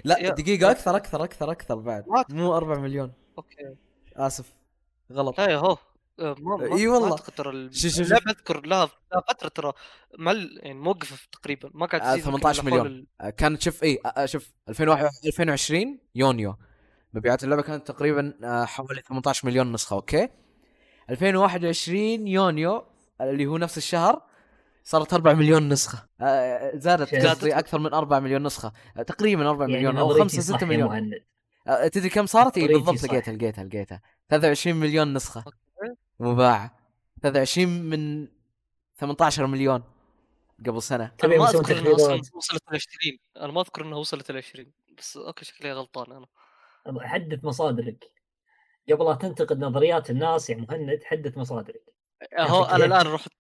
لا 0.04 0.28
دقيقة 0.30 0.70
أكثر 0.70 0.96
أكثر 0.96 1.24
أكثر 1.24 1.50
أكثر 1.50 1.74
بعد? 1.74 2.04
مو 2.28 2.56
4 2.56 2.78
مليون. 2.78 3.12
أوكي. 3.38 3.76
آسف. 4.16 4.52
غلط. 5.12 5.40
اي 5.40 5.54
هو. 5.54 5.78
آه، 6.20 6.36
ما 6.38 6.54
والله. 6.54 7.10
اعتقد 7.12 7.34
ترى 7.34 7.50
اللعبه 7.50 8.30
اذكر 8.30 8.66
لها 8.66 8.88
لها 9.12 9.20
فترة 9.28 9.48
ترى 9.48 9.72
مل 10.18 10.58
يعني 10.62 10.78
موقفه 10.78 11.16
تقريبا 11.32 11.70
ما 11.74 11.86
قاعد 11.86 12.02
آه، 12.02 12.12
يمكن 12.12 12.22
18 12.24 12.62
إلا 12.62 12.70
حول 12.70 12.80
مليون. 12.80 12.86
ال- 12.86 13.06
آه، 13.20 13.30
كانت 13.30 13.62
شوف 13.62 13.82
إي 13.84 13.98
شوف 14.24 14.52
2021 14.68 15.20
2020 15.26 15.98
يونيو 16.14 16.56
مبيعات 17.14 17.44
اللعبة 17.44 17.62
كانت 17.62 17.86
تقريبا 17.86 18.34
حوالي 18.66 19.02
18 19.02 19.46
مليون 19.48 19.72
نسخة 19.72 19.94
أوكي 19.94 20.28
2021 21.10 22.28
يونيو 22.28 22.84
اللي 23.20 23.46
هو 23.46 23.58
نفس 23.58 23.78
الشهر 23.78 24.22
صارت 24.84 25.14
4 25.14 25.32
مليون 25.34 25.68
نسخة 25.68 26.08
آه، 26.20 26.70
زادت. 26.76 27.14
قصدي 27.14 27.58
أكثر 27.58 27.78
من 27.78 27.94
4 27.94 28.20
مليون 28.20 28.42
نسخة 28.42 28.72
آه، 28.96 29.02
تقريبا 29.02 29.48
4 29.50 29.66
يعني 29.66 29.76
مليون 29.78 29.96
أو 29.96 30.06
نظريتي 30.10 30.22
5 30.36 30.40
صح 30.40 30.56
6 30.56 30.62
يا 30.62 30.68
مليون 30.68 31.10
تدري 31.92 32.08
كم 32.08 32.26
صارت؟ 32.26 32.58
إي 32.58 32.68
بالضبط. 32.68 33.02
لقيتها 33.04 33.34
لقيتها 33.34 33.64
لقيتها 33.64 34.00
23 34.28 34.76
مليون 34.76 35.12
نسخة 35.14 35.44
مباعة. 36.20 36.78
23 37.22 37.68
من 37.68 38.28
18 38.96 39.46
مليون 39.46 39.82
قبل 40.66 40.82
سنة. 40.82 41.12
أنا 41.24 41.36
ما 41.36 41.44
أذكر 41.50 41.78
انها 41.78 41.92
تخفيضات 41.92 42.34
وصلت 42.34 42.62
ل 42.72 42.74
20 42.74 43.18
أنا 43.36 43.52
ما 43.52 43.60
أذكر 43.60 43.84
انها 43.84 43.98
وصلت 43.98 44.30
ل 44.30 44.36
20 44.36 44.72
بس 44.98 45.16
okay 45.16 45.44
شكلي 45.44 45.72
غلطان 45.72 46.12
أنا. 46.86 47.08
حدث 47.08 47.44
مصادرك. 47.44 48.04
قبل 48.90 49.04
لا 49.04 49.14
تنتقد 49.14 49.58
نظريات 49.58 50.10
الناس 50.10 50.50
يا 50.50 50.56
مهند 50.56 51.00
حدث 51.04 51.38
مصادرك. 51.38 51.82
هو 52.38 52.64
okay. 52.64 52.74
أنا 52.74 52.84
الآن 52.84 53.06
رحت 53.06 53.30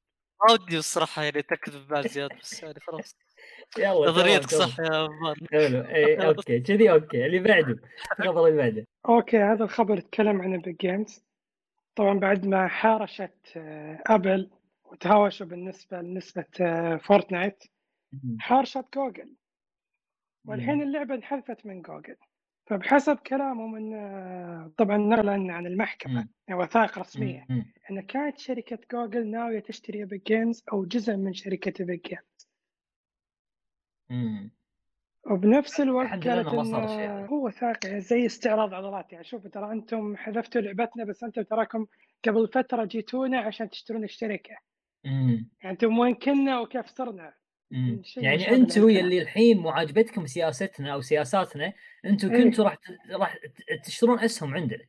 ما 0.48 0.52
ودي 0.52 0.78
الصراحة 0.78 1.22
يعني 1.22 1.38
أتأكد 1.38 1.76
ببال 1.76 2.08
زياد 2.08 2.30
بس 2.40 2.62
يعني 2.62 2.80
خلاص. 2.80 3.16
يلا 3.78 4.10
نظريتك 4.10 4.50
صح 4.50 4.78
يا 4.80 5.08
حلو. 5.52 5.80
إي 5.80 6.16
okay 6.26 6.60
كذي 6.60 6.90
okay. 6.90 7.26
اللي 7.26 7.38
بعده. 7.38 7.78
الخبر 8.20 8.46
اللي 8.46 8.62
بعده. 8.62 8.86
okay 9.08 9.38
هذا 9.38 9.64
الخبر 9.64 9.98
يتكلم 9.98 10.42
عن 10.42 10.52
Epic 10.52 10.80
Games 10.80 11.25
طبعا 11.96 12.18
بعد 12.18 12.46
ما 12.46 12.68
حارشت 12.68 13.52
آه، 13.56 14.02
أبل 14.06 14.50
وتهاوشوا 14.84 15.46
بالنسبة 15.46 16.00
لنسبه 16.00 16.44
آه، 16.60 16.96
Fortnite 16.96 17.64
حارشت 18.40 18.84
جوجل 18.94 19.34
والحين 20.44 20.82
اللعبة 20.82 21.14
انحذفت 21.14 21.66
من 21.66 21.82
جوجل 21.82 22.16
فبحسب 22.66 23.16
كلامهم 23.16 23.76
إن 23.76 23.94
آه، 23.94 24.72
طبعا 24.76 24.96
نقلا 24.96 25.32
عن 25.32 25.66
المحكمة. 25.66 26.28
يعني 26.48 26.60
وثائق 26.60 26.98
رسمية. 26.98 27.46
إن 27.90 28.00
كانت 28.00 28.38
شركة 28.38 28.78
جوجل 28.92 29.30
ناوية 29.30 29.60
تشتري 29.60 29.98
Epic 29.98 30.26
Games 30.26 30.64
أو 30.72 30.84
جزء 30.84 31.16
من 31.16 31.32
شركة 31.32 31.72
Epic 31.80 32.08
Games. 32.08 32.48
وبنفس 35.30 35.80
الوقت 35.80 36.22
شيء. 36.88 37.10
آه، 37.10 37.26
هو 37.26 37.50
يعني 37.84 38.00
زي 38.00 38.26
استعراض 38.26 38.74
عضلات 38.74 39.12
يعني 39.12 39.24
شوفوا 39.24 39.50
ترى 39.50 39.72
أنتم 39.72 40.16
حذفتوا 40.16 40.60
لعبتنا 40.60 41.04
بس 41.04 41.24
أنتم 41.24 41.42
تراكم 41.42 41.86
قبل 42.26 42.48
فترة 42.48 42.84
جيتونا 42.84 43.38
عشان 43.38 43.70
تشترون 43.70 44.04
الشركة 44.04 44.56
مم. 45.04 45.48
يعني 45.62 45.72
أنتم 45.72 45.98
وين 45.98 46.14
كنا 46.14 46.60
وكيف 46.60 46.86
صرنا 46.86 47.32
يعني 47.70 47.96
مشابه 47.96 48.56
أنتم. 48.56 48.88
اللي 48.88 49.22
الحين 49.22 49.58
مو 49.58 49.68
عاجبتكم 49.70 50.26
سياستنا 50.26 50.92
أو 50.92 51.00
سياساتنا 51.00 51.72
أنتم 52.04 52.34
إيه. 52.34 52.44
كنتوا 52.44 52.64
راح 52.64 52.78
راح 53.10 53.36
تشترون 53.84 54.20
أسهم 54.20 54.54
عندنا 54.54 54.84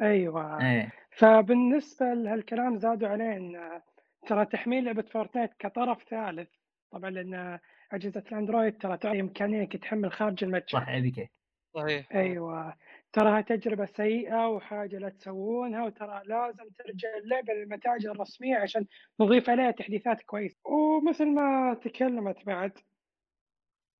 أيوه 0.00 0.60
إيه 0.60 0.92
فبالنسبة 1.10 2.14
لهالكلام 2.14 2.78
زادوا 2.78 3.08
عليه 3.08 3.36
ان 3.36 3.80
ترى 4.26 4.44
تحميل 4.44 4.84
لعبة 4.84 5.02
Fortnite 5.02 5.50
كطرف 5.58 6.04
ثالث 6.10 6.48
طبعا 6.90 7.10
لأن 7.10 7.58
أجهزة 7.94 8.24
الأندرويد 8.32 8.78
ترى 8.78 8.96
تعطي 8.96 9.20
إمكانية 9.20 9.60
إنك 9.60 9.76
تحمل 9.76 10.12
خارج 10.12 10.44
المتجر. 10.44 10.78
صح 10.78 10.88
ابي 10.88 11.10
كيف 11.10 11.28
صحيح. 11.74 12.12
أيوه. 12.14 12.76
تراها 13.12 13.40
تجربة 13.40 13.86
سيئة 13.86 14.48
وحاجة 14.48 14.98
لا 14.98 15.08
تسوونها 15.08 15.84
وترى 15.84 16.22
لازم 16.24 16.68
ترجع 16.78 17.16
اللعبة 17.16 17.52
للمتاجر 17.52 18.12
الرسمية 18.12 18.56
عشان 18.56 18.86
نضيف 19.20 19.50
عليها 19.50 19.70
تحديثات 19.70 20.22
كويسة. 20.22 20.60
ومثل 20.64 21.26
ما 21.26 21.74
تكلمت 21.74 22.46
بعد 22.46 22.78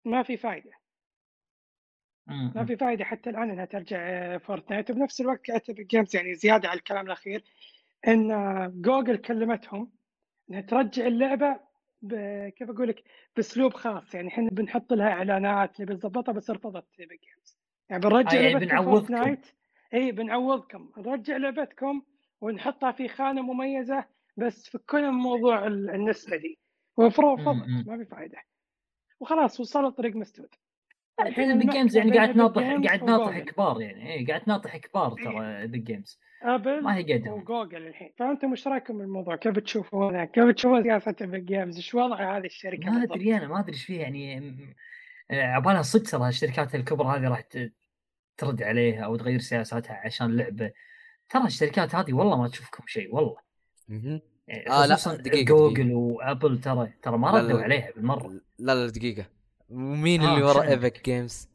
ما 0.05 0.23
في 0.23 0.37
فائده. 0.37 0.73
ما 2.27 2.65
في 2.65 2.77
فائده 2.77 3.05
حتى 3.05 3.31
الآن 3.31 3.51
إنها 3.51 3.65
ترجع 3.65 4.39
Fortnite. 4.39 4.91
وبنفس 4.91 5.21
الوقت 5.21 5.51
Epic 5.51 5.87
Games 5.87 6.17
يعني 6.17 6.35
زيادة 6.35 6.69
على 6.69 6.79
الكلام 6.79 7.07
الأخير 7.07 7.45
إن 8.09 8.29
جوجل 8.83 9.17
كلمتهم 9.17 9.93
إنها 10.51 10.61
ترجع 10.61 11.07
اللعبة 11.07 11.61
كيف 12.57 12.71
أقول 12.71 12.89
لك 12.89 13.05
بأسلوب 13.37 13.75
خاص 13.75 14.15
يعني 14.15 14.29
إحنا 14.29 14.49
بنحط 14.53 14.93
لها 14.93 15.09
إعلانات 15.09 15.81
نبي 15.81 15.95
نظبطها 15.95 16.33
بس 16.33 16.51
رفضت 16.51 16.87
Epic 17.01 17.21
Games 17.21 17.59
يعني 17.91 18.03
بنرجع 18.03 18.41
يعني 18.41 18.53
لعبتكم 18.67 18.67
بنعوضكم. 18.67 19.37
أي 19.95 20.13
بنعوضكم. 20.13 20.91
نرجع 20.99 21.37
لعبتكم 21.37 22.03
ونحطها 22.41 22.93
في 22.93 23.09
خانة 23.09 23.43
مميزة 23.43 24.05
بس 24.37 24.69
فكونا 24.71 25.11
من 25.11 25.19
موضوع 25.19 25.67
ال- 25.67 25.91
النسبة 25.91 26.37
دي. 26.37 26.59
وفروا. 26.97 27.37
ما 27.87 27.97
في 27.99 28.05
فائده 28.05 28.39
وخلاص 29.21 29.61
وصلوا 29.61 29.91
طريق 29.91 30.17
مسدود. 30.17 30.49
Epic 31.21 31.73
Games 31.73 31.97
يعني 31.97 32.13
قاعد 32.13 32.35
تناطح 32.35 32.63
Games 32.63 32.87
قاعد 32.87 33.01
تناطح. 33.01 33.39
كبار 33.39 33.81
يعني 33.81 34.15
إيه 34.15 34.27
قاعد 34.27 34.41
تناطح 34.41 34.77
كبار 34.77 35.11
ترى 35.25 35.61
Epic 35.61 35.79
Games 35.79 36.21
ابل 36.43 36.83
ما 36.83 36.97
هي 36.97 37.13
قدهم 37.15 37.33
وجوجل 37.33 37.87
الحين 37.87 38.13
فانتم 38.19 38.51
إيش 38.51 38.69
رأيكم 38.69 38.99
بالموضوع؟ 38.99 39.37
كيف 39.37 39.59
تشوفونه؟ 39.59 40.25
كيف 40.25 40.51
تشوفون 40.51 40.83
سياسة 40.83 41.15
Epic 41.21 41.41
Games؟ 41.41 41.77
إيش 41.77 41.95
وضع 41.95 42.37
هذه 42.37 42.47
الشركة 42.47 42.91
ما 42.91 42.99
بالضبط؟ 42.99 43.13
ادري 43.13 43.37
أنا 43.37 43.49
ما 43.49 43.61
أدري 43.61 43.73
إيش 43.73 43.85
فيه 43.85 44.01
يعني 44.01 44.55
آه، 45.31 45.43
عبالها 45.43 45.83
صدق 45.83 46.11
ترى 46.11 46.29
الشركات 46.29 46.75
الكبرى 46.75 47.09
هذه 47.09 47.29
راح 47.29 47.43
ترد 48.37 48.63
عليها 48.63 49.05
أو 49.05 49.17
تغير 49.17 49.39
سياساتها 49.39 50.01
عشان 50.05 50.37
لعبة 50.37 50.71
ترى 51.31 51.45
الشركات 51.45 51.95
هذه 51.95 52.13
والله 52.13 52.37
ما 52.43 52.49
تشوفكم 52.49 52.85
شيء 52.87 53.15
والله. 53.15 53.37
يعني 53.89 54.71
آه، 54.71 54.87
لا، 54.87 54.97
دقيقة، 55.17 55.45
جوجل 55.45 55.75
دقيقة. 55.85 55.97
وأبل 55.97 56.61
ترى 56.61 56.93
ترى 57.03 57.19
ما 57.19 57.31
ردوا. 57.31 57.61
عليها 57.63 57.91
بالمرة 57.97 58.41
لا 58.59 58.75
لا 58.75 58.91
دقيقة 58.91 59.27
مين 59.71 60.23
آه، 60.23 60.35
اللي 60.35 60.45
ورا؟ 60.47 60.63
Epic 60.69 61.05
Games؟ 61.05 61.49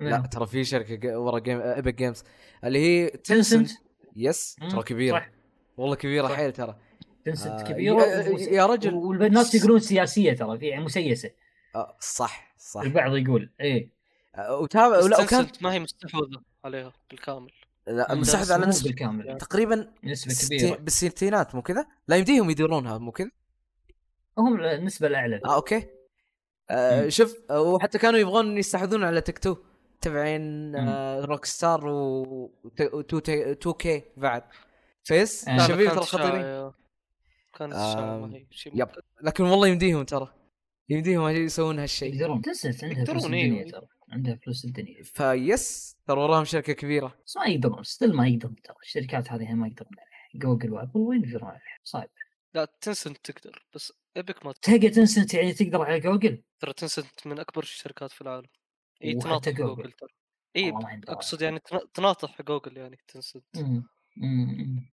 لا 0.00 0.18
منو؟ 0.18 0.26
ترى 0.28 0.46
في 0.46 0.64
شركة 0.64 0.94
ج- 0.94 1.06
ورا 1.06 1.38
جيم 1.38 1.60
Epic 1.60 1.94
Games 1.94 2.24
اللي 2.64 2.78
هي 2.78 3.08
Tencent 3.08 3.70
yes 4.16 4.56
ترى 4.70 4.82
كبيرة 4.82 5.18
صح 5.18 5.30
والله 5.76 5.96
كبيرة 5.96 6.28
صح. 6.28 6.34
حيل 6.34 6.52
ترى 6.52 6.76
Tencent 7.24 7.60
آه، 7.60 7.62
كبيرة 7.72 8.02
يا- 8.02 8.28
ومس- 8.30 8.40
يا 8.48 8.66
رجل. 8.66 8.94
والناس 8.94 9.54
يقولون 9.54 9.78
سياسية 9.80 10.32
ترى 10.32 10.58
في 10.58 10.66
يعني 10.66 10.84
مسيسة 10.84 11.30
آه 11.74 11.96
صح 12.00 12.54
صح 12.58 12.80
البعض 12.80 13.16
يقول 13.16 13.50
إيه 13.60 13.88
آه، 14.34 14.56
وتابع 14.56 14.96
لا 14.98 15.16
Tencent 15.16 15.62
ما 15.62 15.72
هي 15.72 15.78
مستحوذة 15.78 16.42
عليها 16.64 16.92
بالكامل 17.10 17.50
لا 17.86 18.14
بس 18.14 18.50
على 18.50 18.62
مو 18.64 18.68
نسبة 18.68 18.88
بالكامل 18.88 19.38
تقريبا 19.38 19.92
نسبة 20.04 20.56
كبيرة 20.58 20.76
بالستينات 20.76 21.54
مو 21.54 21.62
كذا؟ 21.62 21.86
لا 22.08 22.16
يمديهم 22.16 22.50
يديرونها 22.50 22.98
مو 22.98 23.12
كذا؟ 23.12 23.30
هم 24.38 24.60
النسبة 24.60 25.06
الأعلى 25.06 25.40
آه 25.44 25.54
أوكي 25.54 25.86
آه. 26.70 27.08
شوف 27.08 27.36
آه، 27.50 27.60
وحتى 27.60 27.98
كانوا 27.98 28.18
يبغون 28.18 28.58
يستحوذون 28.58 29.04
على 29.04 29.20
تيك 29.20 29.38
تو 29.38 29.56
تبعين 30.00 30.76
آه 30.76 31.24
روك 31.24 31.44
ستار 31.44 31.86
و 31.86 32.50
2 32.80 33.74
كي 33.74 34.02
بعد. 34.16 34.42
فيس؟ 35.04 35.48
آه. 35.48 35.58
شبيه 35.58 35.88
كانت 35.88 35.94
ترى 35.94 36.04
خطيرين. 36.04 36.72
كانت 37.58 37.74
شيء 38.50 38.72
يب. 38.82 38.88
لكن 39.22 39.44
والله 39.44 39.68
يمديهم 39.68 40.04
ترى. 40.04 40.34
يمديهم 40.88 41.28
يسوون 41.28 41.78
هالشيء 41.78 42.14
يقدرون. 42.14 42.42
تنسنت 42.42 42.84
عندها 42.84 43.04
فلوس 43.04 43.22
يقدرون، 43.24 43.34
الدنيا 43.34 43.64
إيه. 43.64 43.70
ترى. 43.70 43.86
عندها 44.12 44.38
فلوس 44.44 44.64
الدنيا. 44.64 45.02
فيس 45.02 45.96
ترى 46.06 46.20
وراهم 46.20 46.44
شركة 46.44 46.72
كبيرة. 46.72 47.14
بس 47.26 47.36
ما 47.36 47.46
يقدرون 47.46 47.82
ستيل 47.82 48.16
ما 48.16 48.28
يقدرون 48.28 48.56
ترى. 48.64 48.76
الشركات 48.82 49.32
هذه 49.32 49.54
ما 49.54 49.66
يقدرون 49.66 49.92
عليها. 49.98 50.42
جوجل 50.42 50.72
وأبل 50.72 51.00
وين 51.00 51.24
يقدرون 51.24 51.48
عليها 51.48 51.78
صعب. 51.82 52.08
لا 52.54 52.68
Tencent 52.80 53.30
تقدر 53.30 53.66
بس 53.74 53.92
Epic 54.16 54.46
ما 54.46 54.52
تلقى 54.62 54.88
Tencent 54.88 55.34
يعني 55.34 55.52
تقدر 55.52 55.82
على 55.82 56.00
جوجل 56.00 56.42
ترى 56.60 56.72
Tencent 56.72 57.26
من 57.26 57.38
أكبر 57.38 57.62
الشركات 57.62 58.10
في 58.12 58.20
العالم. 58.20 58.46
إي 59.04 59.14
تناطح 59.14 59.50
جوجل. 59.52 59.76
جوجل 59.76 59.92
ترى. 59.92 60.08
إي 60.56 60.72
أقصد 61.08 61.42
يعني 61.42 61.58
تنا- 61.58 61.86
تناطح 61.94 62.42
جوجل 62.42 62.76
يعني 62.76 62.98
تنسنت. 63.08 63.44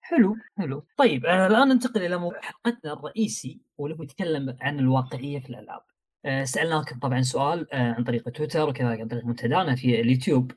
حلو 0.00 0.36
حلو. 0.58 0.86
طيب 0.96 1.26
آه 1.26 1.46
الآن 1.46 1.68
ننتقل 1.68 2.02
إلى 2.02 2.16
موضوع 2.18 2.40
حلقتنا 2.40 2.92
الرئيسي 2.92 3.60
واللي 3.78 3.98
هو 3.98 4.02
يتكلم 4.02 4.56
عن 4.60 4.78
الواقعية 4.78 5.40
في 5.40 5.50
الألعاب. 5.50 5.82
آه 6.24 6.44
سألناكم 6.44 6.98
طبعا 6.98 7.22
سؤال 7.22 7.72
آه 7.74 7.92
عن 7.92 8.04
طريق 8.04 8.28
تويتر 8.30 8.68
وكذلك 8.68 9.00
عن 9.00 9.08
طريق 9.08 9.24
منتدانا 9.24 9.74
في 9.76 10.00
اليوتيوب. 10.00 10.52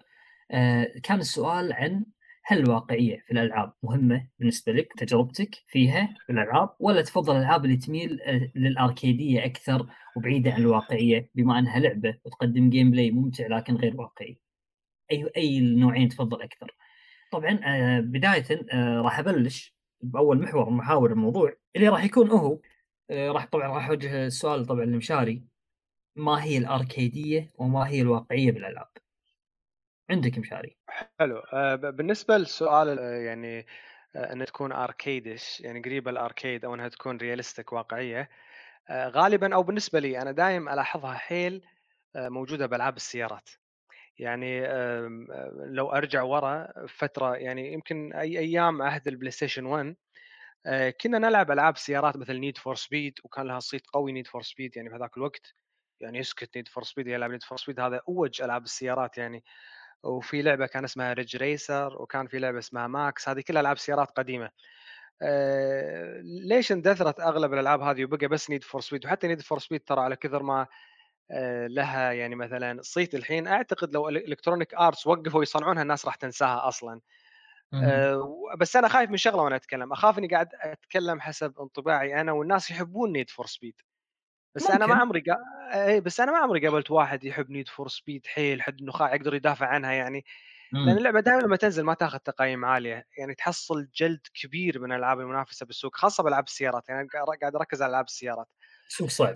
آه 0.52 0.88
كان 1.03 1.19
السؤال 1.19 1.73
عن 1.73 2.06
هل 2.47 2.59
الواقعية 2.59 3.23
في 3.27 3.31
الألعاب 3.31 3.73
مهمة 3.84 4.27
بالنسبة 4.39 4.72
لك 4.72 4.93
تجربتك 4.97 5.55
فيها 5.67 6.15
في 6.26 6.31
الألعاب 6.31 6.69
ولا 6.80 7.01
تفضل 7.01 7.35
الألعاب 7.35 7.65
اللي 7.65 7.77
تميل 7.77 8.22
آه 8.22 8.51
للأركيدية 8.55 9.45
أكثر 9.45 9.88
وبعيدة 10.17 10.51
عن 10.51 10.61
الواقعية 10.61 11.30
بما 11.35 11.59
أنها 11.59 11.80
لعبة 11.80 12.17
وتقدم 12.26 12.69
gameplay 12.69 13.11
ممتع 13.11 13.47
لكن 13.47 13.76
غير 13.76 14.01
واقعي 14.01 14.39
أي 15.11 15.31
أي 15.38 15.57
النوعين 15.57 16.09
تفضل 16.09 16.41
أكثر 16.41 16.76
طبعا 17.31 17.59
آه، 17.65 17.99
بدايه 17.99 18.45
آه، 18.73 19.01
راح 19.01 19.19
أبلش 19.19 19.76
بأول 20.01 20.41
محور 20.41 20.69
محاور 20.69 21.11
الموضوع 21.11 21.53
اللي 21.76 21.88
راح 21.88 22.03
يكون 22.03 22.30
هو 22.30 22.59
راح 23.11 23.45
طبعا 23.45 23.67
راح 23.67 23.89
أوجه 23.89 24.26
السؤال 24.26 24.65
طبعا 24.65 24.85
لمشاري 24.85 25.43
ما 26.15 26.43
هي 26.43 26.57
الأركيدية 26.57 27.51
وما 27.55 27.88
هي 27.88 28.01
الواقعية 28.01 28.51
بالألعاب؟ 28.51 29.05
عندك 30.10 30.38
مشاري. 30.38 30.77
حلو. 31.19 31.40
آه، 31.40 31.76
بالنسبة 31.76 32.38
للسؤال 32.38 32.99
آه، 32.99 33.15
يعني 33.15 33.65
آه، 34.15 34.34
إنها 34.34 34.45
تكون 34.45 34.72
arcadish 34.72 35.61
يعني 35.61 35.82
قريبة 35.82 36.11
ال 36.11 36.19
arcade 36.19 36.65
أو 36.65 36.76
إنها 36.76 36.88
تكون 36.88 37.18
realistic 37.17 37.73
واقعية 37.73 38.30
غالبا 38.91 39.56
أو 39.56 39.64
بالنسبة 39.64 39.99
لي 39.99 40.22
أنا 40.22 40.32
دايم 40.32 40.69
ألاحظها 40.69 41.14
حيل 41.14 41.65
موجودة 42.15 42.65
بألعاب 42.65 42.95
السيارات. 42.95 43.49
يعني 44.19 44.61
لو 45.65 45.90
أرجع 45.91 46.23
ورا 46.23 46.68
فترة 46.88 47.36
يعني 47.36 47.73
يمكن 47.73 48.14
اي 48.14 48.40
أيام 48.40 48.82
عهد 48.82 49.07
ال 49.07 49.31
PlayStation 49.31 49.65
1 49.65 49.95
آه، 50.65 50.90
كنا 51.02 51.19
نلعب 51.19 51.52
ألعاب 51.52 51.77
سيارات 51.77 52.18
مثل 52.18 52.34
Need 52.34 52.57
for 52.57 52.76
Speed 52.76 53.19
وكان 53.23 53.48
لها 53.48 53.60
صيت 53.60 53.88
قوي 53.88 54.11
Need 54.11 54.27
for 54.27 54.41
Speed 54.41 54.77
يعني 54.77 54.90
في 54.90 54.95
هذاك 54.95 55.18
الوقت 55.18 55.56
يعني 56.02 56.19
يسكت 56.19 56.56
Need 56.57 56.67
for 56.67 56.84
Speed 56.84 57.07
يلعب 57.07 57.32
Need 57.31 57.43
for 57.43 57.57
Speed 57.57 57.80
هذا 57.80 58.02
أوج 58.10 58.41
ألعاب 58.41 58.64
السيارات 58.64 59.18
يعني. 59.18 59.44
وفي 60.06 60.41
لعبة 60.41 60.65
كان 60.65 60.84
اسمها 60.84 61.14
Ridge 61.13 61.38
Racer 61.38 62.01
وكان 62.02 62.27
في 62.27 62.40
لعبة 62.40 62.60
اسمها 62.60 62.88
ماكس 62.88 63.30
هذه 63.30 63.41
كلها 63.41 63.61
ألعاب 63.61 63.77
سيارات 63.77 64.11
قديمة. 64.11 64.49
آه، 65.22 66.22
ليش 66.23 66.72
اندثرت 66.72 67.19
أغلب 67.19 67.53
الألعاب 67.53 67.82
هذه 67.82 68.06
وبقى 68.06 68.27
بس 68.27 68.49
Need 68.49 68.63
for 68.63 68.81
Speed 68.81 69.05
وحتى 69.06 69.27
Need 69.27 69.41
for 69.41 69.59
Speed 69.59 69.81
ترى 69.82 70.02
على 70.02 70.15
كثر 70.15 70.44
ما 70.44 70.68
آه، 71.32 71.68
لها 71.68 72.11
يعني 72.11 72.36
مثلا 72.36 72.82
صيت 72.82 73.15
الحين. 73.15 73.48
أعتقد 73.48 73.94
لو 73.94 74.10
Electronic 74.09 74.73
Arts 74.76 75.07
وقفوا 75.07 75.44
يصنعونها 75.44 75.84
الناس 75.84 76.06
راح 76.06 76.15
تنساها 76.15 76.68
أصلا. 76.68 77.02
آه، 77.73 78.34
بس 78.60 78.76
أنا 78.76 78.88
خايف 78.88 79.10
من 79.10 79.18
شغلة 79.18 79.44
وأنا 79.44 79.56
أتكلم. 79.56 79.91
أخاف 79.94 80.18
إني 80.19 80.27
قاعد 80.27 80.49
أتكلم 80.61 81.22
حسب 81.22 81.60
انطباعي 81.60 82.22
أنا 82.22 82.32
والناس 82.32 82.72
يحبون 82.72 83.11
Need 83.11 83.30
for 83.30 83.45
Speed 83.45 83.76
بس 84.56 84.69
أنا 84.69 84.80
ما 84.80 84.86
ممكن. 84.88 84.99
عمري 85.02 85.19
قا... 85.19 85.38
اي 85.73 86.02
بس 86.02 86.19
أنا 86.19 86.32
ما 86.32 86.38
عمري 86.38 86.68
قابلت 86.68 86.91
واحد 86.91 87.23
يحب 87.23 87.49
Need 87.49 87.67
for 87.69 87.88
Speed 87.88 88.27
حيل 88.27 88.61
حد 88.61 88.80
النخاع 88.80 89.15
يقدر 89.15 89.34
يدافع 89.36 89.65
عنها 89.68 89.91
يعني 89.94 90.26
لأن 90.73 90.84
مم. 90.91 90.98
اللعبة 90.98 91.19
دائما 91.19 91.41
لما 91.41 91.56
تنزل 91.56 91.84
ما 91.84 91.94
تاخذ 91.94 92.18
تقييم 92.18 92.65
عاليه 92.65 93.06
يعني 93.18 93.36
تحصل 93.36 93.88
جلد 93.95 94.19
كبير 94.34 94.80
من 94.80 94.91
الالعاب 94.91 95.19
المنافسة 95.19 95.65
بالسوق 95.65 95.95
خاصة 95.95 96.23
بألعاب 96.23 96.44
السيارات 96.44 96.90
يعني 96.90 97.07
قاعد 97.41 97.56
أركز 97.56 97.82
على 97.82 97.90
ألعاب 97.90 98.06
السيارات 98.06 98.48
سوق 98.88 99.10
صعب 99.10 99.36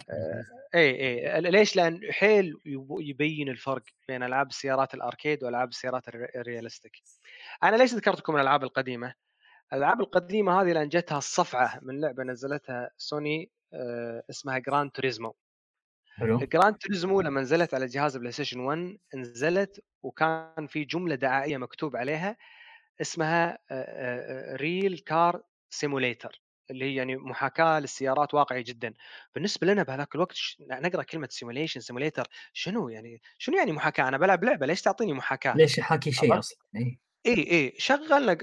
اي 0.76 1.36
اي 1.36 1.42
ليش؟ 1.42 1.76
لأن 1.76 2.00
حيل 2.12 2.54
يب- 2.66 2.98
يبين 3.00 3.50
الفرق 3.50 3.84
بين 4.08 4.24
ألعاب 4.24 4.48
السيارات 4.48 4.94
ال 4.94 5.01
arcade 5.01 5.44
وألعاب 5.44 5.70
السيارات 5.70 6.08
ال 6.08 6.30
rea- 6.36 6.51
ال 6.51 6.55
realistic. 6.55 6.92
أنا 7.64 7.76
ليش 7.76 7.94
ذكرت 7.94 8.20
لكم 8.20 8.36
الألعاب 8.36 8.64
القديمة؟ 8.64 9.14
الألعاب 9.74 10.02
القديمة 10.02 10.62
هذه 10.62 10.72
لأن 10.72 10.90
جتها 10.90 11.18
الصفعة 11.18 11.80
من 11.82 12.02
لعبة 12.02 12.24
نزلتها 12.24 12.90
سوني 12.98 13.44
آه، 13.44 13.59
اسمها 14.30 14.58
Gran 14.58 14.92
Turismo. 14.92 15.36
حلو. 16.16 16.38
Gran 16.40 16.76
Turismo 16.76 17.22
لما 17.22 17.42
نزلت 17.42 17.74
على 17.74 17.86
جهاز 17.86 18.18
PlayStation 18.18 18.60
1 18.60 18.98
نزلت 19.16 19.84
وكان 20.04 20.68
في 20.68 20.84
جملة 20.86 21.16
دعائية 21.16 21.58
مكتوب 21.58 21.96
عليها 21.96 22.38
اسمها 23.02 23.58
real 24.56 25.00
car 25.00 25.42
simulator 25.70 26.42
اللي 26.72 26.86
هي 26.86 26.96
يعني 26.96 27.18
محاكاة 27.18 27.80
للسيارات 27.80 28.34
واقعي 28.34 28.64
جدا. 28.64 28.94
بالنسبة 29.36 29.68
لنا 29.68 29.84
بهذاك 29.84 30.16
الوقت 30.16 30.36
ش- 30.36 30.58
نقرأ 30.62 31.04
كلمة 31.04 31.28
simulation 31.32 31.80
simulator 31.80 32.28
شنو 32.54 32.90
يعني؟ 32.90 33.22
شنو 33.38 33.58
يعني 33.58 33.72
محاكاة؟ 33.72 34.08
أنا 34.08 34.18
بلعب 34.18 34.44
لعبة 34.44 34.66
ليش 34.66 34.82
تعطيني 34.82 35.14
محاكاة؟ 35.14 35.54
ليش 35.56 35.78
يحاكي 35.78 36.12
شيء 36.12 36.34
عرفت؟ 36.34 36.58
إي 37.26 37.52
إي 37.52 37.74
شغلنا 37.78 38.34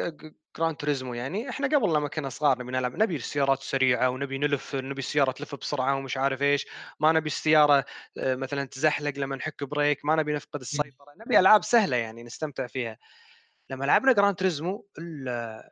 Gran 0.57 0.77
Turismo 0.77 1.15
يعني 1.15 1.49
إحنا 1.51 1.67
قبل 1.69 1.95
لما 1.95 2.09
كنا 2.09 2.29
صغار 2.29 2.59
نبي 2.59 2.73
نلعب 2.73 2.97
نبي 2.97 3.17
السيارات 3.17 3.63
سريعة 3.63 4.11
ونبي 4.11 4.39
نلف 4.39 4.75
نبي 4.75 4.99
السياره 4.99 5.31
تلف 5.33 5.55
بسرعة 5.55 5.97
ومش 5.97 6.17
عارف 6.17 6.43
إيش 6.43 6.67
ما 7.01 7.13
نبي 7.13 7.27
السيارة 7.27 7.85
آه، 8.19 8.35
مثلا 8.35 8.65
تزحلق 8.65 9.13
لما 9.19 9.37
نحك 9.37 9.65
brake 9.65 10.05
ما 10.05 10.15
نبي 10.17 10.33
نفقد 10.35 10.61
السيطرة 10.61 11.07
نبي 11.27 11.39
ألعاب 11.39 11.65
سهلة 11.65 11.97
يعني 11.97 12.23
نستمتع 12.23 12.67
فيها 12.67 12.99
لما 13.71 13.85
لعبنا 13.85 14.13
Gran 14.13 14.37
Turismo 14.37 14.89
ال- 14.99 15.63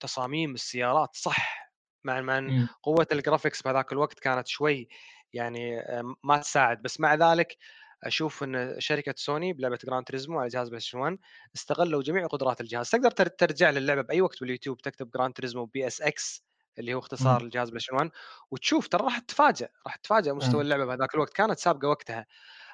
تصاميم 0.00 0.54
السيارات 0.54 1.16
صح 1.16 1.72
مع 2.04 2.20
مع 2.20 2.38
إن 2.38 2.52
مم. 2.52 2.68
قوة 2.82 3.06
ال 3.12 3.18
graphics 3.18 3.62
بهذاك 3.62 3.92
الوقت 3.92 4.18
كانت 4.20 4.46
شوي 4.48 4.88
يعني 5.32 5.80
آه، 5.80 6.14
ما 6.24 6.38
تساعد 6.38 6.82
بس 6.82 7.00
مع 7.00 7.14
ذلك 7.14 7.56
أشوف 8.04 8.42
إن 8.42 8.76
شركة 8.80 9.14
سوني 9.16 9.52
بلعبة 9.52 9.78
Gran 9.86 10.04
Turismo 10.06 10.38
على 10.40 10.48
جهاز 10.48 10.68
PlayStation 10.68 10.98
1 10.98 11.18
استغلوا 11.56 12.02
جميع 12.02 12.26
قدرات 12.26 12.60
الجهاز. 12.60 12.90
تقدر 12.90 13.10
تر- 13.10 13.26
ترجع 13.28 13.70
للعبة 13.70 14.02
بأي 14.02 14.20
وقت 14.20 14.40
باليوتيوب 14.40 14.78
تكتب 14.82 15.10
Gran 15.10 15.34
Turismo 15.34 15.64
PSX 15.66 16.44
اللي 16.78 16.94
هو 16.94 16.98
اختصار 16.98 17.40
مم. 17.40 17.44
الجهاز 17.44 17.68
PlayStation 17.70 17.96
1 17.96 18.10
وتشوف 18.50 18.88
ترى 18.88 19.04
راح 19.04 19.18
تتفاجئ 19.18 19.68
راح 19.86 19.96
تتفاجئ 19.96 20.32
مستوى. 20.32 20.62
اللعبة 20.62 20.84
بهذاك 20.84 21.14
الوقت. 21.14 21.32
كانت 21.32 21.58
سابقة 21.58 21.88
وقتها. 21.88 22.26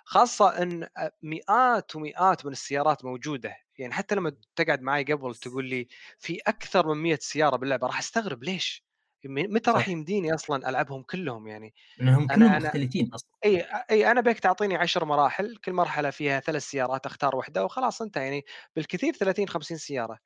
خاصة 0.04 0.62
إن 0.62 0.88
مئات 1.22 1.96
ومئات 1.96 2.46
من 2.46 2.52
السيارات 2.52 3.04
موجودة. 3.04 3.56
يعني 3.78 3.92
حتى 3.94 4.14
لما 4.14 4.32
تقعد 4.56 4.82
معي 4.82 5.04
قبل 5.04 5.34
تقول 5.34 5.64
لي 5.66 5.88
في 6.18 6.38
أكثر 6.46 6.88
من 6.88 7.02
100 7.02 7.18
سيارة 7.22 7.56
باللعبة 7.56 7.86
راح 7.86 7.98
أستغرب 7.98 8.44
ليش؟ 8.44 8.84
متى 9.28 9.70
راح 9.70 9.88
يمديني 9.88 10.34
أصلا 10.34 10.68
ألعبهم 10.68 11.02
كلهم 11.02 11.46
يعني؟ 11.48 11.74
لأنهم 11.96 12.28
أنا 12.30 12.36
كلهم 12.36 12.56
أنا 12.56 12.58
مختلفين 12.66 13.10
أصلا. 13.14 13.30
إي 13.44 13.62
إي 13.90 14.10
أنا 14.10 14.20
أبيك 14.20 14.40
تعطيني 14.40 14.76
عشر 14.76 15.04
مراحل 15.04 15.56
كل 15.56 15.72
مرحلة 15.72 16.10
فيها 16.10 16.40
ثلاث 16.40 16.62
سيارات 16.64 17.06
أختار 17.06 17.36
واحدة 17.36 17.64
وخلاص 17.64 18.02
انت 18.02 18.16
يعني 18.16 18.44
بالكثير 18.76 19.14
30 19.14 19.48
50 19.48 19.76
سيارة. 19.78 20.18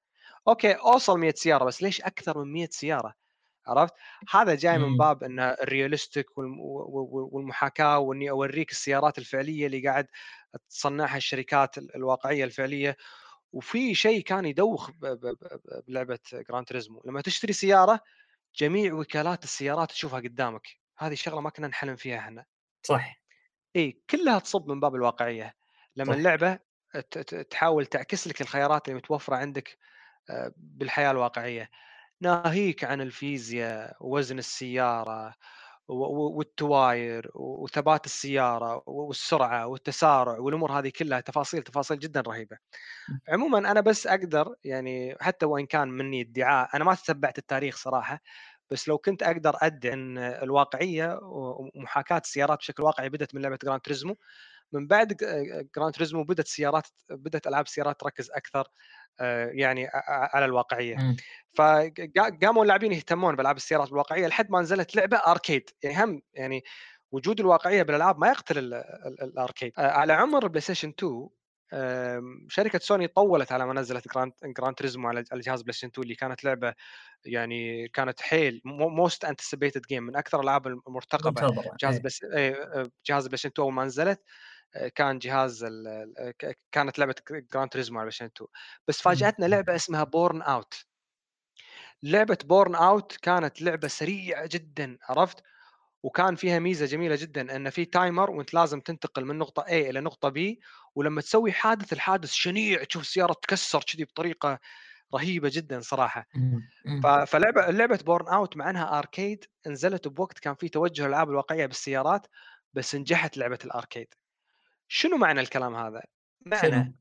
أوكي 0.49 0.73
أوصل 0.73 1.19
100 1.21 1.33
سيارة 1.37 1.65
بس 1.65 1.83
ليش 1.83 2.03
أكثر 2.03 2.39
من 2.45 2.53
100 2.53 2.69
سيارة؟ 2.73 3.15
عرفت؟ 3.67 3.95
هذا 4.31 4.55
جاي 4.55 4.79
من. 4.79 4.97
باب 4.97 5.25
ان 5.25 5.41
ال 5.41 5.49
realistic 5.49 6.27
والمحاكاة 6.39 7.99
وإني 7.99 8.31
أوريك 8.31 8.71
السيارات 8.71 9.19
الفعلية 9.19 9.67
اللي 9.67 9.89
قاعد 9.89 10.07
تصنعها 10.71 11.17
الشركات 11.17 11.79
ال- 11.79 11.97
الواقعية 11.97 12.45
الفعلية. 12.45 12.97
وفي 13.53 13.95
شيء 13.95 14.23
كان 14.23 14.45
يدوخ 14.47 14.91
بلعبة 15.89 16.19
Gran 16.35 16.67
Turismo. 16.67 17.03
لما 17.07 17.21
تشتري 17.23 17.53
سيارة 17.53 18.01
جميع 18.59 18.95
وكالات 18.95 19.45
السيارات 19.45 19.91
تشوفها 19.91 20.21
قدامك. 20.21 20.69
هذه 20.99 21.13
الشغله 21.13 21.41
ما 21.41 21.51
كنا 21.51 21.67
نحلم 21.67 21.97
فيها 21.97 22.19
إحنا. 22.19 22.47
صح 22.83 23.21
إي 23.77 24.03
كلها 24.11 24.39
تصب 24.39 24.69
من 24.69 24.81
باب 24.81 24.95
الواقعية. 24.95 25.55
لما 25.97 26.13
صح. 26.13 26.19
اللعبة 26.19 26.59
تحاول 27.51 27.87
تعكس 27.87 28.29
لك 28.29 28.41
الخيارات 28.41 28.89
اللي 28.89 28.99
متوفرة 28.99 29.37
عندك 29.37 29.79
آه، 30.31 30.53
بالحياة 30.57 31.11
الواقعية. 31.11 31.71
ناهيك 32.21 32.85
عن 32.85 33.01
الفيزياء 33.01 33.97
ووزن 34.01 34.39
السيارة 34.39 35.35
والتواير 35.89 37.31
وثبات 37.35 38.07
السيارة 38.07 38.83
والسرعة 38.87 39.67
والتسارع 39.67 40.39
والأمور 40.39 40.73
هذه 40.79 40.93
كلها 40.99 41.21
تفاصيل 41.21 41.63
تفاصيل 41.63 41.99
جدا 41.99 42.21
رهيبة. 42.21 42.59
عموما 43.29 43.59
أنا 43.59 43.81
بس 43.81 44.07
أقدر 44.07 44.55
يعني 44.65 45.17
حتى 45.21 45.47
وإن 45.47 45.67
كان 45.67 45.89
مني 45.89 46.21
ادعاء 46.23 46.77
أنا 46.77 46.85
ما 46.85 46.95
تتبعت 46.95 47.39
التاريخ 47.39 47.77
صراحة 47.77 48.21
بس 48.71 48.89
لو 48.89 48.99
كنت 48.99 49.23
أقدر 49.23 49.57
أدعي 49.63 49.93
إن 49.95 50.19
الواقعية 50.19 51.19
ومحاكاة 51.23 52.19
السيارات 52.19 52.59
بشكل 52.59 52.83
واقعي 52.83 53.09
بدأت 53.09 53.35
من 53.35 53.43
لعبة 53.43 53.59
Gran 53.65 53.81
Turismo 53.81 54.17
من 54.73 54.87
بعد 54.87 55.17
Gran 55.77 55.95
Turismo 55.95 56.25
بدأت 56.25 56.47
سيارات 56.49 56.87
بدأت 57.11 57.47
ألعاب 57.47 57.65
السيارات 57.65 58.01
تركز 58.01 58.31
أكثر 58.31 58.69
آه، 59.21 59.47
يعني 59.47 59.89
على 60.35 60.45
الواقعية. 60.45 60.97
فقاموا 61.57 62.63
اللاعبين 62.63 62.93
يهتمون 62.93 63.37
بألعاب 63.37 63.57
السيارات 63.57 63.89
الواقعية 63.89 64.27
لحد 64.27 64.51
ما 64.51 64.61
نزلت 64.61 64.97
لعبة 64.97 65.17
arcade. 65.17 65.71
يعني 65.83 66.05
هم 66.05 66.23
يعني 66.35 66.65
وجود 67.13 67.41
الواقعية 67.41 67.83
بالألعاب 67.83 68.19
ما 68.19 68.29
يقتل 68.29 68.59
ال- 68.59 68.75
ال- 68.75 69.23
ال 69.23 69.29
arcade. 69.29 69.73
آه، 69.79 69.91
على 69.91 70.13
عمر 70.13 70.45
ال 70.45 70.61
PlayStation 70.61 70.89
2 70.99 71.29
آم، 71.73 72.47
شركة 72.49 72.79
سوني 72.79 73.07
طولت 73.09 73.53
على 73.53 73.67
ما 73.67 73.75
نزلت 73.75 74.09
Gran 74.15 74.33
Gran 74.59 74.75
Turismo 74.77 75.09
على 75.09 75.25
على 75.33 75.41
جهاز 75.41 75.63
PlayStation 75.63 75.89
2 75.89 76.03
اللي 76.03 76.15
كانت 76.15 76.45
لعبة 76.45 76.75
يعني 77.25 77.89
كانت 77.89 78.21
حيل 78.21 78.61
most 78.65 79.25
anticipated 79.25 79.83
game 79.83 80.03
من 80.03 80.17
أكثر 80.17 80.39
الألعاب 80.41 80.67
المرتقبة. 80.67 81.41
جهاز. 81.83 81.99
بس 81.99 82.25
إيه، 82.25 82.53
آه، 82.63 82.87
جهاز 83.07 83.27
PlayStation 83.27 83.49
2 83.53 83.65
أول 83.67 83.73
ما 83.75 83.85
نزلت. 83.85 84.23
كان 84.95 85.19
جهاز 85.19 85.65
كانت 86.73 86.99
لعبة 86.99 87.15
Gran 87.31 87.71
Turismo 87.71 87.99
على 87.99 88.05
PlayStation 88.05 88.31
2 88.37 88.49
بس 88.89 88.99
مم. 88.99 89.03
فاجأتنا 89.05 89.47
لعبة 89.47 89.75
اسمها 89.75 90.05
Burnout 90.05 90.75
لعبة 92.03 92.39
Burnout 92.45 93.17
كانت 93.23 93.63
لعبة 93.63 93.89
سريعة 93.89 94.49
جدا 94.53 94.99
عرفت 95.09 95.43
وكان 96.03 96.37
فيها 96.37 96.59
ميزة 96.59 96.87
جميلة 96.87 97.17
جدا 97.17 97.57
إن 97.57 97.71
في 97.71 97.85
timer 97.85 98.31
وأنت 98.31 98.55
لازم 98.55 98.81
تنتقل 98.81 99.25
من 99.25 99.39
نقطة 99.39 99.63
A 99.63 99.73
إلى 99.73 100.01
نقطة 100.01 100.31
B 100.31 100.57
ولما 100.95 101.21
تسوي 101.21 101.53
حادث 101.53 101.93
الحادث 101.93 102.33
شنيع 102.33 102.85
تشوف 102.85 103.03
السيارة 103.03 103.33
تكسر 103.33 103.81
كذي 103.83 104.05
بطريقة 104.05 104.59
رهيبة 105.15 105.51
جدا 105.53 105.81
صراحة 105.81 106.27
مم. 106.35 106.69
مم. 106.85 107.01
ف- 107.03 107.07
فلعبة 107.07 107.67
لعبة 107.67 107.99
Burnout 108.07 108.57
مع 108.57 108.71
إنها 108.71 108.99
arcade 108.99 109.45
نزلت 109.67 110.09
بوقت 110.09 110.39
كان 110.39 110.55
في 110.55 110.69
توجه 110.69 111.03
الالعاب 111.03 111.31
الواقعية 111.31 111.67
بالسيارات 111.67 112.27
بس 112.75 112.95
نجحت 112.95 113.37
لعبة 113.37 113.59
الاركيد 113.65 114.15
شنو 114.89 115.17
معنى 115.17 115.41
الكلام 115.41 115.75
هذا؟ 115.77 116.03
معنى 116.47 116.93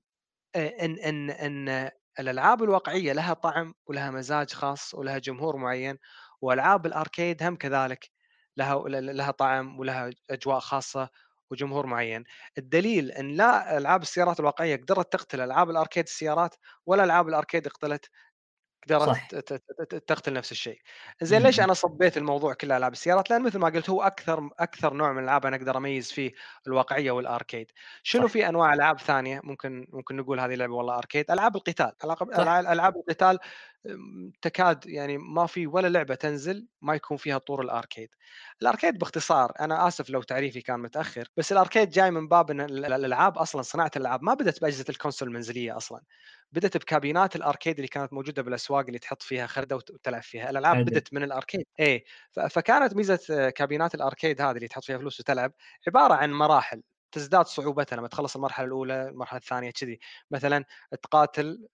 إن 0.55 0.99
إن 0.99 1.29
إن 1.29 1.91
الألعاب 2.19 2.63
الواقعية 2.63 3.13
لها 3.13 3.33
طعم 3.33 3.73
ولها 3.87 4.11
مزاج 4.11 4.53
خاص 4.53 4.93
ولها 4.95 5.17
جمهور 5.17 5.57
معين 5.57 5.97
وألعاب 6.41 6.85
الأركيد 6.85 7.43
هم 7.43 7.55
كذلك 7.55 8.11
لها 8.57 8.89
لها 8.89 9.31
طعم 9.31 9.79
ولها 9.79 10.09
أجواء 10.29 10.59
خاصة 10.59 11.09
وجمهور 11.51 11.85
معين. 11.85 12.23
الدليل 12.57 13.11
إن 13.11 13.27
لا 13.37 13.77
ألعاب 13.77 14.01
السيارات 14.01 14.39
الواقعية 14.39 14.75
قدرت 14.75 15.13
تقتل 15.13 15.41
ألعاب 15.41 15.69
الأركيد 15.69 16.03
السيارات 16.03 16.55
ولا 16.85 17.03
ألعاب 17.03 17.27
الأركيد 17.29 17.67
قتلت 17.67 18.09
قدرت 18.93 19.95
تقتل 19.95 20.33
نفس 20.33 20.51
الشيء. 20.51 20.81
زين 21.21 21.41
ليش. 21.41 21.59
أنا 21.59 21.73
صبيت 21.73 22.17
الموضوع 22.17 22.53
كله 22.53 22.77
ألعاب 22.77 22.91
السيارات؟ 22.91 23.29
لأن 23.29 23.43
مثل 23.43 23.59
ما 23.59 23.69
قلت 23.69 23.89
هو 23.89 24.01
أكثر 24.01 24.49
أكثر 24.59 24.93
نوع 24.93 25.11
من 25.11 25.19
الألعاب 25.19 25.45
أنا 25.45 25.55
أقدر 25.55 25.77
أميز 25.77 26.11
فيه 26.11 26.31
الواقعية 26.67 27.11
والأركيد. 27.11 27.71
شنو 28.03 28.27
صح. 28.27 28.33
في 28.33 28.49
أنواع 28.49 28.73
ألعاب 28.73 28.99
ثانية؟ 28.99 29.41
ممكن 29.43 29.87
ممكن 29.89 30.15
نقول 30.17 30.39
هذه 30.39 30.55
لعبة 30.55 30.73
والله 30.73 30.97
أركيد. 30.97 31.31
ألعاب 31.31 31.55
القتال. 31.55 31.91
ألعاب 32.03 32.95
القتال 32.97 33.39
تكاد 34.41 34.85
يعني 34.87 35.17
ما 35.17 35.45
في 35.45 35.67
ولا 35.67 35.87
لعبة 35.87 36.15
تنزل 36.15 36.67
ما 36.81 36.95
يكون 36.95 37.17
فيها 37.17 37.37
طور 37.37 37.61
الأركيد. 37.61 38.09
الأركيد 38.61 38.97
باختصار 38.99 39.53
أنا 39.59 39.87
آسف 39.87 40.09
لو 40.09 40.21
تعريفي 40.21 40.61
كان 40.61 40.79
متأخر 40.79 41.27
بس 41.37 41.51
الأركيد 41.51 41.89
جاي 41.89 42.11
من 42.11 42.27
باب 42.27 42.51
إن 42.51 42.61
ال- 42.61 42.85
الألعاب 42.93 43.37
أصلا 43.37 43.61
صناعة 43.61 43.91
الألعاب 43.95 44.23
ما 44.23 44.33
بدأت 44.33 44.61
بأجهزة 44.61 44.85
الكونسول 44.89 45.27
المنزلية 45.27 45.77
أصلا. 45.77 46.01
بدأت 46.51 46.77
بكابينات 46.77 47.35
الأركيد 47.35 47.75
اللي 47.75 47.87
كانت 47.87 48.13
موجودة 48.13 48.41
بالأسواق 48.41 48.85
اللي 48.85 48.99
تحط 48.99 49.21
فيها 49.23 49.47
خرده 49.47 49.75
وت- 49.75 49.91
وتلعب 49.91 50.23
فيها. 50.23 50.49
الألعاب. 50.49 50.77
بدأت 50.85 51.13
من 51.13 51.23
الأركيد. 51.23 51.65
ف- 52.31 52.39
فكانت 52.39 52.95
ميزة 52.95 53.19
آه، 53.31 53.49
كابينات 53.49 53.95
الأركيد 53.95 54.41
هذه 54.41 54.55
اللي 54.55 54.67
تحط 54.67 54.83
فيها 54.83 54.97
فلوس 54.97 55.19
وتلعب 55.19 55.53
عبارة 55.87 56.13
عن 56.13 56.33
مراحل. 56.33 56.83
تزداد 57.11 57.45
صعوبتها 57.45 57.95
لما 57.95 58.07
تخلص 58.07 58.35
المرحلة 58.35 58.65
الأولى 58.65 59.09
المرحلة 59.09 59.39
الثانية 59.39 59.71
كذي. 59.71 59.99
مثلا 60.31 60.65
تقاتل 61.01 61.67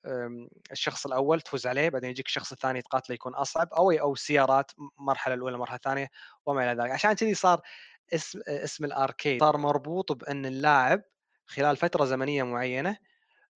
الشخص 0.72 1.06
الأول 1.06 1.42
تفوز 1.42 1.68
عليه 1.68 1.90
بعدين 1.90 2.10
يجيك 2.10 2.26
الشخص 2.26 2.52
الثاني 2.52 2.82
تقاتله 2.82 3.14
يكون 3.14 3.36
أصعب 3.36 3.74
أو 3.74 3.92
أو 3.92 4.14
السيارات 4.14 4.72
المرحله 5.00 5.34
الأولى 5.34 5.56
المرحله 5.56 5.76
الثانية 5.76 6.10
وما 6.46 6.72
إلى 6.72 6.84
ذلك. 6.84 6.92
عشان 6.92 7.14
كذي 7.14 7.34
صار 7.34 7.62
اسم 8.14 8.40
اسم 8.48 8.86
الأركيد 8.86 9.40
صار 9.40 9.58
مربوط 9.58 10.12
بأن 10.12 10.46
اللاعب 10.46 11.02
خلال 11.46 11.78
فترة 11.78 12.06
زمنية 12.06 12.44
معينة 12.44 12.98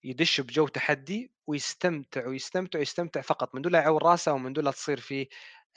يدش 0.04 0.42
بجو 0.42 0.68
تحدي 0.68 1.32
ويستمتع 1.48 2.28
ويستمتع 2.28 2.80
ويستمتع 2.80 3.22
فقط 3.22 3.56
من 3.56 3.62
دون 3.62 3.72
لا 3.72 3.80
يعور 3.80 4.04
رأسه 4.04 4.34
ومن 4.34 4.54
دون 4.54 4.64
لا 4.66 4.72
تصير 4.72 5.00
فيه 5.00 5.28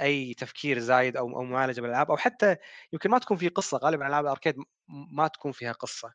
أي 0.01 0.35
تفكير 0.35 0.79
زايد 0.79 1.17
أو 1.17 1.37
أو 1.37 1.43
معالجة 1.45 1.81
بالألعاب 1.81 2.11
أو 2.11 2.17
حتى 2.17 2.57
يمكن 2.93 3.11
ما 3.11 3.19
تكون 3.19 3.37
في 3.37 3.49
قصة 3.49 3.79
غالبا 3.79 4.07
ألعاب 4.07 4.25
الأركيد 4.25 4.57
ما 4.89 5.29
تكون 5.29 5.53
فيها 5.53 5.73
قصة. 5.73 6.13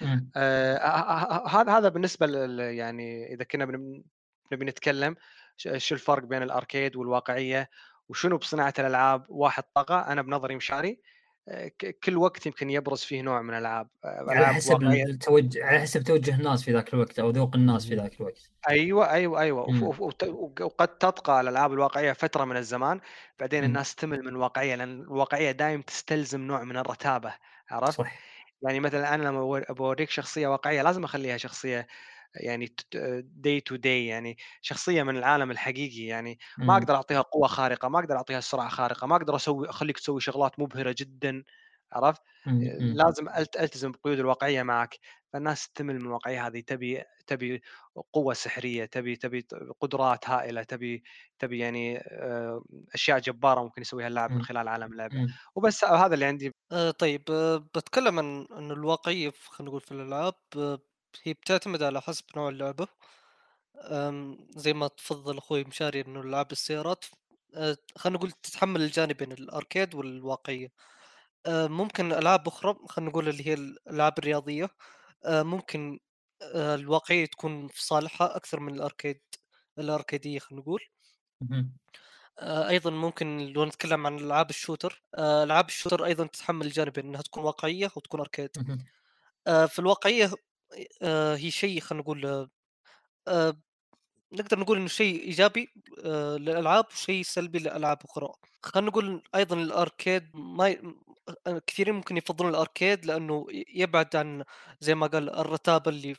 مم. 0.00 0.30
آه، 0.36 0.76
ه- 0.76 1.46
ه- 1.46 1.60
هذا 1.60 1.78
هذا 1.78 1.88
بالنسبة 1.88 2.26
لل 2.26 2.60
يعني 2.60 3.34
إذا 3.34 3.44
كنا 3.44 3.64
نبي 4.52 4.64
نتكلم 4.64 5.16
شو 5.56 5.94
الفرق 5.94 6.24
بين 6.24 6.42
الأركيد 6.42 6.96
والواقعية 6.96 7.70
وشنو 8.08 8.38
بصناعة 8.38 8.74
الألعاب؟ 8.78 9.26
واحد 9.28 9.64
طغى 9.74 10.04
أنا 10.12 10.22
بنظري 10.22 10.56
مشاري. 10.56 10.90
آه، 10.90 11.00
كل 12.04 12.16
وقت 12.16 12.46
يمكن 12.46 12.70
يبرز 12.70 13.00
فيه 13.00 13.22
نوع 13.22 13.42
من 13.42 13.50
الألعاب 13.50 13.88
آه، 14.04 14.08
على 14.08 14.38
ألعاب 14.38 14.54
حسب 14.54 14.82
التوجه 14.82 15.64
على 15.64 15.80
حسب 15.80 16.02
توجه 16.02 16.34
الناس 16.34 16.64
في 16.64 16.72
ذاك 16.72 16.94
الوقت 16.94 17.18
أو 17.18 17.30
ذوق 17.30 17.56
الناس 17.56 17.86
في 17.86 17.94
ذاك 17.94 18.20
الوقت 18.20 18.50
أيوه 18.68 19.10
أيوه 19.10 19.40
أيوه 19.40 19.60
وف- 19.62 19.68
مم. 19.68 19.82
وف- 19.82 20.00
وت- 20.00 20.24
وق- 20.24 20.62
وقد 20.62 20.88
تبقى 20.98 21.40
الألعاب 21.40 21.72
الواقعية 21.72 22.12
فترة 22.12 22.44
من 22.44 22.56
الزمان 22.56 23.00
بعدين 23.40 23.60
مم. 23.60 23.66
الناس 23.66 23.94
تمل 23.94 24.20
من 24.22 24.28
الواقعية 24.28 24.74
لأن 24.74 25.00
الواقعية 25.00 25.50
دائم 25.50 25.82
تستلزم 25.82 26.40
نوع 26.40 26.64
من 26.64 26.76
الرتابة 26.76 27.34
عرفت؟ 27.70 27.98
صح 27.98 28.18
يعني 28.62 28.80
مثلا 28.80 29.14
أنا 29.14 29.22
لما 29.22 29.64
بوريك 29.70 30.10
شخصية 30.10 30.48
واقعية 30.48 30.82
لازم 30.82 31.04
أخليها 31.04 31.36
شخصية 31.36 31.86
يعني 32.34 32.74
دي 33.22 33.60
تو 33.60 33.76
دي 33.76 34.06
يعني 34.06 34.36
شخصية 34.62 35.02
من 35.02 35.16
العالم 35.16 35.50
الحقيقي 35.50 36.02
يعني 36.04 36.38
ما. 36.58 36.76
أقدر 36.76 36.94
أعطيها 36.94 37.20
قوة 37.20 37.48
خارقة 37.48 37.88
ما 37.88 37.98
أقدر 37.98 38.16
أعطيها 38.16 38.40
سرعة 38.40 38.68
خارقة 38.68 39.06
ما 39.06 39.16
أقدر 39.16 39.36
أسوي 39.36 39.70
أخليك 39.70 39.98
تسوي 39.98 40.20
شغلات 40.20 40.60
مبهرة 40.60 40.94
جدا 40.98 41.44
عرفت. 41.92 42.22
مم. 42.46 42.70
لازم 42.92 43.28
ألتزم 43.60 43.92
بقيود 43.92 44.18
الواقعية 44.18 44.62
معك 44.62 44.98
فالناس 45.32 45.68
تمل 45.72 45.94
من 45.94 46.00
الواقعية 46.06 46.46
هذه 46.46 46.60
تبي 46.60 47.02
تبي 47.26 47.62
قوة 48.12 48.34
سحرية 48.34 48.84
تبي 48.84 49.16
تبي 49.16 49.46
قدرات 49.80 50.28
هائلة 50.30 50.62
تبي 50.62 51.02
تبي 51.38 51.58
يعني 51.58 51.98
آه، 51.98 52.64
أشياء 52.94 53.18
جبارة 53.18 53.62
ممكن 53.62 53.82
يسويها 53.82 54.08
اللاعب 54.08 54.30
من. 54.30 54.42
خلال 54.42 54.68
عالم 54.68 54.92
اللعبه. 54.92 55.14
وبس 55.54 55.84
هذا 55.84 56.14
اللي 56.14 56.24
عندي 56.24 56.52
آه 56.72 56.90
طيب 56.90 57.22
آه 57.30 57.56
بتكلم 57.56 58.18
عن 58.18 58.70
الواقعية 58.70 59.30
في- 59.30 59.50
خلينا 59.50 59.70
نقول 59.70 59.80
في 59.80 59.92
الألعاب 59.92 60.34
آه 60.56 60.78
هي 61.22 61.32
بتعتمد 61.34 61.82
على 61.82 62.00
حسب 62.00 62.24
نوع 62.36 62.48
اللعبة. 62.48 62.88
زي 64.56 64.72
ما 64.72 64.88
تفضل 64.88 65.38
أخوي 65.38 65.64
مشاري 65.64 66.00
إنه 66.00 66.20
ألعاب 66.20 66.52
السيارات 66.52 67.04
آه 67.54 67.76
خلينا 67.98 68.18
نقول 68.18 68.30
تتحمل 68.32 68.82
الجانبين 68.82 69.32
ال 69.32 69.41
arcade 69.41 69.94
والواقعية. 69.94 70.72
آه 71.46 71.66
ممكن 71.66 72.12
ألعاب 72.12 72.48
أخرى 72.48 72.76
خلينا 72.88 73.10
نقول 73.10 73.28
اللي 73.28 73.46
هي 73.46 73.54
الألعاب 73.54 74.18
الرياضية 74.18 74.70
آه 75.24 75.42
ممكن 75.42 76.00
الواقعية 76.56 77.26
تكون 77.26 77.68
في 77.68 77.84
صالحها 77.84 78.36
أكثر 78.36 78.60
من 78.60 78.74
ال 78.74 78.81
arcade 78.81 79.20
الأركيدية 79.78 80.38
خلينا 80.38 80.62
نقول. 80.62 80.80
أيضا 82.40 82.90
ممكن 82.90 83.38
لو 83.38 83.64
نتكلم 83.64 84.06
عن 84.06 84.18
ألعاب 84.18 84.50
ال 84.50 84.56
shooter 84.56 85.02
ألعاب 85.18 85.68
ال 85.68 85.72
shooter 85.72 86.04
أيضا 86.04 86.26
تتحمل 86.26 86.66
الجانبين 86.66 87.06
إنها 87.06 87.22
تكون 87.22 87.44
واقعية 87.44 87.90
وتكون 87.96 88.20
arcade. 88.20 88.50
في 89.46 89.78
الواقعية 89.78 90.30
آه، 91.02 91.36
هي 91.36 91.50
شيء 91.50 91.80
خلينا 91.80 92.02
نقول 92.02 92.26
آه، 92.26 92.50
آه، 93.28 93.56
نقدر 94.32 94.58
نقول 94.58 94.78
إنه 94.78 94.88
شيء 94.88 95.20
إيجابي 95.22 95.68
آه، 96.04 96.36
للألعاب 96.36 96.84
وشيء 96.92 97.22
سلبي 97.22 97.58
لألعاب 97.58 97.98
أخرى 98.04 98.32
خلينا 98.62 98.88
نقول 98.88 99.22
أيضا 99.34 99.56
الأركيد 99.56 100.30
ما 100.34 100.68
ي... 100.68 100.94
كثيرين 101.66 101.94
ممكن 101.94 102.16
يفضلون 102.16 102.50
الأركيد 102.50 103.06
لأنه 103.06 103.46
يبعد 103.74 104.16
عن 104.16 104.44
زي 104.80 104.94
ما 104.94 105.06
قال 105.06 105.30
الرتابه 105.30 105.90
اللي 105.90 106.16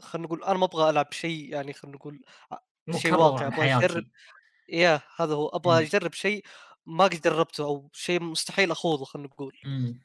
خلينا 0.00 0.26
نقول 0.26 0.44
أنا 0.44 0.58
ما 0.58 0.64
أبغى 0.64 0.90
ألعب 0.90 1.12
شيء 1.12 1.52
يعني 1.52 1.72
خلينا 1.72 1.96
نقول 1.96 2.22
شيء 2.96 3.14
عن 3.14 3.42
أبغى 3.42 3.74
أجرب 3.74 4.06
ياه 4.68 5.02
هذا 5.16 5.34
هو 5.34 5.48
أبغى 5.48 5.80
مم. 5.80 5.86
أجرب 5.86 6.12
شيء 6.12 6.44
ما 6.86 7.04
قد 7.04 7.20
جربته 7.20 7.64
أو 7.64 7.90
شيء 7.92 8.22
مستحيل 8.22 8.70
أخوضه 8.70 9.04
خلينا 9.04 9.28
نقول 9.28 9.58
مم. 9.64 10.00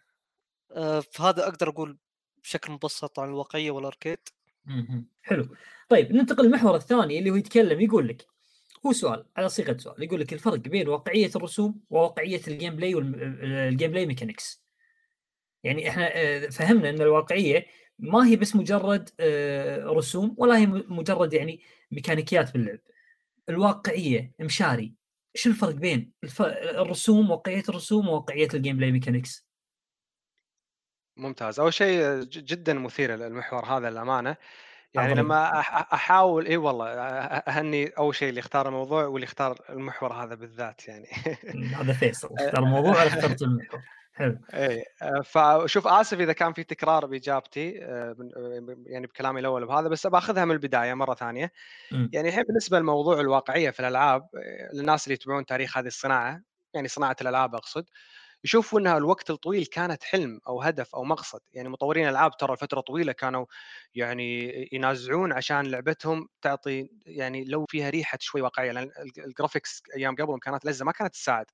آه، 0.72 1.00
فهذا 1.00 1.44
أقدر 1.48 1.70
أقول 1.70 1.98
بشكل 2.44 2.72
مبسط 2.72 3.20
عن 3.20 3.30
الواقعية 3.30 3.72
وال 3.72 3.82
arcade. 3.82 4.18
حلو. 5.22 5.48
طيب 5.90 6.12
ننتقل 6.12 6.46
للمحور 6.46 6.76
الثاني 6.76 7.20
اللي 7.20 7.30
هو 7.30 7.36
يتكلم 7.36 7.82
يقول 7.82 8.08
لك 8.08 8.26
هو 8.86 8.92
سؤال 8.92 9.26
على 9.38 9.50
صيغة 9.50 9.78
سؤال 9.78 10.04
يقول 10.04 10.20
لك 10.20 10.34
الفرق 10.34 10.56
بين 10.60 10.88
واقعية 10.90 11.32
الرسوم 11.36 11.82
وواقعية 11.90 12.42
ال 12.48 12.76
gameplay 12.76 12.96
وال 12.96 13.92
gameplay 13.92 14.06
mechanics. 14.06 14.64
يعني 15.64 15.90
إحنا 15.90 16.10
آه، 16.16 16.50
فهمنا 16.50 16.90
إن 16.90 17.02
الواقعية 17.02 17.66
ما 18.00 18.28
هي 18.28 18.36
بس 18.36 18.56
مجرد 18.56 19.10
آه، 19.20 19.86
رسوم 19.86 20.36
ولا 20.38 20.58
هي 20.58 20.66
مجرد 20.66 21.34
يعني 21.34 21.62
ميكانيكيات 21.92 22.54
باللعب. 22.54 22.80
الواقعية 23.50 24.34
مشاري. 24.40 24.94
شو 25.36 25.50
الفرق 25.50 25.76
بين. 25.76 26.12
الرسوم 26.62 27.32
واقعية 27.32 27.64
الرسوم 27.70 28.08
وواقعية 28.08 28.48
ال 28.54 28.78
gameplay 28.78 28.92
mechanics؟ 28.92 29.48
ممتاز. 31.18 31.60
أول 31.60 31.74
شيء 31.74 32.02
ج- 32.24 32.46
جدا 32.46 32.74
مثير 32.74 33.14
المحور 33.14 33.66
هذا 33.66 33.88
الامانه 33.88 34.36
يعني 34.94 35.12
عظيم. 35.12 35.26
لما 35.26 35.52
أح- 35.62 35.94
أحاول 35.94 36.48
إي 36.48 36.58
والله 36.58 36.86
أ- 36.96 37.50
أهني 37.50 37.88
أول 37.88 38.16
شيء 38.16 38.30
اللي 38.30 38.40
اختار 38.40 38.68
الموضوع 38.68 39.06
واللي 39.06 39.26
اختار 39.26 39.60
المحور 39.70 40.14
هذا 40.14 40.36
بالذات 40.36 40.88
يعني. 40.88 41.08
هذا 41.80 41.94
فيصل. 41.94 42.30
اختار 42.40 42.64
الموضوع 42.64 42.92
ولا 42.92 43.08
اخترت 43.08 43.42
المحور؟ 43.42 43.82
حلو. 44.16 44.38
إي 44.54 44.86
فشوف 45.24 45.88
آسف 45.88 46.20
إذا 46.20 46.34
كان 46.34 46.54
في 46.54 46.64
تكرار 46.64 47.08
من- 48.20 48.32
آه، 48.38 48.76
يعني 48.86 49.08
بكلامي 49.08 49.40
الأول 49.40 49.66
بهذا 49.66 49.88
بس 49.88 50.08
باخذها 50.08 50.46
من 50.46 50.52
البداية 50.52 50.94
مرة 50.94 51.14
ثانية. 51.14 51.52
مم. 51.92 52.10
يعني 52.14 52.30
الحين 52.30 52.44
بالنسبة 52.44 52.80
لموضوع 52.80 53.20
الواقعية 53.20 53.70
في 53.70 53.80
الألعاب 53.80 54.22
آه، 54.22 54.76
للناس 54.76 55.08
اللي 55.08 55.14
يتابعون 55.14 55.46
تاريخ 55.46 55.78
هذه 55.78 55.88
الصناعة 55.88 56.42
يعني 56.74 56.88
صناعة 56.88 57.16
الألعاب 57.22 57.56
أقصد 57.56 57.86
يشوفوا 58.44 58.80
إنها 58.80 58.98
الوقت 58.98 59.30
الطويل 59.30 59.66
كانت 59.66 60.04
حلم 60.04 60.40
أو 60.48 60.62
هدف 60.62 60.96
أو 60.96 61.04
مقصد. 61.04 61.40
يعني 61.54 61.70
مطورين 61.70 62.04
الالعاب 62.06 62.38
ترى 62.38 62.54
لفتره 62.54 62.82
طويلة 62.82 63.12
كانوا 63.14 63.46
يعني 63.96 64.54
ينازعون 64.72 65.34
عشان 65.34 65.62
لعبتهم 65.72 66.30
تعطي 66.42 66.90
يعني 67.06 67.44
لو 67.46 67.66
فيها 67.70 67.90
ريحة 67.90 68.18
شوي 68.22 68.42
واقعية 68.42 68.72
لأن 68.72 68.84
ال- 68.84 69.26
الجرافيكس 69.26 69.84
أيام 69.96 70.16
قبل 70.16 70.40
كانت 70.40 70.66
لزه 70.66 70.86
ما 70.86 70.92
كانت 70.92 71.14
تساعد. 71.14 71.46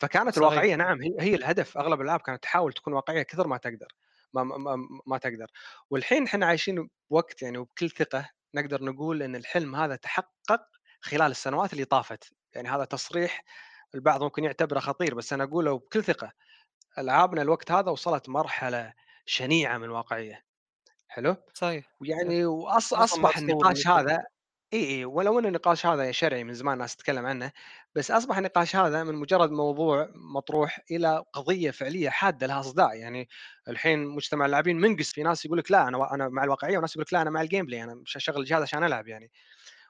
فكانت 0.00 0.34
صحيح. 0.34 0.38
الواقعية 0.38 0.74
نعم 0.76 1.02
هي, 1.02 1.16
هي 1.20 1.34
الهدف. 1.34 1.78
أغلب 1.78 2.00
الألعاب 2.00 2.20
كانت 2.20 2.42
تحاول 2.42 2.72
تكون 2.72 2.92
واقعية 2.94 3.22
كثر 3.22 3.46
ما 3.46 3.56
تقدر. 3.56 3.88
ما, 4.34 4.44
ما, 4.44 4.56
ما, 4.58 4.76
ما 5.06 5.18
تقدر. 5.18 5.46
والحين 5.90 6.24
إحنا 6.24 6.46
عايشين 6.46 6.88
بوقت 7.10 7.42
يعني 7.42 7.58
وبكل 7.58 7.90
ثقة 7.90 8.30
نقدر 8.54 8.84
نقول 8.84 9.22
إن 9.22 9.36
الحلم 9.36 9.76
هذا 9.76 9.96
تحقق 9.96 10.60
خلال 11.00 11.30
السنوات 11.30 11.72
اللي 11.72 11.84
طافت. 11.84 12.32
يعني 12.54 12.68
هذا 12.68 12.84
تصريح 12.84 13.44
البعض 13.94 14.22
ممكن 14.22 14.44
يعتبره 14.44 14.80
خطير 14.80 15.14
بس 15.14 15.32
أنا 15.32 15.44
أقوله 15.44 15.78
بكل 15.78 16.04
ثقة 16.04 16.32
ألعابنا 16.98 17.42
الوقت 17.42 17.70
هذا 17.70 17.90
وصلت 17.90 18.28
مرحلة 18.28 18.92
شنيعة 19.26 19.78
من 19.78 19.84
الواقعيه 19.84 20.44
حلو؟ 21.08 21.36
صحيح 21.54 21.84
ويعني 22.00 22.44
واصبح 22.44 23.38
تطور 23.38 23.38
النقاش. 23.38 23.86
هذا 23.88 24.24
إي 24.72 24.90
إي 24.90 25.04
ولو 25.04 25.38
إن 25.38 25.46
النقاش 25.46 25.86
هذا 25.86 26.10
شرعي 26.12 26.44
من 26.44 26.54
زمان 26.54 26.74
الناس 26.74 26.96
تتكلم 26.96 27.26
عنه 27.26 27.52
بس 27.94 28.10
أصبح 28.10 28.38
النقاش 28.38 28.76
هذا 28.76 29.04
من 29.04 29.14
مجرد 29.14 29.50
موضوع 29.50 30.08
مطروح 30.14 30.80
إلى 30.90 31.24
قضية 31.32 31.70
فعلية 31.70 32.08
حادة 32.08 32.46
لها 32.46 32.62
صداع 32.62 32.94
يعني 32.94 33.28
الحين 33.68 34.06
مجتمع 34.06 34.46
اللاعبين 34.46 34.80
منقسم 34.80 35.12
في 35.12 35.22
ناس 35.22 35.44
يقول 35.44 35.58
لك 35.58 35.70
لا 35.70 35.88
أنا 35.88 36.14
أنا 36.14 36.28
مع 36.28 36.44
الواقعية 36.44 36.78
وناس 36.78 36.96
يقول 36.96 37.02
لك 37.02 37.12
لا 37.12 37.22
أنا 37.22 37.30
مع 37.30 37.42
ال 37.42 37.66
gameplay 37.66 37.84
أنا 37.84 37.94
مش 37.94 38.16
اشغل 38.16 38.40
الجهاز 38.40 38.62
عشان 38.62 38.84
ألعب 38.84 39.08
يعني. 39.08 39.30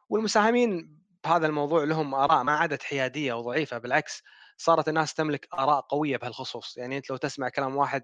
والمساهمين 0.09 1.04
بهذا 1.25 1.47
الموضوع 1.47 1.85
لهم 1.85 2.15
آراء 2.15 2.43
ما 2.45 2.53
عادت 2.53 2.83
حيادية 2.83 3.33
وضعيفة 3.33 3.79
بالعكس 3.79 4.23
صارت 4.57 4.89
الناس 4.89 5.15
تملك 5.15 5.49
آراء 5.55 5.81
قوية 5.81 6.17
بهالخصوص. 6.17 6.77
يعني 6.77 6.97
أنت 6.97 7.11
لو 7.11 7.17
تسمع 7.17 7.49
كلام 7.49 7.77
واحد 7.77 8.03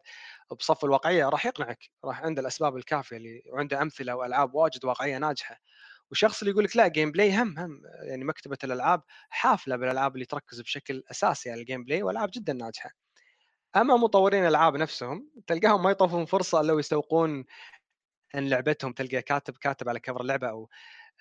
بصف 0.59 0.85
الواقعية 0.85 1.29
راح 1.29 1.47
يقنعك 1.47 1.79
راح 2.05 2.23
عنده 2.23 2.41
الأسباب 2.43 2.77
الكافية 2.77 3.17
اللي 3.17 3.43
وعنده 3.53 3.83
أمثلة 3.83 4.15
وألعاب 4.17 4.55
واجد 4.55 4.85
واقعية 4.85 5.19
ناجحة. 5.19 5.57
والشخص 6.11 6.41
اللي 6.41 6.53
يقول 6.53 6.65
لك 6.65 6.77
لا 6.77 6.89
gameplay 6.89 7.33
هم 7.43 7.59
هم 7.59 7.83
يعني 8.03 8.25
مكتبة 8.25 8.59
الألعاب 8.65 9.03
حافلة 9.31 9.77
بالألعاب 9.77 10.15
اللي 10.15 10.25
تركز 10.27 10.61
بشكل 10.61 11.03
أساسي 11.11 11.51
على 11.51 11.61
ال 11.61 11.85
gameplay 11.85 12.03
وألعاب 12.03 12.31
جدا 12.35 12.53
ناجحة. 12.53 12.91
أما 13.77 13.97
مطورين 13.97 14.43
الألعاب 14.45 14.77
نفسهم 14.77 15.31
تلقاهم 15.47 15.83
ما 15.83 15.91
يطوفون 15.91 16.27
فرصة 16.27 16.61
إلا 16.61 16.79
يسوقون 16.81 17.45
إن 18.35 18.49
لعبتهم 18.49 18.93
تلقى 18.93 19.23
كاتب 19.23 19.57
كاتب 19.57 19.89
على 19.89 20.01
cover 20.01 20.21
اللعبه 20.21 20.49
أو 20.51 20.69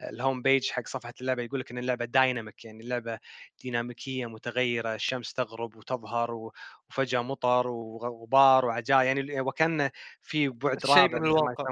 ال 0.01 0.09
home 0.09 0.41
page 0.41 0.69
حق 0.71 0.87
صفحة 0.87 1.13
اللعبة 1.21 1.43
يقول 1.43 1.59
لك 1.59 1.71
إن 1.71 1.77
اللعبة 1.77 2.05
dynamic 2.05 2.65
يعني 2.65 2.83
اللعبة 2.83 3.19
ديناميكية 3.63 4.25
متغيرة 4.25 4.95
الشمس 4.95 5.33
تغرب 5.33 5.75
وتظهر 5.75 6.51
وفجأة 6.89 7.21
مطر 7.21 7.67
وغبار 7.67 8.65
وعجاج 8.65 9.03
يعني 9.05 9.41
وكأن 9.41 9.89
في 10.21 10.49
بعد 10.49 10.85
رابع 10.85 11.19
من 11.19 11.25
الواقع. 11.25 11.65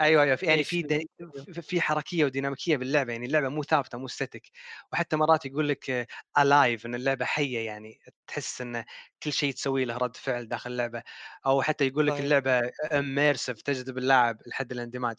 أيوه 0.00 0.22
أيوه 0.22 0.38
يعني 0.42 0.64
في. 0.64 0.82
دي- 0.82 1.08
في- 1.52 1.62
في 1.62 1.80
حركية 1.80 2.24
وديناميكية 2.24 2.76
باللعبة 2.76 3.12
يعني 3.12 3.26
اللعبة 3.26 3.48
مو 3.48 3.62
ثابتة 3.62 3.98
مو 3.98 4.08
static 4.08 4.50
وحتى 4.92 5.16
مرات 5.16 5.46
يقول 5.46 5.68
لك 5.68 6.08
alive 6.38 6.86
إن 6.86 6.94
اللعبة 6.94 7.24
حية 7.24 7.58
يعني 7.66 7.98
تحس 8.26 8.60
إن 8.60 8.84
كل 9.22 9.32
شيء 9.32 9.52
تسوي 9.54 9.84
له 9.84 9.96
رد 9.96 10.16
فعل 10.16 10.48
داخل 10.48 10.70
اللعبة. 10.72 11.02
أو 11.46 11.62
حتى 11.62 11.86
يقول 11.86 12.06
لك. 12.06 12.20
اللعبة 12.20 12.70
immersive 12.92 13.62
تجذب 13.62 13.98
اللاعب 13.98 14.38
لحد 14.46 14.72
الاندماج. 14.72 15.16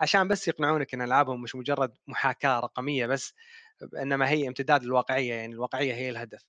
عشان 0.00 0.28
بس 0.28 0.48
يقنعونك 0.48 0.94
إن 0.94 1.02
ألعابهم 1.02 1.42
مش 1.42 1.54
مجرد 1.54 1.92
محاكاة 2.06 2.60
رقمية 2.60 3.06
بس 3.06 3.34
إنما 4.02 4.28
هي 4.30 4.48
امتداد 4.48 4.84
للواقعية 4.84 5.34
يعني 5.34 5.54
الواقعية 5.54 5.94
هي 5.94 6.10
الهدف. 6.10 6.42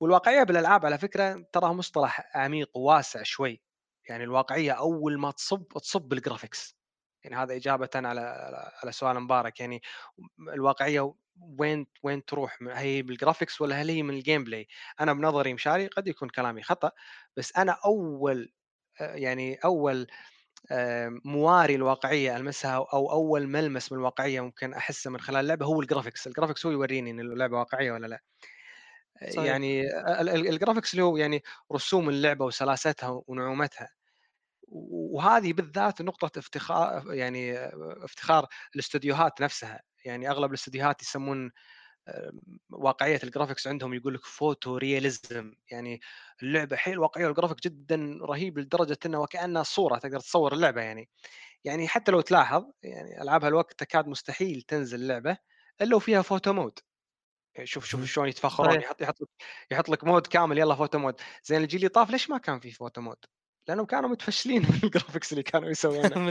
والواقعية 0.00 0.44
بالألعاب 0.44 0.86
على 0.86 0.98
فكرة 0.98 1.46
تراها 1.52 1.74
مصطلح 1.74 2.32
عميق 2.36 2.70
وواسع 2.78 3.24
شوي. 3.24 3.62
يعني 4.10 4.24
الواقعية 4.24 4.72
أول 4.72 5.18
ما 5.20 5.30
تصب 5.32 5.64
تصب 5.82 6.02
بال 6.02 6.17
graphics 6.17 6.77
يعني 7.24 7.36
هذا 7.36 7.56
إجابة 7.56 7.88
على 7.94 8.20
على 8.82 8.92
سؤال 8.92 9.20
مبارك. 9.20 9.60
يعني 9.60 9.82
الواقعية 10.54 11.14
وين 11.60 11.86
وين 12.02 12.24
تروح؟ 12.24 12.58
هي 12.62 13.02
بال 13.02 13.14
graphics 13.14 13.60
ولا 13.60 13.82
هل 13.82 13.90
هي 13.90 14.02
من 14.02 14.14
ال 14.14 14.44
gameplay 14.44 14.68
أنا 15.00 15.12
بنظري 15.12 15.54
مشاري 15.54 15.86
قد 15.86 16.08
يكون 16.08 16.28
كلامي 16.28 16.62
خطأ 16.62 16.92
بس 17.36 17.56
أنا 17.56 17.78
أول 17.86 18.52
آه، 19.00 19.14
يعني 19.14 19.54
أول 19.64 20.06
آه، 20.72 21.10
مواري 21.24 21.74
الواقعية 21.74 22.36
ألمسها 22.36 22.76
أو 22.76 23.12
أول 23.12 23.48
ملمس 23.48 23.92
من 23.92 23.98
الواقعية 23.98 24.40
ممكن 24.40 24.74
أحسه 24.74 25.10
من 25.10 25.20
خلال 25.20 25.40
اللعبة 25.40 25.66
هو 25.66 25.80
ال 25.82 25.87
graphics 25.87 26.26
ال 26.26 26.30
graphics 26.30 26.66
هو 26.66 26.72
يوريني 26.72 27.10
إن 27.10 27.20
اللعبة 27.20 27.58
واقعية 27.58 27.92
ولا 27.92 28.06
لا. 28.06 28.22
صحيح. 29.28 29.46
يعني 29.46 29.82
ال- 30.20 30.28
ال- 30.28 30.48
ال 30.48 30.53
graphics 30.53 30.94
اللي 30.94 31.04
هو 31.04 31.16
يعني 31.16 31.42
رسوم 31.72 32.08
اللعبة 32.08 32.44
وسلاستها 32.44 33.22
ونعومتها. 33.26 33.88
وهذه 34.72 35.52
بالذات 35.52 36.02
نقطة 36.02 36.38
افتخار 36.38 37.14
يعني 37.14 37.58
افتخار 38.04 38.46
الاستديوهات 38.74 39.40
نفسها 39.42 39.80
يعني 40.04 40.30
أغلب 40.30 40.50
الاستديوهات 40.50 41.02
يسمون 41.02 41.50
واقعية 42.70 43.20
ال 43.24 43.29
graphics 43.29 43.66
عندهم 43.66 43.94
يقول 43.94 44.14
لك 44.14 44.24
photorealism 44.24 45.54
يعني 45.70 46.00
اللعبة 46.42 46.76
حيل 46.76 46.98
واقعية 46.98 47.26
والجرافيك 47.26 47.62
جدا 47.64 48.18
رهيب 48.22 48.58
لدرجة 48.58 48.98
إنه 49.06 49.20
وكأنها 49.20 49.62
صورة 49.62 49.98
تقدر 49.98 50.20
تصور 50.20 50.52
اللعبة 50.52 50.80
يعني 50.82 51.08
يعني 51.64 51.88
حتى 51.88 52.12
لو 52.12 52.20
تلاحظ 52.20 52.64
يعني 52.82 53.22
ألعاب 53.22 53.44
هالوقت 53.44 53.80
تكاد 53.80 54.08
مستحيل 54.08 54.62
تنزل 54.62 55.06
لعبة 55.06 55.38
إلا 55.82 55.96
وفيها 55.96 56.22
photo 56.22 56.52
mode 56.52 56.78
يعني 57.56 57.66
شوف 57.66 57.84
شوف. 57.86 58.04
شلون 58.04 58.28
يتفخرون. 58.28 58.80
يحط 58.80 59.02
يحط 59.02 59.20
لك 59.22 59.28
يحط 59.70 59.88
لك 59.88 60.04
mode 60.04 60.26
كامل 60.26 60.58
يلا 60.58 60.74
photo 60.74 60.98
mode 60.98 61.20
زين 61.44 61.62
الجيل 61.62 61.80
اللي 61.80 61.88
طاف 61.88 62.10
ليش 62.10 62.30
ما 62.30 62.38
كان 62.38 62.60
في 62.60 62.70
photo 62.72 63.00
mode؟ 63.00 63.18
لأنهم 63.68 63.86
كانوا 63.86 64.08
متفشلين 64.08 64.62
من 64.68 64.80
ال 64.84 64.89
graphics 64.89 65.32
اللي 65.32 65.42
كانوا 65.42 65.70
يسوونه. 65.70 66.30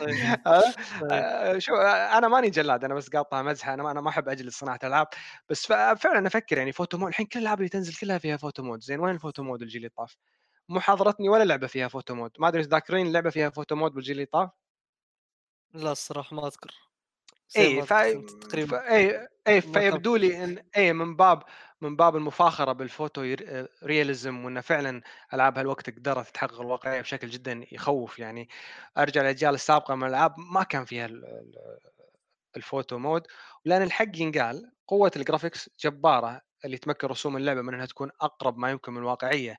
صحيح. 0.00 0.36
آه،. 0.46 0.62
آه، 1.10 1.58
شو 1.58 1.74
آه، 1.74 2.18
أنا 2.18 2.28
ماني 2.28 2.50
جلاد 2.50 2.84
أنا 2.84 2.94
بس 2.94 3.08
قاطع 3.08 3.42
مزحة 3.42 3.74
أنا 3.74 3.90
أنا 3.90 4.00
ما 4.00 4.08
أحب 4.08 4.28
أجلد 4.28 4.58
صناعة 4.58 4.78
ألعاب. 4.84 5.06
بس 5.48 5.66
فعلا 5.66 6.26
أفكر 6.26 6.58
يعني 6.58 6.72
photo 6.72 6.98
mode 6.98 7.08
الحين 7.08 7.26
كل 7.26 7.38
الالعاب 7.38 7.58
اللي 7.58 7.68
تنزل 7.68 7.94
كلها 7.94 8.18
فيها 8.18 8.36
photo 8.36 8.62
mode 8.62 8.82
زين 8.82 9.00
وين 9.00 9.14
ال 9.14 9.19
photo 9.19 9.42
mode 9.42 9.62
الجيل 9.62 9.76
اللي 9.76 9.88
طاف؟ 9.96 10.16
مو 10.68 10.80
حاضرتني 10.80 11.28
ولا 11.28 11.44
لعبة 11.44 11.66
فيها 11.66 11.88
photo 11.88 12.14
mode 12.14 12.30
ما 12.38 12.48
أدري 12.48 12.62
ذاكرين 12.62 13.12
لعبة 13.12 13.30
فيها 13.30 13.50
photo 13.50 13.76
mode 13.76 13.92
بالجيل 13.92 14.16
اللي 14.16 14.26
طاف؟ 14.26 14.50
لا 15.74 15.92
الصراحة 15.92 16.36
ما 16.36 16.46
أذكر. 16.46 16.90
إي 17.56 17.82
ف... 17.82 17.92
تقريبا 18.40 18.94
إي 18.96 19.28
إي 19.48 19.60
فيبدو 19.60 20.16
لي 20.16 20.44
إن 20.44 20.62
إي 20.76 20.92
من 20.92 21.16
باب 21.16 21.42
من 21.82 21.96
باب 21.96 22.16
المفاخرة 22.16 22.72
بال 22.72 23.34
photorealism 23.84 24.44
وإنه 24.44 24.60
فعلا 24.60 25.02
ألعاب 25.34 25.58
هالوقت 25.58 25.90
قدرت 25.90 26.28
تحقق 26.34 26.60
الواقعية 26.60 27.00
بشكل 27.00 27.28
جدا 27.28 27.64
يخوف 27.72 28.18
يعني. 28.18 28.48
أرجع 28.98 29.20
للأجيال 29.22 29.54
السابقة 29.54 29.94
من 29.94 30.02
الألعاب 30.04 30.34
ما 30.38 30.62
كان 30.62 30.84
فيها 30.84 31.06
ال- 31.06 31.24
ال- 31.24 31.78
ال 32.56 32.63
photo 32.63 32.98
mode. 32.98 33.22
ولان 33.66 33.82
الحق 33.82 34.16
ينقال 34.16 34.72
قوة 34.88 35.10
ال 35.16 35.22
graphics 35.22 35.70
جبارة 35.84 36.40
اللي 36.64 36.78
تمكن 36.78 37.08
رسوم 37.08 37.36
اللعبة 37.36 37.62
من 37.62 37.74
إنها 37.74 37.86
تكون 37.86 38.10
أقرب 38.20 38.58
ما 38.58 38.70
يمكن 38.70 38.92
من 38.92 38.98
الواقعية. 38.98 39.56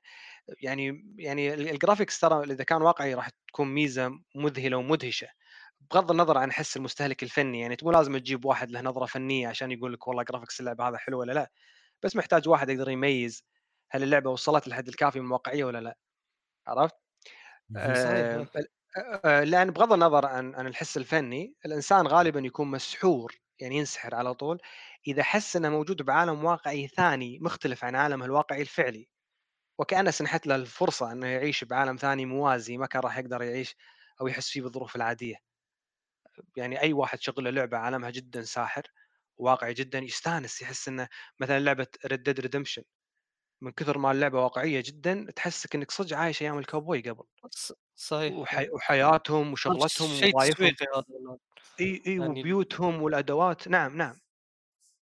يعني 0.62 1.14
يعني 1.18 1.54
ال- 1.54 1.68
ال 1.70 1.76
graphics 1.76 2.20
ترى 2.20 2.44
إذا 2.54 2.64
كان 2.64 2.82
واقعي 2.82 3.14
راح 3.14 3.28
تكون 3.48 3.68
ميزة 3.68 4.10
مذهلة 4.36 4.76
ومدهشة. 4.76 5.28
بغض 5.92 6.10
النظر 6.10 6.38
عن 6.38 6.52
حس 6.52 6.76
المستهلك 6.76 7.22
الفني 7.22 7.60
يعني 7.60 7.76
مو 7.82 7.90
لازم 7.92 8.18
تجيب 8.18 8.44
واحد 8.44 8.70
له 8.70 8.80
نظرة 8.80 9.06
فنية 9.06 9.48
عشان 9.48 9.72
يقول 9.72 9.92
لك 9.92 10.08
والله 10.08 10.22
graphics 10.24 10.60
اللعبة 10.60 10.88
هذا 10.88 10.98
حلو 10.98 11.20
ولا 11.20 11.32
لا. 11.32 11.50
بس 12.04 12.16
محتاج 12.16 12.48
واحد 12.48 12.68
يقدر 12.70 12.90
يميز 12.90 13.44
هل 13.90 14.02
اللعبة 14.02 14.30
وصلت 14.30 14.68
للحد 14.68 14.88
الكافي 14.88 15.20
من 15.20 15.26
الواقعيه 15.26 15.64
ولا 15.64 15.80
لا 15.80 15.98
عرفت؟ 16.68 16.96
صحيح. 17.94 18.26
آه 18.96 19.20
آه، 19.24 19.44
لأن 19.44 19.70
بغض 19.70 19.92
النظر 19.92 20.26
عن 20.26 20.54
عن 20.54 20.66
الحس 20.66 20.96
الفني 20.96 21.56
الإنسان 21.66 22.06
غالبا 22.06 22.40
يكون 22.40 22.68
مسحور 22.70 23.34
يعني 23.60 23.76
ينسحر 23.76 24.14
على 24.14 24.34
طول 24.34 24.60
إذا 25.06 25.22
حس 25.22 25.56
إنه 25.56 25.68
موجود 25.70 26.02
بعالم 26.02 26.44
واقعي 26.44 26.88
ثاني 26.88 27.38
مختلف 27.42 27.84
عن 27.84 27.96
عالمه 27.96 28.24
الواقعي 28.24 28.62
الفعلي 28.62 29.08
وكأنه 29.78 30.10
سنحت 30.10 30.46
له 30.46 30.56
الفرصة 30.56 31.12
إنه 31.12 31.26
يعيش 31.26 31.64
بعالم 31.64 31.96
ثاني 31.96 32.26
موازي 32.26 32.76
ما 32.78 32.86
كان 32.86 33.02
راح 33.02 33.18
يقدر 33.18 33.42
يعيش 33.42 33.76
أو 34.20 34.26
يحس 34.28 34.50
فيه 34.50 34.62
بالظروف 34.62 34.96
العادية 34.96 35.36
يعني 36.56 36.80
أي 36.82 36.92
واحد 36.92 37.20
شغل 37.20 37.44
له 37.44 37.50
لعبة 37.50 37.78
عالمها 37.78 38.10
جدا 38.10 38.42
ساحر 38.42 38.82
واقعي 39.42 39.74
جدا 39.74 39.98
يستانس 39.98 40.62
يحس 40.62 40.88
إنه 40.88 41.08
مثلا 41.40 41.60
لعبة 41.60 41.86
ريد 42.06 42.22
ديد 42.22 42.40
ريدمشن 42.40 42.82
من 43.62 43.72
كثر 43.72 43.98
ما 43.98 44.10
اللعبة 44.12 44.42
واقعية 44.42 44.82
جدا 44.86 45.26
تحسك 45.36 45.74
إنك 45.74 45.90
صدق 45.90 46.16
عايش 46.16 46.42
أيام 46.42 46.58
الكوبوي 46.58 47.00
قبل. 47.00 47.24
صحيح. 47.94 48.34
وحي... 48.34 48.70
وحياتهم 48.70 49.52
وشغلتهم 49.52 50.10
والله. 51.12 51.38
إي 51.80 52.02
إي 52.06 52.16
يعني- 52.16 52.40
وبيوتهم 52.40 53.02
والأدوات. 53.02 53.68
نعم 53.68 53.96
نعم. 53.96 54.20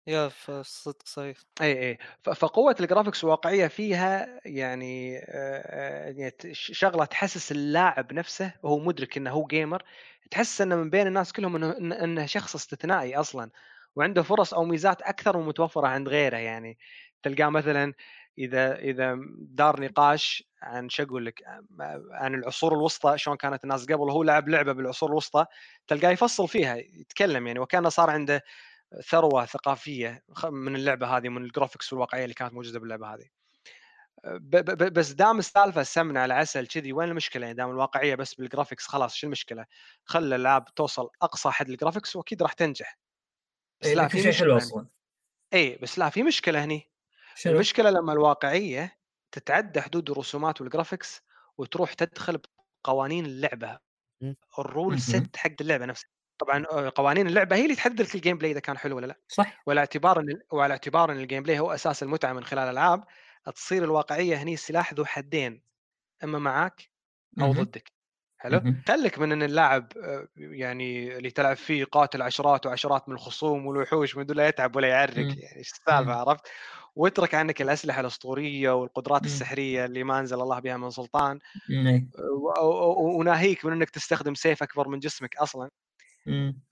يا 0.08 0.30
فصدق 0.30 1.08
صحيح. 1.08 1.38
إي 1.62 1.90
إي. 1.90 1.98
فقوة 2.36 2.76
ال 2.80 2.85
graphics 2.85 3.24
الواقعية 3.24 3.68
فيها 3.68 4.40
يعني 4.46 5.14
يعني 5.14 6.34
شغلة 6.54 7.06
تحسس 7.06 7.52
اللاعب 7.52 8.14
نفسه 8.14 8.54
وهو 8.64 8.80
مدرك 8.80 9.18
إنه 9.18 9.32
هو 9.32 9.46
gamer 9.48 9.84
تحس 10.32 10.62
إنه 10.62 10.76
من 10.76 10.90
بين 10.90 11.08
الناس 11.08 11.34
كلهم 11.34 11.56
إنه 11.56 12.04
إنه 12.04 12.26
شخص 12.26 12.56
استثنائي 12.56 13.16
أصلا. 13.16 13.52
وعنده 13.96 14.24
فرص 14.24 14.54
أو 14.54 14.64
ميزات 14.66 15.02
أكثر 15.02 15.38
ومتوفرة 15.38 15.88
عند 15.88 16.10
غيره 16.10 16.38
يعني 16.38 16.78
تلقاه 17.24 17.50
مثلا 17.50 17.94
إذا 18.38 18.76
إذا 18.76 19.18
دار 19.38 19.82
نقاش 19.82 20.44
عن 20.62 20.90
شو 20.90 21.04
أقول 21.04 21.26
لك 21.26 21.44
عن 22.12 22.36
العصور 22.36 22.74
الوسطى 22.74 23.18
شلون 23.18 23.38
كانت 23.38 23.64
الناس 23.64 23.84
قبل 23.86 23.96
وهو 24.02 24.24
لعب 24.24 24.50
لعبة 24.50 24.74
بالعصور 24.74 25.10
الوسطى 25.10 25.46
تلقاه 25.88 26.10
يفصل 26.12 26.48
فيها 26.48 26.76
يتكلم 26.76 27.48
يعني 27.48 27.60
وكأنه 27.60 27.90
صار 27.90 28.10
عنده 28.10 28.44
ثروة 29.10 29.46
ثقافية 29.46 30.24
من 30.46 30.76
اللعبة 30.76 31.08
هذه 31.18 31.30
من 31.30 31.44
ال 31.46 31.51
graphics 31.51 31.94
والواقعيه 31.94 32.24
اللي 32.24 32.34
كانت 32.34 32.54
موجودة 32.54 32.80
باللعبة 32.80 33.14
هذه. 33.14 33.26
بس 34.94 35.12
دام 35.12 35.40
السالفة 35.40 35.84
سمنة 35.84 36.20
على 36.20 36.34
عسل 36.34 36.68
كذي 36.68 36.94
وين 36.94 37.10
المشكلة؟ 37.10 37.46
يعني 37.46 37.58
دام 37.58 37.70
الواقعية 37.70 38.16
بس 38.16 38.34
بال 38.34 38.44
graphics 38.44 38.88
خلاص 38.88 39.16
شو 39.16 39.28
المشكلة؟ 39.28 39.66
خلى 40.06 40.26
الالعاب 40.36 40.66
توصل 40.76 41.10
أقصى 41.22 41.50
حد 41.52 41.70
ال 41.70 41.75
graphics 41.75 42.16
وأكيد 42.16 42.44
راح 42.44 42.54
تنجح. 42.54 42.98
بس 43.84 43.88
إيه، 43.90 43.96
لا 43.96 44.08
في 44.08 44.22
شيء 44.22 44.34
حلو 44.34 44.58
أصلا 44.58 44.88
إي 45.54 45.78
بس 45.82 46.00
لا 46.00 46.10
في 46.10 46.24
مشكلة 46.24 46.64
هني 46.64 46.92
شنو؟ 47.36 47.54
المشكلة 47.54 47.90
لما 47.90 48.14
الواقعية 48.14 49.00
تتعدى 49.32 49.82
حدود 49.82 50.10
الرسومات 50.10 50.62
وال 50.62 50.74
graphics 50.74 51.22
وتروح 51.58 51.94
تدخل 51.94 52.40
بقوانين 52.86 53.26
اللعبة. 53.26 53.80
ال 54.60 54.66
rule. 54.66 55.00
set 55.00 55.38
حق 55.38 55.52
اللعبة 55.62 55.86
نفسها 55.86 56.10
طبعا 56.38 56.66
آه، 56.72 56.92
قوانين 56.96 57.28
اللعبة 57.28 57.56
هي 57.56 57.64
اللي 57.64 57.76
تحدد 57.76 58.02
لك 58.02 58.16
ال 58.16 58.38
gameplay 58.38 58.52
إذا 58.52 58.60
كان 58.60 58.78
حلو 58.78 58.96
ولا 58.96 59.06
لا 59.06 59.20
صح 59.28 59.64
وعلى 59.68 59.80
اعتبار 59.80 60.20
إن 60.20 60.40
وعلى 60.52 60.72
اعتبار 60.72 61.12
إن 61.12 61.18
ال 61.20 61.44
gameplay 61.44 61.60
هو 61.60 61.72
أساس 61.72 62.04
المتعة 62.04 62.34
من 62.34 62.44
خلال 62.44 62.64
الالعاب 62.64 63.04
تصير 63.56 63.84
الواقعية 63.84 64.36
هني 64.36 64.56
سلاح 64.56 64.94
ذو 64.94 65.06
حدين 65.06 65.64
أما 66.24 66.40
معاك 66.40 66.90
أو. 67.42 67.52
ضدك 67.54 67.92
حلو. 68.44 68.62
خليك 68.88 69.20
من 69.20 69.32
إن 69.32 69.44
اللاعب 69.44 69.88
آه، 70.04 70.28
يعني 70.38 71.18
اللي 71.18 71.30
تلعب 71.30 71.56
فيه 71.56 71.84
قاتل 71.84 72.22
عشرات 72.22 72.66
وعشرات 72.66 73.10
من 73.10 73.16
الخصوم 73.16 73.66
والوحوش 73.68 74.18
من 74.18 74.26
دون 74.26 74.38
لا 74.38 74.48
يتعب 74.48 74.76
ولا 74.76 74.88
يعرق. 74.88 75.18
يعني 75.18 75.56
إيش 75.56 75.72
السالفة. 75.72 76.14
عرفت 76.14 76.48
واترك 76.96 77.36
عنك 77.36 77.62
الأسلحة 77.62 78.02
الأسطورية 78.02 78.72
والقدرات. 78.72 79.26
السحرية 79.26 79.86
اللي 79.86 80.04
ما 80.04 80.20
أنزل 80.20 80.42
الله 80.42 80.60
بها 80.60 80.78
من 80.78 80.90
سلطان. 80.90 81.40
إيه. 81.70 82.08
وناهيك 83.00 83.66
من 83.66 83.72
إنك 83.74 83.90
تستخدم 83.90 84.34
سيف 84.34 84.64
أكبر 84.64 84.88
من 84.88 85.00
جسمك 85.00 85.38
أصلا. 85.38 85.70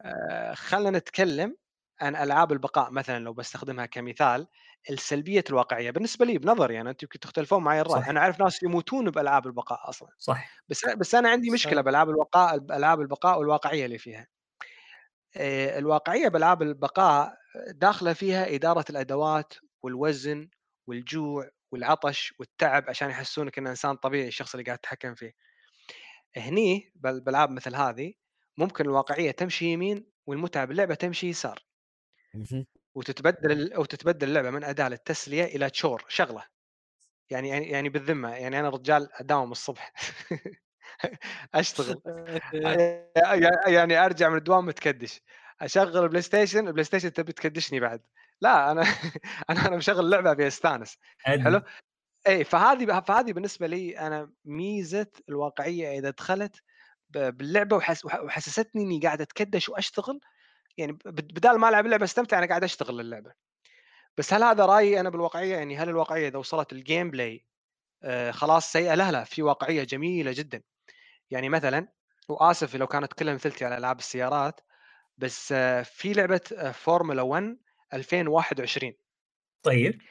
آه، 0.02 0.54
خلينا 0.54 0.98
نتكلم 0.98 1.56
عن 2.02 2.16
ألعاب 2.16 2.52
البقاء 2.52 2.92
مثلا 2.92 3.20
لو 3.24 3.34
بستخدمها 3.34 3.86
كمثال 3.86 4.48
السلبية 4.90 5.44
الواقعية 5.50 5.92
بالنسبة 5.92 6.26
لي 6.26 6.38
بنظري 6.38 6.82
أنا 6.82 6.90
أنتم 6.90 7.06
يمكن 7.06 7.20
تختلفون 7.20 7.64
معي 7.64 7.82
الرأي 7.82 8.02
صح. 8.02 8.08
أنا 8.10 8.20
أعرف 8.20 8.40
ناس 8.42 8.64
يموتون 8.64 9.12
بألعاب 9.12 9.48
البقاء 9.48 9.90
أصلا 9.90 10.10
صح 10.18 10.48
بس 10.70 10.86
بس 10.86 11.16
أنا 11.16 11.30
عندي 11.30 11.50
مشكلة. 11.52 11.82
بألعاب 11.82 12.10
البقاء 12.10 12.56
العاب 12.58 13.02
البقاء 13.02 13.40
والواقعية 13.40 13.86
اللي 13.86 13.98
فيها 13.98 14.28
آه، 15.38 15.80
الواقعية 15.80 16.28
بألعاب 16.28 16.62
البقاء 16.62 17.38
داخلة 17.70 18.14
فيها 18.14 18.56
إدارة 18.56 18.86
الأدوات 18.90 19.54
والوزن 19.84 20.50
والجوع 20.88 21.50
والعطش 21.72 22.34
والتعب 22.40 22.90
عشان 22.90 23.10
يحسونك 23.10 23.58
ان 23.58 23.68
إنسان 23.68 23.96
طبيعي 23.96 24.28
الشخص 24.28 24.54
اللي 24.56 24.64
قاعد 24.66 24.78
تتحكم 24.78 25.16
فيه 25.16 25.34
هني 26.38 26.92
بال- 26.96 27.22
بالالعاب 27.22 27.50
مثل 27.52 27.76
هذه 27.76 28.14
ممكن 28.58 28.86
الواقعية 28.86 29.32
تمشي 29.32 29.66
يمين 29.66 30.12
والمتعة 30.28 30.66
باللعبة 30.66 30.96
تمشي 30.96 31.28
يسار. 31.30 31.60
وتتبدل 32.96 33.74
أو 33.74 33.86
تتبدل 33.86 34.28
اللعبة 34.30 34.50
من 34.52 34.64
أداة 34.64 34.90
للتسلية 34.90 35.44
إلى 35.46 35.70
chore 35.70 36.06
شغلة. 36.08 36.44
يعني 37.32 37.50
يعني 37.50 37.70
يعني 37.70 37.90
بالذمة 37.90 38.30
يعني 38.36 38.60
أنا 38.60 38.70
رجال 38.70 39.10
أداوم 39.14 39.52
الصبح. 39.52 39.94
أشتغل. 41.56 42.02
يعني 43.68 44.06
أرجع 44.06 44.30
من 44.30 44.38
الدوام 44.38 44.66
متكدش. 44.66 45.22
أشغل 45.62 45.98
البلاي 46.04 46.22
ستيشن 46.22 46.68
البلاي 46.68 46.84
ستيشن 46.84 47.14
تبي 47.14 47.34
تكدشني 47.34 47.80
بعد. 47.80 48.02
لا 48.42 48.72
أنا 48.72 48.82
أنا 49.50 49.68
أنا 49.68 49.78
مشغل 49.78 50.10
لعبة 50.10 50.32
أبي 50.32 50.48
أستانس. 50.48 50.98
حلو. 51.20 51.62
إي 52.28 52.44
فهذه 52.44 53.02
فهذه 53.02 53.34
بالنسبة 53.34 53.68
لي 53.68 54.00
أنا 54.00 54.34
ميزة 54.46 55.08
الواقعية 55.30 56.00
إذا 56.00 56.10
دخلت 56.10 56.56
باللعبة 57.10 57.78
وحس 57.78 58.06
وحسستني 58.06 58.84
إني 58.84 59.00
قاعد 59.00 59.22
أتكدش 59.22 59.70
وأشتغل 59.70 60.22
يعني 60.78 60.94
بدال 61.06 61.60
ما 61.60 61.70
ألعب 61.70 61.86
اللعبة 61.86 62.04
أستمتع 62.04 62.38
أنا 62.40 62.48
قاعد 62.48 62.64
أشتغل 62.64 63.00
اللعبة. 63.00 63.34
بس 64.18 64.34
هل 64.34 64.44
هذا 64.44 64.66
رأيي 64.66 65.00
أنا 65.00 65.10
بالواقعية؟ 65.10 65.56
يعني 65.58 65.78
هل 65.78 65.90
الواقعية 65.90 66.28
إذا 66.28 66.38
وصلت 66.40 66.74
ال 66.74 67.12
gameplay 67.12 67.46
آه 68.04 68.32
خلاص 68.32 68.72
سيئة؟ 68.72 68.96
لا 68.96 69.12
لا 69.12 69.24
في 69.24 69.44
واقعية 69.44 69.84
جميلة 69.84 70.32
جدا. 70.36 70.64
يعني 71.32 71.50
مثلا 71.50 71.88
وآسف 72.30 72.76
لو 72.76 72.88
كانت 72.88 73.14
كلها 73.14 73.34
مثلتي 73.34 73.66
على 73.66 73.78
ألعاب 73.78 74.00
السيارات 74.00 74.62
بس 75.18 75.52
آه 75.52 75.82
في 75.84 76.14
لعبة 76.14 76.42
آه 76.58 76.72
فورمولا 76.72 77.22
1 77.22 77.58
2021 77.94 78.94
طيب. 79.64 80.02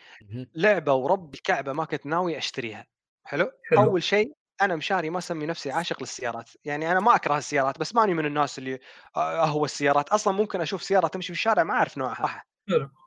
لعبة 0.54 0.94
ورب 0.94 1.34
الكعبة 1.34 1.72
ما 1.72 1.84
كنت 1.84 2.06
ناوي 2.06 2.38
أشتريها. 2.38 2.86
حلو, 3.24 3.50
حلو. 3.70 3.82
أول 3.82 4.02
شيء 4.02 4.32
أنا 4.60 4.76
مشاري 4.76 5.10
ما 5.10 5.18
أسمي 5.18 5.46
نفسي 5.46 5.70
عاشق 5.70 6.00
للسيارات 6.00 6.50
يعني 6.64 6.92
أنا 6.92 7.00
ما 7.00 7.14
أكره 7.14 7.38
السيارات 7.38 7.78
بس 7.78 7.94
ماني 7.94 8.14
من 8.14 8.26
الناس 8.26 8.58
اللي 8.58 8.78
آه، 9.16 9.44
اهوى 9.44 9.64
السيارات. 9.64 10.08
أصلا 10.08 10.32
ممكن 10.34 10.60
أشوف 10.60 10.82
سيارة 10.82 11.06
تمشي 11.08 11.26
في 11.26 11.32
الشارع 11.38 11.62
ما 11.62 11.74
أعرف 11.74 11.98
نوعها. 11.98 12.44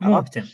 مهتم 0.02 0.48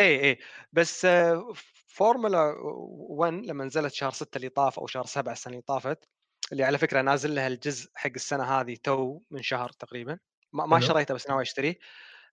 اي 0.00 0.20
اي 0.30 0.38
بس 0.72 1.04
آه، 1.04 1.52
فورمولا 1.88 2.54
1 2.62 3.32
لما 3.32 3.64
نزلت 3.64 3.92
شهر 3.94 4.10
6 4.10 4.36
اللي 4.36 4.48
طاف 4.48 4.78
أو 4.78 4.86
شهر 4.86 5.06
7 5.06 5.32
السنة 5.32 5.52
اللي 5.52 5.62
طافت 5.62 6.08
اللي 6.52 6.64
على 6.64 6.78
فكرة 6.78 7.00
نازل 7.02 7.34
لها 7.34 7.46
الجزء 7.46 7.90
حق 7.94 8.10
السنة 8.16 8.44
هذه 8.44 8.76
تو 8.84 9.20
من 9.30 9.42
شهر 9.42 9.68
تقريبا. 9.70 10.18
ما, 10.52 10.66
ما. 10.66 10.80
شريته 10.80 11.14
بس 11.14 11.28
ناوي 11.28 11.42
أشتريه. 11.42 11.78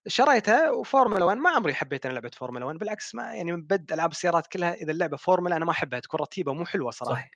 شريتها 0.06 0.70
وفورمولا 0.70 1.24
1 1.24 1.36
ما 1.38 1.50
عمري 1.50 1.74
حبيت 1.74 2.06
أنا 2.06 2.14
لعبة 2.14 2.30
فورمولا 2.36 2.64
1 2.66 2.78
بالعكس 2.78 3.14
ما 3.14 3.34
يعني 3.34 3.52
من 3.52 3.62
بد 3.62 3.92
ألعاب 3.92 4.10
السيارات 4.10 4.46
كلها 4.46 4.74
إذا 4.74 4.92
اللعبة 4.92 5.16
فورمولا 5.16 5.56
أنا 5.56 5.64
ما 5.64 5.70
أحبها 5.70 6.00
تكون 6.00 6.20
رتيبة 6.20 6.52
مو 6.54 6.64
حلوة 6.66 6.90
صراحة. 6.90 7.22
صح. 7.22 7.30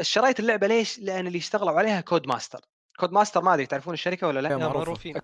شريت 0.00 0.40
اللعبة 0.40 0.66
ليش؟ 0.66 0.98
لأن 0.98 1.26
اللي 1.26 1.38
اشتغلوا 1.38 1.78
عليها 1.78 2.00
Codemaster 2.00 2.60
Codemaster 2.98 3.42
ما 3.42 3.54
أدري 3.54 3.66
تعرفون 3.66 3.94
الشركة 3.94 4.26
ولا 4.26 4.40
لا؟ 4.40 4.48
معروفين. 4.56 5.14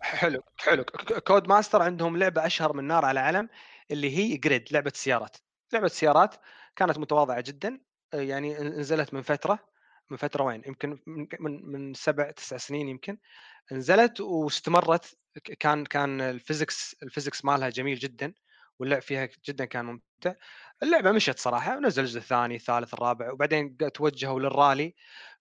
حلو 0.00 0.42
حلو. 0.56 0.84
Codemaster 1.26 1.82
عندهم 1.82 2.16
لعبة 2.16 2.46
أشهر 2.46 2.72
من 2.72 2.84
نار 2.84 3.04
على 3.04 3.20
علم 3.20 3.48
اللي 3.90 4.16
هي 4.16 4.36
GRID 4.36 4.68
لعبة 4.72 4.92
سيارات. 4.94 5.36
لعبة 5.72 5.88
سيارات 5.88 6.34
كانت 6.76 6.98
متواضعة 6.98 7.40
جدا 7.40 7.80
آه، 8.14 8.20
يعني 8.20 8.54
نزلت 8.54 9.14
من 9.14 9.22
فترة 9.22 9.58
من 10.10 10.16
فترة 10.16 10.44
وين؟ 10.44 10.62
يمكن 10.66 10.98
من 11.06 11.26
من, 11.40 11.72
من 11.72 11.94
سبع 11.94 12.30
تسع 12.30 12.56
سنين 12.56 12.88
يمكن. 12.88 13.18
نزلت 13.72 14.20
واستمرت. 14.20 15.16
كان 15.60 15.84
كان 15.84 16.20
ال 16.20 16.30
physics 16.30 16.96
ال 17.02 17.07
physics 17.07 17.44
مالها 17.44 17.68
جميل 17.68 17.98
جدا 17.98 18.34
واللعب 18.78 19.02
فيها 19.02 19.28
جدا 19.48 19.64
كان 19.64 19.84
ممتع. 19.84 20.34
اللعبة 20.82 21.12
مشت 21.12 21.38
صراحة 21.38 21.76
ونزل 21.76 22.02
الجزء 22.02 22.18
الثاني 22.18 22.54
الثالث 22.54 22.94
الرابع 22.94 23.32
وبعدين 23.32 23.76
توجهوا 23.76 24.40
للرالي. 24.40 24.94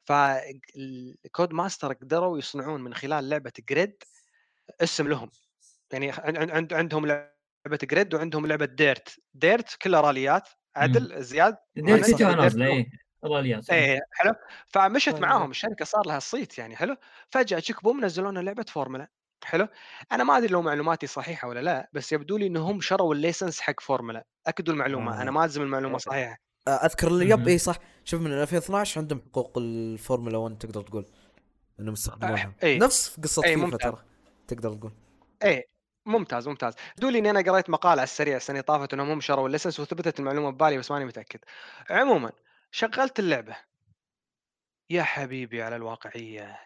فال 0.03 1.53
Codemaster 1.53 1.93
قدروا 1.93 2.37
يصنعون 2.37 2.81
من 2.81 2.93
خلال 2.93 3.29
لعبة 3.29 3.51
GRID 3.69 4.03
اسم 4.81 5.07
لهم. 5.07 5.31
يعني 5.93 6.11
عن- 6.11 6.37
عن- 6.37 6.51
عند 6.51 6.73
عندهم 6.73 7.05
لعبة 7.05 7.79
GRID 7.83 8.13
وعندهم 8.13 8.45
لعبة 8.47 8.65
DiRT 8.65 9.19
DiRT 9.33 9.75
كلها 9.81 10.01
راليات 10.01 10.49
عدل 10.75 11.23
زياد 11.23 11.57
DiRT 11.75 12.09
نازله 12.43 12.85
راليات. 13.23 13.69
إيه 13.73 13.99
حلو. 14.11 14.33
فمشت. 14.67 15.09
معاهم 15.21 15.51
الشركة 15.51 15.85
صار 15.85 16.07
لها 16.07 16.19
صيت 16.19 16.57
يعني 16.57 16.75
حلو. 16.75 16.95
فجأة 17.29 17.59
تشيك 17.59 17.83
boom 17.83 18.05
نزلوا 18.05 18.31
لنا 18.31 18.39
لعبة 18.39 18.65
فورمولا 18.69 19.09
حلو؟ 19.43 19.67
أنا 20.11 20.23
ما 20.23 20.37
أدري 20.37 20.47
لو 20.47 20.61
معلوماتي 20.61 21.07
صحيحة 21.07 21.47
ولا 21.47 21.59
لا 21.59 21.89
بس 21.93 22.11
يبدو 22.11 22.37
لي 22.37 22.47
إنهم 22.47 22.81
شروا 22.81 23.15
ال 23.15 23.21
license 23.21 23.61
حق 23.61 23.79
فورمولا. 23.79 24.25
أكدوا 24.47 24.73
المعلومة 24.73 25.19
آه. 25.19 25.21
أنا 25.21 25.31
ما 25.31 25.45
الزم 25.45 25.61
المعلومة 25.61 25.97
صحيحة. 25.97 26.37
أذكر 26.67 27.07
اللي 27.07 27.29
yep. 27.29 27.47
إي 27.47 27.57
صح. 27.57 27.75
شوف 28.03 28.21
من 28.21 28.33
2012 28.33 29.01
عندهم 29.01 29.21
حقوق 29.21 29.57
الفورمولا 29.57 30.37
1 30.37 30.57
تقدر 30.57 30.81
تقول. 30.81 31.05
إنهم 31.79 31.93
يستخدمونها. 31.93 32.53
إيه. 32.63 32.79
نفس 32.79 33.19
قصة 33.19 33.43
إيه، 33.43 33.55
فيفا. 33.55 33.77
ترى. 33.77 34.03
تقدر 34.47 34.73
تقول. 34.73 34.91
إيه 35.43 35.65
ممتاز 36.05 36.47
ممتاز. 36.47 36.73
دولي 36.97 37.19
إني 37.19 37.29
أنا 37.29 37.51
قريت 37.51 37.69
مقال 37.69 37.91
على 37.91 38.03
السريع 38.03 38.37
السنة 38.37 38.53
اللي 38.53 38.63
طافت 38.63 38.93
إنهم 38.93 39.09
هم 39.09 39.21
شروا 39.21 39.47
ال 39.47 39.51
license 39.51 39.79
وثبتت 39.79 40.19
المعلومة 40.19 40.49
ببالي 40.49 40.77
بس 40.77 40.91
ماني 40.91 41.05
متأكد. 41.05 41.39
عموما 41.89 42.31
شغلت 42.71 43.19
اللعبة. 43.19 43.55
يا 44.89 45.03
حبيبي 45.03 45.61
على 45.63 45.75
الواقعية. 45.75 46.59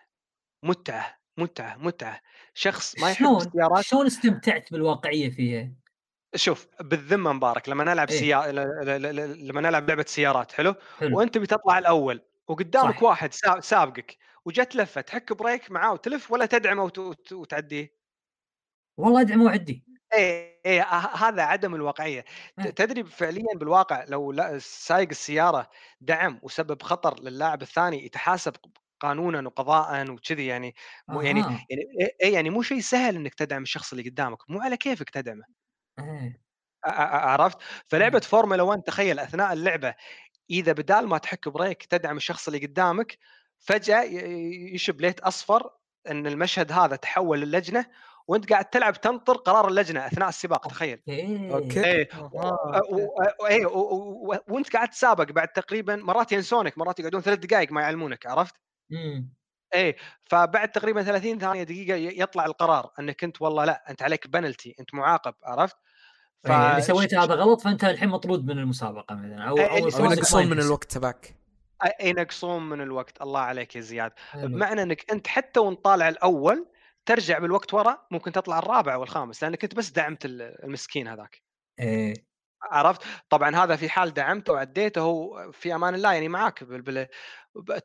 متعة. 0.63 1.22
متعة 1.37 1.75
متعة 1.77 2.21
شخص 2.53 2.99
ما 2.99 3.11
يحب 3.11 3.25
شلون 3.25 3.37
السيارات 3.37 3.85
شلون 3.85 4.05
استمتعت 4.05 4.71
بالواقعية 4.71 5.29
فيها؟ 5.29 5.71
شوف 6.35 6.67
بالذمة 6.79 7.33
مبارك 7.33 7.69
لما 7.69 7.83
نلعب 7.83 8.09
إيه. 8.09 8.19
سيا... 8.19 8.51
ل- 8.51 8.85
ل- 8.85 9.15
ل- 9.15 9.47
لما 9.47 9.61
نلعب 9.61 9.89
لعبة 9.89 10.05
سيارات 10.07 10.51
حلو 10.51 10.75
حلو 10.99 11.17
وأنت 11.17 11.37
بتطلع 11.37 11.77
الأول 11.77 12.21
وقدامك 12.47 12.95
صح. 12.95 13.03
واحد 13.03 13.33
سا- 13.33 13.59
سابقك 13.59 14.17
وجت 14.45 14.75
لفة 14.75 15.01
تحك 15.01 15.33
بريك 15.33 15.71
معاه 15.71 15.93
وتلف 15.93 16.31
ولا 16.31 16.45
تدعمه 16.45 16.83
وت... 16.83 16.97
وت... 16.99 17.33
وتعديه 17.33 17.95
والله 18.97 19.21
ادعم 19.21 19.41
وعدي 19.41 19.83
إيه 20.13 20.61
إيه 20.65 20.81
هذا 21.15 21.43
عدم 21.43 21.75
الواقعية 21.75 22.25
إيه. 22.59 22.69
تدري 22.69 23.03
فعليا 23.03 23.55
بالواقع 23.55 24.03
لو 24.07 24.35
سايق 24.59 25.09
السيارة 25.09 25.69
دعم 26.01 26.39
وسبب 26.43 26.81
خطر 26.81 27.19
للاعب 27.23 27.61
الثاني 27.61 28.05
يتحاسب 28.05 28.53
قانونا 29.03 29.47
وقضاء 29.47 30.11
وكذي 30.11 30.45
يعني 30.45 30.75
مو 31.07 31.21
يعني 31.21 31.41
أها. 31.41 31.65
يعني 31.69 31.83
إيه 32.01 32.15
إيه 32.23 32.33
يعني 32.33 32.49
مو 32.49 32.61
شيء 32.61 32.79
سهل 32.79 33.15
إنك 33.15 33.33
تدعم 33.33 33.61
الشخص 33.63 33.93
اللي 33.93 34.09
قدامك 34.09 34.49
مو 34.49 34.59
على 34.61 34.77
كيفك 34.77 35.09
تدعمه. 35.09 35.43
إيه. 35.99 36.41
ع- 36.85 37.31
عرفت؟ 37.31 37.57
فلعبة 37.87 38.19
فورمولا 38.19 38.63
1 38.63 38.81
تخيل 38.81 39.19
أثناء 39.19 39.53
اللعبة 39.53 39.95
إذا 40.49 40.71
بدال 40.71 41.07
ما 41.07 41.17
تحك 41.17 41.49
brake 41.49 41.85
تدعم 41.85 42.17
الشخص 42.17 42.47
اللي 42.47 42.65
قدامك 42.67 43.17
فجأة 43.59 44.03
يشب 44.73 45.01
light 45.01 45.19
أصفر 45.19 45.69
إن 46.09 46.27
المشهد 46.27 46.71
هذا 46.71 46.95
تحول 46.95 47.39
للجنة 47.41 47.85
وأنت 48.27 48.49
قاعد 48.53 48.65
تلعب 48.65 49.01
تنطر 49.01 49.37
قرار 49.37 49.67
اللجنة 49.67 50.07
أثناء 50.07 50.29
السباق 50.29 50.67
تخيل. 50.67 51.03
أوكي. 51.53 52.07
و- 53.65 54.35
وأنت 54.47 54.73
قاعد 54.73 54.89
تسابق 54.89 55.31
بعد 55.31 55.47
تقريبا 55.47 55.95
مرات 55.95 56.31
ينسونك 56.31 56.77
مرات 56.77 56.99
يقعدون 56.99 57.21
ثلاث 57.21 57.39
دقائق 57.39 57.71
ما 57.71 57.81
يعلمونك 57.81 58.25
عرفت؟ 58.27 58.55
مم. 58.93 59.33
إيه 59.73 59.95
فبعد 60.25 60.71
تقريبا 60.71 61.03
30 61.03 61.39
ثانية 61.39 61.63
دقيقة 61.63 61.95
يطلع 61.95 62.45
القرار 62.45 62.91
إنك 62.99 63.23
أنت 63.23 63.41
والله 63.41 63.65
لا 63.65 63.83
أنت 63.89 64.03
عليك 64.03 64.27
بنالتي 64.27 64.75
أنت 64.79 64.93
معاقب 64.95 65.33
عرفت؟ 65.43 65.75
إيه، 66.47 66.69
اللي 66.71 66.81
ف- 66.81 66.85
سويته 66.85 67.23
هذا 67.23 67.33
غلط 67.35 67.61
فأنت 67.61 67.83
الحين 67.83 68.09
مطرود 68.09 68.45
من 68.45 68.59
المسابقة 68.59 69.15
مثلا 69.15 69.43
أو 69.49 69.57
إيه، 69.57 69.65
أو 69.67 69.77
اللي 69.87 69.99
ما 70.07 70.13
ينقصون 70.13 70.47
من. 70.47 70.59
الوقت 70.59 70.91
تبعك 70.91 71.35
ينقصون 72.03 72.69
من 72.69 72.81
الوقت 72.81 73.21
الله 73.21 73.39
عليك 73.39 73.75
يا 73.75 73.81
زياد 73.81 74.11
حلو. 74.31 74.47
بمعنى 74.47 74.81
إنك 74.83 75.11
أنت 75.11 75.27
حتى 75.27 75.59
وأنت 75.59 75.85
طالع 75.85 76.09
الأول 76.09 76.67
ترجع 77.05 77.39
بالوقت 77.39 77.73
ورا 77.73 78.07
ممكن 78.11 78.31
تطلع 78.31 78.59
الرابع 78.59 78.95
والخامس 78.95 79.43
لأنك 79.43 79.63
أنت 79.63 79.75
بس 79.75 79.89
دعمت 79.89 80.25
ال- 80.25 80.63
المسكين 80.63 81.07
هذاك 81.07 81.41
إيه 81.79 82.13
عرفت 82.71 83.01
طبعا 83.29 83.55
هذا 83.55 83.75
في 83.75 83.89
حال 83.89 84.13
دعمته 84.13 84.53
وعديته 84.53 85.01
هو 85.01 85.51
في 85.51 85.75
أمان 85.75 85.95
الله 85.95 86.13
يعني 86.13 86.29
معاك 86.29 86.63
بال... 86.63 86.81
بال... 86.81 87.07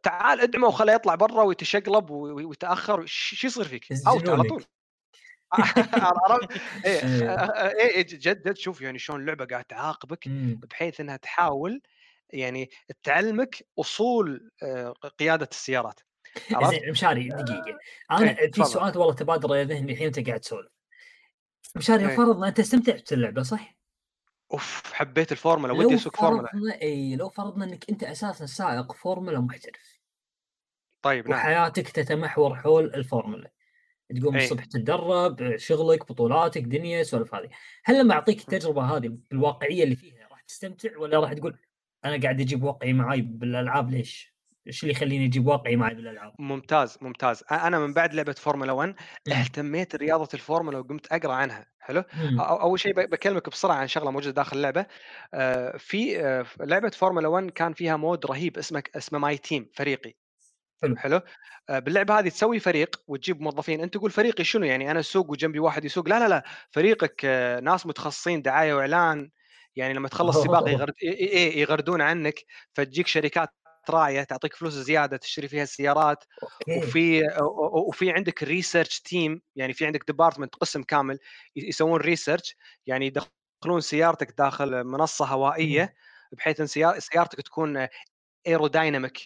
تعال 0.03 0.41
ادعمه 0.41 0.67
وخليه 0.69 0.93
يطلع 0.93 1.15
برا 1.15 1.43
ويتشقلب 1.43 2.11
وي- 2.11 2.45
ويتأخر 2.45 3.03
شو 3.07 3.47
يصير 3.47 3.65
فيك؟ 3.65 3.87
أوت 4.09 4.29
على. 4.29 4.43
طول 4.43 4.65
عرفت؟ 5.93 6.61
إيه 6.85 7.01
إيه. 7.05 7.79
إيه 7.81 8.03
جد 8.03 8.19
جد 8.49 8.57
شوف 8.57 8.81
يعني 8.81 8.99
شلون 8.99 9.21
اللعبه 9.21 9.45
قاعد 9.45 9.65
تعاقبك 9.65 10.29
مم. 10.29 10.61
بحيث 10.71 11.01
إنها 11.01 11.17
تحاول 11.17 11.81
يعني 12.31 12.71
تعلمك 13.03 13.57
أصول 13.81 14.51
آه، 14.63 14.91
قيادة 15.19 15.49
السيارات؟ 15.53 16.01
زين 16.63 16.91
مشاري 16.91 17.29
دقيقة 17.29 17.79
أنا 18.11 18.39
إيه، 18.39 18.51
في. 18.53 18.65
سؤال 18.65 18.99
والله 18.99 19.15
تبادر 19.15 19.55
إلى 19.55 19.65
ذهني 19.65 19.93
الحين 19.93 20.07
وانت 20.07 20.27
قاعد 20.29 20.41
تسولف 20.41 20.69
مشاري 21.77 22.09
إيه. 22.09 22.17
فرضنا 22.17 22.49
أنت 22.49 22.61
استمتعت 22.61 23.11
باللعبة 23.11 23.43
صح؟ 23.43 23.78
أوف 24.53 24.93
حبيت 24.93 25.33
الفورمولا 25.33 25.73
ودي 25.73 25.95
أسوق 25.95 26.17
فورمولا. 26.17 26.83
إي 26.83 27.17
لو 27.17 27.29
فرضنا 27.29 27.65
إنك 27.65 27.91
أنت 27.91 28.05
أساسا 28.05 28.47
سائق 28.47 28.93
فورمولا 28.93 29.41
محترف. 29.41 29.99
طيب 31.03 31.29
نعم. 31.29 31.39
وحياتك 31.39 31.89
تتمحور 31.89 32.57
حول 32.57 32.85
الفورمولا. 32.85 33.51
تقوم 34.21 34.37
إيه. 34.37 34.45
الصبح 34.45 34.65
تتدرب 34.65 35.57
شغلك 35.57 36.13
بطولاتك 36.13 36.63
دنيا 36.63 37.03
سوالف 37.03 37.35
هذه. 37.35 37.49
هل 37.85 38.01
لما 38.01 38.15
أعطيك 38.15 38.41
التجربة 38.41 38.83
هذه 38.83 39.19
بالواقعية 39.31 39.85
اللي 39.85 39.97
فيها 39.97 40.29
راح 40.29 40.41
تستمتع 40.41 40.99
ولا 40.99 41.21
راح 41.21 41.33
تقول 41.33 41.59
أنا 42.05 42.23
قاعد 42.23 42.41
أجيب 42.41 42.63
واقعي 42.63 42.93
معاي 42.93 43.21
بالألعاب 43.21 43.91
ليش؟ 43.91 44.38
إيش 44.69 44.83
اللي 44.83 44.93
يخليني 44.93 45.25
أجيب 45.27 45.47
واقعي 45.47 45.77
معي 45.77 45.95
بالألعاب؟ 45.95 46.33
ممتاز 46.39 46.99
ممتاز. 47.01 47.45
أنا 47.51 47.79
من 47.79 47.93
بعد 47.93 48.15
لعبة 48.15 48.33
فورمولا 48.33 48.73
1 48.73 48.95
مم. 49.29 49.35
اهتميت 49.35 49.97
رياضة 49.97 50.29
الفورمولا 50.35 50.79
وقمت 50.79 51.07
أقرأ 51.13 51.33
عنها. 51.33 51.67
حلو؟ 51.81 52.05
مم. 52.15 52.41
أول 52.41 52.81
شيء 52.81 52.93
بكلمك 52.93 53.49
بسرعة 53.49 53.75
عن 53.75 53.89
شغلة 53.89 54.11
موجودة 54.11 54.35
داخل 54.35 54.57
اللعبة. 54.57 54.87
في 55.79 56.19
لعبة 56.61 56.91
فورمولا 56.91 57.29
1 57.29 57.51
كان 57.51 57.73
فيها 57.73 57.97
mode 57.97 58.27
رهيب 58.27 58.59
اسمه 58.59 58.83
اسمه 58.97 59.19
My 59.19 59.39
Team 59.39 59.71
فريقي. 59.75 60.15
حلو. 60.83 60.97
حلو؟ 60.97 61.21
باللعبة 61.69 62.19
هذه 62.19 62.29
تسوي 62.29 62.59
فريق 62.59 62.97
وتجيب 63.07 63.41
موظفين. 63.41 63.81
أنت 63.81 63.95
تقول 63.95 64.11
فريقي 64.11 64.45
شنو؟ 64.45 64.65
يعني 64.65 64.91
أنا 64.91 65.01
اسوق 65.01 65.31
وجنبي 65.31 65.59
واحد 65.59 65.85
يسوق. 65.85 66.09
لا 66.09 66.19
لا 66.19 66.29
لا. 66.29 66.45
فريقك 66.71 67.25
ناس 67.63 67.87
متخصصين 67.87 68.43
دعاية 68.43 68.75
وإعلان. 68.75 69.31
يعني 69.77 69.95
لما 69.95 70.09
تخلص 70.09 70.43
سباق. 70.43 70.69
يغرد... 70.69 70.93
إيه- 70.93 71.19
إيه- 71.19 71.57
يغردون 71.57 72.01
عنك 72.01 72.35
فتجيك 72.75 73.07
شركات 73.07 73.49
راعيه 73.91 74.23
تعطيك 74.23 74.55
فلوس 74.57 74.73
زيادة 74.73 75.17
تشتري 75.17 75.49
فيها 75.49 75.63
السيارات 75.63 76.25
وفي 76.77 77.23
وفي 77.89 78.11
عندك 78.11 78.43
research 78.43 79.01
team 79.01 79.43
يعني 79.57 79.73
في 79.73 79.87
عندك 79.87 80.05
department 80.07 80.55
قسم 80.55 80.83
كامل 80.83 81.19
يسوون 81.57 82.01
research 82.01 82.57
يعني 82.87 83.07
يدخلون 83.07 83.81
سيارتك 83.81 84.35
داخل 84.39 84.85
منصة 84.85 85.25
هوائية 85.27 85.95
بحيث 86.33 86.61
إن 86.61 86.67
سيار- 86.67 86.99
سيارتك 86.99 87.41
تكون 87.43 87.89
aerodynamic 88.47 89.19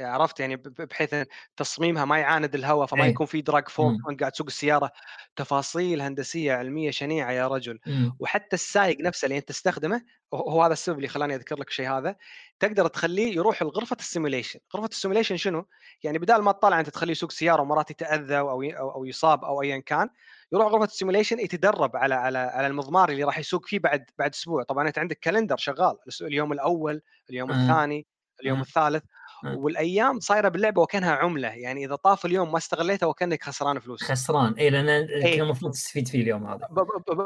عرفت 0.00 0.40
يعني 0.40 0.56
بحيث 0.56 1.14
تصميمها 1.56 2.04
ما 2.04 2.18
يعاند 2.18 2.54
الهواء 2.54 2.86
فما 2.86 3.04
إيه. 3.04 3.10
يكون 3.10 3.26
في 3.26 3.40
drag 3.40 3.68
force 3.68 3.96
مم. 3.96 4.06
وانت 4.06 4.20
قاعد 4.20 4.32
تسوق 4.32 4.46
السيارة 4.46 4.92
تفاصيل 5.36 6.00
هندسية 6.00 6.52
علمية 6.52 6.90
شنيعة 6.90 7.32
يا 7.32 7.48
رجل 7.48 7.78
مم. 7.86 8.16
وحتى 8.20 8.56
السايق 8.56 9.00
نفسه 9.00 9.26
اللي 9.26 9.38
أنت 9.38 9.48
تستخدمه 9.48 10.02
هو 10.34 10.62
هذا 10.62 10.72
السبب 10.72 10.96
اللي 10.96 11.08
خلاني 11.08 11.34
أذكر 11.34 11.58
لك 11.58 11.68
الشيء 11.68 11.90
هذا 11.90 12.16
تقدر 12.60 12.86
تخليه 12.86 13.34
يروح 13.36 13.62
لغرفة 13.62 13.96
ال 14.00 14.05
simulation، 14.05 14.60
غرفة 14.76 14.88
ال 14.88 14.92
simulation 14.92 15.36
شنو؟ 15.36 15.66
يعني 16.02 16.18
بدال 16.18 16.42
ما 16.42 16.52
تطلع 16.52 16.80
أنت 16.80 16.88
تخليه 16.88 17.12
يسوق 17.12 17.30
سيارة 17.30 17.62
ومرات 17.62 17.90
يتأذى 17.90 18.38
أو 18.38 18.62
أو 18.62 19.04
يصاب 19.04 19.44
أو 19.44 19.62
ايا 19.62 19.78
كان 19.78 20.08
يروح 20.52 20.66
غرفة 20.66 20.84
ال 20.84 20.89
simulation 20.89 21.38
يتدرب 21.38 21.96
على 21.96 22.14
على 22.14 22.38
على 22.38 22.66
المضمار 22.66 23.08
اللي 23.08 23.24
راح 23.24 23.38
يسوق 23.38 23.66
فيه 23.66 23.78
بعد 23.78 24.04
بعد 24.18 24.34
أسبوع، 24.34 24.62
طبعا 24.62 24.88
أنت 24.88 24.98
عندك 24.98 25.18
calendar 25.18 25.56
شغال 25.56 25.96
اليوم 26.20 26.52
الأول، 26.52 27.02
اليوم 27.30 27.50
آه. 27.50 27.62
الثاني، 27.62 28.06
اليوم 28.40 28.58
آه. 28.58 28.62
الثالث. 28.62 29.02
والأيام 29.44 30.20
صايرة 30.20 30.48
باللعبة 30.48 30.82
وكأنها 30.82 31.12
عملة، 31.12 31.48
يعني 31.48 31.84
إذا 31.84 31.94
طاف 31.94 32.26
اليوم 32.26 32.52
ما 32.52 32.58
استغليته 32.58 33.06
وكأنك 33.06 33.44
خسران 33.44 33.78
فلوس. 33.78 34.02
خسران 34.02 34.52
اي 34.54 34.70
لأن 34.70 34.88
إيه. 34.88 35.42
المفروض 35.42 35.72
تستفيد 35.72 36.08
فيه 36.08 36.22
اليوم 36.22 36.46
هذا 36.46 36.68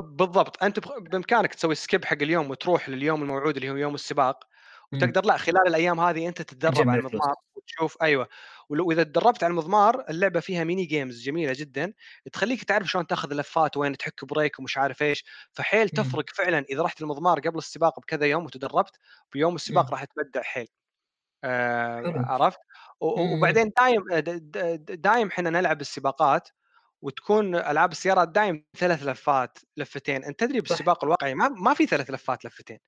بالضبط 0.02 0.62
أنت 0.62 0.80
بإمكانك 0.98 1.54
تسوي 1.54 1.74
skip 1.74 2.04
حق 2.04 2.22
اليوم 2.22 2.50
وتروح 2.50 2.88
لليوم 2.88 3.22
الموعود 3.22 3.56
اللي 3.56 3.70
هو 3.70 3.76
يوم 3.76 3.94
السباق 3.94 4.44
مم. 4.92 4.98
وتقدر 4.98 5.24
لا 5.26 5.36
خلال 5.36 5.68
الأيام 5.68 6.00
هذه 6.00 6.28
أنت 6.28 6.42
تتدرب 6.42 6.88
على. 6.88 6.98
المضمار 7.00 7.34
وتشوف 7.54 7.96
أيوه 8.02 8.28
ولو 8.68 8.92
إذا 8.92 9.02
تدربت 9.02 9.44
على 9.44 9.50
المضمار 9.50 10.04
اللعبة 10.10 10.40
فيها 10.40 10.64
mini 10.64 10.84
games 10.84 11.22
جميلة 11.22 11.52
جدا 11.56 11.92
تخليك 12.32 12.64
تعرف 12.64 12.90
شلون 12.90 13.06
تأخذ 13.06 13.30
اللفات 13.30 13.76
وين 13.76 13.96
تحك 13.96 14.24
brake 14.24 14.58
ومش 14.58 14.78
عارف 14.78 15.02
إيش 15.02 15.24
فحيل. 15.52 15.88
تفرق 15.88 16.24
فعلا 16.34 16.64
إذا 16.70 16.82
رحت 16.82 17.02
المضمار 17.02 17.40
قبل 17.40 17.58
السباق 17.58 18.00
بكذا 18.00 18.26
يوم 18.26 18.44
وتدربت 18.44 18.96
بيوم 19.32 19.54
السباق. 19.54 19.90
راح 19.90 20.04
تبدع 20.04 20.42
حيل. 20.42 20.68
عرفت؟ 22.26 22.58
و- 23.00 23.22
مم. 23.24 23.32
وبعدين 23.38 23.70
دايم 23.80 24.02
د- 24.12 25.00
دايم 25.02 25.28
إحنا 25.28 25.50
نلعب 25.50 25.80
السباقات 25.80 26.48
وتكون 27.02 27.54
ألعاب 27.56 27.92
السيارات 27.92 28.28
دايم 28.28 28.64
ثلاث 28.78 29.02
لفات 29.02 29.58
لفتين. 29.76 30.24
أنت 30.24 30.40
تدري 30.40 30.60
بالسباق 30.60 31.04
الواقعي 31.04 31.34
ما 31.34 31.48
ما 31.48 31.74
في 31.74 31.86
ثلاث 31.86 32.10
لفات 32.10 32.44
لفتين. 32.44 32.78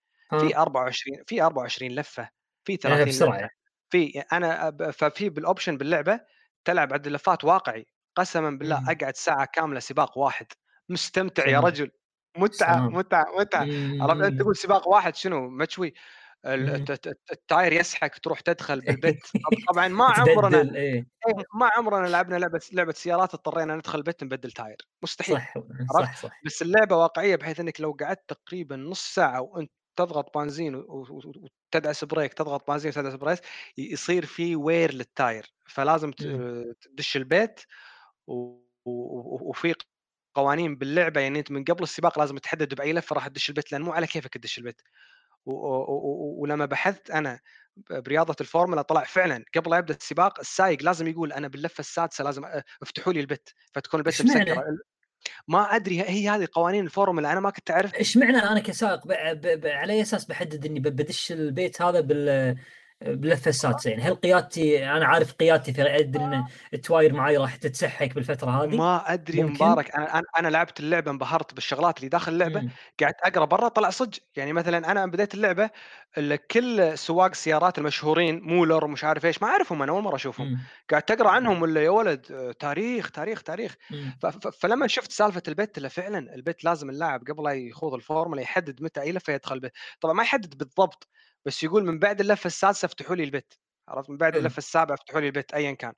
في 0.40 0.56
24 0.56 1.22
في 1.26 1.42
24 1.42 1.92
لفة 1.92 2.28
في 2.64 2.72
آه، 2.72 2.76
30 2.76 3.08
بسرعة 3.08 3.38
لفة. 3.38 3.48
في 3.90 4.20
أنا 4.32 4.70
ففي 4.92 5.28
بال 5.28 5.40
option 5.40 5.76
باللعبة 5.78 6.20
تلعب 6.64 6.92
عدد 6.92 7.06
اللفات 7.06 7.44
واقعي 7.44 7.86
قسما 8.16 8.50
بالله 8.50 8.80
مم. 8.80 8.90
أقعد 8.90 9.16
ساعة 9.16 9.44
كاملة 9.52 9.80
سباق 9.80 10.18
واحد. 10.18 10.46
مستمتع 10.88 11.48
يا. 11.48 11.60
رجل. 11.60 11.90
متعة. 12.38 12.88
متعة 12.88 13.24
متعة. 13.38 13.66
عرفت؟ 14.00 14.22
أنت. 14.24 14.40
تقول 14.40 14.56
سباق 14.56 14.88
واحد 14.88 15.16
شنو؟ 15.16 15.48
شوي 15.50 15.94
ال 17.32 17.40
tire 17.40 17.72
يسحك 17.72 18.18
تروح 18.18 18.40
تدخل 18.40 18.80
بال 18.86 19.05
pit 19.05 19.32
طبعا 19.68 19.88
ما 19.88 20.04
عمرنا 20.04 20.76
إيه. 20.76 20.92
إيه، 21.28 21.34
ما 21.54 21.70
عمرنا 21.76 22.06
لعبنا 22.06 22.36
لعبة 22.36 22.60
لعبة 22.72 22.92
سيارات 22.92 23.34
اضطرينا 23.34 23.76
ندخل 23.76 23.98
البيت 23.98 24.24
نبدل 24.24 24.52
tire 24.52 24.76
مستحيل 25.02 25.36
صح 25.36 25.54
صح 25.98 26.16
صح. 26.16 26.40
بس 26.46 26.62
اللعبة 26.62 26.96
واقعية 26.96 27.36
بحيث 27.36 27.60
إنك 27.60 27.80
لو 27.80 27.96
قعدت 28.00 28.28
تقريبا 28.28 28.76
نص 28.76 29.14
ساعة 29.14 29.40
وأنت 29.40 29.70
تضغط 29.96 30.38
بنزين 30.38 30.74
وتدعس 30.74 32.04
brake 32.04 32.34
تضغط 32.34 32.70
بنزين 32.70 32.90
وتدعس 32.90 33.14
brake 33.14 33.38
يصير 33.78 34.26
في 34.26 34.56
wear 34.56 34.94
لل 34.94 35.14
tire 35.14 35.54
فلازم 35.66 36.12
مم. 36.20 36.74
تدش 36.80 37.16
البيت 37.16 37.60
وفي 38.26 39.74
قوانين 40.34 40.76
باللعبة 40.76 41.20
يعني 41.20 41.38
أنت 41.38 41.50
من 41.50 41.64
قبل 41.64 41.82
السباق 41.82 42.18
لازم 42.18 42.38
تحدد 42.38 42.74
بأي 42.74 42.92
لفة 42.92 43.14
راح 43.14 43.28
تدش 43.28 43.48
البيت 43.48 43.72
لأن 43.72 43.82
مو 43.82 43.92
على 43.92 44.06
كيفك 44.06 44.34
تدش 44.34 44.58
البيت. 44.58 44.82
ولما 45.46 46.66
بحثت 46.66 47.10
أنا 47.10 47.40
برياضة 47.90 48.36
الفورمولا 48.40 48.82
طلع 48.82 49.04
فعلا 49.04 49.44
قبل 49.56 49.70
لا 49.70 49.78
يبدأ 49.78 49.94
السباق 49.94 50.40
السايق 50.40 50.82
لازم 50.82 51.08
يقول 51.08 51.32
أنا 51.32 51.48
باللفة 51.48 51.80
السادسة 51.80 52.24
لازم 52.24 52.44
افتحوا 52.82 53.12
لي 53.12 53.20
ال 53.20 53.29
pit 53.29 53.54
فتكون 53.72 54.00
ال 54.00 54.05
pit؟ 54.05 54.22
مسكره 54.22 54.64
ما 55.48 55.76
أدري 55.76 56.02
هي 56.02 56.28
هذه 56.28 56.48
قوانين 56.52 56.84
الفورمولا 56.84 57.32
أنا 57.32 57.40
ما 57.40 57.50
كنت 57.50 57.70
أعرف 57.70 57.94
إيش 57.94 58.16
معنى 58.16 58.38
أنا 58.38 58.60
كسائق 58.60 59.06
ب... 59.06 59.12
ب... 59.40 59.60
ب... 59.60 59.66
على 59.66 59.92
أي 59.92 60.02
أساس 60.02 60.24
بحدد 60.24 60.66
إني 60.66 60.80
بدش 60.80 61.32
البيت 61.32 61.82
هذا 61.82 62.00
بال 62.00 62.56
باللفه 63.00 63.48
السادسه 63.48 63.90
يعني 63.90 64.02
هل 64.02 64.14
قيادتي 64.14 64.90
أنا 64.90 65.06
عارف 65.06 65.32
قيادتي 65.32 65.72
ترى 65.72 65.98
ادري 66.00 66.24
إن 66.24 66.44
التواير 66.74 67.12
معي 67.12 67.36
راح 67.36 67.56
تتسحك 67.56 68.14
بالفترة 68.14 68.50
هذه؟ 68.50 68.76
ما 68.76 69.12
أدري 69.12 69.42
ممكن؟ 69.42 69.54
مبارك. 69.64 69.94
أنا 69.96 70.22
أنا 70.38 70.48
لعبت 70.48 70.80
اللعبة 70.80 71.10
انبهرت 71.10 71.54
بالشغلات 71.54 71.98
اللي 71.98 72.08
داخل 72.08 72.32
اللعبة 72.32 72.60
مم. 72.60 72.70
قعدت 73.02 73.16
أقرأ 73.22 73.44
برا 73.44 73.68
طلع 73.68 73.90
صدق. 73.90 74.18
يعني 74.36 74.52
مثلا 74.52 74.90
أنا 74.92 75.06
بديت 75.06 75.34
اللعبة 75.34 75.70
ال- 76.18 76.46
كل 76.46 76.98
سواق 76.98 77.30
السيارات 77.30 77.78
المشهورين 77.78 78.40
مولر 78.42 78.84
ومش 78.84 79.04
عارف 79.04 79.26
إيش 79.26 79.42
ما 79.42 79.48
أعرفهم 79.48 79.82
أنا 79.82 79.92
أول 79.92 80.02
مرة 80.02 80.16
أشوفهم. 80.16 80.46
مم. 80.46 80.58
قاعد 80.90 81.02
تقرا 81.02 81.30
عنهم 81.30 81.62
ولا 81.62 81.82
يا 81.84 81.90
ولد 81.90 82.54
تاريخ 82.58 83.10
تاريخ 83.10 83.42
تاريخ. 83.42 83.74
فلما 84.60 84.86
شفت 84.86 85.12
سالفة 85.12 85.42
ال 85.48 85.56
pit 85.56 85.78
لا 85.78 85.88
فعلا 85.88 86.34
ال 86.34 86.42
pit 86.42 86.64
لازم 86.64 86.90
اللاعب 86.90 87.20
قبل 87.28 87.44
لا 87.44 87.52
يخوض 87.52 87.94
الفورمولا 87.94 88.42
يحدد 88.42 88.82
متى 88.82 89.00
اي 89.00 89.12
لفه 89.12 89.32
يدخل 89.32 89.54
ال 89.54 89.59
pit 89.59 89.72
طبعا 90.00 90.14
ما 90.14 90.22
يحدد 90.22 90.58
بالضبط 90.58 91.08
بس 91.46 91.64
يقول 91.64 91.84
من 91.84 91.98
بعد 91.98 92.20
اللفه 92.20 92.46
السادسه 92.48 92.86
افتحوا 92.86 93.16
لي 93.16 93.24
ال 93.24 93.33
pit 93.33 93.58
عرفت 93.88 94.10
من 94.10 94.16
بعد. 94.16 94.36
اللفه 94.36 94.58
السابعه 94.58 94.94
افتحوا 94.94 95.20
لي 95.20 95.26
ال 95.26 95.33
pit 95.33 95.54
ايا 95.54 95.72
كان 95.72 95.92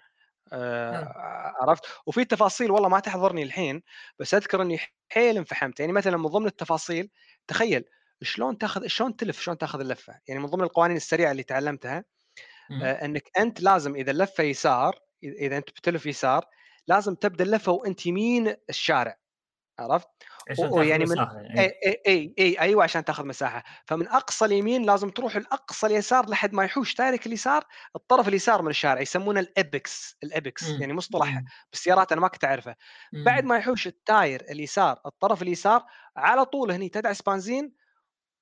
آه. 0.52 1.14
عرفت 1.62 1.84
وفي 2.06 2.24
تفاصيل 2.24 2.70
والله 2.70 2.88
ما 2.88 3.00
تحضرني 3.00 3.42
الحين 3.42 3.82
بس 4.18 4.34
أذكر 4.34 4.62
إني 4.62 4.78
حيل 5.12 5.36
انفحمت 5.36 5.80
يعني 5.80 5.92
مثلا 5.92 6.16
من 6.16 6.26
ضمن 6.26 6.46
التفاصيل 6.46 7.10
تخيل 7.46 7.84
شلون 8.22 8.58
تاخذ 8.58 8.86
شلون 8.86 9.16
تلف 9.16 9.40
شلون 9.40 9.58
تاخذ 9.58 9.80
اللفة 9.80 10.20
يعني 10.28 10.40
من 10.40 10.46
ضمن 10.46 10.62
القوانين 10.64 10.96
السريعة 10.96 11.30
اللي 11.32 11.42
تعلمتها 11.42 12.04
مم. 12.70 12.82
آه، 12.82 13.04
إنك 13.04 13.30
أنت 13.38 13.60
لازم 13.62 13.94
إذا 13.94 14.10
اللفه 14.10 14.44
يسار 14.44 14.98
إذا 15.24 15.56
أنت 15.56 15.70
بتلف 15.70 16.06
يسار 16.06 16.44
لازم 16.88 17.14
تبدأ 17.14 17.44
اللفة 17.44 17.72
وأنت 17.72 18.06
يمين 18.06 18.54
الشارع 18.70 19.16
عرفت؟ 19.78 20.08
يعني 20.82 21.04
من- 21.04 21.10
مساحة 21.12 21.38
اي 21.38 21.44
يعني. 21.44 21.60
أي 21.60 22.02
أي, 22.06 22.34
أي 22.38 22.60
أيوه 22.60 22.82
عشان 22.84 23.04
تاخذ 23.04 23.26
مساحة 23.26 23.64
فمن 23.86 24.08
أقصى 24.08 24.44
اليمين 24.44 24.82
لازم 24.82 25.10
تروح 25.10 25.36
لاقصى 25.36 25.86
اليسار 25.86 26.28
لحد 26.30 26.52
ما 26.54 26.64
يحوش 26.64 26.94
تايرك 26.94 27.26
اليسار 27.26 27.64
الطرف 27.96 28.28
اليسار 28.28 28.62
من 28.62 28.70
الشارع 28.70 29.00
يسمونه 29.00 29.40
الإبكس 29.40 30.16
الإبكس 30.22 30.70
مم. 30.70 30.80
يعني 30.80 30.92
مصطلح 30.92 31.34
مم. 31.34 31.44
بالسيارات 31.72 32.12
أنا 32.12 32.20
ما 32.20 32.28
كنت 32.28 32.44
أعرفه 32.44 32.74
بعد 33.12 33.42
مم. 33.42 33.48
ما 33.48 33.56
يحوش 33.56 33.86
ال 33.86 33.97
tire 33.97 34.40
اليسار 34.50 35.00
الطرف 35.06 35.42
اليسار 35.42 35.84
على 36.16 36.44
طول 36.44 36.70
هني 36.72 36.88
تدعس 36.88 37.22
بنزين 37.22 37.72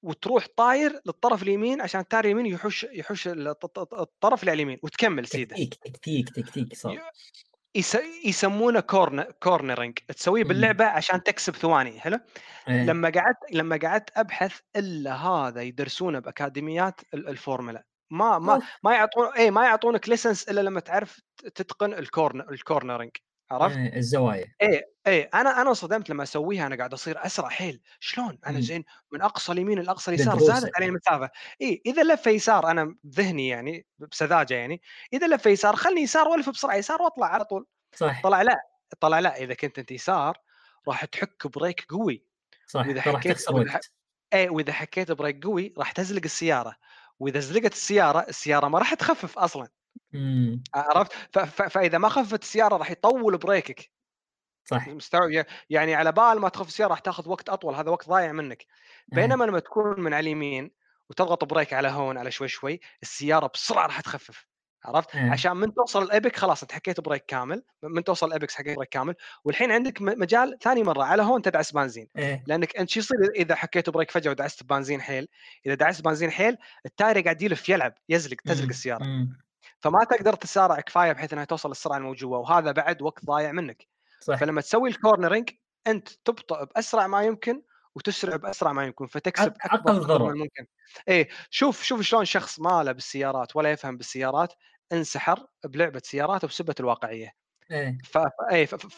وتروح 0.02 0.46
طاير 0.56 1.00
للطرف 1.06 1.42
اليمين 1.42 1.80
عشان 1.80 2.08
tire 2.08 2.28
اليمين 2.32 2.46
يحوش 2.46 2.84
يحوش 2.92 3.28
الط- 3.28 3.78
الط- 3.78 3.94
الطرف 3.94 4.40
اللي 4.40 4.50
على 4.50 4.56
اليمين 4.56 4.78
وتكمل 4.82 5.26
سيده 5.26 5.56
تكتيك 5.56 5.74
تكتيك 5.74 6.28
تكتيك 6.30 6.74
صار 6.74 7.10
يس- 7.76 8.24
يسمونه 8.24 8.80
corn- 8.80 9.22
cornering 9.22 9.98
تسويه 10.08 10.42
مم. 10.42 10.48
باللعبة 10.48 10.84
عشان 10.84 11.22
تكسب 11.22 11.56
ثواني 11.56 12.00
حلو 12.00 12.18
إيه. 12.68 12.84
لما 12.84 13.08
قعدت 13.10 13.38
لما 13.52 13.76
قعدت 13.82 14.10
أبحث 14.18 14.60
إلا 14.76 15.14
هذا 15.16 15.62
يدرسونه 15.62 16.18
بأكاديميات 16.18 17.00
ال- 17.14 17.28
الفورمولا 17.28 17.84
ما 18.10 18.38
ما. 18.38 18.62
ما 18.84 18.94
يعطون 18.94 19.26
اي 19.36 19.50
ما 19.50 19.64
يعطونك 19.64 20.08
license 20.08 20.48
إلا 20.48 20.60
لما 20.60 20.80
تعرف 20.80 21.20
تتقن 21.54 21.92
ال 21.94 22.02
corn- 22.02 22.40
ال 22.40 22.47
cornering 22.47 23.10
عرفت؟ 23.50 23.76
إيه، 23.76 23.96
الزوايا. 23.96 24.54
إيه 24.62 24.92
إيه 25.06 25.30
أنا 25.34 25.60
أنا 25.62 25.68
انصدمت 25.70 26.10
لما 26.10 26.22
أسويها 26.22 26.66
أنا 26.66 26.76
قاعد 26.76 26.92
أصير 26.92 27.26
أسرع 27.26 27.48
حيل 27.48 27.80
شلون؟ 28.00 28.38
أنا 28.46 28.54
مم. 28.56 28.60
زين 28.60 28.84
من 29.12 29.22
أقصى 29.22 29.52
اليمين 29.52 29.78
لأقصى 29.78 30.10
اليسار. 30.10 30.38
زادت 30.38 30.70
علي 30.76 30.86
المسافه 30.86 31.30
اي 31.62 31.82
إذا 31.86 32.02
لف 32.02 32.26
يسار 32.26 32.70
أنا 32.70 32.96
بذهني 33.04 33.48
يعني 33.48 33.86
بسذاجة 33.98 34.54
يعني 34.54 34.82
إذا 35.12 35.26
لف 35.26 35.46
يسار 35.46 35.76
خلني 35.76 36.00
يسار 36.00 36.28
وألف 36.28 36.50
بسرعة 36.50 36.74
يسار 36.74 37.02
وأطلع 37.02 37.26
على 37.26 37.44
طول. 37.44 37.66
صح. 37.94 38.22
طلع 38.22 38.42
لا 38.42 38.60
طلع 39.00 39.18
لا 39.18 39.36
إذا 39.36 39.54
كنت 39.54 39.78
أنت 39.78 39.90
يسار 39.90 40.38
راح 40.88 41.04
تحك 41.04 41.46
brake 41.46 41.86
قوي. 41.88 42.24
صح 42.66 42.86
وإذا 42.86 42.98
راح 43.06 43.16
حكيت- 43.16 43.44
اي 44.34 44.48
وإذا 44.48 44.72
حكيت 44.72 45.12
brake 45.12 45.44
قوي 45.44 45.74
راح 45.78 45.92
تزلق 45.92 46.22
السيارة. 46.24 46.76
وإذا 47.20 47.40
زلقت 47.40 47.72
السيارة 47.72 48.18
السيارة 48.28 48.68
ما 48.68 48.78
راح 48.78 48.94
تخفف 48.94 49.38
أصلا. 49.38 49.68
مم. 50.12 50.62
عرفت 50.74 51.12
ف- 51.12 51.38
ف- 51.38 51.62
فإذا 51.62 51.98
ما 51.98 52.08
خفت 52.08 52.42
السيارة 52.42 52.76
راح 52.76 52.90
يطول 52.90 53.38
brake 53.38 53.82
ك 53.82 53.90
صح 54.64 54.88
مستوعب 54.88 55.46
يعني 55.70 55.94
على 55.94 56.12
بال 56.12 56.40
ما 56.40 56.48
تخف 56.48 56.68
السيارة 56.68 56.90
راح 56.90 56.98
تاخذ 56.98 57.28
وقت 57.28 57.48
أطول 57.48 57.74
هذا 57.74 57.90
وقت 57.90 58.08
ضايع 58.08 58.32
منك 58.32 58.62
إيه. 58.62 59.20
بينما 59.20 59.44
لما 59.44 59.58
تكون 59.60 60.00
من 60.00 60.14
على 60.14 60.20
اليمين 60.24 60.70
وتضغط 61.10 61.44
brake 61.44 61.72
على 61.72 61.88
هون 61.88 62.18
على 62.18 62.30
شوي 62.30 62.48
شوي 62.48 62.80
السيارة 63.02 63.46
بسرعة 63.54 63.86
راح 63.86 64.00
تخفف 64.00 64.46
عرفت 64.84 65.16
إيه. 65.16 65.30
عشان 65.30 65.56
من 65.56 65.74
توصل 65.74 66.02
ال 66.02 66.09
apex 66.09 66.36
خلاص 66.36 66.62
أنت 66.62 66.72
حكيت 66.72 67.00
brake 67.00 67.24
كامل 67.26 67.62
من 67.82 68.04
توصل 68.04 68.26
ال 68.26 68.32
apex 68.32 68.54
حكيت 68.54 68.76
brake 68.76 68.88
كامل 68.88 69.14
والحين 69.44 69.72
عندك 69.72 70.02
مجال 70.02 70.58
ثاني 70.60 70.82
مرة 70.82 71.04
على 71.04 71.22
هون 71.22 71.42
تدعس 71.42 71.72
بنزين 71.72 72.08
إيه 72.16 72.44
لأنك 72.46 72.76
أنت 72.76 72.90
شو 72.90 73.00
يصير 73.00 73.18
إذا 73.36 73.54
حكيت 73.54 73.90
brake 73.90 74.10
فجأة 74.10 74.30
ودعست 74.30 74.62
بنزين 74.62 75.00
حيل 75.00 75.28
إذا 75.66 75.74
دعست 75.74 76.04
بنزين 76.04 76.30
حيل 76.30 76.56
ال 76.86 76.93
tire 76.93 77.20
قاعد 77.20 77.42
يلف 77.42 77.68
يلعب 77.68 77.94
يزلق 78.08 78.36
تزلق 78.44 78.64
مم. 78.64 78.70
السيارة 78.70 79.04
مم. 79.04 79.45
فما 79.86 80.04
تقدر 80.04 80.34
تسارع 80.34 80.80
كفاية 80.80 81.12
بحيث 81.12 81.32
إنها 81.32 81.44
توصل 81.44 81.68
للسرعة 81.68 81.96
الموجودة 81.96 82.36
وهذا 82.36 82.72
بعد 82.72 83.02
وقت 83.02 83.24
ضايع 83.24 83.52
منك. 83.52 83.86
صح 84.20 84.34
فلما 84.36 84.60
تسوي 84.60 84.88
ال 84.88 84.94
cornering 84.94 85.50
أنت 85.86 86.08
تبطئ 86.08 86.64
بأسرع 86.64 87.06
ما 87.06 87.22
يمكن 87.22 87.62
وتسرع 87.94 88.36
بأسرع 88.36 88.72
ما 88.72 88.84
يمكن 88.84 89.06
فتكسب 89.06 89.52
أكبر 89.64 89.92
قدر. 89.92 90.34
ممكن 90.34 90.66
إيه 91.08 91.28
شوف 91.50 91.82
شوف 91.82 92.00
شلون 92.00 92.24
شخص 92.24 92.60
ما 92.60 92.82
له 92.84 92.92
بالسيارات 92.92 93.56
ولا 93.56 93.70
يفهم 93.70 93.96
بالسيارات 93.96 94.52
انسحر 94.92 95.46
بلعبة 95.64 96.00
سيارات 96.04 96.44
وبسبة 96.44 96.74
الواقعية. 96.80 97.32
إيه. 97.70 97.98
ف- 98.04 98.18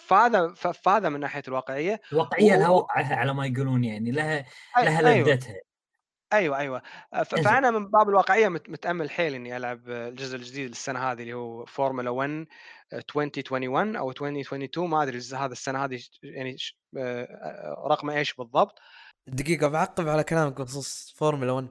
فهذا 0.06 0.54
فهذا 0.54 1.08
من 1.08 1.20
ناحية 1.20 1.42
الواقعية. 1.48 2.00
الواقعية 2.12 2.56
لها 2.56 2.68
و- 2.68 2.76
وقعها 2.76 3.16
على 3.16 3.34
ما 3.34 3.46
يقولون 3.46 3.84
يعني 3.84 4.10
لها 4.10 4.44
لها 4.78 5.08
أيوه. 5.12 5.28
لذتها. 5.28 5.54
أيوه 6.32 6.58
أيوه 6.58 6.82
ف- 7.12 7.34
إنزين. 7.34 7.44
فأنا 7.44 7.70
من 7.70 7.90
باب 7.90 8.08
الواقعية 8.08 8.48
مت- 8.48 8.70
متأمل 8.70 9.10
حيل 9.10 9.34
إني 9.34 9.56
ألعب 9.56 9.88
الجزء 9.90 10.36
الجديد 10.36 10.70
السنة 10.70 10.98
هذه 11.12 11.22
اللي 11.22 11.32
هو 11.34 11.64
فورمولا 11.64 12.10
1 12.10 12.46
2021 12.92 13.96
أو 13.96 14.10
2022 14.10 14.90
ما 14.90 15.02
أدري 15.02 15.14
الجزء 15.14 15.36
هذا 15.36 15.52
السنة 15.52 15.84
هذه 15.84 16.00
يعني 16.22 16.58
ش- 16.58 16.78
آه، 16.96 17.22
آه، 17.24 17.88
رقم 17.90 18.10
إيش 18.10 18.34
بالضبط 18.34 18.78
دقيقة 19.26 19.68
بعقب 19.68 20.08
على 20.08 20.24
كلامك 20.24 20.60
بخصوص 20.60 21.14
فورمولا 21.16 21.52
1 21.52 21.68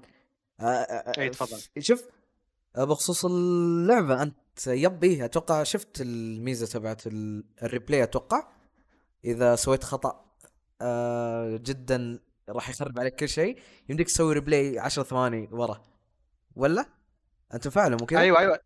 آه، 0.59 0.63
آه، 0.63 1.21
إي، 1.21 1.29
تفضل. 1.29 1.57
شوف 1.79 2.03
آه، 2.75 2.83
بخصوص 2.83 3.25
اللعبة 3.25 4.21
أنت 4.23 4.67
yep 4.67 5.03
إيه 5.03 5.25
أتوقع 5.25 5.63
شفت 5.63 6.01
الميزة 6.01 6.67
تبعت 6.79 7.07
ال- 7.07 7.43
ال 7.63 7.69
replay 7.69 8.03
أتوقع 8.03 8.47
إذا 9.25 9.55
سويت 9.55 9.83
خطأ 9.83 10.25
آه، 10.81 11.57
جدا 11.63 12.19
راح 12.49 12.69
يخرب 12.69 12.99
عليك 12.99 13.15
كل 13.15 13.29
شيء 13.29 13.59
يمديك 13.89 14.07
تسوي 14.07 14.33
replay 14.33 14.79
10 14.79 15.03
ثواني 15.03 15.49
ورا 15.51 15.83
ولا؟ 16.55 16.85
انت 17.53 17.67
فاعله 17.67 17.97
مو 18.01 18.05
كذا؟ 18.05 18.19
أيوه 18.19 18.39
أيوه 18.39 18.59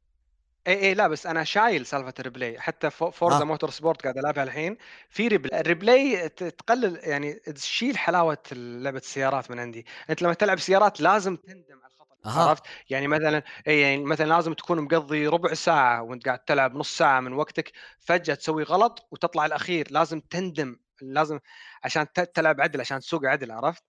اي 0.68 0.74
اي 0.88 0.94
لا 0.94 1.08
بس 1.08 1.28
أنا 1.28 1.44
شايل 1.44 1.86
سالفة 1.86 2.14
ال 2.20 2.26
replay 2.26 2.60
حتى 2.60 2.90
فو- 2.90 3.12
Forza 3.12 3.42
آه. 3.42 3.44
Motorsport 3.44 4.02
قاعد 4.02 4.18
ألعبها 4.18 4.44
الحين 4.44 4.78
في 5.10 5.28
replay 5.28 5.60
ال 5.62 5.72
replay 5.72 6.30
تقلل 6.30 7.00
يعني 7.04 7.34
تشيل 7.34 7.98
حلاوة 7.98 8.38
لعبة 8.52 8.98
السيارات 8.98 9.52
من 9.52 9.60
عندي 9.60 9.86
أنت 10.10 10.22
لما 10.22 10.34
تلعب 10.34 10.60
سيارات 10.60 11.02
لازم 11.02 11.36
تندم 11.36 11.80
على 11.84 11.92
الخطأ 11.94 12.16
أها. 12.26 12.50
عرفت 12.50 12.64
يعني 12.90 13.08
مثلا 13.08 13.44
اي 13.68 13.82
يعني 13.82 14.04
مثلا 14.04 14.26
لازم 14.26 14.54
تكون 14.54 14.82
مقضي 14.82 15.28
ربع 15.28 15.54
ساعة 15.54 16.02
وأنت 16.02 16.26
قاعد 16.26 16.40
تلعب 16.40 16.76
نص 16.76 16.98
ساعة 16.98 17.20
من 17.20 17.34
وقتك 17.34 17.72
فجأة 18.00 18.34
تسوي 18.36 18.64
غلط 18.64 19.08
وتطلع 19.12 19.46
الأخير 19.46 19.88
لازم 19.92 20.20
تندم 20.20 20.78
لازم 21.02 21.40
عشان 21.84 22.08
تلعب 22.34 22.62
عدل 22.62 22.80
عشان 22.82 23.00
تسوق 23.00 23.26
عدل 23.26 23.52
عرفت؟ 23.52 23.84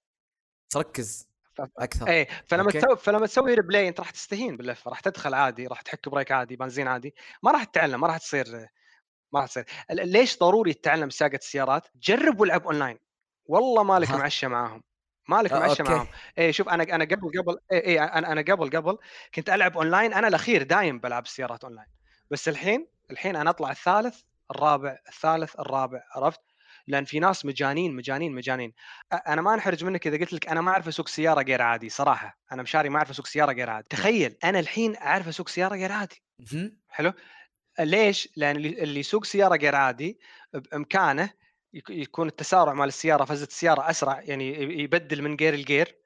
تركز 0.70 1.28
أكثر 1.78 2.08
إيه 2.08 2.28
فلما. 2.46 2.70
تسوي 2.70 2.96
فلما 2.96 3.26
تسوي 3.26 3.54
replay 3.54 3.88
أنت 3.88 4.00
راح 4.00 4.10
تستهين 4.10 4.56
باللفه 4.56 4.88
راح 4.90 5.00
تدخل 5.00 5.34
عادي 5.34 5.66
راح 5.66 5.80
تحك 5.80 6.08
brake 6.08 6.32
عادي 6.32 6.56
بنزين 6.56 6.88
عادي 6.88 7.14
ما 7.42 7.50
راح 7.50 7.64
تتعلم 7.64 8.00
ما 8.00 8.06
راح 8.06 8.16
تصير 8.16 8.68
ما 9.32 9.40
راح 9.40 9.48
تصير. 9.48 9.64
ليش 9.90 10.38
ضروري 10.38 10.74
تتعلم 10.74 11.10
سياقه 11.10 11.36
السيارات؟ 11.36 11.88
جرب 11.94 12.40
والعب 12.40 12.66
اونلاين 12.66 12.98
والله 13.46 13.82
مالك. 13.82 14.10
معشى 14.10 14.46
معاهم 14.46 14.82
مالك 15.28 15.52
معشى. 15.52 15.82
معاهم. 15.82 16.08
اي 16.38 16.52
شوف 16.52 16.68
أنا 16.68 16.82
أنا 16.82 17.04
قبل 17.04 17.40
قبل 17.40 17.58
اي 17.72 17.78
اي 17.78 18.00
أنا 18.00 18.32
أنا 18.32 18.40
قبل 18.40 18.76
قبل 18.76 18.98
كنت 19.34 19.50
ألعب 19.50 19.76
اونلاين 19.76 20.14
أنا 20.14 20.28
الأخير 20.28 20.62
دايم 20.62 20.98
بلعب 20.98 21.24
السيارات 21.24 21.64
اونلاين 21.64 21.88
بس 22.30 22.48
الحين 22.48 22.86
الحين 23.10 23.36
أنا 23.36 23.50
أطلع 23.50 23.70
الثالث 23.70 24.20
الرابع 24.50 24.98
الثالث 25.08 25.60
الرابع 25.60 26.02
عرفت؟ 26.10 26.40
لأن 26.86 27.04
في 27.04 27.18
ناس 27.20 27.44
مجانين 27.44 27.96
مجانين 27.96 28.32
مجانين. 28.34 28.72
أنا 29.28 29.42
ما 29.42 29.54
انحرج 29.54 29.84
منك 29.84 30.06
إذا 30.06 30.16
قلت 30.16 30.32
لك 30.32 30.48
أنا 30.48 30.60
ما 30.60 30.70
أعرف 30.70 30.88
أسوق 30.88 31.08
سيارة 31.08 31.42
غير 31.42 31.62
عادي 31.62 31.88
صراحة. 31.88 32.38
أنا 32.52 32.62
مشاري 32.62 32.88
ما 32.88 32.96
أعرف 32.96 33.10
أسوق 33.10 33.26
سيارة 33.26 33.52
غير 33.52 33.70
عادي. 33.70 33.86
تخيل 33.90 34.36
أنا 34.44 34.60
الحين 34.60 34.96
أعرف 34.96 35.28
أسوق 35.28 35.48
سيارة 35.48 35.74
غير 35.74 35.92
عادي. 35.92 36.22
حلو؟ 36.88 37.12
ليش؟ 37.80 38.28
لأن 38.36 38.56
اللي 38.56 39.00
يسوق 39.00 39.24
سيارة 39.24 39.56
غير 39.56 39.74
عادي 39.74 40.18
بإمكانه 40.52 41.30
يك- 41.74 41.90
يكون 41.90 42.28
التسارع 42.28 42.72
مال 42.72 42.88
السيارة 42.88 43.24
فزة 43.24 43.46
السيارة 43.46 43.90
أسرع 43.90 44.20
يعني 44.20 44.62
يبدل 44.82 45.22
من 45.22 45.36
gear 45.36 45.54
ل 45.54 45.63
gear 45.63 45.96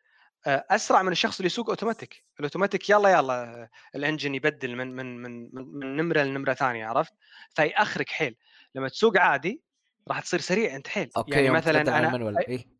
أسرع 0.46 1.02
من 1.02 1.12
الشخص 1.12 1.36
اللي 1.38 1.46
يسوق 1.46 1.68
automatic 1.68 2.24
ال 2.38 2.44
automatic 2.44 2.90
يلا 2.90 3.08
يلا 3.08 3.68
ال 3.94 4.00
engine 4.00 4.34
يبدل 4.34 4.76
من 4.76 4.96
من 4.96 5.22
من 5.22 5.50
من 5.54 5.78
من 5.78 5.96
نمرة 5.96 6.22
لنمرة 6.22 6.54
ثانية 6.54 6.86
عرفت؟ 6.86 7.12
فيأخرك 7.54 8.10
حيل. 8.10 8.36
لما 8.74 8.88
تسوق 8.88 9.18
عادي 9.18 9.62
راح 10.08 10.20
تصير 10.20 10.40
سريع 10.40 10.76
أنت 10.76 10.88
حيل 10.88 11.10
okay 11.16 11.30
يعني 11.30 11.50
مثلا 11.50 11.80
أنا 11.80 11.98
ال 11.98 12.05
manual 12.05 12.48
أي 12.48 12.76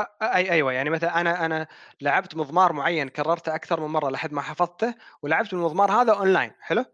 أ- 0.00 0.04
أي 0.22 0.50
أيوه 0.50 0.72
يعني 0.72 0.90
مثلا 0.90 1.20
أنا 1.20 1.46
أنا 1.46 1.66
لعبت 2.00 2.36
مضمار 2.36 2.72
معين 2.72 3.08
كررته 3.08 3.54
أكثر 3.54 3.80
من 3.80 3.86
مرة 3.86 4.10
لحد 4.10 4.32
ما 4.32 4.42
حفظته 4.42 4.94
ولعبت 5.22 5.52
المضمار 5.52 5.92
هذا 5.92 6.12
أونلاين 6.12 6.52
حلو 6.60 6.84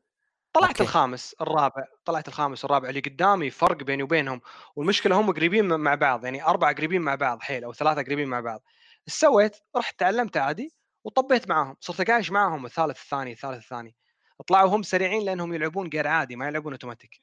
طلعت 0.52 0.70
okay. 0.70 0.82
الخامس 0.82 1.34
الرابع 1.40 1.84
طلعت 2.04 2.28
الخامس 2.28 2.64
الرابع 2.64 2.88
اللي 2.88 3.00
قدامي 3.00 3.50
فرق 3.50 3.76
بيني 3.82 4.02
وبينهم 4.02 4.40
والمشكلة 4.76 5.20
هم 5.20 5.32
قريبين 5.32 5.80
مع 5.80 5.94
بعض 5.94 6.24
يعني 6.24 6.44
أربعة 6.44 6.74
قريبين 6.74 7.02
مع 7.02 7.14
بعض 7.14 7.42
حيل 7.42 7.64
أو 7.64 7.72
ثلاثة 7.72 8.02
قريبين 8.02 8.28
مع 8.28 8.40
بعض 8.40 8.62
إيش 9.08 9.14
سويت؟ 9.14 9.56
رحت 9.76 9.98
تعلمت 10.00 10.36
عادي 10.36 10.74
وطبيت 11.04 11.48
معاهم 11.48 11.76
صرت 11.80 12.00
أقايش 12.00 12.30
معاهم 12.30 12.66
الثالث 12.66 13.02
الثاني 13.02 13.32
الثالث 13.32 13.58
الثاني 13.58 13.96
طلعوا 14.46 14.68
هم 14.76 14.82
سريعين 14.82 15.24
لأنهم 15.24 15.54
يلعبون 15.54 15.90
gear 15.92 16.06
عادي 16.06 16.36
ما 16.36 16.48
يلعبون 16.48 16.72
اوتوماتيك 16.72 17.20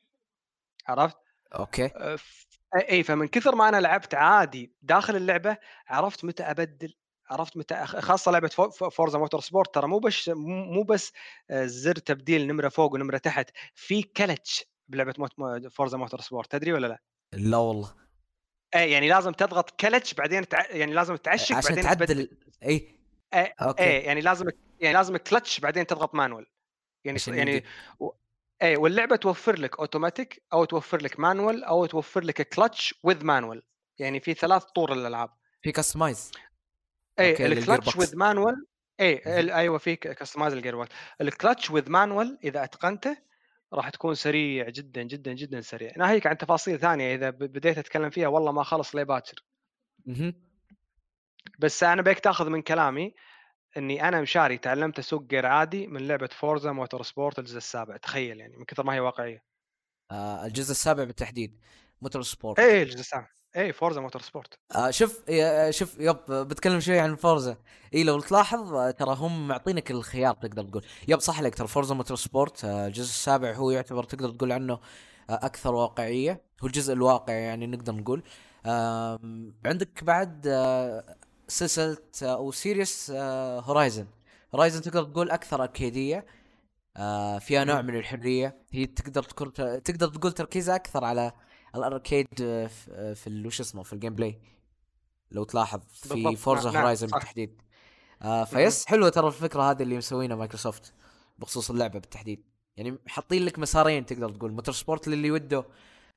عرفت؟ 0.87 1.17
okay. 1.55 1.85
أه، 1.95 2.15
ف- 2.15 2.47
اي 2.89 3.03
فمن 3.03 3.27
كثر 3.27 3.55
ما 3.55 3.69
أنا 3.69 3.77
لعبت 3.81 4.13
عادي 4.15 4.73
داخل 4.81 5.15
اللعبة 5.15 5.57
عرفت 5.87 6.25
متى 6.25 6.43
أبدل 6.43 6.93
عرفت 7.29 7.57
متى 7.57 7.85
خاصة 7.85 8.31
لعبة 8.31 8.47
فو- 8.47 8.69
فو- 8.69 8.89
Forza 8.89 9.19
Motorsport 9.19 9.75
ترى 9.75 9.87
مو 9.87 9.99
بس 9.99 10.29
مو 10.35 10.83
بس 10.83 11.13
آه، 11.49 11.65
زر 11.65 11.95
تبديل 11.95 12.47
نمرة 12.47 12.69
فوق 12.69 12.93
ونمرة 12.93 13.17
تحت 13.17 13.49
في 13.75 14.03
كلتش 14.03 14.65
بلعبة 14.87 15.13
موت 15.17 15.67
Forza 15.71 15.97
Motorsport 15.97 16.51
تدري 16.51 16.73
ولا 16.73 16.87
لا؟ 16.87 17.01
لا 17.33 17.57
والله. 17.57 17.95
اي 18.75 18.91
يعني 18.91 19.09
لازم 19.09 19.31
تضغط 19.31 19.81
كلتش 19.81 20.13
بعدين 20.13 20.47
تع... 20.47 20.71
يعني 20.71 20.93
لازم 20.93 21.15
تعشق 21.15 21.55
عشان 21.55 21.75
بعدين 21.75 21.91
تبدل 21.91 22.27
تعدل 22.27 22.37
اي 22.63 22.97
إيه، 23.33 23.53
okay. 23.61 23.83
اي 23.83 24.01
يعني 24.01 24.21
لازم 24.21 24.45
يعني 24.79 24.93
لازم 24.97 25.17
كلتش 25.17 25.59
بعدين 25.59 25.87
تضغط 25.87 26.15
manual. 26.15 26.45
يعني 27.05 27.19
يعني. 27.27 27.63
و... 27.99 28.09
اي 28.61 28.77
واللعبة 28.77 29.15
توفر 29.15 29.59
لك 29.59 29.79
اوتوماتيك 29.79 30.43
أو 30.53 30.65
توفر 30.65 31.01
لك 31.01 31.19
manual 31.19 31.63
أو 31.63 31.85
توفر 31.85 32.23
لك 32.23 32.49
clutch 32.49 32.95
with 33.03 33.25
manual 33.25 33.63
يعني 33.99 34.19
في 34.19 34.33
ثلاث 34.33 34.63
طور 34.63 34.93
الألعاب. 34.93 35.29
في 35.61 35.71
customize 35.71 36.31
اي 37.19 37.45
ال 37.45 37.51
clutch. 37.51 37.95
with 37.95 38.17
manual 38.17 38.65
اي 38.99 39.21
أيوه 39.53 39.77
في 39.77 39.95
customize 39.95 40.47
ال 40.47 40.53
gearbox 40.53 40.91
ال 41.21 41.28
clutch 41.28 41.71
with 41.71 41.91
manual 41.91 42.39
إذا 42.43 42.63
أتقنته 42.63 43.17
راح 43.73 43.89
تكون 43.89 44.15
سريع 44.15 44.69
جدا 44.69 45.03
جدا 45.03 45.33
جدا 45.33 45.61
سريع. 45.61 45.91
ناهيك 45.97 46.27
عن 46.27 46.37
تفاصيل 46.37 46.79
ثانية 46.79 47.15
إذا 47.15 47.29
بديت 47.29 47.77
أتكلم 47.77 48.09
فيها 48.09 48.27
والله 48.27 48.51
ما 48.51 48.63
خلص 48.63 48.95
لي 48.95 49.05
باكر. 49.05 49.43
بس 51.59 51.83
أنا 51.83 52.01
بيك 52.01 52.19
تأخذ 52.19 52.49
من 52.49 52.61
كلامي. 52.61 53.13
إني 53.77 54.07
أنا 54.07 54.21
مشاري 54.21 54.57
تعلمت 54.57 54.99
أسوق 54.99 55.23
gear 55.31 55.45
عادي 55.45 55.87
من 55.87 56.07
لعبة 56.07 56.29
Forza 56.31 56.71
Motorsport 56.71 57.39
الجزء 57.39 57.57
السابع 57.57 57.97
تخيل 57.97 58.39
يعني 58.39 58.57
من 58.57 58.65
كثر 58.65 58.83
ما 58.83 58.93
هي 58.93 58.99
واقعية. 58.99 59.43
آه 60.11 60.45
الجزء 60.45 60.71
السابع 60.71 61.03
بالتحديد 61.03 61.59
Motorsport. 62.01 62.59
إيه 62.59 62.83
الجزء 62.83 62.99
السابع. 62.99 63.27
إيه 63.55 63.71
Forza 63.71 64.01
Motorsport. 64.01 64.53
آه 64.75 64.89
شوف 64.91 65.23
شوف 65.69 65.99
yep 65.99 66.17
بتكلم 66.29 66.79
شوي 66.79 66.99
عن 66.99 67.15
Forza. 67.15 67.57
إي 67.93 68.03
لو 68.03 68.19
تلاحظ 68.19 68.73
آه، 68.73 68.91
ترى 68.91 69.15
هم 69.15 69.47
معطينك 69.47 69.91
الخيار 69.91 70.33
تقدر 70.33 70.63
تقول. 70.63 70.85
yep 71.07 71.19
صح 71.19 71.39
عليك 71.39 71.55
ترى 71.55 71.67
Forza 71.67 71.95
Motorsport 71.95 72.65
آه، 72.65 72.87
الجزء 72.87 73.09
السابع 73.09 73.53
هو 73.53 73.71
يعتبر 73.71 74.03
تقدر 74.03 74.29
تقول 74.29 74.51
عنه 74.51 74.73
آه، 74.73 74.79
أكثر 75.29 75.75
واقعية. 75.75 76.41
هو 76.63 76.67
الجزء 76.67 76.93
الواقعي 76.93 77.41
يعني 77.41 77.67
نقدر 77.67 77.93
نقول. 77.93 78.23
عندك 79.65 80.03
بعد 80.03 80.47
آه، 80.47 81.15
سلسلة 81.47 81.97
آه، 82.23 82.35
أو 82.35 82.51
series 82.51 83.11
Horizon 83.11 84.07
Horizon 84.55 84.81
تقدر 84.81 85.03
تقول 85.03 85.31
أكثر 85.31 85.61
أركيدية 85.61 86.25
آه، 86.97 87.39
فيها 87.39 87.63
نوع 87.63 87.81
من 87.81 87.95
الحرية. 87.95 88.57
هي 88.71 88.85
تقدر 88.85 89.23
تكون 89.23 89.53
تقدر 89.83 90.07
تقول 90.07 90.31
تركيزها 90.31 90.75
أكثر 90.75 91.05
على 91.05 91.31
ال 91.75 91.82
arcade 91.82 92.27
آه، 92.41 92.67
في 93.13 93.43
وش 93.45 93.59
اسمه 93.59 93.83
في 93.83 93.93
ال 93.93 94.15
gameplay 94.15 94.39
لو 95.31 95.43
تلاحظ 95.43 95.79
في 95.93 96.35
Forza 96.35 96.63
نعم، 96.63 96.73
نعم، 96.73 96.81
Horizon 96.81 97.07
صح. 97.07 97.17
بالتحديد. 97.17 97.61
فبس 98.45 98.85
حلوة 98.85 99.09
ترى 99.09 99.27
الفكرة 99.27 99.71
هذه 99.71 99.83
اللي 99.83 99.97
مسوينها 99.97 100.35
مايكروسوفت 100.35 100.93
بخصوص 101.39 101.71
اللعبة 101.71 101.99
بالتحديد. 101.99 102.43
يعني 102.77 102.97
حاطين 103.07 103.45
لك 103.45 103.59
مسارين 103.59 104.05
تقدر 104.05 104.29
تقول. 104.29 104.51
Motorsport 104.51 105.07
للي 105.07 105.31
وده 105.31 105.65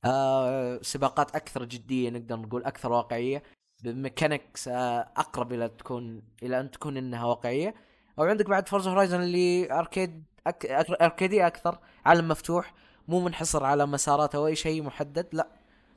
آه 0.05 0.81
سباقات 0.83 1.37
أكثر 1.37 1.65
جدية 1.65 2.11
نقدر 2.11 2.37
نقول 2.37 2.65
أكثر 2.65 2.93
واقعية. 2.93 3.43
ب 3.83 3.91
mechanics 3.91 4.69
آه 4.69 5.09
أقرب 5.17 5.53
إلى 5.53 5.69
تكون 5.69 6.23
إلى 6.43 6.61
أن 6.61 6.71
تكون 6.71 6.97
إنها 6.97 7.25
واقعية. 7.25 7.75
أو 8.19 8.25
عندك 8.25 8.47
بعد 8.49 8.69
Forza 8.69 8.91
Horizon 8.91 9.21
اللي 9.21 9.73
arcade 9.73 10.25
أك... 10.47 10.67
أركيدي 11.03 11.47
أكثر 11.47 11.79
عالم 12.07 12.29
مفتوح 12.29 12.75
مو 13.09 13.21
منحصر 13.21 13.65
على 13.65 13.87
مسارات 13.87 14.35
أو 14.35 14.47
أي 14.47 14.57
شيء 14.57 14.83
محدد 14.83 15.27
لا. 15.33 15.49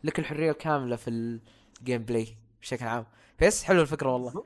لك 0.03 0.19
الحرية 0.19 0.51
الكاملة 0.51 0.95
في 0.95 1.09
ال 1.09 2.03
gameplay 2.03 2.37
بشكل 2.61 2.85
عام. 2.85 3.05
فبس 3.37 3.63
حلو 3.63 3.81
الفكرة 3.81 4.13
والله. 4.13 4.43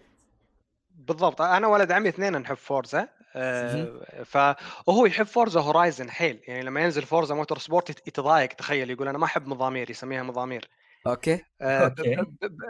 بالضبط. 0.96 1.42
أنا 1.42 1.68
ولد 1.68 1.92
عمي 1.92 2.10
اثنين 2.10 2.38
نحب 2.38 2.56
Forza 2.56 3.08
آه 3.36 4.24
فهو 4.26 5.06
يحب 5.06 5.26
Forza 5.26 5.60
Horizon 5.62 6.10
حيل. 6.10 6.40
يعني 6.48 6.64
لما 6.64 6.82
ينزل 6.82 7.02
Forza 7.02 7.36
Motorsport 7.36 7.90
يت- 7.90 8.08
يتضايق 8.08 8.50
تخيل. 8.50 8.92
يقول 8.92 9.08
أنا 9.08 9.18
ما 9.18 9.26
أحب 9.26 9.48
مضامير 9.48 9.90
يسميها 9.90 10.24
مضامير. 10.24 10.70
okay 11.10 11.44
آه، 11.62 11.96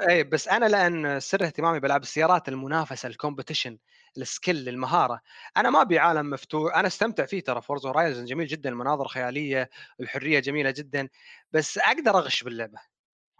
أي 0.10 0.24
بس 0.24 0.48
أنا 0.48 0.66
لأن 0.66 1.20
سر 1.20 1.46
اهتمامي 1.46 1.80
بالعاب 1.80 2.02
السيارات 2.02 2.50
المنافسة 2.50 3.10
ال 3.10 3.16
competition 3.16 3.78
ال 4.18 4.27
skill 4.27 4.70
المهارة 4.70 5.22
أنا 5.58 5.70
ما 5.70 5.82
أبي 5.82 6.00
عالم 6.00 6.30
مفتوح 6.30 6.76
أنا 6.78 6.88
أستمتع 6.88 7.26
فيه 7.26 7.42
ترى 7.42 7.62
Forza 7.62 7.90
Horizon 7.90 8.26
جميل 8.26 8.48
جدا 8.48 8.70
المناظر 8.70 9.08
خيالية 9.08 9.70
الحرية 10.00 10.40
جميلة 10.40 10.72
جدا 10.72 11.10
بس 11.52 11.78
أقدر 11.78 12.18
أغش 12.20 12.44
باللعبة 12.44 12.80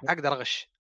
أقدر 0.10 0.34
أغش 0.34 0.72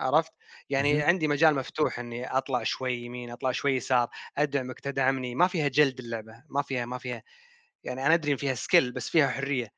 عرفت؟ 0.00 0.32
يعني 0.70 0.94
مهم. 0.94 1.02
عندي 1.02 1.28
مجال 1.28 1.54
مفتوح 1.54 1.98
إني 1.98 2.36
أطلع 2.38 2.62
شوي 2.64 2.94
يمين 2.94 3.30
أطلع 3.30 3.52
شوي 3.52 3.72
يسار 3.76 4.08
ادعمك 4.38 4.80
تدعمني 4.80 5.34
ما 5.34 5.46
فيها 5.48 5.68
جلد 5.68 6.00
اللعبة 6.00 6.44
ما 6.50 6.62
فيها 6.62 6.86
ما 6.86 6.98
فيها 6.98 7.22
يعني 7.84 8.06
أنا 8.06 8.14
أدري 8.14 8.32
إن 8.32 8.36
فيها 8.36 8.54
skill 8.54 8.92
بس 8.92 9.10
فيها 9.10 9.28
حرية 9.28 9.68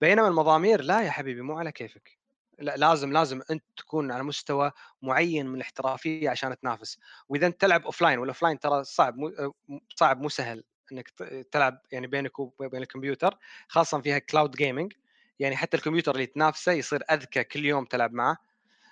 بينما 0.00 0.28
المضامير 0.28 0.82
لا 0.82 1.02
يا 1.02 1.10
حبيبي 1.10 1.42
مو 1.42 1.58
على 1.58 1.72
كيفك. 1.72 2.18
لا 2.58 2.76
لازم 2.76 3.12
لازم 3.12 3.42
أنت 3.50 3.64
تكون 3.76 4.12
على 4.12 4.22
مستوى 4.22 4.72
معين 5.02 5.46
من 5.46 5.54
الاحترافية 5.54 6.30
عشان 6.30 6.58
تنافس. 6.58 6.98
وإذا 7.28 7.46
أنت 7.46 7.60
تلعب 7.60 7.84
offline 7.84 8.18
وال 8.18 8.42
offline 8.42 8.58
ترى 8.58 8.84
صعب 8.84 9.16
مو 9.16 9.52
صعب 9.96 10.20
مو 10.20 10.28
سهل 10.28 10.64
إنك 10.92 11.08
تلعب 11.52 11.80
يعني 11.92 12.06
بينك 12.06 12.38
وبين 12.38 12.82
الكمبيوتر 12.82 13.38
خاصة 13.68 14.00
فيها 14.00 14.18
cloud 14.18 14.50
gaming 14.50 14.92
يعني 15.38 15.56
حتى 15.56 15.76
الكمبيوتر 15.76 16.14
اللي 16.14 16.26
تنافسه 16.26 16.72
يصير 16.72 17.02
أذكى 17.10 17.44
كل 17.44 17.64
يوم 17.64 17.84
تلعب 17.84 18.12
معه. 18.12 18.36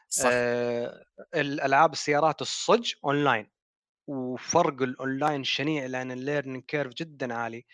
صح. 0.08 0.30
آه 0.32 1.04
الألعاب 1.34 1.92
السيارات 1.92 2.42
الصج 2.42 2.92
اونلاين 3.04 3.50
وفرق 4.06 4.82
الاونلاين 4.82 5.44
شنيع 5.44 5.86
لأن 5.86 6.12
ال 6.12 6.18
learning 6.18 6.64
curve 6.64 6.94
جدا 6.94 7.34
عالي. 7.34 7.66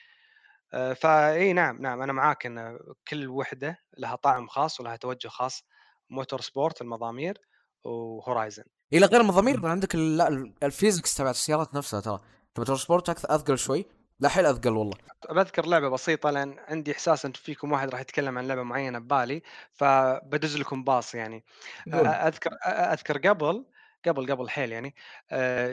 آه 0.73 0.93
فاي 0.93 1.53
نعم 1.53 1.83
نعم 1.83 2.03
أنا 2.03 2.13
معاك 2.13 2.47
إن 2.47 2.79
كل 3.09 3.29
وحدة 3.29 3.79
لها 3.99 4.17
طعم 4.17 4.49
خاص 4.49 4.81
ولها 4.81 4.97
توجه 4.97 5.29
خاص. 5.29 5.65
Motorsport 6.11 6.83
المضامير 6.83 7.39
و 7.85 7.95
Horizon 7.95 8.65
إلى 8.93 9.07
غير 9.07 9.21
المضامير 9.21 9.67
عندك 9.67 9.95
ال- 9.95 10.17
لا، 10.17 10.29
ال- 10.29 10.55
ال 10.63 10.69
physics 10.69 11.15
تبع 11.15 11.31
السيارات 11.31 11.75
نفسها 11.75 12.01
ترى. 12.01 12.21
Motorsport 12.59 13.09
أكثر 13.09 13.35
أثقل 13.35 13.59
شوي. 13.59 13.87
لا 14.21 14.29
حيل 14.29 14.47
أثقل 14.47 14.71
والله. 14.77 14.97
بذكر 15.31 15.67
لعبة 15.67 15.89
بسيطة 15.89 16.31
لأن 16.31 16.57
عندي 16.59 16.93
إحساس 16.93 17.25
إن 17.27 17.33
فيكم 17.33 17.73
واحد 17.73 17.91
راح 17.91 18.01
يتكلم 18.01 18.39
عن 18.39 18.49
لعبة 18.49 18.63
معينة 18.63 18.99
ببالي 18.99 19.43
فبدز 19.73 20.57
لكم 20.57 20.85
pass 20.85 21.15
يعني. 21.15 21.45
أذكر 21.89 22.51
أذكر 22.67 23.19
قبل 23.29 23.65
قبل 24.07 24.33
قبل 24.33 24.51
حيل 24.51 24.73
يعني 24.73 24.95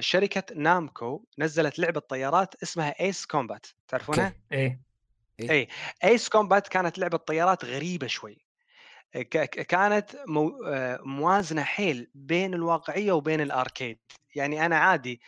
شركة 0.01 0.43
Namco 0.55 1.25
نزلت 1.39 1.79
لعبة 1.79 1.99
طيارات 1.99 2.63
اسمها 2.63 2.99
Ace 2.99 3.25
Combat 3.25 3.65
تعرفونها؟ 3.87 4.33
إيه. 4.51 5.67
Ace 6.03 6.29
Combat 6.29 6.67
كانت 6.67 6.97
لعبة 6.99 7.17
طيارات 7.17 7.65
غريبة 7.65 8.07
شوي. 8.07 8.46
كانت. 9.13 10.15
آه، 10.67 10.99
موازنة 11.03 11.63
حيل 11.63 12.11
بين 12.15 12.53
الواقعية 12.53 13.11
وبين 13.11 13.41
ال 13.41 13.49
arcade 13.49 13.99
يعني 14.35 14.65
أنا 14.65 14.77
عادي 14.77 15.21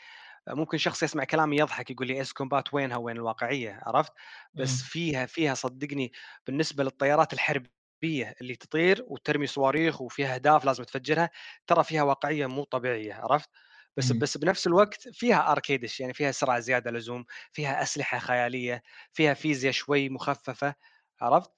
ممكن 0.49 0.77
شخص 0.77 1.03
يسمع 1.03 1.23
كلامي 1.23 1.57
يضحك 1.57 1.91
يقول 1.91 2.07
لي 2.07 2.19
Ace 2.20 2.34
Combat 2.34 2.74
وينها 2.73 2.97
وين 2.97 3.18
الواقعية 3.18 3.81
عرفت 3.88 4.14
بس 4.56 4.81
مم. 4.81 4.84
فيها 4.84 5.26
فيها 5.26 5.53
صدقني 5.53 6.11
بالنسبة 6.47 6.84
للطيارات 6.84 7.34
الحربية 7.34 8.35
اللي 8.41 8.56
تطير 8.56 9.06
وترمي 9.07 9.47
صواريخ 9.47 10.01
وفيها 10.01 10.35
أهداف 10.35 10.65
لازم 10.65 10.84
تفجرها 10.85 11.30
ترى 11.68 11.84
فيها 11.84 12.03
واقعية 12.03 12.47
مو 12.47 12.64
طبيعية 12.65 13.14
عرفت 13.15 13.49
بس 13.97 14.11
مم. 14.11 14.22
بس 14.22 14.38
بنفس 14.38 14.68
الوقت 14.68 15.10
فيها 15.10 15.51
arcadish 15.52 15.99
يعني 15.99 16.14
فيها 16.14 16.31
سرعة 16.31 16.60
زيادة 16.60 16.91
لزوم 16.91 17.26
فيها 17.53 17.84
أسلحة 17.84 18.19
خيالية 18.19 18.84
فيها 19.14 19.34
فيزياء 19.34 19.73
شوي 19.73 20.10
مخففة 20.10 20.76
عرفت. 21.22 21.51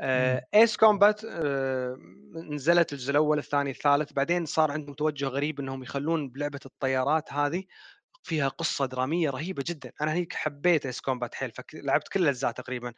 Ace 0.00 0.76
Combat 0.76 1.24
نزلت 2.34 2.92
الجزء 2.92 3.10
الأول 3.10 3.38
الثاني 3.38 3.70
الثالث 3.70 4.12
بعدين 4.12 4.46
صار 4.46 4.70
عندهم 4.70 4.94
توجه 4.94 5.26
غريب 5.26 5.60
إنهم 5.60 5.82
يخلون 5.82 6.28
بلعبة 6.28 6.60
الطيارات 6.66 7.32
هذه 7.32 7.64
فيها 8.22 8.48
قصة 8.48 8.86
درامية 8.86 9.30
رهيبة 9.30 9.64
جدا. 9.66 9.92
أنا 10.00 10.12
هنيك 10.12 10.32
حبيت 10.32 10.86
Ace 10.86 11.00
Combat 11.00 11.34
حيل 11.34 11.50
فلعبت 11.50 12.08
كل 12.08 12.22
الأجزاء 12.22 12.52
تقريبا. 12.52 12.92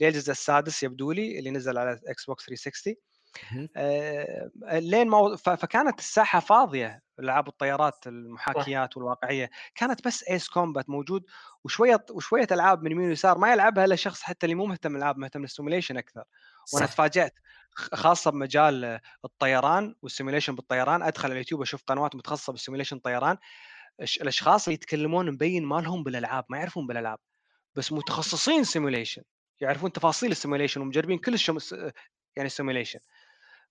للجزء 0.00 0.30
السادس 0.30 0.82
يبدو 0.82 1.12
لي 1.12 1.38
اللي 1.38 1.50
نزل 1.50 1.78
على 1.78 2.00
Xbox 2.06 2.46
360 2.46 2.94
مهم. 3.52 3.68
آه، 3.76 4.50
لين 4.72 5.08
ما 5.08 5.36
فكانت 5.36 5.98
الساحة 5.98 6.40
فاضية 6.40 7.02
العاب 7.20 7.48
الطيارات 7.48 8.06
المحاكيات 8.06 8.96
والواقعية. 8.96 9.50
كانت 9.74 10.06
بس 10.06 10.22
Ace 10.22 10.48
Combat 10.48 10.90
موجود 10.90 11.24
وشوية 11.64 12.06
وشوية 12.10 12.46
ألعاب 12.52 12.82
من 12.82 12.90
يمين 12.92 13.08
ويسار 13.08 13.38
ما 13.38 13.52
يلعبها 13.52 13.84
إلا 13.84 13.96
شخص 13.96 14.22
حتى 14.22 14.46
اللي 14.46 14.54
مو 14.54 14.66
مهتم 14.66 14.92
بالالعاب 14.92 15.18
مهتم 15.18 15.40
بال 15.40 15.49
simulation 15.49 15.96
أكثر. 15.96 16.24
وأنا 16.74 16.86
تفاجأت 16.86 17.34
خاصة 17.94 18.30
بمجال 18.30 19.00
الطيران 19.24 19.94
وال 20.02 20.11
simulation 20.11 20.54
بالطيران. 20.54 21.02
أدخل 21.02 21.24
على 21.24 21.32
اليوتيوب 21.32 21.62
أشوف 21.62 21.82
قنوات 21.86 22.16
متخصصة 22.16 22.52
بال 22.52 22.60
simulation 22.60 22.98
طيران. 22.98 23.36
الأشخاص 24.20 24.68
اللي 24.68 24.74
يتكلمون 24.74 25.30
مبين 25.30 25.64
ما 25.64 25.80
لهم 25.80 26.02
بالألعاب 26.02 26.44
ما 26.48 26.58
يعرفون 26.58 26.86
بالألعاب 26.86 27.18
بس 27.74 27.92
متخصصين 27.92 28.64
simulation 28.64 29.22
يعرفون 29.60 29.92
تفاصيل 29.92 30.30
ال 30.30 30.35
simulation 30.35 30.80
ومجربين 30.80 31.18
كل 31.18 31.34
الشم... 31.34 31.58
يعني 32.36 32.46
ال 32.46 32.51
simulation 32.51 32.98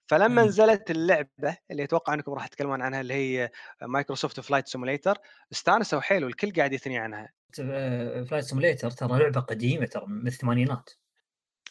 فلما 0.07 0.41
مم. 0.41 0.47
نزلت 0.47 0.91
اللعبة 0.91 1.57
اللي 1.71 1.83
أتوقع 1.83 2.13
أنكم 2.13 2.33
راح 2.33 2.47
تتكلمون 2.47 2.81
عنها 2.81 3.01
اللي 3.01 3.13
هي 3.13 3.51
Microsoft 3.81 4.39
Flight 4.39 4.67
Simulator 4.67 5.17
استانسوا 5.51 6.01
حيل 6.01 6.23
والكل 6.23 6.51
قاعد 6.53 6.73
يثني 6.73 6.97
عنها. 6.97 7.29
Flight 7.53 8.43
Simulator 8.45 8.91
ترى 8.91 9.19
لعبة 9.19 9.41
قديمة 9.41 9.85
ترى 9.85 10.05
من 10.07 10.27
الثمانينات. 10.27 10.89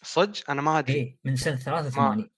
صدق؟ 0.02 0.50
أنا 0.50 0.62
ما 0.62 0.78
أدري. 0.78 0.94
إيه 0.94 1.18
من 1.24 1.36
سنة 1.36 1.56
83 1.56 2.30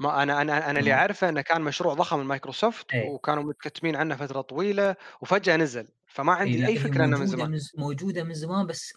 ما 0.00 0.22
أنا 0.22 0.42
أنا 0.42 0.70
أنا 0.70 0.78
اللي. 0.80 0.92
أعرفه 0.92 1.28
إنه 1.28 1.40
كان 1.40 1.60
مشروع 1.62 1.94
ضخم 1.94 2.18
من 2.18 2.24
مايكروسوفت 2.24 2.92
إيه. 2.94 3.08
وكانوا 3.08 3.42
متكتمين 3.42 3.96
عنه 3.96 4.16
فترة 4.16 4.40
طويلة 4.40 4.96
وفجأة 5.20 5.56
نزل. 5.56 5.88
فما 6.06 6.32
إيه، 6.32 6.38
عندي 6.40 6.66
أي 6.66 6.76
فكرة 6.78 7.04
إنه 7.04 7.18
من 7.18 7.26
زمان. 7.26 7.60
موجودة 7.78 8.24
من 8.24 8.34
زمان 8.34 8.66
بس 8.66 8.92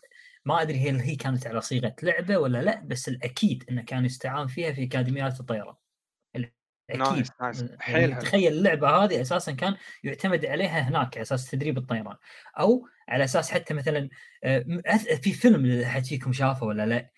ما 0.45 0.61
أدري 0.61 0.89
هل 0.89 0.99
هي 0.99 1.15
كانت 1.15 1.47
على 1.47 1.61
صيغة 1.61 1.95
لعبة 2.03 2.37
ولا 2.37 2.61
لا 2.61 2.81
بس 2.85 3.07
الأكيد 3.07 3.63
إنه 3.69 3.81
كان 3.83 4.05
يستعان 4.05 4.47
فيها 4.47 4.71
في 4.73 4.83
أكاديميات 4.83 5.39
الطيران. 5.39 5.69
ال- 5.69 5.90
أكيد. 6.91 7.13
نايس. 7.13 7.31
نايس 7.41 7.61
يعني 7.61 7.77
حيل 7.79 8.19
تخيل 8.19 8.53
اللعبة 8.53 8.89
هذه 8.89 9.21
أساسا 9.21 9.51
كان 9.51 9.75
يعتمد 10.03 10.45
عليها 10.45 10.79
هناك 10.79 11.17
على 11.17 11.21
أساس 11.21 11.51
تدريب 11.51 11.77
الطيران. 11.77 12.15
أو 12.59 12.87
على 13.09 13.23
أساس 13.23 13.51
حتى 13.51 13.73
مثلا 13.73 14.09
آه، 14.43 14.65
في 15.21 15.31
فيلم 15.33 15.83
فيكم 16.01 16.33
شافه 16.33 16.65
ولا 16.65 16.85
لا؟ 16.85 17.11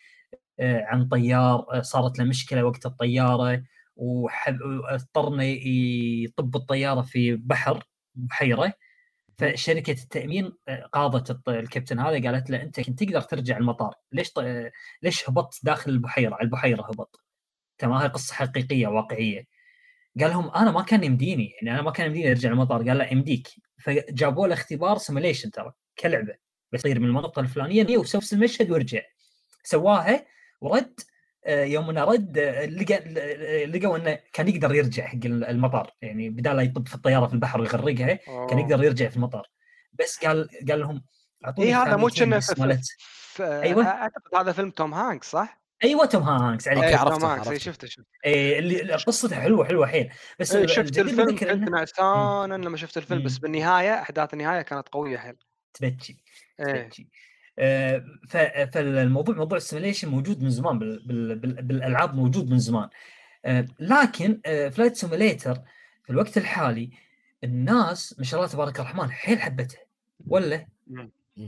آه، 0.60 0.84
عن 0.86 1.08
طيار 1.08 1.66
آه، 1.72 1.82
صارت 1.82 2.20
له 2.20 2.26
مشكلة 2.26 2.64
وقت 2.64 2.86
الطيارة 2.86 3.64
واضطر 3.96 5.28
انه 5.28 5.44
يطب 6.24 6.56
الطيارة 6.56 7.02
في 7.02 7.36
بحر 7.36 7.84
بحيره 8.16 8.74
فشركة 9.38 9.92
التأمين 10.04 10.54
قاضت 10.94 11.50
الكابتن 11.50 12.00
هذا 12.00 12.32
قالت 12.32 12.50
له 12.50 12.62
أنت 12.62 12.80
كنت 12.80 13.04
تقدر 13.04 13.22
ترجع 13.22 13.58
المطار. 13.58 13.94
ليش 14.12 14.32
ط... 14.32 14.40
ليش 15.02 15.30
هبطت 15.30 15.66
داخل 15.66 15.92
البحيرة؟ 15.92 16.34
على 16.36 16.44
البحيرة 16.44 16.82
هبط. 16.82 17.24
تمام 17.78 17.98
هاي 17.98 18.08
قصة 18.08 18.34
حقيقية 18.36 18.88
واقعية. 18.88 19.46
قال 20.20 20.30
لهم 20.30 20.50
أنا 20.50 20.72
ما 20.72 20.82
كان 20.82 21.04
يمديني 21.04 21.54
يعني 21.62 21.72
أنا 21.72 21.82
ما 21.82 21.92
كان 21.92 22.06
يمديني 22.06 22.32
أرجع 22.32 22.50
المطار 22.50 22.90
قال 22.90 22.98
لا 22.98 23.14
يمديك. 23.14 23.48
فجابوا 23.78 24.48
له 24.48 24.54
اختبار 24.54 24.98
simulation 24.98 25.52
ترى 25.52 25.74
كلعبة. 26.00 26.36
بيصير 26.72 27.00
من 27.00 27.06
المنطقة 27.06 27.40
الفلانية 27.40 27.84
نفس 28.16 28.34
المشهد 28.34 28.72
ورجع 28.72 29.02
سواها 29.64 30.26
ورد 30.62 31.00
آه، 31.46 31.64
يوم 31.64 31.90
إنه 31.90 32.04
رد 32.04 32.38
آه، 32.38 32.66
لقى 32.66 32.96
آه، 32.96 33.66
لقوا 33.66 33.98
إنه 33.98 34.20
كان 34.34 34.48
يقدر 34.48 34.76
يرجع 34.76 35.06
حق 35.06 35.20
المطار. 35.26 35.92
يعني 36.02 36.30
بدال 36.30 36.56
لا 36.56 36.62
يطب 36.62 36.88
في 36.88 36.96
الطيارة 36.96 37.28
في 37.28 37.34
البحر 37.34 37.62
ويغرقها 37.62 38.20
كان 38.50 38.60
يقدر 38.60 38.84
يرجع 38.84 39.10
في 39.10 39.16
المطار. 39.16 39.48
بس 40.00 40.26
قال 40.26 40.50
قال 40.70 40.80
لهم 40.80 41.04
أعطوني 41.46 41.68
اي 41.68 41.74
هذا 41.74 41.96
مو 41.96 42.10
كنا 42.10 42.40
أيوة. 43.40 43.86
أعتقد 43.86 44.36
هذا 44.36 44.52
فيلم 44.52 44.72
توم 44.72 44.94
هانكس 44.94 45.32
صح؟ 45.32 45.63
أيوه 45.84 46.06
توم 46.06 46.24
هانكس 46.24 46.68
عليك. 46.68 46.84
إيه، 46.84 46.96
هانكس 47.04 47.24
إيه، 47.24 47.30
عرفته. 47.30 47.58
شفته 47.58 47.88
شفته. 47.88 48.10
إيه 48.26 48.60
اللي 48.60 48.94
قصته 48.94 49.36
حلوة 49.36 49.66
حلوة 49.66 49.88
حيل. 49.88 50.10
بس 50.40 50.56
إيه، 50.56 50.68
شفت 50.68 51.00
الفيلم 51.00 51.36
كنت 51.38 51.70
نعسان 51.70 52.52
لما 52.66 52.78
شفت 52.78 52.98
الفيلم 52.98 53.24
بس. 53.24 53.38
بالنهاية 53.38 54.02
أحداث 54.02 54.34
النهاية 54.34 54.62
كانت 54.62 54.88
قوية 54.90 55.18
حيل. 55.18 55.36
تبكي 55.74 56.18
إيه. 56.60 56.82
تبكي. 56.82 57.08
آه، 57.60 58.04
فالموضوع 58.74 59.36
موضوع 59.36 59.58
ال 59.58 59.62
simulation 59.62 60.10
موجود 60.10 60.44
من 60.44 60.50
زمان 60.50 60.80
بال 60.80 61.08
بال 61.08 61.36
بال 61.36 61.62
بالألعاب 61.62 62.16
موجود 62.16 62.50
من 62.50 62.60
زمان. 62.60 62.90
آه، 63.46 63.66
لكن 63.80 64.42
Flight 64.46 64.96
Simulator 64.96 65.56
في 66.04 66.10
الوقت 66.10 66.38
الحالي 66.38 66.92
الناس 67.44 68.16
ما 68.18 68.26
شاء 68.26 68.40
الله 68.40 68.52
تبارك 68.52 68.80
الرحمن 68.80 69.12
حيل 69.12 69.42
حبتها 69.42 69.82
ولا. 70.28 70.66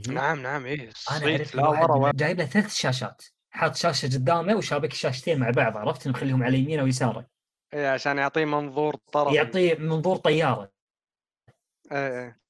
نعم 0.08 0.42
نعم 0.42 0.66
إيه 0.66 0.90
أنا 1.10 1.36
لا 1.54 1.68
ورا. 1.68 2.12
جايب 2.14 2.38
له 2.38 2.44
ثلاث 2.44 2.74
شاشات. 2.74 3.22
حاط 3.56 3.76
شاشة 3.76 4.06
قدامه 4.06 4.54
وشابك 4.54 4.92
الشاشتين 4.92 5.38
مع 5.38 5.50
بعض 5.50 5.76
عرفت؟ 5.76 6.08
مخليهم 6.08 6.42
على 6.42 6.58
يمينه 6.58 6.82
ويساره. 6.82 7.26
إيه 7.74 7.88
عشان 7.88 8.18
يعطيه 8.18 8.44
منظور 8.44 8.96
طرف. 9.12 9.34
يعطيه 9.34 9.74
منظور 9.74 10.16
طيارة. 10.16 10.70
إيه 11.92 12.08
إيه. 12.08 12.40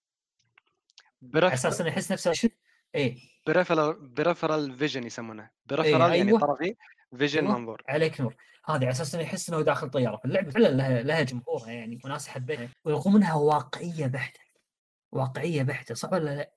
على 1.35 1.55
أساس 1.55 1.81
إنه 1.81 1.91
يحس 1.91 2.13
نفسه 2.13 2.33
شو؟ 2.33 2.49
إيه. 2.95 3.17
peripheral 3.47 4.09
peripheral 4.09 4.77
vision 4.77 5.05
يسمونه. 5.05 5.51
peripheral 5.67 6.15
يعني 6.15 6.29
أيوة. 6.29 6.41
طرفي 6.41 6.77
vision 7.19 7.47
أيوة. 7.47 7.59
منظور. 7.59 7.83
عليك 7.89 8.21
نور. 8.21 8.37
هذه 8.65 8.75
على 8.77 8.91
أساس 8.91 9.15
إنه 9.15 9.25
يحس 9.25 9.51
إنه 9.51 9.63
داخل 9.63 9.91
طيارة. 9.91 10.17
فاللعبة 10.17 10.51
فعلا 10.51 10.69
لها 10.69 11.03
لها 11.03 11.23
جمهورها 11.23 11.71
يعني 11.71 12.01
وناس 12.05 12.29
حبتها 12.29 12.69
ورغم 12.85 13.17
انها 13.17 13.35
واقعية 13.35 14.07
بحتة. 14.07 14.41
واقعية 15.13 15.63
بحتة 15.63 15.95
صح 15.95 16.13
ولا 16.13 16.37
لا؟ 16.37 16.53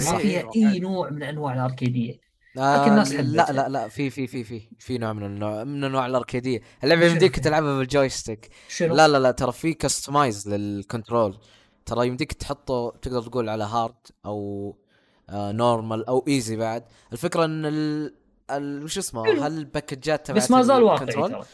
ما 0.00 0.18
إيه، 0.18 0.22
فيها 0.22 0.50
إيه، 0.56 0.72
أي 0.72 0.78
نوع 0.80 1.10
من 1.10 1.22
أنواع 1.22 1.54
الأركيدية. 1.54 2.20
آه 2.58 2.86
الناس 2.88 3.12
لا 3.12 3.42
حبتها. 3.46 3.52
لا 3.52 3.68
لا 3.68 3.88
في 3.88 4.10
في 4.10 4.26
في 4.26 4.44
في 4.44 4.62
في 4.78 4.98
نوع 4.98 5.12
من 5.12 5.22
النوع 5.24 5.64
من 5.64 5.84
انواع 5.84 6.06
الأركيدية 6.06 6.60
اللعبة 6.84 7.06
يمديك؟ 7.06 7.38
تلعبها 7.38 7.78
بال 7.78 7.92
joystick 7.92 8.48
شنو؟ 8.68 8.94
لا 8.94 9.08
لا 9.08 9.18
لا 9.18 9.30
ترى 9.30 9.52
في 9.52 9.74
customize 9.74 10.48
لل 10.48 10.68
control 10.68 11.38
ترى 11.86 12.06
يمديك 12.06 12.32
تحطه 12.32 12.90
تقدر 13.02 13.22
تقول 13.22 13.48
على 13.48 13.64
hard 13.64 13.94
أو 14.26 14.76
آه 15.30 15.52
normal 15.52 16.06
أو 16.06 16.24
easy 16.28 16.56
بعد 16.56 16.84
الفكرة 17.12 17.44
إن 17.44 17.66
ال 17.66 18.14
ال 18.50 18.84
وش 18.84 18.98
اسمه 18.98 19.24
حلو. 19.24 19.42
هالباكجات 19.42 20.26
تبعت 20.26 20.42
بس 20.42 20.50
ما 20.50 20.62
زال 20.62 20.82
واقعي 20.82 21.44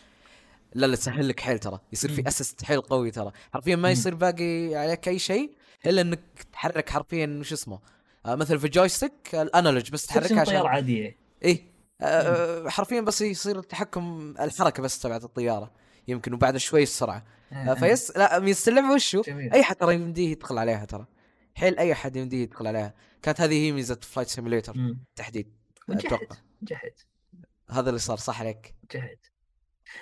لا 0.75 0.87
لا 0.87 0.97
تسهل 0.97 1.29
لك 1.29 1.41
حيل 1.41 1.59
ترى 1.59 1.79
يصير 1.93 2.11
في 2.11 2.21
مم. 2.21 2.27
assist 2.27 2.65
حيل 2.65 2.81
قوي 2.81 3.11
ترى 3.11 3.33
حرفيا 3.53 3.77
ما. 3.77 3.91
يصير 3.91 4.15
باقي 4.15 4.75
عليك 4.75 5.09
أي 5.09 5.19
شيء 5.19 5.51
إلا 5.87 6.01
إنك 6.01 6.21
تحرك 6.53 6.89
حرفيا 6.91 7.37
وش 7.41 7.53
اسمه 7.53 7.79
آه 8.27 8.35
مثل 8.35 8.59
في 8.59 8.69
joystick 8.69 9.35
ال 9.35 9.43
analog 9.43 9.91
بس 9.91 10.07
تحرك 10.07 10.23
تحركها 10.23 10.45
طياره 10.45 10.59
عشان 10.59 10.71
عادية؟ 10.71 11.19
إيه. 11.43 11.71
آه 12.01 12.69
حرفيا 12.69 13.01
بس 13.01 13.21
يصير 13.21 13.59
التحكم 13.59 14.35
الحركة 14.41 14.83
بس 14.83 14.99
تبعت 14.99 15.25
الطيارة 15.25 15.73
يمكن 16.09 16.35
وبعد 16.35 16.57
شوي 16.57 16.83
السرعة. 16.83 17.25
آه 17.53 17.75
ف 17.75 17.85
yes 17.85 18.17
لا 18.17 18.39
ميزه 18.39 18.71
اللعبه 18.71 18.95
وشو؟ 18.95 19.23
أي 19.29 19.63
حد 19.63 19.77
ترى 19.77 19.95
يمديه 19.95 20.31
يدخل 20.31 20.59
عليها 20.59 20.85
ترى. 20.85 21.07
حيل 21.55 21.79
أي 21.79 21.93
احد 21.93 22.17
يمديه 22.17 22.43
يدخل 22.43 22.67
عليها. 22.67 22.95
كانت 23.23 23.41
هذه 23.41 23.67
هي 23.67 23.73
ميزة 23.73 23.99
Flight 24.03 24.29
Simulator 24.29 24.77
مم. 24.77 25.05
تحديد. 25.17 25.57
أتوقع. 25.91 26.37
جحد. 26.63 26.93
هذا 27.71 27.89
اللي 27.89 28.01
صار 28.01 28.17
صح 28.17 28.41
عليك. 28.41 28.75
جحد 28.95 29.19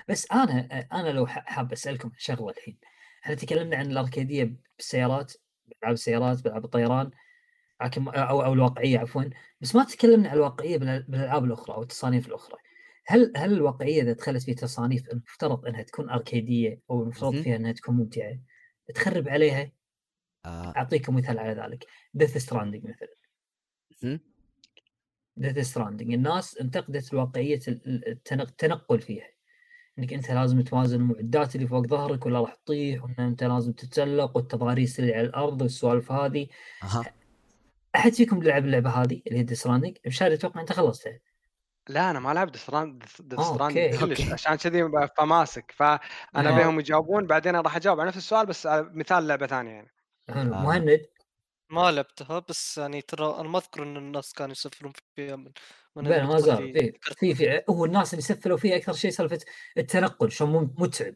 بس 0.08 0.26
أنا 0.32 0.86
أنا 0.92 1.08
لو 1.08 1.26
حاب 1.26 1.72
أسألكم 1.72 2.10
شغلة 2.18 2.50
الحين. 2.50 2.78
إحنا 3.24 3.34
تكلمنا 3.34 3.76
عن 3.76 3.90
الأركيدية 3.90 4.56
بالسيارات 4.76 5.32
بألعاب 5.66 5.94
السيارات 5.94 6.44
بألعاب 6.44 6.64
الطيران؟ 6.64 7.10
لكن 7.84 8.08
أو 8.08 8.42
أو 8.42 8.52
الواقعية 8.52 8.98
عفوا 8.98 9.22
بس 9.60 9.74
ما 9.74 9.84
تكلمنا 9.84 10.28
عن 10.28 10.36
الواقعية 10.36 10.78
بالألعاب 10.78 11.44
الأخرى 11.44 11.74
أو 11.76 11.82
التصانيف 11.82 12.28
الأخرى. 12.28 12.56
هل 13.06 13.32
هل 13.36 13.52
الواقعية 13.52 14.02
إذا 14.02 14.12
دخلت 14.12 14.42
في 14.42 14.54
تصانيف 14.54 15.08
المفترض 15.08 15.66
إنها 15.66 15.82
تكون 15.82 16.10
أركيدية 16.10 16.80
أو 16.90 17.02
المفترض. 17.02 17.32
فيها 17.42 17.56
إنها 17.56 17.72
تكون 17.72 17.96
ممتعة 17.96 18.38
تخرب 18.94 19.28
عليها؟ 19.28 19.72
آه. 20.44 20.72
أعطيكم 20.76 21.16
مثال 21.16 21.38
على 21.38 21.62
ذلك. 21.62 21.86
Death 22.14 22.36
Stranding 22.36 22.84
مثلا. 22.84 23.08
Death 25.36 25.58
Stranding 25.58 26.12
الناس 26.12 26.58
انتقدت 26.58 27.14
واقعيه 27.14 27.60
ال- 27.68 27.86
ال- 27.86 28.08
التنق- 28.08 28.40
التنقل 28.40 29.00
فيها. 29.00 29.28
إنك 29.98 30.12
أنت 30.12 30.30
لازم 30.30 30.60
توازن 30.60 30.96
المعدات 31.00 31.54
اللي 31.56 31.66
فوق 31.66 31.86
ظهرك 31.86 32.26
ولا 32.26 32.40
راح 32.40 32.54
تطيح 32.54 33.04
وإن 33.04 33.14
أنت 33.18 33.44
لازم 33.44 33.72
تتسلق 33.72 34.36
والتضاريس 34.36 35.00
اللي 35.00 35.14
على 35.14 35.26
الأرض 35.26 35.62
والسوالف 35.62 36.12
هذه. 36.12 36.46
أحد 37.98 38.12
فيكم 38.12 38.42
لعب 38.42 38.64
اللعبة 38.64 38.90
هذه 38.90 39.22
اللي 39.26 39.38
هي 39.38 39.42
Death 39.42 39.60
Stranding 39.60 39.96
مشاري 40.06 40.34
أتوقع 40.34 40.60
أنت 40.60 40.72
خلصتها 40.72 41.18
لا 41.88 42.10
أنا 42.10 42.20
ما 42.20 42.34
لعبت 42.34 42.56
Strand 42.56 43.02
آه، 43.38 43.42
Strand 43.42 43.78
okay. 43.78 43.98
كلش. 43.98 44.32
عشان 44.32 44.54
كذي 44.54 44.90
فماسك 45.16 45.72
فأنا 45.76 46.00
آه. 46.34 46.56
بيهم 46.56 46.80
يجاوبون 46.80 47.26
بعدين 47.26 47.54
أنا 47.54 47.62
راح 47.62 47.76
أجاوب 47.76 48.00
على 48.00 48.08
نفس 48.08 48.16
السؤال 48.18 48.46
بس 48.46 48.66
على 48.66 48.90
مثال 48.94 49.26
لعبة 49.26 49.46
ثانية 49.46 49.70
يعني 49.70 49.90
حلو 50.28 50.54
آه. 50.54 50.62
مهند 50.62 51.06
ما 51.70 51.90
لعبتها 51.90 52.38
بس 52.48 52.78
يعني 52.78 53.02
ترى 53.02 53.40
أنا 53.40 53.48
ما 53.48 53.58
أذكر 53.58 53.82
إن 53.82 53.96
الناس 53.96 54.32
كانوا 54.32 54.52
يسفلون 54.52 54.92
فيها 55.16 55.36
من 55.36 55.52
من 55.96 56.22
ما 56.24 56.38
زال 56.38 56.58
اللي 56.58 56.92
في. 57.02 57.14
في 57.14 57.34
في 57.34 57.62
هو 57.70 57.84
الناس 57.84 58.14
اللي 58.14 58.22
سفلوا 58.22 58.56
فيه 58.56 58.76
أكثر 58.76 58.92
شيء 58.92 59.10
سالفة 59.10 59.38
التنقل 59.78 60.30
شلون 60.32 60.74
متعب 60.78 61.14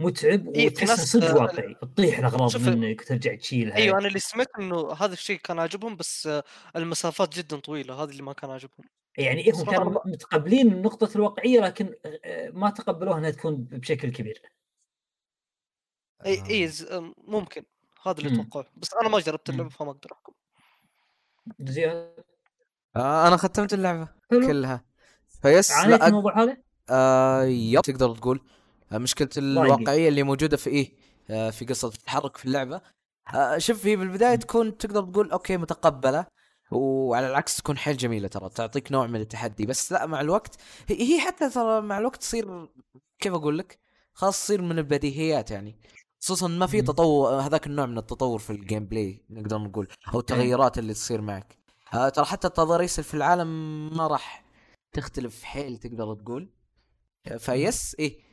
متعب 0.00 0.48
إيه، 0.48 0.66
وتحس 0.66 0.88
ناس- 0.88 1.12
صدق 1.12 1.28
آه، 1.30 1.34
واقعي 1.34 1.74
تطيح 1.74 2.18
الأغراض 2.18 2.56
منك 2.56 3.00
وترجع 3.00 3.34
تشيلها 3.34 3.76
إيوه 3.76 3.98
أنا 3.98 4.08
اللي 4.08 4.18
سمعت 4.18 4.48
إنه 4.58 4.92
هذا 4.92 5.12
الشيء 5.12 5.38
كان 5.38 5.58
عاجبهم 5.58 5.96
بس 5.96 6.26
آه، 6.26 6.44
المسافات 6.76 7.36
جدا 7.36 7.56
طويلة 7.60 8.02
هذا 8.02 8.10
اللي 8.10 8.22
ما 8.22 8.32
كان 8.32 8.50
عاجبهم 8.50 8.88
يعني 9.18 9.50
هم 9.50 9.52
بس 9.52 9.62
كانوا 9.70 10.00
متقبلين 10.06 10.82
نقطة 10.82 11.16
الواقعية 11.16 11.60
لكن 11.60 11.94
آه، 12.24 12.50
ما 12.50 12.70
تقبلوها 12.70 13.18
إنها 13.18 13.30
تكون 13.30 13.56
بشكل 13.56 14.10
كبير 14.12 14.42
إي 16.26 16.40
آه. 16.40 16.46
إي 16.46 16.70
ممكن 17.18 17.62
هذا 18.06 18.18
اللي. 18.18 18.42
اتوقعه 18.42 18.70
بس 18.76 18.94
أنا 18.94 19.08
ما 19.08 19.18
جربت 19.20 19.50
مم. 19.50 19.54
اللعبة 19.56 19.70
فما 19.74 19.90
أقدر 19.90 20.12
أحكم 20.12 20.32
زياد 21.60 22.14
آه 22.96 23.28
أنا 23.28 23.36
ختمت 23.36 23.74
اللعبة 23.74 24.08
حلو 24.30 24.46
كلها 24.46 24.84
فيس 25.42 25.70
عانيت 25.72 26.00
لا. 26.00 26.06
الموضوع 26.06 26.42
هذا؟ 26.42 26.56
آه 26.90 27.42
يب 27.44 27.80
تقدر 27.80 28.14
تقول 28.16 28.40
آه 28.40 28.57
مشكلة 28.92 29.28
الواقعية 29.36 30.08
اللي 30.08 30.22
موجودة 30.22 30.56
في 30.56 30.70
إيه 30.70 30.92
آه 31.30 31.50
في 31.50 31.64
قصة 31.64 31.88
التحرك 31.88 32.36
في 32.36 32.44
اللعبة. 32.44 32.80
آه 33.34 33.58
شوف 33.58 33.86
هي 33.86 33.96
بالبداية 33.96 34.36
تكون 34.36 34.78
تقدر 34.78 35.02
تقول 35.02 35.30
okay 35.30 35.56
متقبلة 35.56 36.26
وعلى 36.70 37.30
العكس 37.30 37.56
تكون 37.56 37.78
حيل 37.78 37.96
جميلة 37.96 38.28
ترى 38.28 38.48
تعطيك 38.48 38.92
نوع 38.92 39.06
من 39.06 39.20
التحدي. 39.20 39.66
بس 39.66 39.92
لا 39.92 40.06
مع 40.06 40.20
الوقت 40.20 40.56
هي 40.88 41.20
حتى 41.20 41.50
ترى 41.50 41.80
مع 41.80 41.98
الوقت 41.98 42.16
تصير 42.16 42.68
كيف 43.18 43.34
أقول 43.34 43.58
لك؟ 43.58 43.78
خلاص 44.12 44.44
تصير 44.44 44.62
من 44.62 44.78
البديهيات 44.78 45.50
يعني. 45.50 45.76
خصوصا 46.20 46.48
ما 46.48 46.66
في. 46.66 46.82
تطور 46.82 47.40
هذاك 47.40 47.66
النوع 47.66 47.86
من 47.86 47.98
التطور 47.98 48.38
في 48.38 48.50
ال 48.50 48.86
gameplay 48.86 49.22
نقدر 49.30 49.58
نقول 49.58 49.88
أو 50.14 50.20
التغيرات 50.20 50.78
اللي 50.78 50.94
تصير 50.94 51.20
معك. 51.20 51.58
آه 51.94 52.08
ترى 52.08 52.24
حتى 52.24 52.46
التضاريس 52.46 53.00
في 53.00 53.14
العالم 53.14 53.48
ما 53.96 54.06
راح 54.06 54.44
تختلف 54.92 55.42
حيل 55.42 55.78
تقدر 55.78 56.14
تقول. 56.14 56.50
آه، 57.26 57.36
ف 57.36 57.51
yes 57.51 57.96
إيه 57.98 58.18
آه 58.20 58.27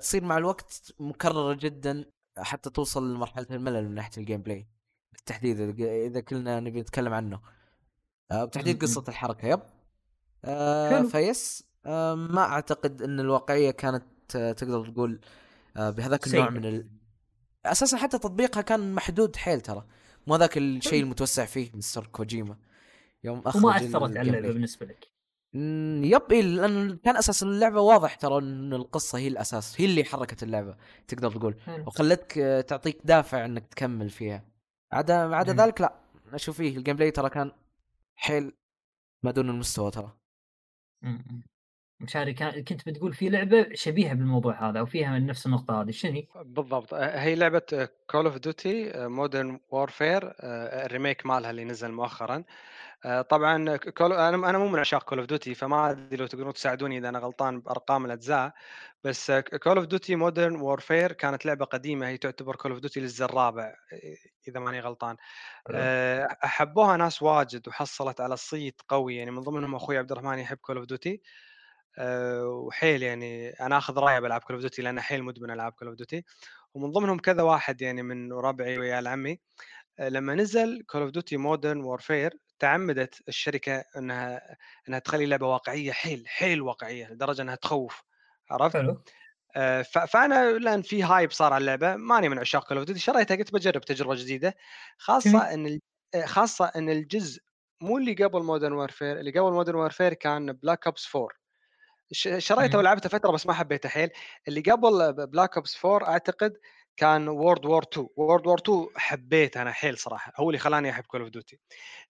تصير 0.00 0.24
مع 0.24 0.38
الوقت 0.38 0.92
مكررة 1.00 1.54
جدا 1.54 2.04
حتى 2.38 2.70
توصل 2.70 3.14
لمرحلة 3.14 3.46
الملل 3.50 3.88
من 3.88 3.94
ناحية 3.94 4.10
ال 4.18 4.42
gameplay 4.42 4.68
بالتحديد 5.12 5.80
إذا 5.80 6.20
كلنا 6.20 6.60
نبي 6.60 6.80
نتكلم 6.80 7.14
عنه 7.14 7.40
آه 8.30 8.44
بتحديد. 8.44 8.82
قصة 8.82 9.04
الحركة 9.08 9.48
yep 9.48 9.60
آه. 10.44 11.02
ف 11.02 11.18
yes 11.18 11.64
آه 11.86 12.14
ما 12.14 12.40
أعتقد 12.40 13.02
إن 13.02 13.20
الواقعية 13.20 13.70
كانت 13.70 14.04
آه 14.36 14.52
تقدر 14.52 14.88
تقول 14.90 15.20
آه 15.76 15.90
بهذاك 15.90 16.26
النوع. 16.26 16.50
من 16.50 16.64
ال... 16.64 16.90
أساسا 17.66 17.96
حتى 17.96 18.18
تطبيقها 18.18 18.60
كان 18.60 18.94
محدود 18.94 19.36
حيل 19.36 19.60
ترى 19.60 19.86
مو 20.26 20.36
ذاك 20.36 20.58
الشيء 20.58 21.02
المتوسع 21.02 21.44
فيه 21.44 21.70
مستر 21.74 22.06
كوجيما 22.06 22.56
يوم 23.24 23.38
أخرج 23.46 23.64
وما 23.64 23.76
أثرت 23.76 24.16
على 24.16 24.20
اللعبة. 24.20 24.48
بالنسبة 24.52 24.86
لك 24.86 25.08
yep 25.54 26.32
إيه 26.32 26.42
لأن 26.42 26.96
كان 26.96 27.16
أساس 27.16 27.42
اللعبة 27.42 27.80
واضح 27.80 28.14
ترى 28.14 28.38
إن 28.38 28.72
القصة 28.72 29.18
هي 29.18 29.28
الأساس 29.28 29.80
هي 29.80 29.84
اللي 29.86 30.04
حركت 30.04 30.42
اللعبة 30.42 30.76
تقدر 31.08 31.30
تقول. 31.30 31.56
وخلتك 31.86 32.38
آه، 32.38 32.60
تعطيك 32.60 32.98
دافع 33.04 33.44
إنك 33.44 33.66
تكمل 33.66 34.10
فيها 34.10 34.44
عدا 34.92 35.36
عدا. 35.36 35.52
ذلك 35.52 35.80
لا 35.80 35.94
أشوف 36.32 36.56
فيه 36.56 36.76
ال 36.76 36.96
gameplay 36.96 37.10
ترى 37.10 37.30
كان 37.30 37.52
حيل 38.16 38.52
ما 39.22 39.30
دون 39.30 39.50
المستوى 39.50 39.90
ترى 39.90 40.12
مشاري 42.00 42.34
كنت 42.62 42.88
بتقول 42.88 43.12
في 43.12 43.28
لعبة 43.28 43.66
شبيهة 43.74 44.14
بالموضوع 44.14 44.70
هذا 44.70 44.78
أو 44.78 44.86
فيها 44.86 45.10
من 45.10 45.26
نفس 45.26 45.46
النقطة 45.46 45.82
هذه 45.82 45.90
شنو 45.90 46.12
هي؟ 46.12 46.26
بالضبط 46.44 46.94
آه، 46.94 47.20
هي 47.20 47.34
لعبة 47.34 47.88
Call 48.10 48.26
of 48.26 48.38
Duty 48.38 48.92
Modern 48.94 49.60
Warfare 49.70 50.34
ال 50.84 50.90
remake 50.90 51.26
مالها 51.26 51.50
اللي 51.50 51.64
نزل 51.64 51.92
مؤخرا 51.92 52.36
آه، 52.36 52.44
طبعا 53.30 53.76
Call 53.76 54.12
أنا 54.12 54.50
أنا 54.50 54.58
مو 54.58 54.68
من 54.68 54.78
عشاق 54.78 55.02
Call 55.02 55.18
of 55.18 55.28
Duty 55.28 55.54
فما 55.54 55.90
أدري 55.90 56.16
لو 56.16 56.26
تقدرون 56.26 56.52
تساعدوني 56.52 56.98
إذا 56.98 57.08
أنا 57.08 57.18
غلطان 57.18 57.60
بأرقام 57.60 58.04
الأجزاء 58.06 58.52
بس 59.04 59.30
Call 59.30 59.76
of 59.76 59.86
Duty 59.86 60.16
Modern 60.16 60.60
Warfare 60.60 61.12
كانت 61.12 61.46
لعبة 61.46 61.64
قديمة 61.64 62.08
هي 62.08 62.16
تعتبر 62.16 62.56
Call 62.56 62.70
of 62.70 62.80
Duty 62.80 63.00
الجزء 63.00 63.24
الرابع 63.24 63.74
إذا 64.48 64.60
ماني 64.60 64.80
غلطان. 64.80 65.16
آه، 65.70 66.36
أحبوها 66.44 66.96
ناس 66.96 67.22
واجد 67.22 67.68
وحصلت 67.68 68.20
على 68.20 68.36
صيت 68.36 68.80
قوي 68.88 69.16
يعني 69.16 69.30
من 69.30 69.40
ضمنهم 69.42 69.74
أخوي 69.74 69.98
عبد 69.98 70.12
الرحمن 70.12 70.38
يحب 70.38 70.56
Call 70.56 70.76
of 70.76 70.86
Duty 70.86 71.22
وحيل 72.44 73.02
يعني 73.02 73.50
أنا 73.50 73.78
آخذ 73.78 73.98
رأيه 73.98 74.18
بألعاب 74.18 74.40
Call 74.40 74.54
of 74.54 74.60
Duty 74.60 74.82
لأن 74.82 75.00
حيل 75.00 75.22
مدمن 75.22 75.50
ألعاب 75.50 75.72
Call 75.72 75.88
of 75.88 75.96
Duty 75.96 76.24
ومن 76.74 76.92
ضمنهم 76.92 77.18
كذا 77.18 77.42
واحد 77.42 77.82
يعني 77.82 78.02
من 78.02 78.32
ربعي 78.32 78.78
ويا 78.78 79.08
عمي 79.08 79.40
آه، 79.98 80.08
لما 80.08 80.34
نزل 80.34 80.82
Call 80.86 81.02
of 81.02 81.10
Duty 81.10 81.36
Modern 81.36 81.80
Warfare 81.80 82.38
تعمدت 82.58 83.28
الشركة 83.28 83.84
إنها 83.96 84.56
إنها 84.88 84.98
تخلي 84.98 85.26
لعبة 85.26 85.46
واقعية 85.46 85.92
حيل 85.92 86.24
حيل 86.28 86.62
واقعية 86.62 87.12
لدرجة 87.12 87.42
إنها 87.42 87.54
تخوف 87.54 88.02
عرفت؟ 88.50 88.76
حلو 88.76 89.02
آه، 89.56 89.82
فأنا 89.82 90.50
لأن 90.52 90.82
في 90.82 91.02
hype 91.02 91.30
صار 91.30 91.52
على 91.52 91.60
اللعبة 91.62 91.96
ماني 91.96 92.28
من 92.28 92.38
عشاق 92.38 92.68
Call 92.68 92.76
of 92.76 92.86
Duty 92.86 93.00
شريتها 93.00 93.36
قلت 93.36 93.52
بجرب 93.52 93.80
تجربة 93.80 94.14
جديدة 94.14 94.54
خاصة. 94.98 95.54
إن 95.54 95.80
آه، 96.14 96.24
خاصة 96.26 96.72
إن 96.76 96.90
الجزء 96.90 97.42
مو 97.80 97.98
اللي 97.98 98.14
قبل 98.14 98.42
Modern 98.42 98.72
Warfare 98.72 99.18
اللي 99.20 99.30
قبل 99.30 99.52
Modern 99.52 99.74
Warfare 99.78 100.14
كان 100.14 100.52
Black 100.52 100.86
Ops 100.86 101.16
4 101.16 101.28
ش- 102.12 102.28
شريته. 102.38 102.78
ولعبته 102.78 103.08
فترة 103.08 103.30
بس 103.30 103.46
ما 103.46 103.52
حبيته 103.52 103.88
حيل 103.88 104.10
اللي 104.48 104.60
قبل 104.60 105.12
Black 105.26 105.56
Ops 105.56 105.84
4 105.84 106.08
أعتقد 106.08 106.56
كان 106.98 107.28
World 107.28 107.66
War 107.66 107.82
2 107.82 108.08
World 108.16 108.46
War 108.46 108.58
2 108.58 108.86
حبيته 108.96 109.62
أنا 109.62 109.72
حيل 109.72 109.98
صراحة 109.98 110.32
هو 110.36 110.50
اللي 110.50 110.58
خلاني 110.58 110.90
أحب 110.90 111.04
Call 111.04 111.20
of 111.20 111.30
Duty 111.30 111.58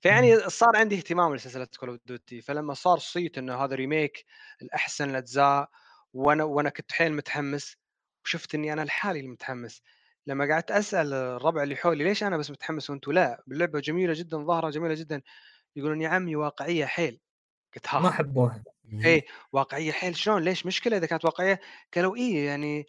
فيعني 0.00 0.38
صار 0.50 0.76
عندي 0.76 0.96
اهتمام 0.96 1.34
لسلسلة 1.34 1.68
Call 1.80 1.88
of 1.88 1.98
Duty 2.06 2.40
فلما 2.40 2.74
صار 2.74 2.98
صيت 2.98 3.38
إنه 3.38 3.64
هذا 3.64 3.74
remake 3.74 4.24
الأحسن 4.62 5.10
الأجزاء 5.10 5.68
وأنا 6.12 6.44
وأنا 6.44 6.70
كنت 6.70 6.92
حيل 6.92 7.12
متحمس 7.12 7.76
وشفت 8.24 8.54
إني 8.54 8.72
أنا 8.72 8.84
لحالي 8.84 9.20
المتحمس. 9.20 9.82
لما 10.26 10.48
قعدت 10.54 10.70
أسأل 10.70 11.14
الربع 11.14 11.62
اللي 11.62 11.76
حولي 11.76 12.04
ليش 12.04 12.22
أنا 12.22 12.36
بس 12.36 12.50
متحمس 12.50 12.90
وأنتم 12.90 13.12
لا؟ 13.12 13.42
اللعبه 13.48 13.80
جميلة 13.80 14.12
جدا 14.16 14.38
ظاهرة 14.38 14.70
جميلة 14.70 14.94
جدا. 14.94 15.22
يقولون 15.76 16.00
يا 16.00 16.08
عمي 16.08 16.36
واقعية 16.36 16.86
حيل. 16.86 17.20
قلت 17.74 17.88
ها. 17.88 18.00
ما 18.00 18.10
حبوها 18.10 18.62
إيه 19.04 19.26
واقعية 19.52 19.92
حيل 19.92 20.16
شلون؟ 20.16 20.42
ليش 20.42 20.66
مشكلة 20.66 20.96
إذا 20.96 21.06
كانت 21.06 21.24
واقعية؟ 21.24 21.60
قالوا 21.94 22.16
إيه 22.16 22.46
يعني 22.46 22.86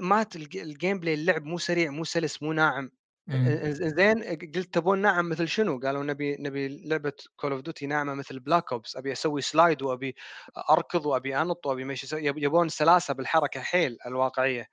ما 0.00 0.26
الج- 0.36 0.56
ال 0.56 1.00
gameplay 1.00 1.14
اللعب 1.14 1.44
مو 1.44 1.58
سريع 1.58 1.90
مو 1.90 2.04
سلس 2.04 2.42
مو 2.42 2.52
ناعم. 2.52 2.90
مم. 3.26 3.46
إ- 3.46 3.66
زين 3.68 4.22
قلت 4.54 4.74
تبون 4.74 4.98
ناعم 5.02 5.28
مثل 5.28 5.48
شنو؟ 5.48 5.78
قالوا 5.80 6.04
نبي 6.04 6.36
نبي 6.40 6.88
لعبة 6.88 7.12
Call 7.36 7.52
of 7.52 7.60
Duty 7.60 7.86
ناعمة 7.86 8.14
مثل 8.14 8.40
Black 8.40 8.72
Ops 8.72 8.96
أبي 8.96 9.12
أسوي 9.12 9.40
slide 9.40 9.82
وأبي 9.82 10.14
أركض 10.70 11.06
وأبي 11.06 11.36
أنط 11.42 11.66
وأبي 11.66 11.84
ماشي 11.84 12.06
يبون 12.26 12.68
سلاسة 12.68 13.14
بالحركة 13.14 13.60
حيل 13.60 13.96
الواقعية. 14.06 14.66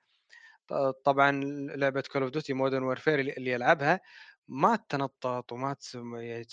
طبعا 1.04 1.32
لعبة 1.76 2.02
Call 2.12 2.22
of 2.22 2.30
Duty 2.32 2.52
Modern 2.52 2.82
Warfare 2.82 3.20
اللي 3.20 3.50
يلعبها 3.50 4.00
ما 4.48 4.76
تنطط 4.88 5.52
وما 5.52 5.76
يعني 6.22 6.44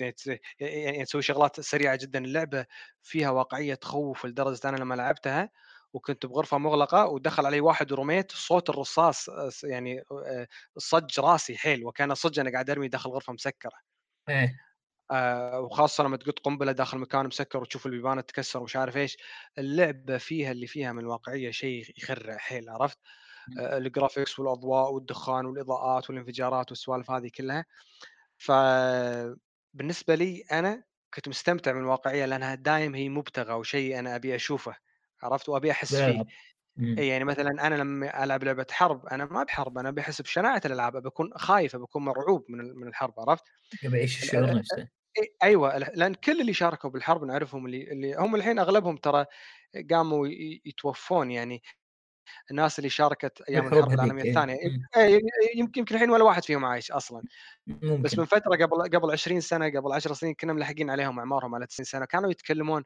يعني 0.00 0.12
تس- 0.12 0.30
يعني 0.60 1.04
تسوي 1.04 1.22
شغلات 1.22 1.60
سريعة 1.60 1.98
جدا. 2.02 2.18
اللعبة 2.18 2.66
فيها 3.02 3.30
واقعية 3.30 3.74
تخوف 3.74 4.26
لدرجة 4.26 4.68
أنا 4.68 4.76
لما 4.76 4.94
لعبتها 4.94 5.50
وكنت 5.92 6.26
بغرفة 6.26 6.58
مغلقة 6.58 7.06
ودخل 7.06 7.46
علي 7.46 7.60
واحد 7.60 7.92
ورميت 7.92 8.32
صوت 8.32 8.70
الرصاص 8.70 9.28
آه، 9.28 9.50
يعني 9.64 10.00
آه، 10.26 10.46
صج 10.78 11.20
راسي 11.20 11.56
حيل 11.58 11.84
وكان 11.86 12.14
صج 12.14 12.38
أنا 12.40 12.50
قاعد 12.52 12.70
أرمي 12.70 12.88
داخل 12.88 13.10
غرفة 13.10 13.32
مسكرة. 13.32 13.72
إيه. 14.28 14.60
آه، 15.10 15.60
وخاصة 15.60 16.04
لما 16.04 16.16
تقط 16.16 16.38
قنبلة 16.38 16.72
داخل 16.72 16.98
مكان 16.98 17.26
مسكر 17.26 17.58
وتشوف 17.62 17.86
البيبان 17.86 18.26
تتكسر 18.26 18.60
ومش 18.60 18.76
عارف 18.76 18.96
إيش 18.96 19.16
اللعبة 19.58 20.18
فيها 20.18 20.52
اللي 20.52 20.66
فيها 20.66 20.92
من 20.92 20.98
الواقعيه 20.98 21.50
شيء 21.50 21.84
يخرع 21.98 22.36
حيل 22.36 22.68
عرفت؟ 22.68 22.98
آه، 23.60 23.78
ال 23.78 23.85
graphics 23.85 24.38
والأضواء 24.38 24.92
والدخان 24.92 25.46
والإضاءات 25.46 26.10
والانفجارات 26.10 26.70
والسوالف 26.70 27.10
هذه 27.10 27.30
كلها. 27.36 27.64
فبالنسبه 28.38 30.14
لي 30.14 30.44
أنا 30.52 30.84
كنت 31.14 31.28
مستمتع 31.28 31.72
من 31.72 31.80
الواقعيه 31.80 32.26
لأنها 32.26 32.54
دايم 32.54 32.94
هي 32.94 33.08
مبتغى 33.08 33.54
وشيء 33.54 33.98
أنا 33.98 34.16
أبي 34.16 34.34
أشوفه. 34.34 34.76
عرفت 35.22 35.48
وأبي 35.48 35.70
أحس 35.70 36.00
فيه 36.00 36.20
بالالعاب 36.20 36.26
مم. 36.76 36.96
إي 36.98 37.08
يعني 37.08 37.24
مثلا 37.24 37.50
أنا 37.68 37.76
لما 37.76 38.24
ألعب 38.24 38.44
لعبة 38.44 38.66
حرب 38.72 39.06
أنا 39.06 39.26
ما 39.26 39.42
بحرب 39.44 39.78
أنا 39.78 39.90
بحس 39.90 40.22
بشناعة 40.22 40.62
الألعاب 40.66 40.96
بكون 41.02 41.30
خايف 41.36 41.76
بكون 41.76 42.04
مرعوب 42.04 42.46
من 42.50 42.58
من 42.76 42.88
الحرب 42.88 43.20
عرفت؟ 43.20 43.44
يبي 43.82 43.96
يعيش 43.98 44.18
الشعور 44.18 44.54
نفسه 44.58 44.88
أيوه 45.42 45.78
لأن 45.78 46.14
كل 46.14 46.40
اللي 46.40 46.52
شاركوا 46.54 46.90
بالحرب 46.90 47.24
نعرفهم 47.24 47.66
اللي 47.66 47.92
اللي 47.92 48.14
هم 48.16 48.34
الحين 48.36 48.58
أغلبهم 48.58 48.96
ترى 48.96 49.26
قاموا 49.90 50.28
يتوفون 50.66 51.30
يعني 51.30 51.62
الناس 52.50 52.78
اللي 52.78 52.90
شاركت 52.90 53.42
أيام 53.50 53.68
الحرب 53.68 53.94
العالمية. 53.94 54.22
الثانية 54.22 54.54
مم. 54.54 54.88
إي، 54.96 55.14
يمكن 55.56 55.80
يمكن 55.80 55.94
الحين 55.96 56.10
ولا 56.10 56.24
واحد 56.24 56.44
فيهم 56.44 56.64
عايش 56.64 56.92
أصلا 56.92 57.24
بس 58.00 58.18
ممكن 58.18 58.18
من 58.18 58.26
فترة 58.26 58.56
قبل 58.56 58.82
قبل 58.98 59.12
20 59.12 59.40
سنة 59.40 59.70
قبل 59.80 59.92
10 59.94 60.14
سنين 60.14 60.34
كنا 60.34 60.52
ملحقين 60.52 60.90
عليهم 60.90 61.18
اعمارهم 61.18 61.54
على 61.54 61.66
90 61.66 61.84
سنة 61.86 62.04
كانوا 62.06 62.30
يتكلمون 62.30 62.84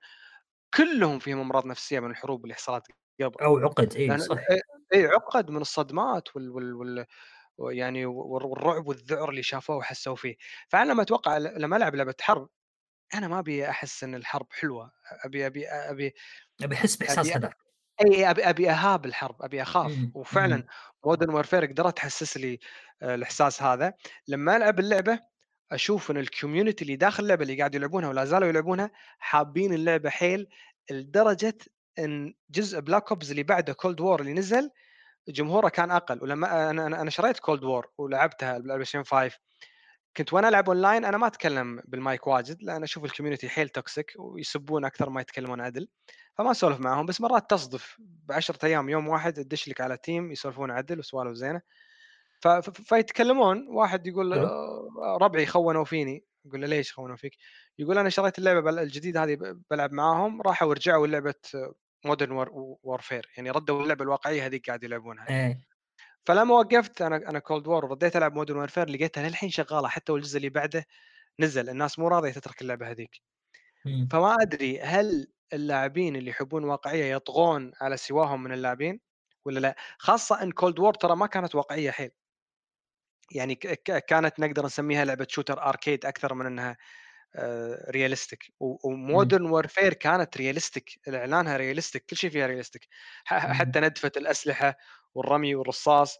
كلهم 0.76 1.18
فيهم 1.18 1.40
أمراض 1.40 1.66
نفسية 1.66 2.00
من 2.00 2.10
الحروب 2.10 2.44
اللي 2.44 2.54
حصلت 2.54 2.86
قبل. 3.20 3.34
أو 3.42 3.58
عقد 3.58 3.94
اي 3.96 4.06
لأن 4.06 4.18
صح. 4.18 4.38
اي 4.94 5.06
عقد 5.06 5.50
من 5.50 5.60
الصدمات 5.60 6.36
وال, 6.36 6.50
وال, 6.50 6.74
وال 6.74 7.06
يعني 7.78 8.06
والرعب 8.06 8.86
والذعر 8.86 9.30
اللي 9.30 9.42
شافوه 9.42 9.76
وحسوا 9.76 10.16
فيه. 10.16 10.36
فأنا 10.68 10.92
لما 10.92 11.02
أتوقع 11.02 11.38
لما 11.38 11.76
ألعب 11.76 11.94
لعبة 11.94 12.14
حرب 12.20 12.48
أنا 13.14 13.28
ما 13.28 13.38
أبي 13.38 13.68
أحس 13.68 14.04
إن 14.04 14.14
الحرب 14.14 14.46
حلوة. 14.50 14.92
أبي 15.24 15.46
أبي 15.46 15.68
أبي 15.68 16.14
أبي 16.62 16.74
أحس 16.74 16.96
بإحساس 16.96 17.36
هذاك. 17.36 17.56
اي 18.06 18.30
أبي 18.30 18.44
أبي 18.44 18.70
أهاب 18.70 19.06
الحرب 19.06 19.42
أبي 19.42 19.62
أخاف. 19.62 19.92
مم. 19.92 20.12
وفعلا. 20.14 20.66
Modern 21.06 21.34
Warfare 21.34 21.64
قدرت 21.64 21.96
تحسس 21.96 22.36
لي 22.36 22.58
آه، 23.02 23.14
الإحساس 23.14 23.62
هذا. 23.62 23.94
لما 24.28 24.56
ألعب 24.56 24.80
اللعبة 24.80 25.18
أشوف 25.74 26.10
إن 26.10 26.16
ال 26.16 26.23
community 26.23 26.82
اللي 26.82 26.96
داخل 26.96 27.22
اللعبة 27.22 27.42
اللي 27.42 27.58
قاعد 27.58 27.74
يلعبونها 27.74 28.08
ولا 28.08 28.24
زالوا 28.24 28.48
يلعبونها 28.48 28.90
حابين 29.18 29.74
اللعبة 29.74 30.10
حيل 30.10 30.46
لدرجة 30.90 31.58
إن 31.98 32.34
جزء 32.50 32.80
Black 32.80 33.10
Ops 33.10 33.30
اللي 33.30 33.42
بعده 33.42 33.72
Cold 33.72 34.00
War 34.00 34.20
اللي 34.20 34.32
نزل 34.32 34.70
جمهوره 35.28 35.68
كان 35.68 35.90
أقل. 35.90 36.22
ولما 36.22 36.70
أنا 36.70 36.86
أنا 36.86 37.10
شريت 37.10 37.38
Cold 37.38 37.64
War 37.64 37.90
ولعبتها 37.98 38.58
بال 38.58 38.65
PlayStation 38.65 39.02
5 39.02 39.38
كنت 40.16 40.32
وأنا 40.32 40.48
ألعب 40.48 40.68
اونلاين 40.68 41.04
أنا 41.04 41.16
ما 41.18 41.26
أتكلم 41.26 41.82
بالمايك 41.84 42.26
واجد 42.26 42.62
لأن 42.62 42.82
أشوف 42.82 43.04
ال 43.04 43.09
community 43.09 43.48
حيل 43.48 43.68
toxic 43.68 44.12
ويسبون 44.18 44.84
أكثر 44.84 45.10
ما 45.10 45.20
يتكلمون 45.20 45.60
عدل. 45.60 45.88
فما 46.34 46.50
أسولف 46.50 46.80
معهم 46.80 47.06
بس 47.06 47.20
مرات 47.20 47.50
تصدف 47.50 47.96
ب 47.98 48.32
10 48.32 48.66
أيام 48.66 48.88
يوم 48.88 49.08
واحد 49.08 49.32
تدش 49.32 49.68
لك 49.68 49.80
على 49.80 49.96
team 49.96 50.32
يسولفون 50.32 50.70
عدل 50.70 50.98
وسوالف 50.98 51.32
زينة. 51.32 51.60
فيتكلمون 52.84 53.68
واحد 53.68 54.06
يقول 54.06 54.34
حلو. 54.34 54.46
آه، 54.46 55.18
ربعي 55.22 55.46
خونوا 55.46 55.84
فيني 55.84 56.24
يقول 56.44 56.60
له 56.60 56.66
ليش 56.66 56.92
خونوا 56.92 57.16
فيك؟ 57.16 57.32
يقول 57.78 57.98
أنا 57.98 58.08
شريت 58.08 58.38
اللعبة 58.38 58.70
الجديدة 58.70 59.24
هذه 59.24 59.38
بلعب 59.70 59.92
معاهم 59.92 60.42
راحوا 60.42 60.68
ورجعوا 60.68 61.06
لعبة 61.06 61.34
Modern 62.04 62.46
Warfare 62.82 63.26
يعني 63.36 63.50
ردوا 63.50 63.82
اللعبة 63.82 64.04
الواقعية 64.04 64.46
هذيك 64.46 64.66
قاعد 64.66 64.84
يلعبونها 64.84 65.28
إيه 65.28 65.60
فلما 66.26 66.54
وقفت 66.54 67.02
أنا 67.02 67.16
أنا 67.16 67.38
Cold 67.38 67.66
War 67.66 67.84
ورديت 67.84 68.16
ألعب 68.16 68.34
Modern 68.34 68.58
Warfare 68.58 68.90
لقيتها 68.90 69.28
للحين 69.28 69.50
شغالة 69.50 69.88
حتى 69.88 70.12
والجزء 70.12 70.36
اللي 70.36 70.48
بعده 70.48 70.86
نزل 71.40 71.68
الناس 71.70 71.98
مو 71.98 72.08
راضية 72.08 72.30
تترك 72.32 72.62
اللعبة 72.62 72.90
هذيك 72.90 73.22
مم. 73.84 74.08
فما 74.12 74.36
أدري 74.42 74.80
هل 74.80 75.26
اللاعبين 75.52 76.16
اللي 76.16 76.30
يحبون 76.30 76.64
واقعية 76.64 77.14
يطغون 77.16 77.72
على 77.80 77.96
سواهم 77.96 78.42
من 78.42 78.52
اللاعبين 78.52 79.00
ولا 79.46 79.60
لا 79.60 79.76
خاصة 79.98 80.42
إن 80.42 80.52
Cold 80.52 80.78
War 80.78 80.94
ترى 80.94 81.16
ما 81.16 81.26
كانت 81.26 81.54
واقعية 81.54 81.90
حيل 81.90 82.10
يعني 83.32 83.54
كانت 84.08 84.40
نقدر 84.40 84.66
نسميها 84.66 85.04
لعبة 85.04 85.26
shooter 85.30 85.62
arcade 85.62 86.06
أكثر 86.06 86.34
من 86.34 86.46
إنها 86.46 86.76
realistic 87.90 88.52
و 88.60 88.73
Modern 88.73 89.46
Warfare 89.46 89.94
كانت 89.94 90.36
realistic 90.36 91.00
إعلانها 91.08 91.56
realistic 91.56 92.04
كل 92.10 92.16
شيء 92.16 92.30
فيها 92.30 92.46
realistic. 92.46 92.88
حتى 93.24 93.80
ندفة 93.80 94.12
الأسلحة 94.16 94.76
والرمي 95.14 95.54
والرصاص 95.54 96.18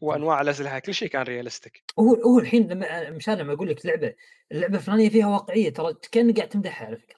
وأنواع 0.00 0.40
الأسلحة 0.40 0.78
كل 0.78 0.94
شيء 0.94 1.08
كان 1.08 1.22
رياليستيك 1.22 1.84
هو 1.98 2.14
هو 2.14 2.38
الحين 2.38 2.68
لما 2.68 3.10
مشان 3.10 3.34
لما 3.34 3.52
أقول 3.52 3.68
لك 3.68 3.86
لعبة 3.86 4.14
اللعبة 4.52 4.76
الفلانية 4.76 5.08
فيها 5.08 5.26
واقعية 5.26 5.72
ترى 5.72 5.94
كأنك 6.12 6.36
قاعد 6.36 6.48
تمدحها 6.48 6.86
على 6.86 6.96
فكرة. 6.96 7.17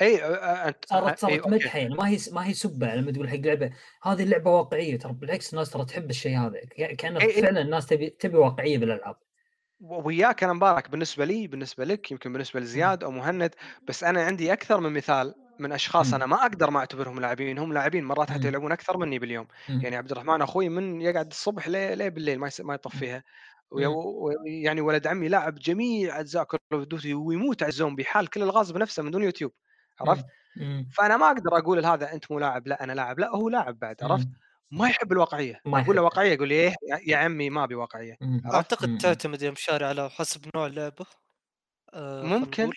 إي 0.00 0.24
أنت 0.24 0.84
صارت 0.86 1.18
صارت. 1.18 1.46
مدحه 1.48 1.78
يعني 1.78 1.94
ما 1.94 2.08
هي 2.08 2.18
ما 2.32 2.46
هي 2.46 2.54
سبة 2.54 2.94
لما 2.94 3.12
تقول 3.12 3.28
حق 3.28 3.36
لعبه 3.36 3.70
هذه 4.02 4.22
اللعبة 4.22 4.50
واقعية 4.50 4.98
ترى 4.98 5.12
بالعكس 5.12 5.52
الناس 5.54 5.70
ترى 5.70 5.84
تحب 5.84 6.10
الشيء 6.10 6.38
هذا 6.38 6.60
كان. 6.98 7.18
فعلا 7.18 7.60
الناس 7.60 7.86
تبي 7.86 8.10
تبي 8.10 8.36
واقعية 8.36 8.78
بالألعاب 8.78 9.16
وياك 9.80 10.44
أنا 10.44 10.52
مبارك 10.52 10.90
بالنسبة 10.90 11.24
لي 11.24 11.46
بالنسبة 11.46 11.84
لك 11.84 12.10
يمكن 12.10 12.32
بالنسبة 12.32 12.60
لزياد 12.60 13.04
أو 13.04 13.10
مهند 13.10 13.54
بس 13.88 14.04
أنا 14.04 14.22
عندي 14.24 14.52
أكثر 14.52 14.80
من 14.80 14.92
مثال 14.92 15.34
من 15.58 15.72
أشخاص 15.72 16.08
مم. 16.08 16.14
أنا 16.14 16.26
ما 16.26 16.36
أقدر 16.42 16.70
ما 16.70 16.78
أعتبرهم 16.78 17.20
لاعبين 17.20 17.58
هم 17.58 17.72
لاعبين 17.72 18.04
مرات 18.04 18.30
حتى. 18.30 18.48
يلعبون 18.48 18.72
أكثر 18.72 18.96
مني 18.96 19.18
باليوم 19.18 19.46
مم. 19.68 19.80
يعني 19.80 19.96
عبد 19.96 20.10
الرحمن 20.10 20.42
أخوي 20.42 20.68
من 20.68 21.00
يقعد 21.00 21.26
الصبح 21.26 21.68
ليه 21.68 21.94
ليه 21.94 22.08
بالليل 22.08 22.38
ما 22.38 22.50
ما 22.60 22.74
يطفيها 22.74 23.24
يعني 24.46 24.80
ولد 24.80 25.06
عمي 25.06 25.28
لاعب 25.28 25.54
جميع 25.54 26.20
أجزاء 26.20 26.44
Call 26.44 26.58
of 26.72 26.84
Duty 26.84 27.14
ويموت 27.14 27.62
على 27.62 27.70
الزومبي 27.70 28.04
حال 28.04 28.30
كل 28.30 28.42
الألغاز 28.42 28.70
بنفسه 28.70 29.02
من 29.02 29.10
دون 29.10 29.22
يوتيوب 29.22 29.52
عرفت؟ 30.00 30.24
مم. 30.56 30.88
فأنا 30.94 31.16
ما 31.16 31.26
أقدر 31.26 31.58
أقول 31.58 31.82
لهذا 31.82 32.12
أنت 32.12 32.30
مو 32.32 32.38
لاعب 32.38 32.66
لا 32.68 32.84
أنا 32.84 32.92
لاعب 32.92 33.18
لا 33.20 33.28
هو 33.36 33.48
لاعب 33.48 33.78
بعد 33.78 33.96
عرفت؟ 34.04 34.26
مم. 34.26 34.32
ما 34.70 34.88
يحب 34.88 35.12
الواقعية 35.12 35.60
ما 35.64 35.80
أقول 35.80 35.96
له. 35.96 36.02
واقعية 36.02 36.32
يقول 36.32 36.48
لي 36.48 36.54
إيه 36.54 36.74
يا- 36.90 37.00
يا 37.06 37.16
عمي 37.16 37.50
ما 37.50 37.64
أبي 37.64 37.74
واقعية. 37.74 38.16
عرفت؟ 38.22 38.54
أعتقد. 38.54 38.98
تعتمد 38.98 39.42
يا 39.42 39.50
مشاري 39.50 39.84
على 39.84 40.10
حسب 40.10 40.44
نوع 40.56 40.66
اللعبه 40.66 41.06
آه 41.94 42.22
ممكن. 42.22 42.70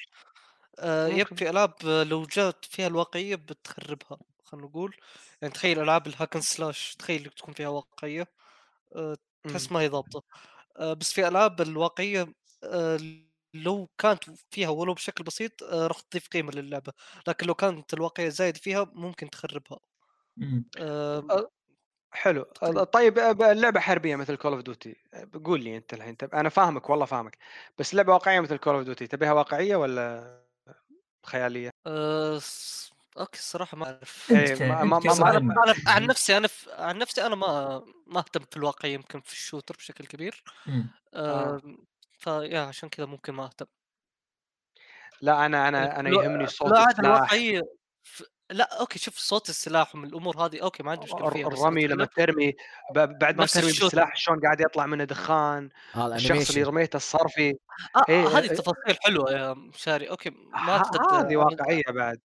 آه. 0.79 1.07
يبقى 1.07 1.49
ألعاب 1.49 1.73
آه، 1.85 2.03
لو 2.03 2.23
جات 2.25 2.65
فيها 2.65 2.87
الواقعية 2.87 3.35
بتخربها 3.35 4.17
خلينا 4.43 4.67
نقول 4.67 4.95
يعني 5.41 5.53
تخيل 5.53 5.79
ألعاب 5.81 6.07
ال 6.07 6.11
hack 6.12 6.28
and 6.29 6.41
slash 6.41 6.95
تخيل 6.95 7.25
تكون 7.25 7.53
فيها 7.53 7.67
واقعية 7.67 8.27
آه 8.95 9.17
تحس 9.49 9.71
ما 9.71 9.79
هي 9.79 9.87
ضابطة 9.87 10.23
آه 10.77 10.93
بس 10.93 11.13
في 11.13 11.27
ألعاب 11.27 11.61
الواقعية 11.61 12.27
آه 12.63 12.99
لو 13.53 13.89
كانت 13.97 14.23
فيها 14.51 14.69
ولو 14.69 14.93
بشكل 14.93 15.23
بسيط 15.23 15.63
آه 15.63 15.87
راح 15.87 15.99
تضيف 15.99 16.27
قيمة 16.27 16.51
للعبة 16.51 16.93
لكن 17.27 17.47
لو 17.47 17.53
كانت 17.53 17.93
الواقعيه 17.93 18.29
زايد 18.29 18.57
فيها 18.57 18.91
ممكن 18.93 19.29
تخربها 19.29 19.79
حلو 22.11 22.43
طيب. 22.43 22.83
طيب 22.83 23.19
اللعبة 23.41 23.79
حربية 23.79 24.15
مثل 24.15 24.35
Call 24.35 24.53
of 24.53 24.61
Duty 24.61 24.95
قول 25.45 25.63
لي 25.63 25.77
أنت 25.77 25.93
الحين 25.93 26.17
أنا 26.33 26.49
فاهمك 26.49 26.89
والله 26.89 27.05
فاهمك 27.05 27.37
بس 27.77 27.95
لعبة 27.95 28.13
واقعية 28.13 28.39
مثل 28.39 28.57
Call 28.57 28.75
of 28.75 28.83
Duty 28.83 29.07
تبيها 29.07 29.33
واقعية 29.33 29.75
ولا 29.75 30.37
خيالية؟ 31.25 31.69
آه 31.87 32.41
okay 33.19 33.39
الصراحه 33.39 33.77
ما 33.77 33.85
أعرف 33.85 34.31
إيه، 34.31 34.69
ما-. 34.69 34.83
أنا 34.83 35.75
عن 35.87 36.05
نفسي 36.05 36.37
أنا 36.37 36.47
ف... 36.47 36.69
عن 36.69 36.97
نفسي 36.97 37.25
أنا 37.25 37.35
ما 37.35 37.83
ما 38.07 38.19
أهتم 38.19 38.45
في 38.51 38.57
الواقع 38.57 38.89
يمكن 38.89 39.21
في 39.21 39.31
ال 39.31 39.37
shooter 39.37 39.75
بشكل 39.75 40.05
كبير. 40.05 40.43
آه 42.27 42.39
فيا 42.41 42.59
عشان 42.59 42.89
كذا 42.89 43.05
ممكن 43.05 43.33
ما 43.33 43.45
أهتم. 43.45 43.65
لا 45.21 45.45
أنا 45.45 45.67
أنا 45.67 45.99
أنا 45.99 46.09
لو- 46.09 46.21
يهمني 46.21 46.47
صوت 46.47 46.71
لا 46.71 46.89
السلاح. 46.89 46.99
الواقعيه 46.99 47.61
ف... 48.03 48.23
لا 48.49 48.79
okay 48.79 48.99
شوف 48.99 49.17
صوت 49.17 49.49
السلاح 49.49 49.95
ومن 49.95 50.07
الأمور 50.07 50.45
هذه 50.45 50.61
okay 50.61 50.83
ما 50.83 50.91
عندي 50.91 51.03
مشكلة 51.05 51.29
فيها 51.29 51.47
الرمي 51.47 51.87
لما 51.87 52.05
ترمي 52.05 52.53
بعد 52.95 53.37
ما 53.37 53.45
ترمي. 53.45 53.65
بالسلاح 53.67 54.15
شلون 54.15 54.39
قاعد 54.39 54.61
يطلع 54.61 54.85
منه 54.85 55.03
دخان 55.03 55.69
الشخص 55.97 56.49
اللي 56.49 56.63
رميته 56.63 56.97
الصرفي. 56.97 57.49
آه 57.95 58.05
إيه، 58.09 58.27
هذه 58.27 58.41
إيه. 58.49 58.57
تفاصيل 58.57 58.97
حلوة 59.03 59.31
يا 59.31 59.53
مشاري 59.53 60.09
okay 60.09 60.29
ما 60.29 60.77
أعتقد 60.77 61.13
هذه 61.25 61.37
واقعية 61.37 61.83
بعد. 61.89 62.19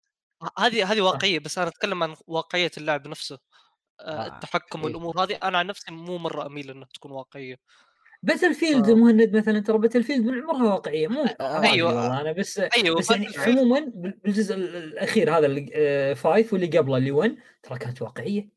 هذه 0.59 0.91
هذه 0.91 1.01
واقعية 1.01 1.39
بس 1.39 1.57
أنا 1.57 1.67
أتكلم 1.67 2.03
عن 2.03 2.15
واقعية 2.27 2.71
اللعب 2.77 3.07
نفسه. 3.07 3.39
آه 3.99 4.03
آه، 4.03 4.27
التحكم 4.27 4.79
إيه. 4.79 4.85
والأمور 4.85 5.23
هذه 5.23 5.35
أنا 5.43 5.57
عن 5.57 5.67
نفسي 5.67 5.91
مو 5.91 6.17
مرة 6.17 6.45
أميل 6.45 6.69
إنها 6.71 6.87
تكون 6.93 7.11
واقعية. 7.11 7.55
Battlefield 8.23 8.89
آه. 8.89 8.93
مهند 8.95 9.35
مثلا 9.37 9.59
ترى 9.59 9.77
Battlefield 9.77 10.25
من 10.25 10.41
عمرها 10.43 10.73
واقعية 10.73 11.07
مو 11.07 11.25
أيوة. 11.41 11.87
والله 11.95 12.21
أنا 12.21 12.31
بس 12.31 12.59
أيوه 12.59 12.97
بس 12.99 13.11
يعني 13.11 13.27
Battlefield. 13.27 13.39
عموما 13.47 13.79
بال- 13.79 14.19
بالجزء 14.23 14.55
ال- 14.55 14.75
الأخير 14.75 15.37
هذا 15.37 15.45
اللي 15.45 15.69
آه، 15.73 16.13
five 16.13 16.53
واللي 16.53 16.77
قبله 16.77 16.97
اللي 16.97 17.11
1 17.11 17.35
ترى 17.63 17.79
كانت 17.79 18.01
واقعية 18.01 18.49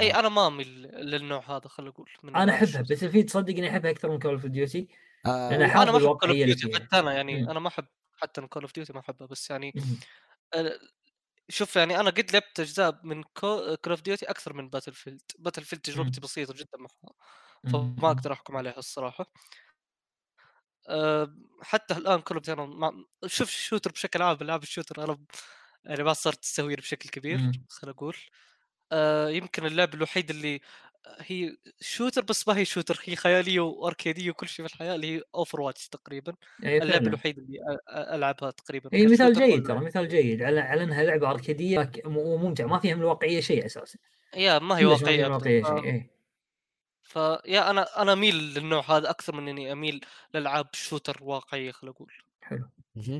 أي 0.00 0.12
آه. 0.14 0.18
أنا 0.20 0.28
ما 0.28 0.46
اميل 0.46 0.82
للنوع 0.82 1.56
هذا 1.56 1.68
خلينا 1.68 1.90
نقول 1.90 2.10
من 2.22 2.36
أنا 2.36 2.52
أحبها 2.52 2.62
ال 2.68 2.82
shooter. 2.82 3.10
Battlefield 3.10 3.30
صدقني 3.30 3.70
أحبها 3.70 3.90
أكثر 3.90 4.10
من 4.10 4.18
كول 4.18 4.32
اوف 4.32 4.46
ديوتي 4.46 4.88
آه، 5.26 5.48
أنا 5.48 5.64
أنا 5.82 5.92
ما 5.92 5.98
أحب 5.98 6.16
Call 6.16 6.28
of 6.30 6.36
Duty. 6.38 6.74
حتى 6.74 6.98
أنا 6.98 7.12
يعني 7.14 7.42
مم. 7.42 7.50
أنا 7.50 7.60
ما 7.60 7.68
أحب 7.68 7.84
حتى 8.16 8.40
Call 8.40 8.62
of 8.62 8.74
Duty 8.74 8.92
ما 8.92 9.00
أحبها 9.00 9.26
بس 9.28 9.50
يعني. 9.50 9.72
آه، 10.54 10.78
شوف 11.48 11.76
يعني 11.76 12.00
أنا 12.00 12.10
قد 12.10 12.30
لعبت 12.32 12.60
أجزاء 12.60 13.00
من 13.04 13.22
Call 13.22 13.78
of 13.90 14.02
Duty 14.02 14.26
أكثر 14.30 14.52
من 14.52 14.68
Battlefield 14.68 15.20
Battlefield 15.38 15.82
تجربتي 15.82 16.20
بسيطة 16.20 16.54
جدا 16.54 16.78
معها. 16.78 17.14
فما 17.72 18.08
أقدر 18.10 18.32
أحكم 18.32 18.56
عليها 18.56 18.78
الصراحة. 18.78 19.32
أه 20.88 21.34
حتى 21.62 21.94
الآن 21.94 22.22
اوف 22.32 22.50
أنا 22.50 22.64
ما 22.66 23.04
شوف 23.26 23.48
ال 23.48 23.53
shooter 23.53 23.90
بشكل 23.92 24.22
عام 24.22 24.38
العاب 24.42 24.62
ال 24.62 24.67
shooter 24.67 25.04
أنا 25.04 25.12
ب- 25.12 25.24
يعني 25.84 26.02
ما 26.02 26.12
صرت 26.12 26.44
أستهويها 26.44 26.80
بشكل 26.80 27.08
كبير 27.10 27.38
مم. 27.38 27.52
خلينا 27.68 27.96
أقول 27.96 28.16
أه 28.92 29.28
يمكن 29.28 29.66
اللعبه 29.66 29.94
الوحيده 29.94 30.34
اللي 30.34 30.60
هي 31.18 31.56
shooter 31.80 32.22
بس 32.22 32.48
ما 32.48 32.56
هي 32.56 32.64
شوتر 32.64 33.00
هي 33.04 33.16
خيالية 33.16 33.60
وأركيدية 33.60 34.30
وكل 34.30 34.48
شيء 34.48 34.66
في 34.66 34.72
الحياة 34.74 34.94
اللي 34.94 35.16
هي 35.16 35.22
Overwatch 35.34 35.88
تقريبا 35.88 36.34
اي 36.64 36.78
اللعبه 36.82 37.06
الوحيده 37.08 37.42
اللي 37.42 37.78
ألعبها 38.14 38.50
تقريبا 38.50 38.90
اي 38.92 39.06
مثال 39.06 39.32
جيد 39.32 39.66
ترى 39.66 39.78
مثال 39.78 40.08
جيد. 40.08 40.42
على 40.42 40.60
على 40.60 40.84
إنها 40.84 41.02
لعبة 41.02 41.30
أركيدية 41.30 41.90
وممتعه 42.04 42.66
ما 42.66 42.78
فيها 42.78 42.94
من 42.94 43.00
الواقعية 43.00 43.40
شيء 43.40 43.66
أساسا. 43.66 43.98
يا 44.36 44.58
ما 44.58 44.78
هي 44.78 44.84
واقعية 44.84 45.38
ف- 45.38 45.66
شيء 45.66 45.84
اي 45.84 46.10
فيا 47.08 47.70
أنا 47.70 48.02
أنا 48.02 48.12
أميل 48.12 48.34
للنوع 48.34 48.90
هذا 48.96 49.10
أكثر 49.10 49.36
من 49.36 49.48
إني 49.48 49.72
أميل 49.72 50.04
لالعاب 50.34 50.66
shooter 50.72 51.16
واقعية 51.20 51.70
خلينا 51.70 51.96
أقول 51.96 52.12
حلو. 52.42 52.68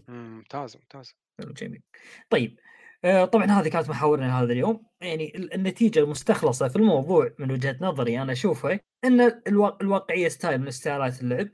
ممتاز 0.09 0.77
ممتاز. 0.77 1.15
حلو 1.39 1.52
جميل. 1.52 1.82
طيب 2.31 2.59
آه، 3.05 3.24
طبعا 3.24 3.44
هذه 3.47 3.69
كانت 3.69 3.89
محاورنا 3.90 4.40
هذا 4.43 4.52
اليوم. 4.52 4.86
يعني 5.01 5.36
ال- 5.36 5.55
النتيجة 5.55 5.98
المستخلصة 6.01 6.69
في 6.69 6.77
الموضوع 6.77 7.35
من 7.39 7.51
وجهة 7.51 7.77
نظري 7.81 8.23
أنا 8.23 8.32
اشوفها 8.32 8.81
إن 9.05 9.20
الوا- 9.20 9.82
الواقعية 9.82 10.28
style 10.29 10.61
من 10.60 10.70
style 10.70 11.12
ات 11.12 11.20
اللعب 11.23 11.48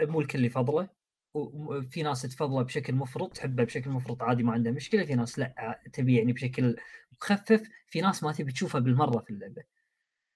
مو 0.00 0.20
الكل 0.20 0.44
يفضله 0.44 0.88
وفي 1.34 2.02
ناس 2.02 2.22
تفضله 2.22 2.62
بشكل 2.62 2.94
مفرط 2.94 3.32
تحبه 3.36 3.64
بشكل 3.64 3.90
مفرط 3.90 4.22
عادي 4.22 4.42
ما 4.42 4.52
عنده 4.52 4.70
مشكلة 4.70 5.04
في 5.04 5.14
ناس 5.14 5.38
لأ 5.38 5.80
تبي 5.92 6.16
يعني 6.16 6.32
بشكل 6.32 6.76
مخفف 7.12 7.62
في 7.86 8.00
ناس 8.00 8.22
ما 8.22 8.32
تبي 8.32 8.52
تشوفه 8.52 8.78
بالمرة 8.78 9.18
في 9.20 9.30
اللعبة. 9.30 9.62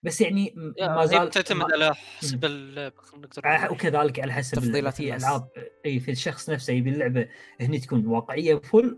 بس 0.03 0.21
يعني 0.21 0.55
ما 0.81 1.07
زال 1.07 1.27
بتعتمد 1.27 1.59
ما- 1.61 1.69
على 1.73 1.95
حسب 1.95 2.45
اللعبه 2.45 2.95
نقدر. 3.19 3.73
وكذلك 3.73 4.21
على 4.21 4.33
حسب. 4.33 4.55
تفضيلات 4.57 4.95
في. 4.95 5.17
ألعاب 5.17 5.49
إي 5.87 6.01
في 6.01 6.11
الشخص 6.11 6.51
نفسه 6.51 6.73
يبي 6.73 6.91
اللعبة 6.91 7.29
هني 7.61 7.79
تكون 7.79 8.07
واقعية 8.07 8.55
full 8.55 8.97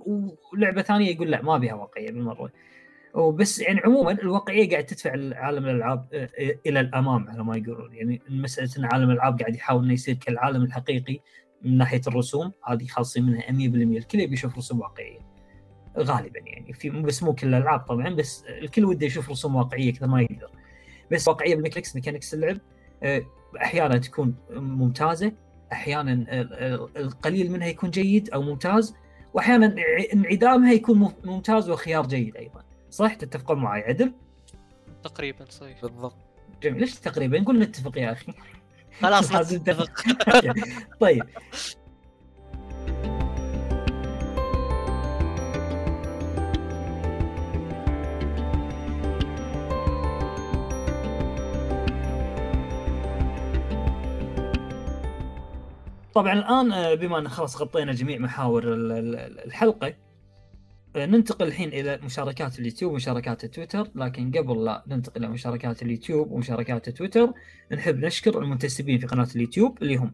ولعبة 0.53 0.83
ثانية 0.83 1.11
يقول 1.11 1.31
لا 1.31 1.43
ما 1.43 1.59
بيها 1.59 1.75
واقعية 1.75 2.11
بالمرة 2.11 2.53
وبس 3.15 3.59
يعني 3.61 3.81
عموما 3.81 4.11
الواقعية 4.13 4.71
قاعد 4.71 4.87
تدفع 4.87 5.11
عالم 5.37 5.65
الألعاب 5.65 6.29
إلى 6.67 6.81
الأمام 6.81 7.29
على 7.31 7.45
ما 7.45 7.57
يقولون 7.57 7.95
يعني 7.95 8.21
مسألة 8.29 8.71
إن 8.79 8.85
عالم 8.85 9.11
الألعاب 9.11 9.39
قاعد 9.41 9.55
يحاول 9.55 9.85
إنه 9.85 9.93
يصير 9.93 10.15
كالعالم 10.15 10.63
الحقيقي 10.63 11.19
من 11.63 11.79
ناحية 11.79 12.01
الرسوم 12.07 12.53
هذه 12.67 12.87
خالصين 12.87 13.25
منها 13.27 13.43
100% 13.43 13.97
الكل 13.99 14.21
يبي 14.21 14.33
يشوف 14.35 14.57
رسوم 14.59 14.81
واقعية 14.81 15.19
غالبا 15.99 16.41
يعني 16.47 16.73
في 16.73 16.91
بس 16.91 17.23
مو 17.23 17.35
كل 17.35 17.49
الألعاب 17.49 17.81
طبعا 17.81 18.09
بس 18.15 18.45
الكل 18.49 18.85
وده 18.85 19.07
يشوف 19.07 19.31
رسوم 19.31 19.57
واقعية 19.57 19.93
كثر 19.93 20.07
ما 20.07 20.23
يقدر 20.23 20.51
بس 21.11 21.29
واقعية 21.29 21.55
بال 21.55 21.62
mechanics 21.62 21.95
mechanics 21.95 22.35
اللعب 22.35 22.59
آه، 23.03 23.23
أحيانا 23.63 23.99
تكون 23.99 24.35
ممتازة 24.51 25.33
أحيانا 25.73 26.13
ال- 26.13 26.31
ال- 26.55 26.89
القليل 26.97 27.51
منها 27.53 27.67
يكون 27.67 27.91
جيد 27.91 28.31
أو 28.31 28.43
ممتاز 28.43 28.95
وأحيانا 29.35 29.67
انع- 29.67 30.13
انعدامها 30.15 30.73
يكون 30.73 30.99
مم- 30.99 31.13
ممتاز 31.25 31.71
وخيار 31.71 32.07
جيد 32.07 32.37
أيضا. 32.37 32.63
صح؟ 32.91 33.15
تتفقون 33.15 33.59
معي 33.59 33.81
عدل؟ 33.83 34.13
تقريبا 35.05 35.45
صحيح. 35.51 35.83
بالضبط. 35.83 36.17
جميل. 36.63 36.81
ليش 36.81 36.95
تقريبا؟ 36.95 37.41
نقول 37.41 37.59
نتفق 37.59 37.99
يا 37.99 38.13
أخي. 38.13 38.33
خلاص 39.01 39.33
لازم 39.33 39.57
نتفق 39.61 39.91
طيب. 41.01 41.23
طبعا 56.15 56.33
الآن 56.33 56.73
آه، 56.73 56.95
بما 56.95 57.19
أن 57.19 57.29
خلاص 57.29 57.57
غطينا 57.63 57.93
جميع 57.93 58.19
محاور 58.19 58.75
ال- 58.75 58.93
ال- 58.93 59.39
الحلقة 59.47 59.95
آه، 60.97 61.07
ننتقل 61.07 61.47
الحين 61.47 61.69
إلى 61.69 61.99
مشاركات 62.05 62.59
اليوتيوب 62.59 62.93
ومشاركات 62.93 63.45
التويتر 63.45 63.89
لكن 63.95 64.31
قبل 64.33 64.65
لا 64.65 64.85
ننتقل 64.89 65.25
إلى 65.25 65.33
مشاركات 65.33 65.83
اليوتيوب 65.83 66.31
ومشاركات 66.31 66.89
التويتر 66.89 67.33
نحب 67.73 67.99
نشكر 68.05 68.43
المنتسبين 68.43 68.99
في 68.99 69.07
قناة 69.07 69.29
اليوتيوب 69.37 69.83
اللي 69.83 69.97
هم 69.97 70.13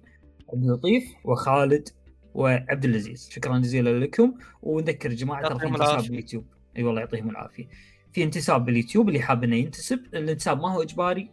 عبد 0.52 0.62
اللطيف 0.64 1.04
وخالد 1.24 1.88
وعبد 2.34 2.84
العزيز 2.84 3.28
شكرا 3.30 3.58
جزيلا 3.58 3.98
لكم. 4.04 4.34
ونذكر 4.62 5.08
جماعة 5.12 5.48
ترى 5.48 5.58
في 5.58 5.66
انتساب. 5.66 6.02
باليوتيوب. 6.02 6.44
اي 6.76 6.82
والله 6.82 7.00
يعطيهم 7.00 7.30
العافية. 7.30 7.68
في 8.12 8.22
انتساب 8.22 8.64
باليوتيوب 8.64 9.08
اللي 9.08 9.20
حاب 9.20 9.44
إنه 9.44 9.56
ينتسب 9.56 10.00
الانتساب 10.14 10.60
ما 10.60 10.72
هو 10.72 10.82
إجباري 10.82 11.30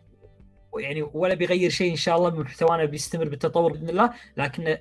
يعني 0.79 1.01
ولا 1.13 1.33
بيغير 1.33 1.69
شيء 1.69 1.91
إن 1.91 1.95
شاء 1.95 2.17
الله 2.17 2.39
محتوانا 2.39 2.85
بيستمر 2.85 3.29
بالتطور 3.29 3.71
بإذن 3.71 3.89
الله 3.89 4.09
لكن 4.37 4.77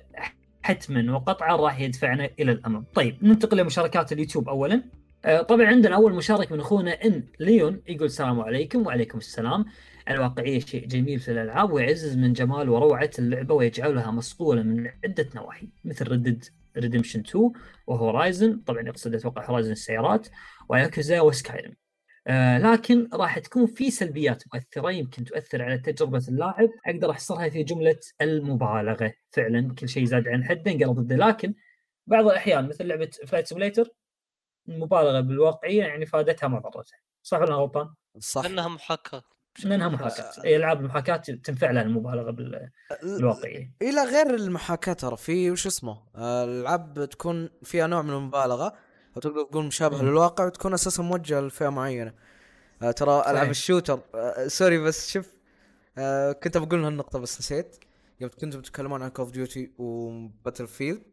حتما 0.63 1.15
وقطعا 1.15 1.55
راح 1.55 1.79
يدفعنا 1.79 2.29
إلى 2.39 2.51
الأمام. 2.51 2.85
طيب 2.93 3.17
ننتقل 3.21 3.57
لمشاركات 3.57 4.11
اليوتيوب 4.11 4.49
اولا. 4.49 4.83
آه، 5.25 5.41
طبعا 5.41 5.65
عندنا 5.65 5.95
أول 5.95 6.13
مشارك 6.13 6.51
من 6.51 6.59
أخونا 6.59 6.91
إن 7.05 7.23
ليون 7.39 7.81
يقول 7.87 8.05
السلام 8.05 8.39
عليكم 8.39 8.87
وعليكم 8.87 9.17
السلام. 9.17 9.65
الواقعية 10.09 10.59
شيء 10.59 10.87
جميل 10.87 11.19
في 11.19 11.31
الألعاب 11.31 11.71
ويعزز 11.71 12.17
من 12.17 12.33
جمال 12.33 12.69
وروعة 12.69 13.09
اللعبة 13.19 13.55
ويجعلها 13.55 14.11
مصقوله 14.11 14.63
من 14.63 14.87
عدة 15.03 15.29
نواحي 15.35 15.67
مثل 15.85 16.11
Red 16.11 16.26
Dead 16.26 16.45
Redemption 16.77 17.19
2 17.19 17.51
و 17.87 17.96
Horizon 17.96 18.59
طبعا 18.65 18.81
يقصد 18.81 19.15
أتوقع 19.15 19.49
Horizon 19.49 19.71
السيارات 19.71 20.27
و 20.69 20.76
Yakuza 20.76 21.21
و 21.21 21.28
Skyrim 21.28 21.73
آه 22.27 22.57
لكن 22.57 23.09
راح 23.13 23.39
تكون 23.39 23.65
في 23.65 23.91
سلبيات 23.91 24.43
مؤثرة 24.53 24.91
يمكن 24.91 25.23
تؤثر 25.23 25.61
على 25.61 25.77
تجربة 25.77 26.23
اللاعب. 26.27 26.69
أقدر 26.85 27.11
أحصرها 27.11 27.49
في 27.49 27.63
جملة 27.63 27.99
المبالغة. 28.21 29.13
فعلا 29.31 29.75
كل 29.79 29.89
شيء 29.89 30.05
زاد 30.05 30.27
عن 30.27 30.43
حده 30.43 30.71
انقلب 30.71 30.99
ضده. 30.99 31.15
لكن 31.15 31.53
بعض 32.07 32.25
الأحيان 32.25 32.67
مثل 32.67 32.87
لعبة 32.87 33.09
Flight 33.27 33.47
Simulator 33.47 33.89
المبالغة 34.69 35.19
بالواقعية 35.19 35.83
يعني 35.83 36.05
فادتها 36.05 36.47
ما 36.47 36.59
ضرتها. 36.59 36.97
صح 37.23 37.37
ولا 37.41 37.55
غلطان؟ 37.55 37.89
صح. 38.19 38.41
لأنها 38.45 38.67
محاكاة. 38.67 39.23
لانها. 39.63 39.87
محاكاة. 39.87 40.43
إي 40.45 40.55
ألعاب 40.55 40.79
المحاكاة 40.79 41.15
تنفع 41.17 41.71
لها 41.71 41.83
المبالغة 41.83 42.31
بال- 42.31 42.69
بالواقعية. 43.03 43.71
إلى 43.81 44.03
غير 44.03 44.35
المحاكاة 44.35 44.93
ترى 44.93 45.17
في 45.17 45.51
وش 45.51 45.67
اسمه؟ 45.67 45.97
آه، 46.15 46.43
الألعاب 46.45 47.09
تكون 47.11 47.49
فيها 47.63 47.87
نوع 47.87 48.01
من 48.01 48.09
المبالغة. 48.09 48.73
تقدر 49.21 49.43
تقول 49.43 49.65
مشابهه. 49.65 50.01
للواقع 50.01 50.45
وتكون 50.45 50.73
أساسا 50.73 51.03
موجهة 51.03 51.41
لفئة 51.41 51.69
معينة 51.69 52.13
آه، 52.81 52.91
ترى 52.91 53.11
ألعاب 53.21 53.35
صحيح. 53.35 53.49
ال 53.49 53.55
shooter 53.55 53.99
آه، 54.15 54.47
sorry 54.47 54.77
بس 54.77 55.11
شوف 55.11 55.27
آه، 55.97 56.31
كنت 56.31 56.57
بقول 56.57 56.83
هالنقطة 56.83 57.19
بس 57.19 57.39
نسيت 57.39 57.77
يوم 58.21 58.31
كنتم 58.41 58.61
تتكلمون 58.61 59.01
عن 59.03 59.09
Call 59.09 59.24
of 59.24 59.31
Duty 59.31 59.63
و 59.63 59.71
Battlefield 59.77 61.03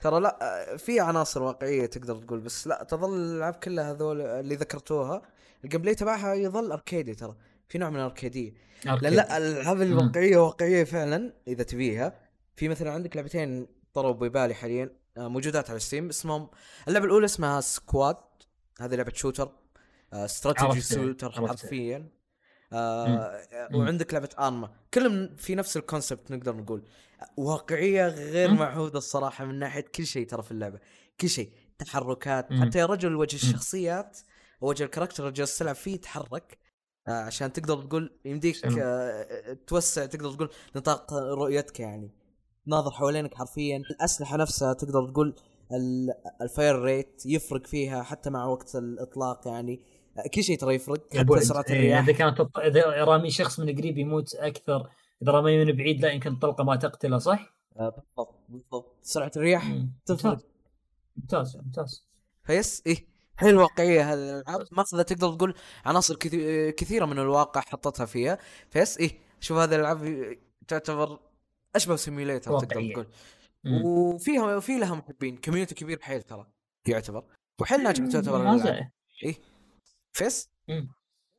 ترى 0.00 0.20
لا 0.20 0.38
آه، 0.72 0.76
في 0.76 1.00
عناصر 1.00 1.42
واقعية 1.42 1.86
تقدر 1.86 2.16
تقول 2.16 2.40
بس 2.40 2.66
لا 2.66 2.86
تظل 2.88 3.16
الألعاب 3.16 3.54
كلها 3.54 3.90
هذول 3.92 4.20
اللي 4.20 4.54
ذكرتوها 4.54 5.22
ال 5.64 5.82
gameplay 5.82 5.94
تبعها 5.94 6.34
يظل 6.34 6.72
اركيدي 6.72 7.14
ترى 7.14 7.36
في 7.68 7.78
نوع 7.78 7.90
من 7.90 7.96
الاركيديه 7.96 8.52
لا. 8.84 8.96
لا 9.08 9.36
الألعاب 9.36 9.82
الواقعية 9.82 10.36
واقعية 10.36 10.84
فعلا 10.84 11.32
إذا 11.48 11.62
تبيها 11.62 12.18
في 12.56 12.68
مثلا 12.68 12.90
عندك 12.90 13.16
لعبتين 13.16 13.66
طروا 13.94 14.12
ببالي 14.12 14.54
حاليا 14.54 14.84
آه، 14.84 14.90
موجودات 15.18 15.70
على 15.70 15.78
Steam 15.78 16.08
اسمهم 16.08 16.50
اللعبة 16.88 17.04
الأولى 17.06 17.24
اسمها 17.24 17.60
Squad 17.60 18.16
هذه 18.80 18.94
لعبة 18.94 19.12
shooter 19.14 19.52
آه، 20.12 20.24
strategy 20.24 20.80
shooter. 20.80 21.30
حرفيا. 21.32 22.08
آه 22.72 23.42
مم. 23.70 23.78
وعندك 23.78 24.14
لعبة 24.14 24.28
Arma 24.38 24.70
كلهم 24.94 25.36
في 25.36 25.54
نفس 25.54 25.76
ال 25.76 25.83
concept 25.83 26.30
نقدر 26.30 26.56
نقول. 26.56 26.84
واقعية 27.36 28.08
غير. 28.08 28.50
معهودة 28.50 28.98
الصراحة 28.98 29.44
من 29.44 29.58
ناحية 29.58 29.80
كل 29.80 30.06
شيء 30.06 30.26
ترى 30.26 30.42
في 30.42 30.50
اللعبة. 30.50 30.78
كل 31.20 31.28
شيء. 31.28 31.52
تحركات. 31.78 32.52
حتى 32.52 32.78
يا 32.78 32.86
رجل 32.86 33.14
وجه. 33.16 33.36
الشخصيات 33.36 34.18
وجه 34.60 34.84
ال 34.84 34.88
character 34.88 35.22
اللي 35.22 35.34
جالس 35.34 35.58
تلعب 35.58 35.74
فيه 35.74 35.94
يتحرك. 35.94 36.58
آه 37.08 37.10
عشان 37.22 37.52
تقدر 37.52 37.82
تقول 37.82 38.18
يمديك. 38.24 38.66
آه 38.78 39.52
توسع 39.66 40.06
تقدر 40.06 40.32
تقول 40.32 40.50
نطاق 40.76 41.12
رؤيتك 41.14 41.80
يعني. 41.80 42.10
تناظر 42.66 42.90
حوالينك 42.90 43.34
حرفيا. 43.34 43.76
الأسلحة 43.76 44.36
نفسها 44.36 44.72
تقدر 44.72 45.10
تقول 45.10 45.34
ال- 45.72 46.14
ال 46.42 46.50
fire 46.50 46.82
rate 46.82 47.22
يفرق 47.26 47.66
فيها 47.66 48.02
حتى 48.02 48.30
مع 48.30 48.44
وقت 48.46 48.76
الإطلاق 48.76 49.48
يعني. 49.48 49.80
كل 50.34 50.44
شيء 50.44 50.58
ترى 50.58 50.74
يفرق. 50.74 51.16
حتى. 51.16 51.40
سرعه 51.40 51.64
إيه، 51.70 51.76
الرياح. 51.76 52.04
إذا 52.04 52.12
كانت 52.12 52.40
إذا 52.58 53.04
رامي 53.04 53.30
شخص 53.30 53.60
من 53.60 53.76
قريب 53.78 53.98
يموت 53.98 54.34
أكثر 54.34 54.88
إذا 55.22 55.32
رامي 55.32 55.64
من 55.64 55.72
بعيد 55.76 56.00
لا 56.02 56.10
يمكن 56.12 56.32
الطلقه 56.32 56.64
ما 56.64 56.76
تقتله 56.76 57.18
صح؟ 57.18 57.54
آه، 57.76 57.88
بالضبط 57.88 58.34
بالضبط. 58.48 58.96
سرعة 59.02 59.32
الرياح 59.36 59.66
مم. 59.68 59.92
تفرق. 60.06 60.38
ممتاز 61.16 61.56
ممتاز 61.56 62.08
فيس؟ 62.44 62.82
إيه. 62.86 63.06
حيل 63.36 63.56
واقعيه 63.56 64.12
هذه 64.12 64.18
الألعاب. 64.18 64.66
ماخذه 64.72 65.02
تقدر 65.02 65.32
تقول 65.34 65.54
عناصر 65.84 66.16
كثي- 66.16 66.72
كثيرة 66.72 67.04
من 67.06 67.18
الواقع 67.18 67.60
حطتها 67.60 68.06
فيها. 68.06 68.38
فيس؟ 68.70 68.98
إيه. 68.98 69.18
شوف 69.40 69.58
هذه 69.58 69.74
الألعاب 69.74 70.28
تعتبر 70.68 71.18
أشبه 71.76 71.96
simulator 71.96 72.60
تقدر. 72.60 72.92
تقول. 72.92 73.06
وفيها 73.84 74.60
في 74.60 74.78
لها 74.78 74.94
محبين 74.94 75.36
community 75.36 75.74
كبير 75.74 76.00
حيل 76.02 76.22
ترى 76.22 76.46
يعتبر 76.88 77.24
وحيل 77.60 77.82
ناجح 77.82 78.06
تعتبر 78.12 78.42
ممتازة. 78.44 78.90
فيس. 80.12 80.50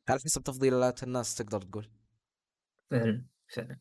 على 0.09 0.19
حسب 0.19 0.43
تفضيلات 0.43 1.03
الناس 1.03 1.35
تقدر 1.35 1.61
تقول 1.61 1.89
فعلا 2.91 3.25
فعلا 3.47 3.79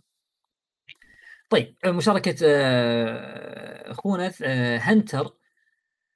طيب 1.50 1.76
مشاركة 1.86 2.36
آه، 2.44 3.90
أخونا 3.90 4.32
آه، 4.42 4.78
هنتر 4.78 5.36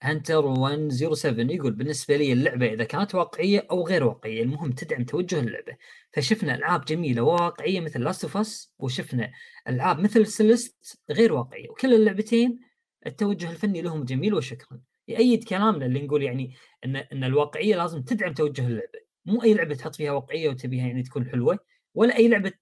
Hunter 0.02 0.48
107 0.48 1.54
يقول 1.54 1.72
بالنسبة 1.72 2.16
لي 2.16 2.32
اللعبة 2.32 2.66
إذا 2.66 2.84
كانت 2.84 3.14
واقعية 3.14 3.66
أو 3.70 3.86
غير 3.86 4.04
واقعية 4.04 4.42
المهم 4.42 4.72
تدعم 4.72 5.04
توجه 5.04 5.40
اللعبة. 5.40 5.76
فشفنا 6.12 6.54
ألعاب 6.54 6.84
جميلة 6.84 7.22
وواقعية 7.22 7.80
مثل 7.80 8.00
Last 8.05 8.24
of 8.24 8.36
Us 8.36 8.74
وشفنا 8.78 9.32
ألعاب 9.68 10.00
مثل 10.00 10.26
Celeste 10.26 11.00
غير 11.10 11.32
واقعية. 11.32 11.70
وكل 11.70 11.94
اللعبتين 11.94 12.60
التوجه 13.06 13.50
الفني 13.50 13.82
لهم 13.82 14.04
جميل 14.04 14.34
وشكرا. 14.34 14.80
يأيد 15.08 15.44
كلامنا 15.44 15.86
اللي 15.86 16.02
نقول 16.06 16.22
يعني 16.22 16.54
إن 16.84 16.96
إن 16.96 17.24
الواقعية 17.24 17.76
لازم 17.76 18.02
تدعم 18.02 18.34
توجه 18.34 18.66
اللعبة. 18.66 18.98
مو 19.26 19.42
أي 19.42 19.54
لعبة 19.54 19.74
تحط 19.74 19.94
فيها 19.94 20.12
واقعية 20.12 20.48
وتبيها 20.48 20.86
يعني 20.86 21.02
تكون 21.02 21.28
حلوة 21.30 21.58
ولا 21.94 22.16
أي 22.16 22.28
لعبة 22.28 22.52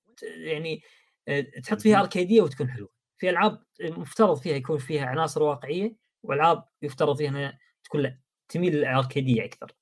يعني 0.45 0.83
آه، 1.29 1.41
تحط 1.41 1.81
فيها 1.81 2.01
أركيدية 2.01 2.43
وتكون 2.43 2.71
حلوة. 2.71 2.89
في 3.19 3.31
ألعاب 3.31 3.63
مفترض 3.81 4.37
فيها 4.39 4.57
يكون 4.57 4.79
فيها 4.79 5.07
عناصر 5.07 5.43
واقعية 5.43 6.06
وألعاب 6.29 6.65
يفترض 6.83 7.17
فيها 7.17 7.29
انها 7.29 7.59
تكون 7.85 8.21
تميل 8.49 8.75
للأركيدية 8.77 9.45
أكثر. 9.45 9.73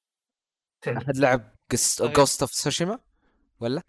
فعلا 0.82 0.98
أحد 0.98 1.16
لعب. 1.16 1.54
Ghost 2.00 2.42
of 2.42 2.52
Tsushima 2.52 2.98
ولا؟ 3.60 3.82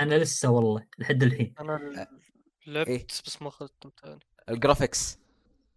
أنا 0.00 0.14
لسه 0.14 0.50
والله 0.50 0.86
لحد 0.98 1.22
الحين. 1.22 1.54
أنا 1.60 2.08
لعبت 2.66 2.88
إيه. 2.88 3.06
بس 3.26 3.42
ما 3.42 3.48
اخذت 3.48 3.86
متعني 3.86 4.20
ال 4.48 4.55
graphics. 4.55 5.18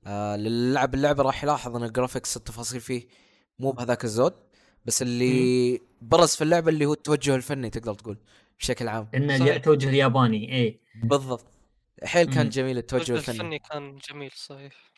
آه 0.07 0.35
للعب 0.35 0.93
اللعبة 0.93 1.23
راح 1.23 1.43
يلاحظ 1.43 1.75
إن 1.75 1.83
ال 1.83 1.89
graphics 1.89 2.37
التفاصيل 2.37 2.81
فيه 2.81 3.07
مو 3.59 3.71
بهذاك 3.71 4.03
الزود 4.03 4.33
بس 4.85 5.01
اللي 5.01 5.81
برز 6.01 6.35
في 6.35 6.43
اللعبة 6.43 6.69
اللي 6.69 6.85
هو 6.85 6.93
التوجه 6.93 7.35
الفني 7.35 7.69
تقدر 7.69 7.93
تقول 7.93 8.17
بشكل 8.59 8.87
عام. 8.87 9.09
ان. 9.15 9.31
التوجه 9.31 9.89
الياباني 9.89 10.55
اي 10.55 10.81
بالضبط. 11.03 11.45
حيل 12.03 12.33
كان 12.33 12.43
مم. 12.45 12.49
جميل 12.49 12.77
التوجه 12.77 13.01
التوجه 13.01 13.17
الفني. 13.17 13.35
الفني 13.35 13.59
كان 13.59 13.97
جميل 14.09 14.31
صحيح. 14.31 14.90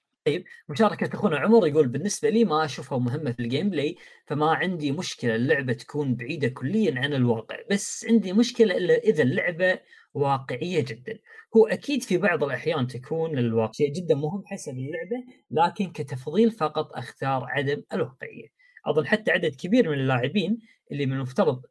مشاركة 0.70 1.16
أخونا 1.16 1.38
عمر 1.38 1.68
يقول 1.68 1.88
بالنسبة 1.88 2.30
لي 2.30 2.46
ما 2.46 2.66
أشوفها 2.66 2.98
مهمة 2.98 3.32
في 3.32 3.40
ال 3.40 3.70
gameplay 3.70 3.96
فما 4.28 4.54
عندي 4.56 4.92
مشكلة 4.92 5.36
اللعبة 5.36 5.74
تكون 5.74 6.16
بعيدة 6.16 6.48
كليا 6.48 7.00
عن 7.00 7.14
الواقع 7.14 7.58
بس 7.72 8.06
عندي 8.10 8.34
مشكلة 8.34 8.78
إلا 8.78 8.98
إذا 8.98 9.24
اللعبة 9.24 9.80
واقعية 10.14 10.86
جدا. 10.86 11.20
هو 11.58 11.68
أكيد 11.68 12.04
في 12.04 12.18
بعض 12.18 12.44
الأحيان 12.44 12.88
تكون 12.88 13.38
الواقع 13.38 13.72
شيء 13.72 13.94
جدا 13.94 14.16
مهم 14.16 14.44
حسب 14.46 14.72
اللعبة 14.78 15.24
لكن 15.52 15.92
كتفضيل 15.92 16.52
فقط 16.52 16.96
أختار 16.98 17.46
عدم 17.50 17.84
الواقعية. 17.94 18.48
أظن 18.86 19.08
حتى 19.08 19.32
عدد 19.32 19.56
كبير 19.56 19.90
من 19.90 20.00
اللاعبين 20.00 20.58
اللي 20.92 21.06
من 21.06 21.14
المفترض 21.14 21.62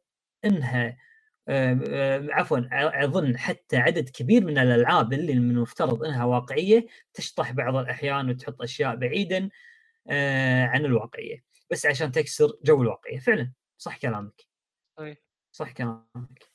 آم، 0.45 0.61
عفوا 1.49 2.59
أظن 3.03 3.37
حتى 3.37 3.77
عدد 3.77 4.09
كبير 4.09 4.45
من 4.45 4.57
الألعاب 4.57 5.13
اللي 5.13 5.33
من 5.35 5.51
المفترض 5.51 6.03
إنها 6.03 6.25
واقعية 6.25 6.85
تشطح 7.13 7.51
بعض 7.51 7.75
الأحيان 7.75 8.29
وتحط 8.29 8.61
أشياء 8.61 8.95
بعيدا 8.95 9.49
آه، 10.07 10.63
عن 10.65 10.85
الواقعية. 10.85 11.43
بس 11.71 11.85
عشان 11.85 12.11
تكسر 12.11 12.57
جو 12.63 12.81
الواقعية. 12.81 13.19
فعلا 13.19 13.51
صح 13.77 13.97
كلامك. 13.97 14.47
صح 15.51 15.71
كلامك. 15.71 16.51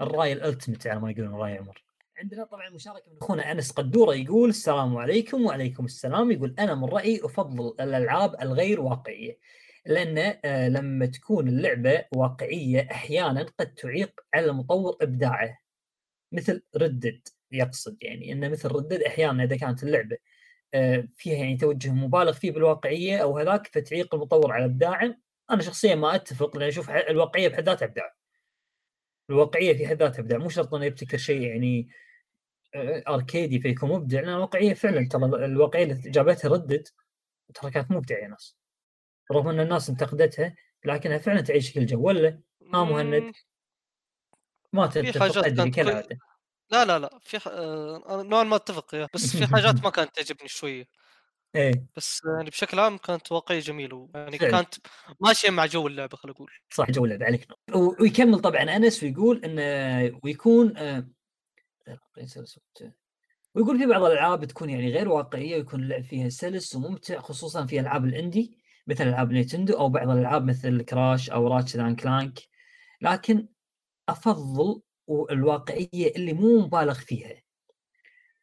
الراي 0.00 0.32
الألتمت 0.32 0.86
على 0.86 1.00
ما 1.00 1.10
يقولون 1.10 1.34
راي 1.34 1.58
عمر 1.58 1.84
عندنا 2.18 2.44
طبعا 2.44 2.70
مشاركة 2.70 3.10
من 3.10 3.18
أخونا 3.22 3.52
أنس 3.52 3.70
قدورة 3.72 4.14
يقول 4.14 4.48
السلام 4.48 4.96
عليكم 4.96 5.44
وعليكم 5.46 5.84
السلام. 5.84 6.30
يقول 6.30 6.54
أنا 6.58 6.74
من 6.74 6.84
رأيي 6.84 7.20
أفضل 7.24 7.74
الألعاب 7.80 8.34
الغير 8.42 8.80
واقعية. 8.80 9.38
لأن 9.86 10.38
آه، 10.44 10.68
لما 10.68 11.06
تكون 11.06 11.48
اللعبة 11.48 12.04
واقعية 12.12 12.88
أحيانا 12.92 13.42
قد 13.42 13.74
تعيق 13.74 14.20
على 14.34 14.46
المطور 14.46 14.96
إبداعه. 15.02 15.58
مثل 16.32 16.62
ردد 16.76 17.28
يقصد 17.52 17.96
يعني 18.02 18.32
إنه 18.32 18.48
مثل 18.48 18.68
ردد 18.68 19.02
أحيانا 19.02 19.44
إذا 19.44 19.56
كانت 19.56 19.82
اللعبة 19.82 20.18
آه، 20.74 21.08
فيها 21.16 21.36
يعني 21.36 21.56
توجه 21.56 21.92
مبالغ 21.92 22.32
فيه 22.32 22.50
بالواقعية 22.52 23.18
أو 23.18 23.38
هذاك 23.38 23.66
فتعيق 23.66 24.14
المطور 24.14 24.52
على 24.52 24.64
إبداعه. 24.64 25.16
أنا 25.50 25.62
شخصيا 25.62 25.94
ما 25.94 26.14
أتفق 26.14 26.56
لأن 26.56 26.68
أشوف 26.68 26.90
الواقعية 26.90 27.48
بحد 27.48 27.68
ذاتها 27.68 27.86
إبداع. 27.86 28.14
الواقعية 29.30 29.76
في 29.76 29.86
حد 29.88 30.02
ذاتها 30.02 30.20
إبداع 30.20 30.38
مو 30.38 30.48
شرط 30.48 30.74
إنه 30.74 30.84
يبتكر 30.84 31.18
شيء 31.18 31.42
يعني 31.42 31.88
آه، 32.74 33.02
أركيدي 33.08 33.60
فيكون 33.60 33.90
مبدع 33.90 34.20
لأن 34.20 34.28
الواقعية 34.30 34.74
فعلا 34.74 35.08
ترى 35.08 35.24
الواقعية 35.46 35.84
اللي 35.84 36.10
جابتها 36.10 36.48
ردد 36.48 36.88
ترى 37.54 37.70
كانت 37.70 37.90
مبدعة 37.90 38.18
يا 38.18 38.28
ناس. 38.28 38.59
رغم 39.30 39.48
أن 39.48 39.60
الناس 39.60 39.90
انتقدتها 39.90 40.54
لكنها 40.84 41.18
فعلا 41.18 41.40
تعيش 41.40 41.72
كل 41.74 41.86
جو 41.86 42.02
ولا؟ 42.06 42.40
ها 42.74 42.84
مهند. 42.84 43.32
ما 44.72 44.86
تتفق 44.86 45.38
أدري 45.46 45.70
كالعاده 45.70 46.18
لا 46.70 46.84
لا 46.84 46.98
لا 46.98 47.18
في 47.22 47.38
ح... 47.38 47.48
آه، 47.48 48.22
نوعا 48.22 48.42
ما 48.42 48.56
أتفق 48.56 48.94
يا 48.94 49.08
بس 49.14 49.36
في 49.36 49.46
حاجات 49.56 49.84
ما 49.84 49.90
كانت 49.90 50.16
تعجبني 50.16 50.48
شوية. 50.48 50.84
إيه. 51.54 51.86
بس 51.96 52.20
يعني 52.36 52.50
بشكل 52.50 52.78
عام 52.78 52.98
كانت 52.98 53.32
واقعية 53.32 53.60
جميلة 53.60 54.08
يعني 54.14 54.38
فعلا. 54.38 54.50
كانت 54.50 54.74
ماشية 55.20 55.50
مع 55.50 55.66
جو 55.66 55.86
اللعبة 55.86 56.16
خلينا 56.16 56.34
نقول. 56.34 56.50
صح 56.70 56.90
جو 56.90 57.04
اللعبة 57.04 57.24
عليك. 57.26 57.46
و- 57.74 58.02
ويكمل 58.02 58.38
طبعا 58.40 58.62
أنس 58.62 59.02
ويقول 59.02 59.44
انه 59.44 60.20
ويكون 60.24 60.76
آه، 60.76 61.08
ويقول 63.54 63.78
في 63.78 63.86
بعض 63.86 64.02
الألعاب 64.02 64.44
تكون 64.44 64.70
يعني 64.70 64.92
غير 64.92 65.08
واقعية 65.08 65.56
ويكون 65.56 65.82
اللعب 65.82 66.02
فيها 66.04 66.28
سلس 66.28 66.74
وممتع 66.74 67.20
خصوصا 67.20 67.66
في 67.66 67.80
ألعاب 67.80 68.04
ال 68.04 68.12
indie. 68.12 68.59
مثل 68.86 69.08
ألعاب 69.08 69.32
نينتندو 69.32 69.74
أو 69.74 69.88
بعض 69.88 70.08
الألعاب 70.10 70.44
مثل 70.44 70.82
كراش 70.82 71.30
أو 71.30 71.48
راتشت 71.48 71.76
أند 71.76 72.00
كلانك. 72.00 72.38
لكن 73.02 73.48
أفضل 74.08 74.80
الواقعية 75.30 76.12
اللي 76.16 76.32
مو 76.32 76.58
مبالغ 76.60 76.94
فيها. 76.94 77.32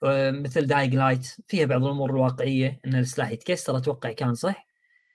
آه، 0.03 0.31
مثل 0.31 0.67
دايينج 0.67 0.95
لايت 0.95 1.27
فيها 1.47 1.65
بعض 1.65 1.83
الأمور 1.83 2.09
الواقعية 2.09 2.79
إن 2.85 2.95
السلاح 2.95 3.31
يتكسر 3.31 3.77
أتوقع 3.77 4.11
كان 4.11 4.33
صح. 4.33 4.67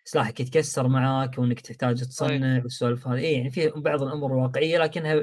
سلاحك 0.05 0.41
يتكسر 0.41 0.89
معاك 0.89 1.39
وإنك 1.39 1.61
تحتاج 1.61 2.01
تصنع 2.05 2.63
والسوالف 2.63 3.09
هذه. 3.09 3.19
إيه 3.19 3.37
يعني 3.37 3.51
فيها 3.51 3.71
بعض 3.77 4.03
الأمور 4.03 4.33
الواقعية 4.33 4.79
لكنها 4.79 5.23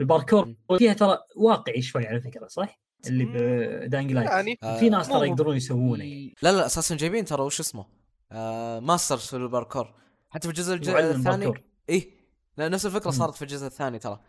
الباركور 0.00 0.54
فيها 0.78 0.92
ترى 0.92 1.18
واقعي 1.36 1.82
شوي 1.82 2.06
على 2.06 2.20
فكرة 2.20 2.46
صح؟ 2.46 2.80
اللي 3.06 3.24
بدايينج 3.86 4.12
لايت. 4.12 4.30
يعني 4.30 4.56
في 4.80 4.88
ناس 4.88 5.08
مو- 5.08 5.18
ترى 5.18 5.28
يقدرون 5.28 5.56
يسوونه. 5.56 6.04
يعني. 6.04 6.34
لا 6.42 6.52
لا 6.52 6.66
أساسا 6.66 6.96
جايبين 6.96 7.24
ترى 7.24 7.42
وش 7.42 7.60
اسمه؟ 7.60 7.84
آه 8.32 8.80
masters 8.80 9.20
في 9.20 9.36
الباركور. 9.36 9.94
حتى 10.30 10.48
في 10.48 10.54
الجزء 10.54 10.74
الثاني؟ 10.74 11.22
باركور. 11.46 11.62
إيه. 11.88 12.10
لا 12.56 12.68
نفس 12.68 12.86
الفكرة. 12.86 13.10
صارت 13.10 13.34
في 13.34 13.42
الجزء 13.42 13.66
الثاني 13.66 13.98
ترى. 13.98 14.20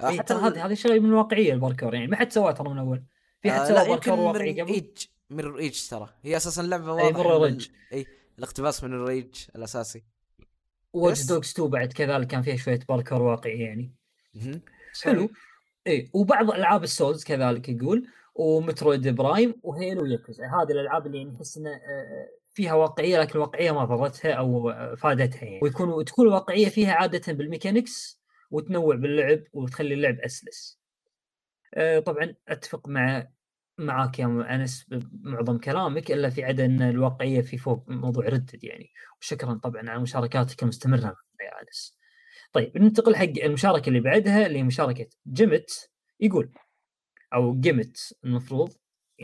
آه 0.00 0.08
إيه 0.08 0.20
ترى 0.20 0.38
هذه 0.38 0.66
هذه 0.66 0.74
شيء 0.74 1.00
من 1.00 1.08
الواقعيه 1.08 1.52
الباركور 1.52 1.94
يعني 1.94 2.06
ما 2.06 2.16
حد 2.16 2.32
سواه 2.32 2.52
ترى 2.52 2.68
من 2.68 2.78
أول. 2.78 3.02
في 3.42 3.52
حد 3.52 3.60
آه 3.60 3.72
لا 3.72 3.84
باركور 3.88 4.18
واقعي 4.20 4.60
قبل؟ 4.60 4.72
edge 4.72 5.06
ميرورز 5.30 5.58
ايدج 5.58 5.88
ترى. 5.88 6.08
هي 6.22 6.36
أساسا 6.36 6.62
لعبة 6.62 6.98
إيه، 6.98 7.04
واضح 7.04 7.18
مرة 7.18 7.36
إن 7.36 7.42
ريدج. 7.42 7.68
ال- 7.68 7.96
اي 7.98 8.06
الاقتباس 8.38 8.84
من 8.84 8.92
الريج 8.92 9.34
الأساسي. 9.56 10.04
واتش 10.92 11.26
دوجز 11.26 11.50
2 11.50 11.68
بعد 11.70 11.92
كذلك 11.92 12.26
كان 12.26 12.42
فيها 12.42 12.56
شوية 12.56 12.80
باركور 12.88 13.22
واقعي 13.22 13.58
يعني. 13.60 13.94
حلو. 15.02 15.30
اي 15.86 16.10
وبعض 16.14 16.50
ألعاب 16.50 16.82
السولز 16.84 17.24
كذلك 17.24 17.68
يقول 17.68 18.06
ومترويد 18.34 19.08
برايم 19.08 19.54
وهيلو 19.62 20.06
وياكوزا. 20.06 20.44
هذه 20.44 20.70
الألعاب 20.72 21.06
اللي 21.06 21.18
يعني 21.18 21.30
نحس 21.30 21.56
انها 21.58 21.72
آه، 21.72 22.28
فيها 22.52 22.74
واقعية 22.74 23.20
لكن 23.20 23.32
الواقعيه 23.32 23.72
ما 23.72 23.84
ضرتها 23.84 24.32
أو 24.32 24.72
فادتها 24.96 25.44
يعني 25.44 25.60
ويكون 25.62 26.04
تكون 26.04 26.26
الواقعية 26.26 26.68
فيها 26.68 26.92
عادة 26.92 27.32
بال 27.32 27.48
mechanics 27.48 28.20
وتنوع 28.50 28.96
باللعب 28.96 29.42
وتخلي 29.52 29.94
اللعب 29.94 30.18
أسلس. 30.18 30.80
آه، 31.74 31.98
طبعا 31.98 32.34
أتفق 32.48 32.88
مع 32.88 33.28
معاك 33.78 34.18
يا 34.18 34.26
أنس 34.54 34.84
بمعظم 34.88 35.58
كلامك 35.58 36.10
إلا 36.10 36.30
في 36.30 36.44
عدا 36.44 36.64
أن 36.64 36.82
الواقعية 36.82 37.40
في 37.40 37.58
فوق 37.58 37.84
موضوع 37.88 38.24
ردد 38.28 38.64
يعني 38.64 38.90
وشكرا 39.20 39.54
طبعا 39.54 39.90
على 39.90 40.00
مشاركاتك 40.00 40.62
المستمرة 40.62 41.16
يا 41.40 41.62
أنس. 41.62 41.98
طيب 42.52 42.78
ننتقل 42.78 43.16
حق 43.16 43.24
المشاركة 43.44 43.88
اللي 43.88 44.00
بعدها 44.00 44.46
اللي 44.46 44.58
هي 44.58 44.62
مشاركه 44.62 45.06
جيمت 45.32 45.90
يقول 46.20 46.52
أو 47.34 47.60
جيمت 47.60 48.18
المفروض 48.24 48.72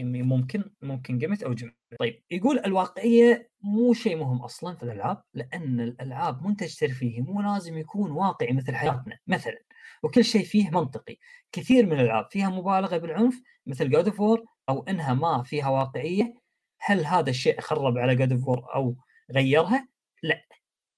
ممكن 0.04 0.64
ممكن 0.82 1.18
جيمت 1.18 1.42
أو 1.42 1.54
جيمت 1.54 1.74
طيب 1.98 2.22
يقول 2.30 2.58
الواقعية 2.58 3.50
مو 3.60 3.92
شيء 3.94 4.16
مهم 4.16 4.42
أصلا 4.42 4.76
في 4.76 4.82
الألعاب 4.82 5.22
لأن 5.34 5.80
الألعاب 5.80 6.46
منتج 6.46 6.74
ترفيهي 6.76 7.20
مو 7.20 7.42
لازم 7.42 7.78
يكون 7.78 8.10
واقعي 8.10 8.52
مثل 8.52 8.74
حياتنا 8.74 9.18
مثلا. 9.26 9.58
وكل 10.02 10.24
شيء 10.24 10.44
فيه 10.44 10.70
منطقي. 10.70 11.16
كثير 11.52 11.86
من 11.86 11.92
الألعاب 11.92 12.28
فيها 12.30 12.50
مبالغة 12.50 12.96
بالعنف 12.96 13.42
مثل 13.66 13.90
جود 13.90 14.08
اوف 14.08 14.40
أو 14.68 14.82
إنها 14.82 15.14
ما 15.14 15.42
فيها 15.42 15.68
واقعية. 15.68 16.34
هل 16.80 17.06
هذا 17.06 17.30
الشيء 17.30 17.60
خرب 17.60 17.98
على 17.98 18.16
جود 18.16 18.32
اوف 18.32 18.48
أو 18.48 18.96
غيرها؟ 19.32 19.88
لا 20.22 20.46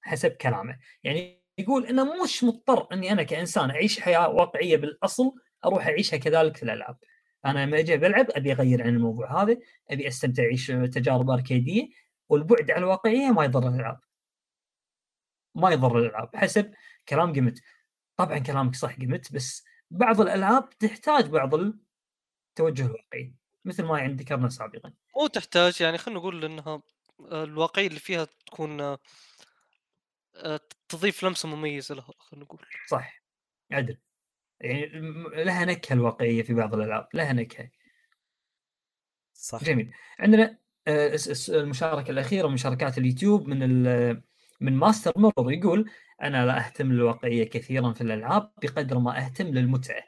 حسب 0.01 0.31
كلامه. 0.31 0.79
يعني 1.05 1.43
يقول 1.59 1.87
إنه 1.87 2.23
مش 2.23 2.45
مضطر 2.45 2.87
إني 2.93 3.13
أنا 3.13 3.23
كإنسان 3.23 3.71
أعيش 3.71 4.01
حياة 4.01 4.29
واقعية 4.29 4.77
بالأصل 4.77 5.33
أروح 5.65 5.87
أعيشها 5.87 6.17
كذلك 6.17 6.57
في 6.57 6.63
الألعاب. 6.63 6.97
أنا 7.45 7.67
لما 7.67 7.79
أجي 7.79 7.97
بلعب 7.97 8.27
أبي 8.31 8.53
أغير 8.53 8.83
عن 8.83 8.89
الموضوع 8.89 9.43
هذا 9.43 9.57
أبي 9.91 10.09
أستمتع 10.09 10.43
أعيش 10.43 10.67
تجارب 10.67 11.31
أركيدية 11.31 11.89
والبعد 12.29 12.71
عن 12.71 12.79
الواقعية 12.83 13.31
ما 13.31 13.45
يضر 13.45 13.69
الألعاب. 13.69 14.01
ما 15.55 15.71
يضر 15.71 15.99
الألعاب 15.99 16.37
حسب 16.37 16.75
كلام 17.09 17.33
قمت 17.33 17.59
طبعا 18.17 18.39
كلامك 18.39 18.75
صح 18.75 18.97
قمت 18.97 19.33
بس 19.33 19.65
بعض 19.91 20.21
الألعاب 20.21 20.71
تحتاج 20.79 21.27
بعض 21.27 21.55
التوجه 21.55 22.87
الواقعي 22.87 23.35
مثل 23.65 23.85
ما 23.85 23.99
يعني 23.99 24.13
ذكرنا 24.13 24.49
سابقا. 24.49 24.93
مو 25.17 25.27
تحتاج 25.27 25.81
يعني 25.81 25.99
خلينا 25.99 26.21
نقول 26.21 26.45
إنها 26.45 26.83
الواقعية 27.21 27.87
اللي 27.87 28.01
فيها 28.01 28.25
تكون 28.47 28.81
آه، 28.81 28.99
تضيف 30.89 31.25
لمسة 31.25 31.49
مميزة 31.49 31.95
لها 31.95 32.13
خلينا 32.19 32.45
نقول. 32.45 32.67
صح 32.89 33.23
عدل 33.73 33.99
يعني 34.61 34.87
لها 35.45 35.65
نكهة 35.65 35.95
الواقعية 35.95 36.43
في 36.43 36.55
بعض 36.55 36.75
الألعاب 36.75 37.09
لها 37.15 37.33
نكهة. 37.33 37.71
صح. 39.35 39.65
جميل. 39.65 39.93
عندنا 40.19 40.59
آه، 40.89 41.19
المشاركة 41.49 42.11
الأخيرة 42.11 42.49
مشاركات 42.49 42.99
اليوتيوب 42.99 43.49
من 43.49 43.79
من 44.61 44.77
ماستر 44.77 45.13
مرر 45.17 45.53
يقول 45.53 45.91
أنا 46.23 46.47
لا 46.47 46.59
أهتم 46.67 46.93
للواقعية 46.93 47.45
كثيرا 47.51 47.93
في 47.93 48.01
الألعاب 48.01 48.53
بقدر 48.63 48.99
ما 48.99 49.19
أهتم 49.25 49.47
للمتعة 49.47 50.03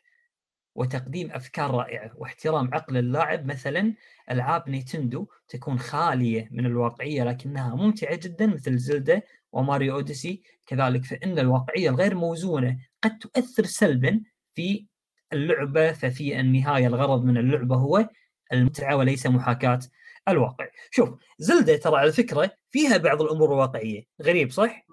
وتقديم 0.74 1.30
أفكار 1.30 1.70
رائعة 1.70 2.12
واحترام 2.16 2.74
عقل 2.74 2.96
اللاعب. 2.96 3.46
مثلا 3.46 3.94
ألعاب 4.30 4.68
نينتندو 4.68 5.26
تكون 5.48 5.78
خالية 5.78 6.48
من 6.52 6.66
الواقعية 6.66 7.24
لكنها 7.24 7.74
ممتعة 7.74 8.16
جدا 8.16 8.46
مثل 8.46 8.78
زلدا 8.78 9.22
وماريو 9.52 9.94
أوديسي. 9.94 10.42
كذلك 10.66 11.04
فإن 11.04 11.38
الواقعية 11.38 11.90
الغير 11.90 12.14
موزونة 12.14 12.78
قد 13.02 13.18
تؤثر 13.18 13.64
سلبا 13.64 14.20
في 14.60 14.86
اللعبة 15.32 15.92
ففي 15.92 16.40
النهاية 16.40 16.86
الغرض 16.86 17.24
من 17.24 17.36
اللعبة 17.36 17.76
هو 17.76 18.08
المتعة 18.52 18.96
وليس 18.96 19.26
محاكاة 19.26 19.80
الواقع. 20.28 20.68
شوف 20.90 21.08
زلدا 21.38 21.76
ترى 21.76 21.96
على 21.96 22.12
فكرة 22.12 22.50
فيها 22.70 22.96
بعض 22.96 23.22
الأمور 23.22 23.52
الواقعيه، 23.52 24.04
غريب 24.22 24.50
صح؟ 24.50 24.86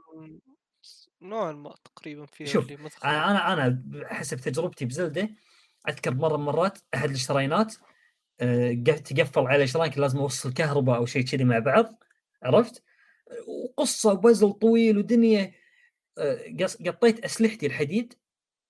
نوعا 1.22 1.52
ما 1.52 1.76
تقريبا 1.84 2.26
فيها 2.26 2.48
شوف، 2.48 2.72
اللي 2.72 2.90
أنا 3.04 3.54
أنا 3.54 3.84
حسب 4.06 4.38
تجربتي 4.38 4.86
بزلدة 4.86 5.30
أذكر 5.90 6.14
مرة 6.14 6.38
من 6.38 6.42
المرات 6.42 6.80
أحد 6.96 7.10
الاشتراينات 7.10 7.76
آه، 8.40 8.74
تقفل 8.84 9.42
على 9.42 9.56
الاشتراك 9.56 9.98
لازم 9.98 10.20
أوصل 10.20 10.54
كهرباء 10.54 10.98
أو 10.98 11.06
شيء 11.06 11.26
كذي 11.26 11.44
مع 11.44 11.60
بعض 11.60 12.04
عرفت؟ 12.44 12.84
وقصة 13.48 14.14
وبزل 14.14 14.52
طويل 14.52 14.98
ودنيا 14.98 15.52
آه، 16.18 16.58
قطيت 16.86 17.26
أسلحتي 17.26 17.66
الحديد 17.66 18.14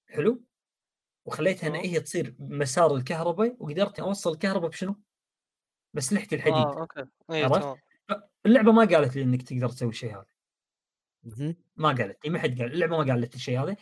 حلو؟ 0.08 0.47
وخليتها 1.28 1.70
آه. 1.70 1.82
هي 1.82 2.00
تصير 2.00 2.36
مسار 2.40 2.96
الكهرباء 2.96 3.56
وقدرت 3.60 4.00
أوصل 4.00 4.32
الكهرباء 4.32 4.70
بشنو؟ 4.70 4.96
باسلحتي 5.94 6.36
الحديد 6.36 6.56
آه 6.56 6.80
أوكي 6.80 7.06
اي 7.32 7.44
عرفت؟ 7.44 7.80
اللعبة 8.46 8.72
ما 8.72 8.86
قالت 8.86 9.16
لي 9.16 9.24
إنك 9.24 9.42
تقدر 9.42 9.70
تسوي 9.70 9.90
الشيء 9.90 10.16
هذا. 10.16 10.26
ما 11.76 11.90
قالت 11.90 12.26
لي 12.26 12.32
ما 12.32 12.40
حد 12.40 12.62
قال 12.62 12.74
اللعبة 12.74 12.98
ما 12.98 13.14
قالت 13.14 13.32
لي 13.32 13.36
الشيء 13.36 13.64
هذا 13.64 13.76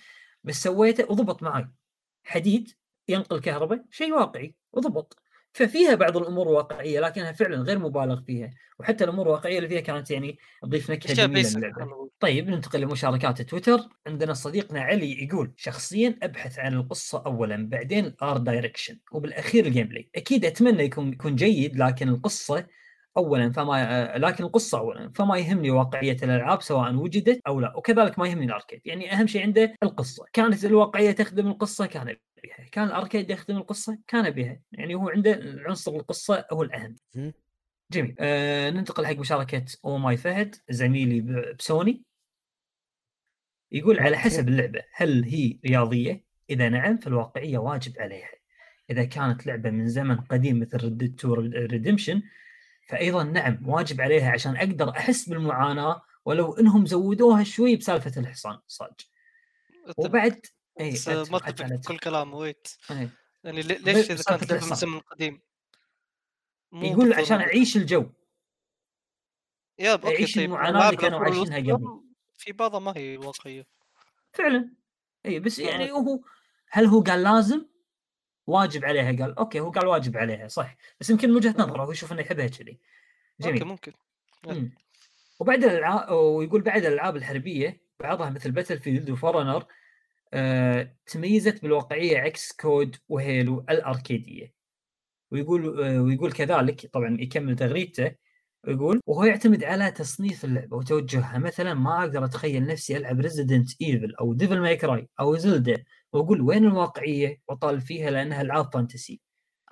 بس 0.43 0.63
سويته 0.63 1.11
وضبط 1.11 1.43
معي 1.43 1.69
حديد 2.23 2.71
ينقل 3.07 3.39
كهرباء 3.39 3.85
شيء 3.89 4.13
واقعي 4.13 4.55
وضبط 4.73 5.19
ففيها 5.55 5.95
بعض 5.95 6.17
الأمور 6.17 6.47
واقعية 6.47 6.99
لكنها 6.99 7.31
فعلا 7.31 7.57
غير 7.57 7.79
مبالغ 7.79 8.21
فيها. 8.21 8.51
وحتى 8.79 9.03
الأمور 9.03 9.25
الواقعية 9.25 9.57
اللي 9.57 9.69
فيها 9.69 9.79
كانت 9.79 10.11
يعني 10.11 10.37
تضيف 10.61 10.91
نكهة 10.91 11.13
جميلة 11.13 11.49
للعبة. 11.49 12.09
طيب 12.19 12.49
ننتقل 12.49 12.81
لمشاركات 12.81 13.41
تويتر. 13.41 13.79
عندنا 14.07 14.33
صديقنا 14.33 14.81
علي 14.81 15.23
يقول 15.23 15.53
شخصيا 15.57 16.19
أبحث 16.23 16.59
عن 16.59 16.73
القصة 16.73 17.23
اولا 17.25 17.69
بعدين 17.69 18.05
ال 18.05 18.37
art 18.37 18.53
direction 18.53 18.99
وبالأخير 19.11 19.65
ال 19.65 19.87
gameplay 19.87 20.09
أكيد 20.15 20.45
أتمنى 20.45 20.83
يكون 20.83 21.13
يكون 21.13 21.35
جيد 21.35 21.77
لكن 21.77 22.09
القصة 22.09 22.65
اولا 23.17 23.51
فما 23.51 24.13
آه، 24.15 24.17
لكن 24.17 24.43
القصة 24.43 24.77
اولا 24.79 25.11
فما 25.15 25.37
يهمني 25.37 25.71
واقعية 25.71 26.17
الألعاب 26.23 26.61
سواء 26.61 26.95
وجدت 26.95 27.41
أو 27.47 27.59
لا 27.59 27.77
وكذلك 27.77 28.19
ما 28.19 28.27
يهمني 28.27 28.45
الأركيد 28.45 28.81
يعني 28.85 29.13
أهم 29.13 29.27
شيء 29.27 29.41
عنده 29.41 29.75
القصة 29.83 30.25
كانت 30.33 30.65
الواقعية 30.65 31.11
تخدم 31.11 31.47
القصة 31.47 31.85
كان 31.85 32.05
بها 32.43 32.65
كان 32.71 32.87
الأركيد 32.87 33.29
يخدم 33.29 33.57
القصة 33.57 33.99
كان 34.07 34.29
بها 34.29 34.59
يعني 34.71 34.95
هو 34.95 35.09
عنده 35.09 35.41
عنصر 35.65 35.95
القصة 35.95 36.45
هو 36.53 36.63
الأهم. 36.63 36.95
جميل 37.91 38.15
آه 38.19 38.69
ننتقل 38.69 39.05
حق 39.05 39.15
مشاركة 39.15 39.65
أو 39.85 39.97
ماي 39.97 40.17
فهد 40.17 40.55
زميلي 40.69 41.21
بسوني 41.53 42.03
يقول 43.71 43.99
على. 43.99 44.17
حسب 44.17 44.47
اللعبة 44.49 44.83
هل 44.93 45.23
هي 45.23 45.59
رياضية؟ 45.65 46.23
إذا 46.49 46.69
نعم 46.69 46.97
فالواقعية 46.97 47.57
واجب 47.57 47.93
عليها. 47.99 48.29
إذا 48.89 49.05
كانت 49.05 49.47
لعبة 49.47 49.69
من 49.69 49.87
زمن 49.87 50.17
قديم 50.17 50.59
مثل 50.59 51.15
تو 51.15 51.33
ريدمشن 51.33 52.21
فايضا 52.89 53.23
نعم 53.23 53.69
واجب 53.69 54.01
عليها 54.01 54.31
عشان 54.31 54.57
أقدر 54.57 54.89
أحس 54.89 55.29
بالمعاناة 55.29 56.01
ولو 56.25 56.53
إنهم 56.53 56.85
زودوها 56.85 57.43
شوي 57.43 57.75
بسالفة 57.75 58.21
الحصان 58.21 58.59
صاج. 58.67 58.93
وبعد 59.97 60.45
اي 60.79 60.93
ما 61.07 61.79
كل 61.87 61.99
كلام 61.99 62.33
wait 62.33 62.67
إيه. 62.91 63.09
يعني 63.43 63.61
لي- 63.61 63.75
ليش 63.77 64.11
إذا 64.11 64.23
كانت 64.23 64.51
لعبه 64.51 64.65
من. 64.69 64.75
زمن 64.75 64.99
قديم 64.99 65.41
يقول 66.73 67.13
عشان 67.13 67.41
أعيش 67.41 67.77
الجو 67.77 68.05
يا 69.79 69.91
okay 69.93 70.07
يعيش 70.13 70.35
طيب 70.35 70.53
الألعاب 70.53 70.93
اللي 70.93 71.01
كانوا 71.01 71.19
عايشينها 71.19 71.73
قبل. 71.73 72.01
في 72.37 72.51
بعضها 72.51 72.79
ما 72.79 72.93
هي 72.97 73.17
واقعية 73.17 73.67
فعلا 74.33 74.73
اي 75.25 75.39
بس 75.39 75.59
يعني. 75.59 75.91
هو 75.91 76.19
هل 76.69 76.85
هو 76.85 77.01
قال 77.01 77.23
لازم 77.23 77.65
واجب 78.47 78.85
عليها 78.85 79.05
قال 79.05 79.37
okay 79.39 79.59
هو 79.59 79.69
قال 79.71 79.87
واجب 79.87 80.17
عليها 80.17 80.47
صح. 80.47 80.77
بس 80.99 81.09
يمكن 81.09 81.29
من 81.29 81.35
وجهة 81.35 81.55
نظره 81.59 81.83
هو 81.83 81.91
يشوف 81.91 82.11
إنه 82.11 82.21
يحبها 82.21 82.47
كذي 82.47 82.79
جميل. 83.41 83.65
ممكن. 83.65 83.91
مم. 84.47 84.71
وبعد 85.39 85.63
الالعاب 85.63 86.11
ويقول 86.11 86.61
بعد 86.61 86.85
الألعاب 86.85 87.15
الحربية 87.15 87.81
بعضها 87.99 88.29
مثل 88.29 88.51
باتل 88.51 88.79
فيلد 88.79 89.09
وفور 89.09 89.37
أونر 89.37 89.65
آه 90.33 90.95
تميزت 91.05 91.61
بالواقعية 91.61 92.17
عكس 92.17 92.51
كود 92.53 92.95
وهيلو 93.09 93.65
الأركيدية. 93.69 94.53
ويقول 95.31 95.83
آه 95.83 96.01
ويقول 96.01 96.31
كذلك 96.31 96.89
طبعا 96.93 97.17
يكمل 97.19 97.55
تغريدته 97.55 98.15
ويقول 98.67 99.01
وهو 99.07 99.23
يعتمد 99.23 99.63
على 99.63 99.91
تصنيف 99.91 100.45
اللعبة 100.45 100.77
وتوجهها. 100.77 101.37
مثلا 101.37 101.73
ما 101.73 101.99
أقدر 101.99 102.25
أتخيل 102.25 102.67
نفسي 102.67 102.97
ألعب 102.97 103.19
ريزيدنت 103.19 103.81
ايفل 103.81 104.15
أو 104.15 104.33
ديفل 104.33 104.59
ماي 104.61 104.77
كراي 104.77 105.07
أو 105.19 105.35
زلدا 105.37 105.83
وأقول 106.15 106.41
وين 106.41 106.65
الواقعية 106.65 107.41
واطالب 107.47 107.79
فيها 107.79 108.11
لأنها 108.11 108.41
ألعاب 108.41 108.73
فانتسي 108.73 109.21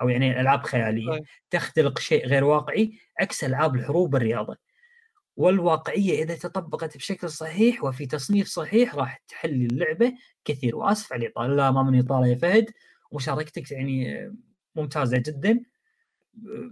أو 0.02 0.08
يعني 0.08 0.40
ألعاب 0.40 0.62
خيالية. 0.62 1.20
تختلق 1.50 1.98
شيء 1.98 2.26
غير 2.26 2.44
واقعي 2.44 2.98
عكس 3.20 3.44
ألعاب 3.44 3.74
الحروب 3.74 4.14
والرياضه 4.14 4.56
والواقعية 5.36 6.22
إذا 6.22 6.34
تطبقت 6.34 6.96
بشكل 6.96 7.30
صحيح 7.30 7.84
وفي 7.84 8.06
تصنيف 8.06 8.46
صحيح 8.46 8.94
راح 8.94 9.22
تحلي 9.28 9.66
اللعبة 9.66 10.12
كثير. 10.44 10.76
وآسف 10.76 11.12
على 11.12 11.26
الإطالة. 11.26 11.54
لا 11.54 11.70
ما 11.70 11.82
من 11.82 11.98
إطالة 11.98 12.26
يا 12.26 12.34
فهد. 12.34 12.70
ومشاركتك 13.10 13.70
يعني 13.70 14.30
ممتازة 14.76 15.22
جدا. 15.26 15.60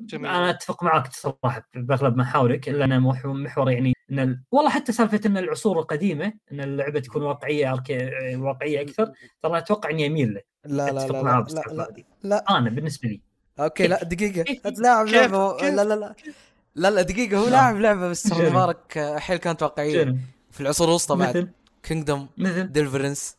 جميل. 0.01 0.31
أنا 0.31 0.51
أتفق 0.51 0.85
معك 0.85 1.13
صراحة 1.13 1.69
بأغلب 1.75 2.17
محاورك 2.17 2.69
الا 2.69 2.85
أنا 2.85 2.99
محور 3.25 3.71
يعني 3.71 3.93
إن 4.13 4.19
ال... 4.19 4.43
والله 4.51 4.71
حتى 4.71 4.93
سالفة 4.93 5.21
إن 5.27 5.37
العصور 5.37 5.79
القديمة 5.81 6.33
إن 6.53 6.61
اللعبة 6.61 7.01
تكون 7.01 7.23
واقعية 7.23 7.73
أركي... 7.73 8.11
واقعية 8.37 8.81
أكثر 8.81 9.13
ترى 9.43 9.59
أتوقع 9.59 9.91
إني 9.91 10.07
أميل 10.07 10.35
له. 10.35 10.41
لا 10.65 10.91
لا 10.93 11.07
لا 11.07 11.23
لا, 11.23 11.41
بالسالفة 11.41 11.73
لا, 11.73 11.89
هذه. 11.89 12.05
لا 12.23 12.45
أنا 12.51 12.71
بالنسبة 12.71 13.09
لي. 13.09 13.21
okay 13.61 13.87
لا 13.87 14.05
دقيقة. 14.05 14.43
كيف؟ 14.43 14.67
تلاعب 14.67 15.07
كيف؟ 15.07 15.15
لعبة 15.15 15.57
كيف؟ 15.57 15.75
لا 15.75 15.85
لا 15.85 15.95
لا 15.95 16.15
لا 16.75 16.91
لا. 16.91 17.03
دقيقة. 17.03 17.39
هو 17.39 17.45
لا. 17.45 17.51
لاعب 17.51 17.77
لعبة 17.77 18.09
بس؟ 18.09 18.33
مبارك 18.33 19.17
حيل 19.19 19.37
كانت 19.37 19.63
واقعية. 19.63 20.05
شنو 20.05 20.17
في 20.51 20.61
العصور 20.61 20.89
الوسطى 20.89 21.17
بعد. 21.17 21.53
كينجدوم 21.83 22.29
مثل؟ 22.39 22.73
ديليفرنس 22.73 23.37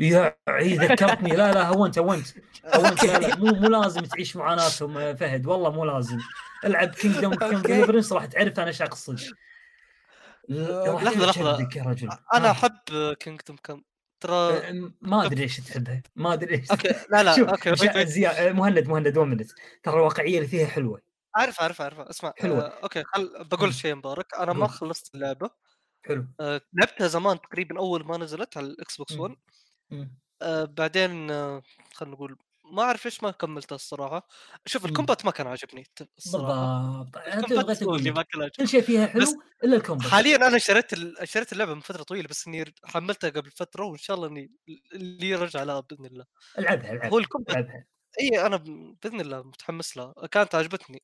يا 0.00 0.36
ذكرتني. 0.60 1.36
لا 1.36 1.52
لا 1.52 1.68
هنت 1.68 1.98
هنت. 1.98 2.26
هنت 2.74 3.04
لا 3.04 3.18
لا 3.18 3.36
مو 3.36 3.46
مو 3.46 3.68
لازم 3.68 4.00
تعيش 4.00 4.36
معاناتهم 4.36 5.14
فهد. 5.14 5.46
والله 5.46 5.70
مو 5.70 5.84
لازم. 5.84 6.18
العب 6.64 6.88
كينجدوم. 7.00 7.34
ديليفرنس 7.62 8.12
راح 8.12 8.24
تعرف 8.24 8.60
أنا 8.60 8.68
إيش 8.68 8.82
اقصد 8.82 9.20
لحظة. 10.50 11.32
تشدك 11.32 11.76
يا 11.76 11.82
رجل 11.82 12.08
أنا 12.34 12.48
آه. 12.48 12.50
أحب 12.50 12.78
كينجدوم 13.20 13.56
كم 13.64 13.82
ترى 14.20 14.34
أه، 14.34 14.92
ما 15.02 15.26
أدري 15.26 15.42
إيش 15.42 15.56
تحبها 15.60 16.02
ما 16.16 16.32
أدري 16.32 16.54
إيش 16.58 16.70
okay 16.70 16.88
لا 17.10 17.22
لا 17.22 17.36
شوف 17.36 17.48
okay 17.48 17.70
wait 17.70 17.96
wait. 17.96 18.08
زيا... 18.08 18.52
مهند 18.52 18.88
مهند 18.88 19.18
one 19.18 19.28
minute 19.30 19.50
ترى 19.82 19.94
الواقعيه 19.94 20.36
اللي 20.38 20.48
فيها 20.48 20.66
حلوة 20.66 21.02
عارف 21.36 21.62
عارف 21.62 21.80
عارف 21.80 21.98
اسمع 22.00 22.32
حلوة. 22.38 22.60
آه، 22.66 22.82
okay 22.82 23.04
خل 23.04 23.44
بقول. 23.50 23.74
شيء 23.74 23.94
مبارك 23.94 24.34
أنا 24.34 24.52
ما. 24.52 24.66
خلصت 24.66 25.14
اللعبة 25.14 25.50
حلو 26.06 26.26
آه، 26.40 26.60
لعبتها 26.72 27.06
زمان 27.08 27.40
تقريبا 27.40 27.78
أول 27.78 28.04
ما 28.06 28.16
نزلت 28.18 28.56
على 28.56 28.66
الإكس 28.66 28.96
بوكس 28.96 29.12
مم. 29.12 29.20
1 29.20 29.36
مم. 29.90 30.18
آه، 30.42 30.64
بعدين 30.64 31.30
آه، 31.30 31.62
خلينا 31.94 32.14
نقول 32.14 32.36
ما 32.70 32.82
أعرف 32.82 33.04
ليش 33.04 33.22
ما 33.22 33.30
كملتها 33.30 33.76
الصراحة. 33.76 34.28
شوف 34.66 34.82
مم. 34.82 34.88
ال 34.88 34.93
combat 34.93 35.24
ما 35.24 35.30
كان 35.30 35.46
عاجبني 35.46 35.86
الصراحة. 36.18 37.02
بالضبط. 37.02 37.16
أنت 37.16 37.52
بغيت 37.52 37.82
اللي 37.82 38.10
ما 38.10 38.22
كان 38.22 38.48
كل 38.48 38.68
شيء 38.68 38.80
فيها 38.82 39.06
حلو 39.06 39.26
إلا 39.64 39.76
ال 39.76 39.80
combat. 39.80 40.08
حاليا 40.08 40.36
أنا 40.36 40.58
شريت 40.58 40.92
ال... 40.92 41.28
شريت 41.28 41.52
اللعبة 41.52 41.74
من 41.74 41.80
فترة 41.80 42.02
طويلة 42.02 42.28
بس 42.28 42.46
إني 42.46 42.74
حملتها 42.84 43.30
قبل 43.30 43.50
فترة 43.50 43.84
وإن 43.84 43.98
شاء 43.98 44.16
الله 44.16 44.28
إني 44.28 44.50
اللي 44.94 45.28
يرجع 45.28 45.62
لها 45.62 45.80
بإذن 45.80 46.06
الله. 46.06 46.24
العبها 46.58 46.92
العبها 46.92 47.10
هو 47.10 47.18
ال 47.18 47.23
combat 47.23 47.56
العبها. 47.56 47.86
إي 48.20 48.46
أنا 48.46 48.56
بإذن 48.56 49.20
الله 49.20 49.42
متحمس 49.42 49.96
لها. 49.96 50.14
كانت 50.30 50.54
عجبتني 50.54 51.02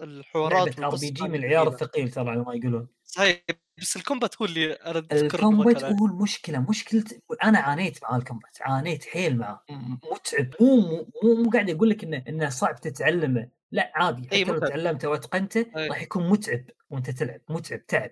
الحوارات 0.00 0.78
RPG 0.78 1.28
من 1.28 1.34
العيار. 1.34 1.68
الثقيل 1.68 2.10
ترى 2.10 2.30
على 2.30 2.40
ما 2.40 2.54
يقولون. 2.54 2.88
صحيح 3.10 3.42
بس 3.78 3.96
ال 3.96 4.03
combat 4.03 4.42
هو 4.42 4.46
اللي 4.46 4.72
أنا 4.72 5.06
ال 5.12 5.22
combat 5.22 5.84
هو 5.84 6.06
المشكلة 6.06 6.58
مشكلة 6.58 7.04
أنا 7.44 7.58
عانيت 7.58 8.02
مع 8.02 8.16
ال 8.16 8.22
combat 8.22 8.56
عانيت 8.60 9.04
حيل 9.04 9.38
معه 9.38 9.64
متعب 10.12 10.54
مو 10.60 10.76
مو 10.76 11.06
مو, 11.22 11.50
قاعد 11.50 11.70
أقول 11.70 11.90
لك 11.90 12.04
إنه 12.04 12.24
إنه 12.28 12.48
صعب 12.48 12.80
تتعلمه 12.80 13.48
لا 13.72 13.92
عادي 13.94 14.26
حتى 14.26 14.44
لو. 14.44 14.58
تعلمته 14.58 15.08
وأتقنته. 15.08 15.66
راح 15.76 16.02
يكون 16.02 16.28
متعب 16.28 16.64
وأنت 16.90 17.10
تلعب 17.10 17.40
متعب 17.48 17.86
تعب. 17.86 18.10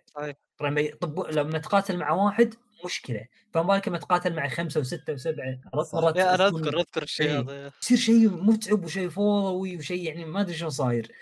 لما 0.63 0.81
يطب 0.81 1.27
لما 1.31 1.59
تقاتل 1.59 1.97
مع 1.97 2.11
واحد 2.11 2.55
مشكلة 2.85 3.27
فما 3.55 3.63
بالك 3.63 3.89
لما 3.89 3.99
تقاتل 3.99 4.35
مع 4.35 4.49
خمسة 4.49 4.81
وستة 4.81 5.13
وسبعة. 5.13 5.61
مرات 5.75 6.17
أنا 6.17 6.47
أذكر 6.47 6.81
أذكر 6.81 7.03
الشيء. 7.03 7.39
هذا 7.41 7.73
يصير 7.83 7.99
شيء 7.99 8.31
متعب 8.31 8.85
وشيء 8.85 9.09
فوضوي 9.09 9.77
وشيء 9.77 10.03
يعني 10.03 10.25
ما 10.25 10.41
أدري 10.41 10.55
شلون 10.55 10.71
صاير 10.71 11.13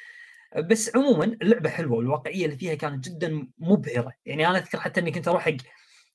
بس 0.56 0.96
عموما 0.96 1.24
اللعبة 1.24 1.70
حلوة 1.70 1.96
والواقعية 1.96 2.44
اللي 2.44 2.56
فيها 2.56 2.74
كانت 2.74 3.08
جدا 3.08 3.48
مبهرة. 3.58 4.12
يعني 4.26 4.48
أنا 4.48 4.58
أذكر 4.58 4.80
حتى 4.80 5.00
إني 5.00 5.10
كنت 5.10 5.28
أروح 5.28 5.42
حق 5.44 5.56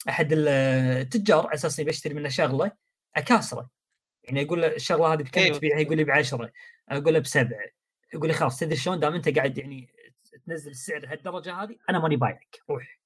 أحد 0.09 0.27
التجار 0.31 1.47
على 1.47 1.53
أساس 1.53 1.79
إني 1.79 1.89
بشتري 1.89 2.13
منه 2.13 2.29
شغلة 2.29 2.71
أكاسرة. 3.15 3.69
يعني 4.23 4.45
أقول 4.45 4.61
له 4.61 4.67
الشغلة 4.67 5.13
هذه 5.13 5.23
بكم 5.23 5.41
أيوة. 5.41 5.57
تبيعها؟ 5.57 5.79
يقول 5.79 5.97
لي 5.97 6.03
بعشرة 6.03 6.51
أقول 6.89 7.13
له 7.13 7.19
بسبعة. 7.19 7.65
يقول 8.13 8.27
لي 8.27 8.33
خلاص 8.33 8.59
تدري 8.59 8.75
شلون؟ 8.75 8.99
دام 8.99 9.13
أنت 9.13 9.29
قاعد 9.37 9.57
يعني 9.57 9.89
تنزل 10.45 10.71
السعر 10.71 11.05
هالدرجة 11.07 11.53
هذه 11.53 11.75
أنا 11.89 11.99
ماني 11.99 12.15
بايعك. 12.15 12.59
روح. 12.69 12.99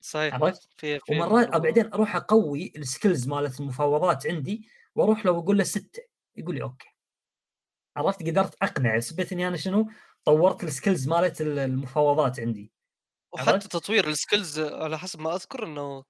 صحيح. 0.00 0.34
عرفت؟ 0.34 0.68
ومرات. 1.10 1.56
بعدين 1.56 1.92
أروح 1.92 2.16
أقوي 2.16 2.72
ال 2.76 2.83
skills 2.83 3.28
مالت 3.28 3.60
المفاوضات 3.60 4.26
عندي 4.26 4.68
وأروح 4.94 5.26
له 5.26 5.32
وأقول 5.32 5.58
له 5.58 5.64
ستة. 5.64 6.02
يقول 6.36 6.54
لي 6.54 6.62
okay. 6.62 6.88
عرفت؟ 7.96 8.22
قدرت 8.22 8.54
اقنع 8.62 9.00
ثبت 9.00 9.32
اني 9.32 9.48
أنا 9.48 9.56
شنو؟ 9.56 9.88
طورت 10.24 10.64
ال 10.64 10.70
skills 10.70 11.08
مالت 11.08 11.40
ال- 11.40 11.58
المفاوضات 11.58 12.40
عندي. 12.40 12.72
وحتى؟ 13.32 13.58
تطوير 13.68 14.08
ال 14.08 14.15
skills 14.15 14.60
على 14.60 14.98
حسب 14.98 15.20
ما 15.20 15.34
أذكر 15.34 15.64
إنه 15.66 16.04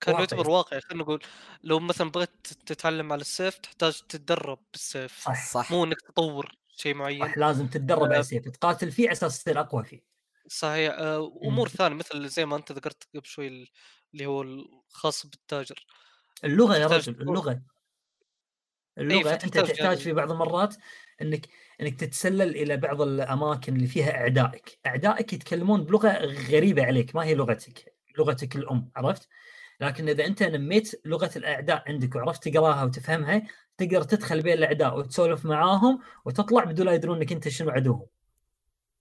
كان 0.00 0.14
واقعي. 0.14 0.20
يعتبر 0.20 0.50
واقعي. 0.50 0.80
خلينا 0.80 1.02
نقول 1.04 1.22
لو 1.62 1.80
مثلا 1.80 2.10
بغيت 2.10 2.46
تتعلم 2.66 3.12
على 3.12 3.20
السيف 3.20 3.58
تحتاج 3.58 4.00
تتدرب 4.08 4.58
بالسيف. 4.72 5.20
صح. 5.24 5.50
صح. 5.52 5.72
مو 5.72 5.84
إنك 5.84 5.96
تطور 6.00 6.52
شيء 6.76 6.94
معين. 6.94 7.20
صح 7.28 7.38
لازم 7.38 7.66
تتدرب 7.66 8.02
على 8.04 8.16
آه. 8.16 8.20
السيف. 8.20 8.48
تقاتل 8.48 8.92
فيه 8.92 9.04
على 9.04 9.12
أساس 9.12 9.42
تصير 9.42 9.60
أقوى 9.60 9.84
فيه. 9.84 10.00
صحيح. 10.48 10.94
آه، 10.98 11.32
امور 11.44 11.68
ثانية 11.68 11.96
مثل 11.96 12.28
زي 12.28 12.46
ما 12.46 12.56
أنت 12.56 12.72
ذكرت 12.72 13.08
قبل 13.14 13.26
شوي 13.26 13.46
ال- 13.48 13.68
اللي 14.14 14.26
هو 14.26 14.42
الخاص 14.42 15.26
بالتاجر. 15.26 15.86
اللغة 16.44 16.76
يا 16.76 16.86
رجل 16.86 17.12
اللغة. 17.22 17.62
اللغة 18.98 19.32
أنت 19.32 19.42
تحتاج 19.42 19.78
يعني- 19.78 19.96
في 19.96 20.12
بعض 20.12 20.30
المرات 20.32 20.76
إنك 21.22 21.48
إنك 21.80 22.00
تتسلل 22.00 22.56
إلى 22.56 22.76
بعض 22.76 23.02
الأماكن 23.02 23.76
اللي 23.76 23.86
فيها 23.86 24.10
أعدائك، 24.10 24.78
أعدائك 24.86 25.32
يتكلمون 25.32 25.84
بلغة 25.84 26.08
غريبة 26.50 26.84
عليك 26.84 27.16
ما 27.16 27.24
هي 27.24 27.34
لغتك، 27.34 27.94
لغتك 28.18 28.56
الأم 28.56 28.90
عرفت؟ 28.96 29.28
لكن 29.80 30.08
إذا 30.08 30.26
أنت 30.26 30.42
نميت 30.42 31.00
لغة 31.04 31.30
الأعداء 31.36 31.82
عندك 31.88 32.14
وعرفت 32.16 32.48
تقراها 32.48 32.84
وتفهمها 32.84 33.42
تقدر 33.78 34.02
تدخل 34.02 34.42
بين 34.42 34.52
الأعداء 34.52 34.98
وتسولف 34.98 35.44
معاهم 35.44 36.00
وتطلع 36.24 36.64
بدون 36.64 36.86
لا 36.86 36.92
يدرون 36.92 37.16
إنك 37.16 37.32
أنت 37.32 37.48
شنو 37.48 37.70
عدوهم. 37.70 38.06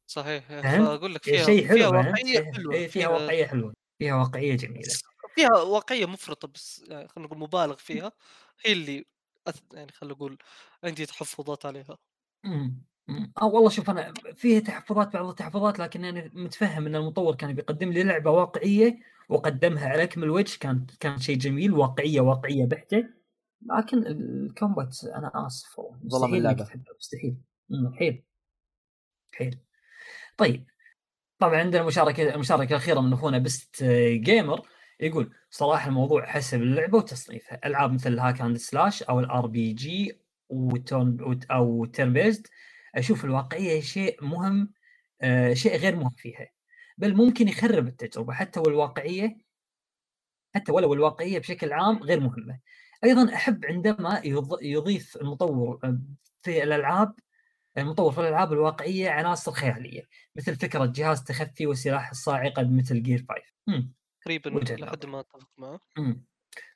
صحيح؟ 0.08 0.62
فأقول 0.62 1.16
لك 1.16 1.24
فيها 1.24 1.46
شيء 1.46 1.68
حلو 1.68 1.78
فيها؟ 1.78 1.88
واقعية 1.88 2.40
إيه، 2.40 2.52
حلوة 2.54 2.76
إيه، 2.76 2.88
فيها 2.88 3.08
واقعية 3.08 3.46
حلوة، 3.46 3.74
فيها 4.00 4.16
واقعية 4.16 4.56
جميلة. 4.56 4.94
فيها 5.36 5.62
واقعية 5.62 6.06
مفرطة 6.06 6.48
بس 6.48 6.84
يعني 6.88 7.08
خلينا 7.08 7.28
نقول 7.28 7.40
مبالغ 7.40 7.76
فيها 7.76 8.12
هي 8.66 8.74
اللي. 8.74 9.06
يعني 9.74 9.92
خلينا 9.92 10.16
نقول 10.16 10.38
عندي 10.84 11.06
تحفظات 11.06 11.66
عليها 11.66 11.98
إمم 12.46 12.82
أمم. 13.10 13.34
آه 13.42 13.46
والله 13.46 13.70
شوف 13.70 13.90
أنا 13.90 14.14
فيها 14.36 14.60
تحفظات 14.60 15.14
بعض 15.14 15.26
التحفظات 15.26 15.80
لكن 15.80 16.06
أنا 16.06 16.30
متفهم 16.34 16.86
إن 16.86 16.96
المطور 16.96 17.36
كان 17.36 17.54
بيقدم 17.54 17.92
لي 17.92 18.04
لعبة 18.04 18.32
واقعية 18.32 19.00
وقدمها 19.30 19.90
على 19.90 20.04
اكمل 20.04 20.30
وجه 20.30 20.58
كان 20.60 20.86
كان 21.00 21.20
شيء 21.20 21.38
جميل 21.38 21.74
واقعية 21.74 22.22
واقعية 22.22 22.66
بحتة. 22.66 23.10
لكن 23.78 24.08
الكومبات 24.08 25.04
أنا 25.04 25.32
آسف 25.48 25.80
والله 25.80 26.00
ظلم 26.08 26.56
مستحيل 27.00 27.38
حيل 28.00 28.24
حيل 29.34 29.60
طيب. 30.38 30.66
طبعا 31.40 31.58
عندنا 31.60 31.84
مشاركة 31.84 32.36
المشاركه 32.36 32.70
الاخيره 32.70 33.00
من 33.00 33.14
أخونا 33.14 33.38
بست 33.38 33.84
gamer 34.14 34.68
يقول 35.00 35.34
صراحة 35.50 35.88
الموضوع 35.90 36.26
حسب 36.26 36.62
اللعبة 36.62 36.98
وتصنيفها. 36.98 37.68
ألعاب 37.68 37.94
مثل 37.94 38.14
ال 38.14 38.19
hack 38.19 38.42
and 38.42 38.58
slash 38.58 39.04
أو 39.04 39.20
ال 39.20 39.48
RPG 39.48 40.22
و 40.50 40.68
turn 40.68 41.40
أو 41.52 41.86
turn 41.86 42.14
based 42.14 42.48
أشوف 42.96 43.26
الواقعية 43.26 43.82
شيء 43.82 44.24
مهم 44.26 44.74
آه 45.22 45.54
شيء 45.54 45.76
غير 45.78 45.96
مهم 45.96 46.10
فيها. 46.18 46.48
بل 46.98 47.16
ممكن 47.16 47.48
يخرب 47.48 47.88
التجربة 47.88 48.34
حتى 48.34 48.60
والواقعية 48.60 49.38
حتى 50.56 50.72
ولو 50.72 50.94
الواقعية 50.94 51.40
بشكل 51.40 51.74
عام 51.74 51.98
غير 52.04 52.20
مهمة. 52.20 52.60
أيضا 53.04 53.34
أحب 53.36 53.66
عندما 53.66 54.22
يض- 54.22 54.58
يضيف 54.64 55.18
المطور 55.18 55.80
آه، 55.84 56.02
في 56.42 56.64
الألعاب 56.64 57.14
المطور 57.78 58.12
في 58.12 58.22
الألعاب 58.22 58.54
الواقعية 58.54 59.10
عناصر 59.10 59.52
خيالية 59.52 60.08
مثل 60.36 60.56
فكرة 60.56 60.86
جهاز 60.86 61.24
تخفي 61.24 61.68
وسلاح 61.68 62.10
الصاعقه 62.10 62.64
مثل 62.72 63.04
Gear 63.04 63.26
5 63.30 63.42
مم. 63.68 63.94
تقريبا 64.22 64.50
لحد 64.50 65.06
ما 65.06 65.20
أتفق 65.20 65.50
معه. 65.58 65.80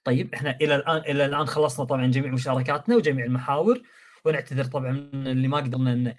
طيب 0.04 0.34
إحنا 0.34 0.58
إلى 0.62 0.76
الآن 0.76 0.98
إلى 0.98 1.26
الآن 1.26 1.46
خلصنا 1.46 1.86
طبعا 1.86 2.08
جميع 2.08 2.32
مشاركاتنا 2.32 2.96
وجميع 2.96 3.26
المحاور 3.26 3.82
ونعتذر 4.26 4.64
طبعا 4.64 4.92
من 4.92 5.28
اللي 5.28 5.48
ما 5.48 5.58
قدرنا 5.58 5.96
ن- 5.96 6.16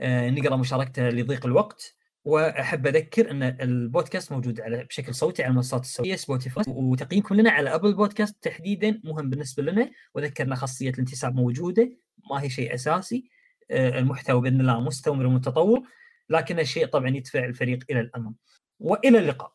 آه، 0.00 0.30
نقرأ 0.30 0.56
مشاركته 0.56 1.08
لضيق 1.08 1.46
الوقت. 1.46 1.94
وأحب 2.24 2.86
أذكر 2.86 3.30
إن 3.30 3.42
البودكاست 3.42 4.32
موجود 4.32 4.60
على 4.60 4.84
بشكل 4.84 5.14
صوتي 5.14 5.42
على 5.42 5.50
المنصات 5.50 5.80
الصوتيه 5.80 6.16
سبوتيفاي 6.16 6.64
وتقييمكم 6.68 7.34
لنا 7.34 7.50
على 7.50 7.74
أبل 7.74 7.94
بودكاست 7.94 8.36
تحديدا 8.42 9.00
مهم 9.04 9.30
بالنسبة 9.30 9.62
لنا. 9.62 9.90
وذكرنا 10.14 10.54
خاصية 10.54 10.90
الانتساب 10.90 11.34
موجودة 11.34 11.90
ما 12.30 12.42
هي 12.42 12.50
شيء 12.50 12.74
أساسي 12.74 13.30
آه، 13.70 13.98
المحتوى 13.98 14.40
بإذن 14.40 14.60
الله 14.60 14.80
مستمر 14.80 15.26
ومتطور 15.26 15.82
لكن 16.30 16.58
الشيء 16.60 16.86
طبعا 16.86 17.08
يدفع 17.08 17.44
الفريق 17.44 17.78
إلى 17.90 18.00
الأمام. 18.00 18.34
وإلى 18.80 19.18
اللقاء. 19.18 19.52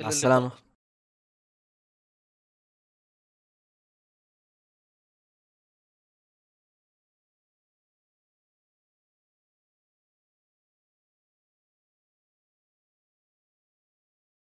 مع. 0.00 0.08
السلامة. 0.08 0.52